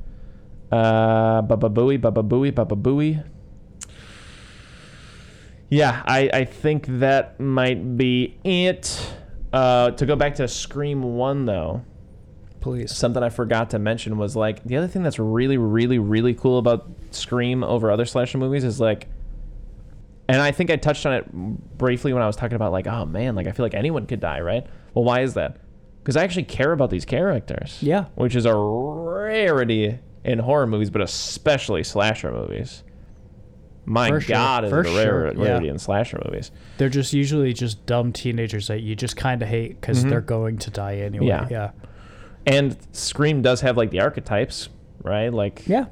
Uh, 0.72 1.42
Baba 1.42 1.68
Booey, 1.68 2.00
Baba 2.00 2.22
Booey, 2.22 2.52
Baba 2.54 2.74
Booey. 2.74 3.22
Yeah, 5.68 6.02
I, 6.04 6.30
I 6.32 6.44
think 6.46 6.86
that 6.98 7.38
might 7.38 7.96
be 7.96 8.38
it. 8.44 9.14
Uh, 9.52 9.90
to 9.92 10.06
go 10.06 10.16
back 10.16 10.36
to 10.36 10.46
Scream 10.46 11.02
1, 11.02 11.44
though, 11.46 11.84
please 12.60 12.94
something 12.94 13.22
I 13.22 13.30
forgot 13.30 13.70
to 13.70 13.78
mention 13.78 14.18
was 14.18 14.36
like 14.36 14.62
the 14.64 14.76
other 14.76 14.86
thing 14.86 15.02
that's 15.02 15.18
really, 15.18 15.58
really, 15.58 15.98
really 15.98 16.34
cool 16.34 16.58
about 16.58 16.88
Scream 17.10 17.64
over 17.64 17.90
other 17.90 18.04
slasher 18.04 18.38
movies 18.38 18.64
is 18.64 18.80
like, 18.80 19.08
and 20.28 20.40
I 20.40 20.52
think 20.52 20.70
I 20.70 20.76
touched 20.76 21.06
on 21.06 21.12
it 21.14 21.32
briefly 21.32 22.12
when 22.12 22.22
I 22.22 22.26
was 22.26 22.36
talking 22.36 22.54
about 22.54 22.70
like, 22.70 22.86
oh 22.86 23.04
man, 23.04 23.34
like 23.34 23.48
I 23.48 23.52
feel 23.52 23.64
like 23.64 23.74
anyone 23.74 24.06
could 24.06 24.20
die, 24.20 24.40
right? 24.40 24.64
Well, 24.94 25.04
why 25.04 25.22
is 25.22 25.34
that? 25.34 25.56
Because 26.02 26.16
I 26.16 26.22
actually 26.22 26.44
care 26.44 26.72
about 26.72 26.90
these 26.90 27.04
characters. 27.04 27.78
Yeah. 27.82 28.06
Which 28.14 28.36
is 28.36 28.46
a 28.46 28.54
rarity 28.54 29.98
in 30.24 30.38
horror 30.38 30.66
movies, 30.66 30.90
but 30.90 31.02
especially 31.02 31.82
slasher 31.82 32.30
movies. 32.30 32.84
My 33.90 34.08
For 34.08 34.20
sure, 34.20 34.34
God, 34.34 34.64
is 34.64 34.70
for 34.70 34.80
it 34.82 34.94
rare, 34.94 35.04
sure, 35.04 35.32
rarity 35.32 35.66
yeah. 35.66 35.72
in 35.72 35.78
slasher 35.78 36.22
movies? 36.24 36.52
they're 36.78 36.88
just 36.88 37.12
usually 37.12 37.52
just 37.52 37.84
dumb 37.86 38.12
teenagers 38.12 38.68
that 38.68 38.80
you 38.80 38.94
just 38.94 39.16
kind 39.16 39.42
of 39.42 39.48
hate 39.48 39.80
because 39.80 39.98
mm-hmm. 39.98 40.10
they're 40.10 40.20
going 40.20 40.58
to 40.58 40.70
die 40.70 40.98
anyway 40.98 41.26
Yeah. 41.26 41.48
yeah 41.50 41.70
And 42.46 42.76
Scream 42.92 43.42
does 43.42 43.60
have 43.62 43.76
like 43.76 43.90
the 43.90 44.00
archetypes, 44.00 44.68
right? 45.02 45.28
Like 45.32 45.66
yeah 45.66 45.86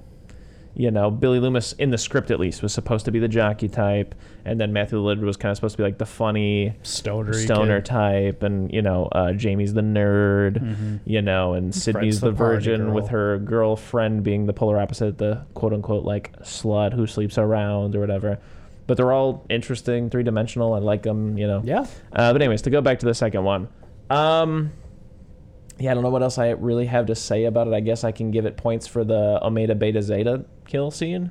you 0.79 0.93
know, 0.93 1.11
Billy 1.11 1.41
Loomis 1.41 1.73
in 1.73 1.91
the 1.91 1.99
script 1.99 2.31
at 2.31 2.39
least 2.39 2.63
was 2.63 2.73
supposed 2.73 3.05
to 3.07 3.11
be 3.11 3.19
the 3.19 3.27
jockey 3.27 3.69
type, 3.69 4.15
and 4.45 4.61
then 4.61 4.73
Matthew 4.73 4.99
Lillard 4.99 5.21
was 5.23 5.37
kind 5.37 5.51
of 5.51 5.57
supposed 5.57 5.73
to 5.73 5.79
be 5.79 5.83
like 5.83 5.99
the 5.99 6.07
funny 6.07 6.73
stoner 6.85 7.33
stoner 7.33 7.81
type, 7.81 8.45
and 8.45 8.73
you 8.73 8.81
know, 8.81 9.07
uh, 9.07 9.33
Jamie's 9.33 9.75
the 9.75 9.81
nerd, 9.81 11.01
you 11.05 11.21
know, 11.21 11.55
and 11.55 11.75
Sidney's 11.75 12.21
the 12.21 12.27
the, 12.27 12.33
virgin 12.33 12.93
with 12.95 13.09
her 13.09 13.39
girlfriend 13.39 14.23
being 14.23 14.47
the 14.47 14.53
polar 14.53 14.79
opposite, 14.79 15.19
the 15.19 15.45
quote 15.55 15.73
unquote 15.73 16.05
like 16.05 16.39
slut 16.43 16.93
who 16.93 17.09
sleeps 17.09 17.39
around 17.39 17.97
or 17.97 18.01
whatever. 18.01 18.39
But 18.87 18.97
they're 18.97 19.13
all 19.13 19.45
interesting, 19.51 20.11
three 20.11 20.23
dimensional. 20.23 20.75
I 20.75 20.79
like 20.79 21.03
them, 21.03 21.37
you 21.37 21.49
know. 21.49 21.61
yeah 21.65 21.87
Uh, 22.13 22.33
but 22.33 22.41
anyways, 22.41 22.63
to 22.63 22.71
go 22.71 22.81
back 22.81 23.01
to 23.01 23.07
the 23.07 23.15
second 23.15 23.43
one, 23.43 23.69
um, 24.11 24.73
yeah, 25.79 25.91
I 25.91 25.95
don't 25.95 26.03
know 26.03 26.11
what 26.11 26.23
else 26.23 26.39
I 26.39 26.51
really 26.51 26.87
have 26.87 27.07
to 27.07 27.15
say 27.15 27.45
about 27.45 27.67
it. 27.69 27.75
I 27.75 27.81
guess 27.81 28.05
I 28.05 28.13
can 28.13 28.31
give 28.31 28.47
it 28.47 28.57
points 28.57 28.87
for 28.87 29.05
the 29.05 29.39
Omega 29.45 29.75
Beta 29.75 30.03
Zeta 30.03 30.45
kill 30.67 30.91
scene 30.91 31.31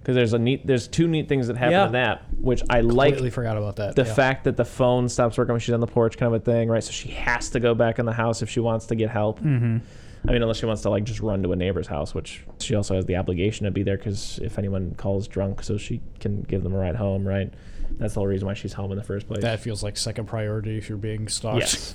because 0.00 0.14
there's 0.14 0.32
a 0.34 0.38
neat, 0.38 0.66
there's 0.66 0.86
two 0.88 1.08
neat 1.08 1.28
things 1.28 1.48
that 1.48 1.56
happen 1.56 1.72
Yeah. 1.72 1.86
in 1.86 1.92
that, 1.92 2.22
which 2.40 2.62
I 2.70 2.80
like. 2.80 3.08
completely 3.14 3.30
forgot 3.30 3.56
about 3.56 3.76
that 3.76 3.96
The 3.96 4.04
yeah. 4.04 4.14
fact 4.14 4.44
that 4.44 4.56
the 4.56 4.64
phone 4.64 5.08
stops 5.08 5.36
working 5.36 5.52
when 5.52 5.60
she's 5.60 5.74
on 5.74 5.80
the 5.80 5.86
porch, 5.86 6.16
kind 6.16 6.32
of 6.32 6.40
a 6.40 6.44
thing, 6.44 6.68
right? 6.68 6.82
So 6.82 6.92
she 6.92 7.08
has 7.10 7.50
to 7.50 7.60
go 7.60 7.74
back 7.74 7.98
in 7.98 8.06
the 8.06 8.12
house 8.12 8.40
if 8.42 8.48
she 8.48 8.60
wants 8.60 8.86
to 8.86 8.94
get 8.94 9.10
help. 9.10 9.40
Mhm. 9.40 9.80
I 10.28 10.32
mean, 10.32 10.42
unless 10.42 10.56
she 10.58 10.66
wants 10.66 10.82
to 10.82 10.90
like 10.90 11.04
just 11.04 11.20
run 11.20 11.42
to 11.44 11.52
a 11.52 11.56
neighbor's 11.56 11.86
house, 11.86 12.14
which 12.14 12.44
she 12.58 12.74
also 12.74 12.94
has 12.96 13.04
the 13.06 13.16
obligation 13.16 13.64
to 13.64 13.70
be 13.70 13.82
there 13.82 13.96
because 13.96 14.40
if 14.42 14.58
anyone 14.58 14.94
calls 14.96 15.28
drunk, 15.28 15.62
so 15.62 15.76
she 15.76 16.00
can 16.18 16.42
give 16.42 16.62
them 16.62 16.74
a 16.74 16.78
ride 16.78 16.96
home, 16.96 17.26
right? 17.26 17.52
That's 17.98 18.14
the 18.14 18.20
whole 18.20 18.26
reason 18.26 18.46
why 18.46 18.54
she's 18.54 18.72
home 18.72 18.92
in 18.92 18.98
the 18.98 19.04
first 19.04 19.26
place. 19.26 19.42
that 19.42 19.60
feels 19.60 19.82
like 19.82 19.96
second 19.96 20.26
priority 20.26 20.76
if 20.78 20.88
you're 20.88 20.98
being 20.98 21.28
stalked 21.28 21.60
Yes. 21.60 21.94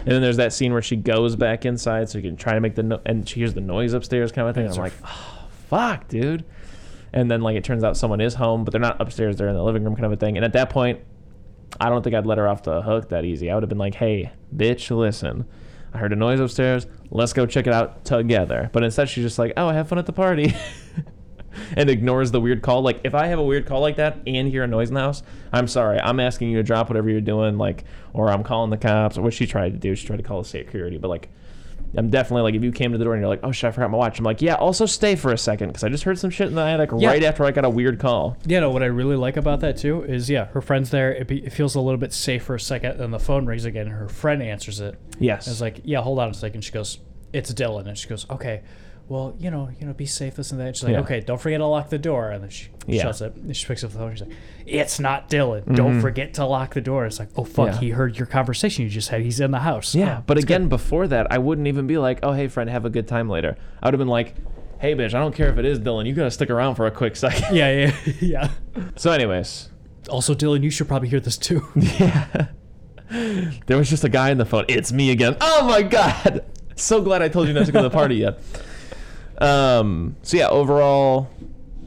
And 0.00 0.08
then 0.08 0.22
there's 0.22 0.36
that 0.38 0.52
scene 0.52 0.72
where 0.72 0.82
she 0.82 0.96
goes 0.96 1.36
back 1.36 1.64
inside 1.64 2.08
so 2.08 2.18
you 2.18 2.22
can 2.28 2.36
try 2.36 2.54
to 2.54 2.60
make 2.60 2.74
the 2.74 2.82
no- 2.82 3.00
and 3.06 3.28
she 3.28 3.40
hears 3.40 3.54
the 3.54 3.60
noise 3.60 3.92
upstairs 3.92 4.32
kind 4.32 4.48
of 4.48 4.54
thing. 4.54 4.66
And 4.66 4.74
I'm 4.74 4.80
like, 4.80 4.92
oh, 5.04 5.48
fuck, 5.68 6.08
dude. 6.08 6.44
And 7.12 7.30
then 7.30 7.40
like 7.40 7.56
it 7.56 7.64
turns 7.64 7.84
out 7.84 7.96
someone 7.96 8.20
is 8.20 8.34
home, 8.34 8.64
but 8.64 8.72
they're 8.72 8.80
not 8.80 9.00
upstairs. 9.00 9.36
They're 9.36 9.48
in 9.48 9.54
the 9.54 9.62
living 9.62 9.84
room 9.84 9.94
kind 9.94 10.06
of 10.06 10.12
a 10.12 10.16
thing. 10.16 10.36
And 10.36 10.44
at 10.44 10.52
that 10.54 10.70
point, 10.70 11.00
I 11.80 11.88
don't 11.88 12.02
think 12.02 12.14
I'd 12.16 12.26
let 12.26 12.38
her 12.38 12.48
off 12.48 12.62
the 12.62 12.82
hook 12.82 13.10
that 13.10 13.24
easy. 13.24 13.50
I 13.50 13.54
would 13.54 13.62
have 13.62 13.68
been 13.68 13.78
like, 13.78 13.94
hey, 13.94 14.32
bitch, 14.54 14.94
listen. 14.96 15.46
I 15.94 15.98
heard 15.98 16.12
a 16.12 16.16
noise 16.16 16.40
upstairs. 16.40 16.86
Let's 17.10 17.32
go 17.32 17.46
check 17.46 17.66
it 17.66 17.72
out 17.72 18.04
together. 18.04 18.68
But 18.72 18.84
instead, 18.84 19.08
she's 19.08 19.24
just 19.24 19.38
like, 19.38 19.52
oh, 19.56 19.68
I 19.68 19.74
have 19.74 19.88
fun 19.88 19.98
at 19.98 20.06
the 20.06 20.12
party. 20.12 20.54
and 21.76 21.88
ignores 21.90 22.30
the 22.30 22.40
weird 22.40 22.62
call. 22.62 22.82
Like, 22.82 23.00
if 23.04 23.14
I 23.14 23.26
have 23.26 23.38
a 23.38 23.44
weird 23.44 23.66
call 23.66 23.80
like 23.80 23.96
that 23.96 24.18
and 24.26 24.48
hear 24.48 24.64
a 24.64 24.66
noise 24.66 24.88
in 24.88 24.94
the 24.94 25.00
house, 25.00 25.22
I'm 25.52 25.68
sorry. 25.68 25.98
I'm 26.00 26.20
asking 26.20 26.50
you 26.50 26.56
to 26.58 26.62
drop 26.62 26.88
whatever 26.90 27.08
you're 27.10 27.20
doing, 27.20 27.58
like, 27.58 27.84
or 28.12 28.30
I'm 28.30 28.42
calling 28.44 28.70
the 28.70 28.76
cops, 28.76 29.18
or 29.18 29.22
what 29.22 29.34
she 29.34 29.46
tried 29.46 29.72
to 29.72 29.78
do. 29.78 29.94
She 29.94 30.06
tried 30.06 30.16
to 30.16 30.22
call 30.22 30.42
the 30.42 30.48
security, 30.48 30.98
but 30.98 31.08
like, 31.08 31.28
I'm 31.96 32.10
definitely 32.10 32.42
like 32.42 32.54
if 32.54 32.62
you 32.62 32.70
came 32.70 32.92
to 32.92 32.98
the 32.98 33.04
door 33.04 33.14
and 33.14 33.22
you're 33.22 33.30
like, 33.30 33.40
oh 33.42 33.50
shit, 33.50 33.68
I 33.68 33.70
forgot 33.70 33.90
my 33.90 33.96
watch. 33.96 34.18
I'm 34.18 34.24
like, 34.24 34.42
yeah. 34.42 34.56
Also 34.56 34.84
stay 34.84 35.16
for 35.16 35.32
a 35.32 35.38
second 35.38 35.68
because 35.68 35.82
I 35.84 35.88
just 35.88 36.04
heard 36.04 36.18
some 36.18 36.28
shit 36.28 36.48
in 36.48 36.54
the 36.54 36.60
attic 36.60 36.90
Yeah. 36.98 37.08
right 37.08 37.22
after 37.24 37.44
I 37.46 37.50
got 37.50 37.64
a 37.64 37.70
weird 37.70 37.98
call. 37.98 38.36
Yeah, 38.44 38.60
no, 38.60 38.68
what 38.70 38.82
I 38.82 38.86
really 38.86 39.16
like 39.16 39.38
about 39.38 39.60
that 39.60 39.78
too 39.78 40.02
is, 40.02 40.28
yeah, 40.28 40.46
her 40.48 40.60
friend's 40.60 40.90
there. 40.90 41.12
It, 41.14 41.26
be, 41.26 41.42
it 41.46 41.50
feels 41.50 41.76
a 41.76 41.80
little 41.80 41.96
bit 41.96 42.12
safe 42.12 42.42
for 42.42 42.54
a 42.54 42.60
second, 42.60 42.98
then 42.98 43.10
the 43.10 43.18
phone 43.18 43.46
rings 43.46 43.64
again, 43.64 43.86
and 43.86 43.96
her 43.96 44.08
friend 44.10 44.42
answers 44.42 44.80
it. 44.80 45.00
Yes. 45.18 45.48
I 45.48 45.50
was 45.50 45.62
like, 45.62 45.80
yeah, 45.84 46.02
hold 46.02 46.18
on 46.18 46.28
a 46.28 46.34
second. 46.34 46.60
She 46.62 46.72
goes, 46.72 46.98
it's 47.32 47.54
Dylan. 47.54 47.86
And 47.88 47.96
she 47.96 48.06
goes, 48.06 48.28
okay, 48.28 48.62
well, 49.08 49.34
you 49.38 49.50
know, 49.50 49.70
you 49.80 49.86
know, 49.86 49.94
be 49.94 50.04
safe, 50.06 50.34
this 50.36 50.50
and 50.52 50.60
that. 50.60 50.76
She's 50.76 50.84
like, 50.84 50.92
Yeah. 50.92 51.00
okay, 51.00 51.20
don't 51.20 51.40
forget 51.40 51.60
to 51.60 51.66
lock 51.66 51.88
the 51.88 51.98
door. 51.98 52.30
And 52.30 52.42
then 52.42 52.50
she 52.50 52.68
Yeah. 52.86 53.02
shuts 53.02 53.20
it. 53.22 53.34
And 53.34 53.56
she 53.56 53.66
picks 53.66 53.82
up 53.82 53.90
the 53.92 53.98
phone. 53.98 54.12
She's 54.12 54.20
like, 54.26 54.36
it's 54.66 55.00
not 55.00 55.30
Dylan. 55.30 55.74
Don't 55.74 56.00
forget 56.00 56.34
to 56.34 56.44
lock 56.44 56.74
the 56.74 56.80
door. 56.82 57.06
It's 57.06 57.18
like, 57.18 57.30
oh, 57.36 57.44
fuck, 57.44 57.68
Mm-hmm. 57.68 57.74
Yeah. 57.74 57.80
he 57.80 57.90
heard 57.90 58.16
your 58.18 58.26
conversation 58.26 58.84
you 58.84 58.90
just 58.90 59.08
had. 59.08 59.22
He's 59.22 59.40
in 59.40 59.50
the 59.50 59.60
house. 59.60 59.94
Yeah, 59.94 60.18
Oh, 60.18 60.24
but 60.26 60.36
again, 60.38 60.68
before 60.68 61.06
that, 61.08 61.26
I 61.32 61.38
wouldn't 61.38 61.66
even 61.68 61.86
be 61.86 61.96
like, 61.98 62.18
"Oh, 62.22 62.32
hey, 62.32 62.48
friend, 62.48 62.68
have 62.68 62.84
a 62.84 62.90
good 62.90 63.08
time 63.08 63.28
later." 63.30 63.56
I 63.82 63.86
would 63.86 63.94
have 63.94 63.98
been 63.98 64.08
like, 64.08 64.34
"Hey, 64.78 64.94
bitch, 64.94 65.14
I 65.14 65.20
don't 65.20 65.34
care 65.34 65.48
if 65.48 65.56
it 65.58 65.64
is 65.64 65.78
Dylan. 65.80 66.06
You 66.06 66.12
gotta 66.14 66.30
stick 66.30 66.50
around 66.50 66.74
for 66.74 66.86
a 66.86 66.90
quick 66.90 67.16
second. 67.24 67.44
good. 67.48 67.56
Yeah, 67.56 67.92
yeah, 68.04 68.12
yeah. 68.20 68.50
So, 68.96 69.10
anyways, 69.10 69.70
Also, 70.10 70.34
Dylan, 70.34 70.62
you 70.62 70.70
should 70.70 70.86
probably 70.88 71.08
hear 71.08 71.20
this 71.20 71.38
too. 71.38 71.66
yeah, 71.76 72.48
there 73.66 73.76
was 73.78 73.88
just 73.88 74.04
a 74.04 74.08
guy 74.08 74.30
on 74.30 74.36
the 74.38 74.44
phone. 74.44 74.64
It's 74.68 74.92
me 74.92 75.10
again. 75.10 75.36
Oh 75.40 75.66
my 75.66 75.82
god! 75.82 76.44
So 76.76 77.00
glad 77.02 77.22
I 77.22 77.28
told 77.28 77.48
you 77.48 77.54
not 77.54 77.66
to 77.66 77.72
go 77.72 77.80
to 77.82 77.88
the 77.88 77.94
party 77.94 78.16
yet. 78.16 78.38
Um. 79.40 80.16
So 80.22 80.36
yeah, 80.36 80.48
overall, 80.48 81.30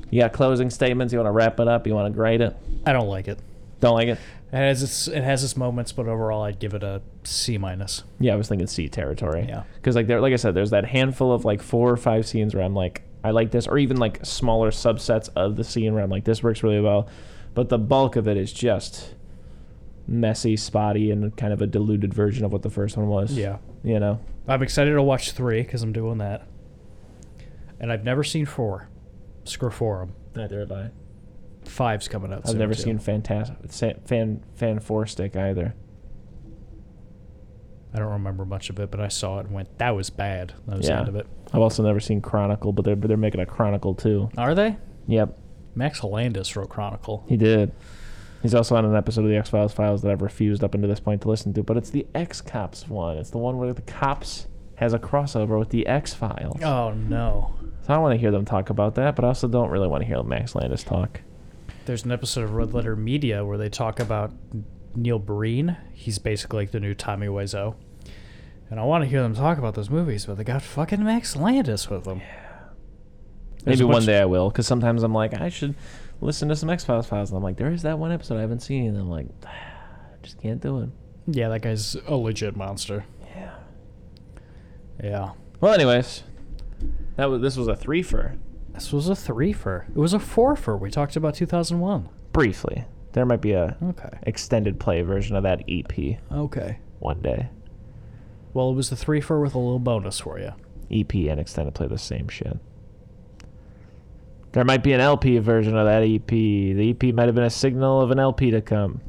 you 0.10 0.22
got 0.22 0.34
closing 0.34 0.70
statements. 0.70 1.12
You 1.14 1.20
want 1.20 1.28
to 1.28 1.32
wrap 1.32 1.60
it 1.60 1.68
up? 1.68 1.86
You 1.88 1.94
want 1.94 2.12
to 2.14 2.16
grade 2.16 2.42
it? 2.42 2.56
I 2.86 2.94
don't 2.94 3.08
like 3.08 3.28
it. 3.28 3.40
Don't 3.80 3.96
like 3.96 4.08
it? 4.08 4.20
It 4.54 4.58
has 4.58 4.84
its 4.84 5.08
it 5.08 5.24
has 5.24 5.44
its 5.44 5.56
moments, 5.56 5.92
but 5.92 6.08
overall, 6.08 6.44
I'd 6.44 6.60
give 6.60 6.74
it 6.74 6.84
a 6.84 7.02
C 7.24 7.58
minus. 7.58 8.04
Yeah, 8.20 8.34
I 8.34 8.36
was 8.36 8.48
thinking 8.50 8.68
C 8.68 8.90
territory. 8.90 9.46
Yeah. 9.48 9.64
Because 9.76 9.96
like 9.96 10.08
there, 10.08 10.20
like 10.22 10.34
I 10.34 10.38
said, 10.38 10.54
there's 10.54 10.72
that 10.72 10.86
handful 10.86 11.32
of 11.34 11.46
like 11.46 11.62
four 11.62 11.90
or 11.90 11.98
five 11.98 12.28
scenes 12.28 12.54
where 12.54 12.64
I'm 12.64 12.76
like, 12.76 13.02
I 13.24 13.32
like 13.32 13.52
this, 13.52 13.68
or 13.68 13.78
even 13.78 13.98
like 13.98 14.26
smaller 14.26 14.72
subsets 14.72 15.30
of 15.36 15.56
the 15.56 15.64
scene 15.64 15.94
where 15.94 16.04
I'm 16.04 16.10
like, 16.10 16.26
this 16.26 16.44
works 16.44 16.64
really 16.64 16.82
well, 16.82 17.08
but 17.54 17.70
the 17.70 17.78
bulk 17.78 18.18
of 18.18 18.28
it 18.28 18.36
is 18.38 18.52
just 18.52 19.16
messy, 20.08 20.58
spotty, 20.58 21.12
and 21.12 21.36
kind 21.38 21.54
of 21.54 21.62
a 21.62 21.68
diluted 21.68 22.14
version 22.14 22.44
of 22.44 22.52
what 22.52 22.62
the 22.62 22.70
first 22.70 22.98
one 22.98 23.08
was. 23.08 23.32
Yeah, 23.34 23.58
You 23.84 24.00
know. 24.00 24.20
I'm 24.48 24.64
excited 24.64 24.92
to 24.94 25.02
watch 25.04 25.32
three 25.32 25.62
because 25.62 25.82
I'm 25.84 25.94
doing 25.94 26.18
that, 26.18 26.46
and 27.82 27.92
I've 27.92 28.06
never 28.06 28.24
seen 28.24 28.46
four. 28.46 28.88
Screw 29.44 29.70
four 29.72 30.02
'em. 30.04 30.14
Neither 30.36 30.60
have 30.62 30.72
I. 30.72 30.92
Five's 31.66 32.08
coming 32.08 32.32
out. 32.32 32.40
I've 32.46 32.52
soon, 32.52 32.60
never 32.60 32.74
too. 32.74 32.82
seen 32.84 32.98
Fantastic 33.00 33.72
Fan 34.06 34.42
Fan 34.56 34.80
Four 34.80 35.06
Stick 35.06 35.36
either. 35.36 35.76
I 37.94 38.00
don't 38.00 38.12
remember 38.14 38.46
much 38.46 38.70
of 38.70 38.80
it, 38.80 38.90
but 38.90 39.02
I 39.02 39.10
saw 39.10 39.40
it 39.40 39.46
and 39.48 39.54
went, 39.54 39.78
"That 39.78 39.92
was 39.96 40.10
bad." 40.10 40.54
That 40.68 40.78
was 40.78 40.88
the 40.88 40.94
end 40.94 41.10
of 41.10 41.16
it. 41.18 41.28
I've 41.52 41.60
also 41.62 41.84
never 41.84 42.00
seen 42.00 42.22
Chronicle, 42.22 42.72
but 42.72 42.86
they're 42.86 42.96
they're 42.96 43.18
making 43.18 43.42
a 43.42 43.46
Chronicle 43.46 43.94
too. 43.96 44.30
Are 44.38 44.56
they? 44.56 44.78
Yep, 45.08 45.38
Max 45.76 46.04
Landis 46.04 46.56
wrote 46.56 46.70
Chronicle. 46.70 47.26
he 47.28 47.36
did. 47.36 47.74
He's 48.42 48.56
also 48.56 48.76
on 48.76 48.86
an 48.86 48.96
episode 48.96 49.24
of 49.24 49.30
the 49.30 49.36
X 49.38 49.50
Files 49.50 49.74
files 49.74 50.02
that 50.02 50.12
I've 50.12 50.22
refused 50.22 50.64
up 50.64 50.74
until 50.74 50.90
this 50.90 51.00
point 51.00 51.22
to 51.24 51.30
listen 51.30 51.54
to, 51.54 51.64
but 51.64 51.78
it's 51.78 51.90
the 51.92 52.08
X 52.16 52.42
Cops 52.42 52.88
one. 52.88 53.18
It's 53.18 53.30
the 53.30 53.38
one 53.38 53.58
where 53.58 53.72
the 53.74 53.82
cops 53.84 54.48
has 54.76 54.94
a 54.94 55.00
crossover 55.00 55.60
with 55.60 55.70
the 55.70 55.86
X 55.86 56.14
Files. 56.14 56.62
Oh 56.64 56.92
no! 56.92 57.54
So 57.86 57.94
I 57.94 57.98
want 57.98 58.14
to 58.14 58.18
hear 58.18 58.32
them 58.32 58.46
talk 58.46 58.70
about 58.70 58.96
that, 58.96 59.16
but 59.16 59.26
I 59.26 59.30
also 59.30 59.48
don't 59.48 59.70
really 59.70 59.88
want 59.88 60.02
to 60.02 60.08
hear 60.08 60.22
Max 60.24 60.54
Landis 60.56 60.84
talk. 60.84 61.22
There's 61.86 62.06
an 62.06 62.12
episode 62.12 62.44
of 62.44 62.54
Red 62.54 62.74
Letter 62.74 62.96
Media 62.96 63.44
where 63.44 63.58
they 63.58 63.70
talk 63.70 64.00
about 64.00 64.32
Neil 64.96 65.18
Breen. 65.18 65.78
He's 65.94 66.20
basically 66.20 66.60
like 66.60 66.72
the 66.72 66.80
new 66.80 66.94
Tommy 66.94 67.28
Wiseau. 67.28 67.76
And 68.70 68.80
I 68.80 68.84
want 68.84 69.04
to 69.04 69.10
hear 69.10 69.22
them 69.22 69.36
talk 69.36 69.58
about 69.58 69.74
those 69.74 69.90
movies, 69.90 70.28
but 70.28 70.38
they 70.38 70.44
got 70.44 70.62
fucking 70.62 71.04
Max 71.04 71.36
Landis 71.36 71.90
with 71.90 72.06
them. 72.06 72.22
There's 73.64 73.80
Maybe 73.80 73.92
one 73.92 74.06
day 74.06 74.20
I 74.20 74.26
will, 74.26 74.50
because 74.50 74.66
sometimes 74.66 75.04
I'm 75.04 75.14
like, 75.14 75.34
I 75.34 75.50
should 75.50 75.76
listen 76.22 76.50
to 76.50 76.56
some 76.56 76.70
X 76.70 76.86
Files 76.86 77.08
files, 77.08 77.32
and 77.32 77.38
I'm 77.38 77.44
like, 77.44 77.58
there 77.58 77.72
is 77.72 77.82
that 77.82 78.00
one 78.00 78.12
episode 78.12 78.38
I 78.38 78.42
haven't 78.42 78.62
seen, 78.62 78.88
and 78.88 78.98
I'm 78.98 79.10
like, 79.10 79.28
I 79.46 80.16
just 80.24 80.42
can't 80.42 80.62
do 80.62 80.82
it. 80.82 80.90
Yeah, 81.28 81.50
that 81.50 81.62
guy's 81.62 81.96
a 82.08 82.16
legit 82.16 82.56
monster. 82.56 83.06
Yeah. 83.36 83.56
Yeah. 85.04 85.32
Well, 85.60 85.74
anyways, 85.74 86.24
that 87.18 87.26
was 87.30 87.42
this 87.42 87.58
was 87.58 87.68
a 87.68 87.76
three 87.76 88.02
for 88.04 88.36
This 88.74 88.92
was 88.94 89.10
a 89.10 89.16
three 89.16 89.54
for. 89.54 89.86
It 89.90 89.98
was 90.00 90.14
a 90.14 90.20
four 90.20 90.56
for. 90.56 90.78
We 90.78 90.90
talked 90.90 91.16
about 91.16 91.36
2001. 91.36 92.10
briefly. 92.32 92.86
There 93.14 93.26
might 93.26 93.42
be 93.42 93.52
a 93.52 93.76
Okay. 93.84 94.10
extended 94.24 94.80
play 94.80 95.02
version 95.02 95.36
of 95.36 95.44
that 95.44 95.64
EP 95.68 96.18
Okay. 96.32 96.80
one 97.00 97.22
day. 97.22 97.50
Well, 98.54 98.70
it 98.72 98.76
was 98.76 98.92
a 98.92 98.96
three 98.96 99.20
for 99.22 99.42
with 99.42 99.54
a 99.54 99.60
little 99.60 99.80
bonus 99.80 100.20
for 100.22 100.40
you. 100.40 100.52
EP 100.90 101.14
and 101.30 101.40
extended 101.40 101.74
play 101.74 101.88
the 101.88 101.98
same 101.98 102.28
shit. 102.30 102.58
There 104.54 104.64
might 104.66 104.84
be 104.84 104.92
an 104.94 105.00
LP 105.02 105.38
version 105.40 105.78
of 105.78 105.86
that 105.86 106.04
EP. 106.04 106.28
The 106.28 106.90
EP 106.92 107.14
might 107.14 107.28
have 107.28 107.36
been 107.36 107.44
a 107.46 107.50
signal 107.50 108.02
of 108.02 108.12
an 108.12 108.20
LP 108.20 108.52
to 108.52 108.62
come. 108.62 109.02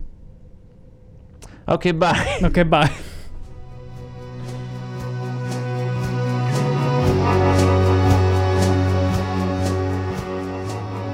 Okay, 1.69 1.93
bye. 1.93 2.39
Okay, 2.43 2.63
bye. 2.65 2.91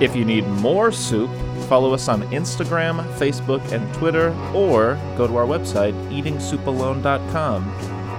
If 0.01 0.15
you 0.15 0.25
need 0.25 0.47
more 0.47 0.93
soup, 0.93 1.31
follow 1.69 1.93
us 1.93 2.09
on 2.09 2.23
Instagram, 2.31 3.03
Facebook, 3.15 3.73
and 3.73 3.93
Twitter, 3.95 4.33
or 4.55 4.95
go 5.17 5.27
to 5.27 5.37
our 5.37 5.47
website, 5.47 5.93
eatingsoupalone.com. 6.09 7.65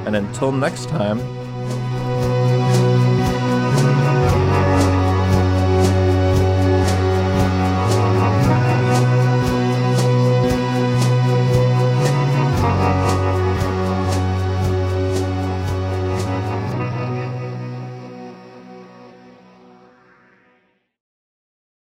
And 0.06 0.16
until 0.16 0.52
next 0.52 0.90
time, 0.90 1.20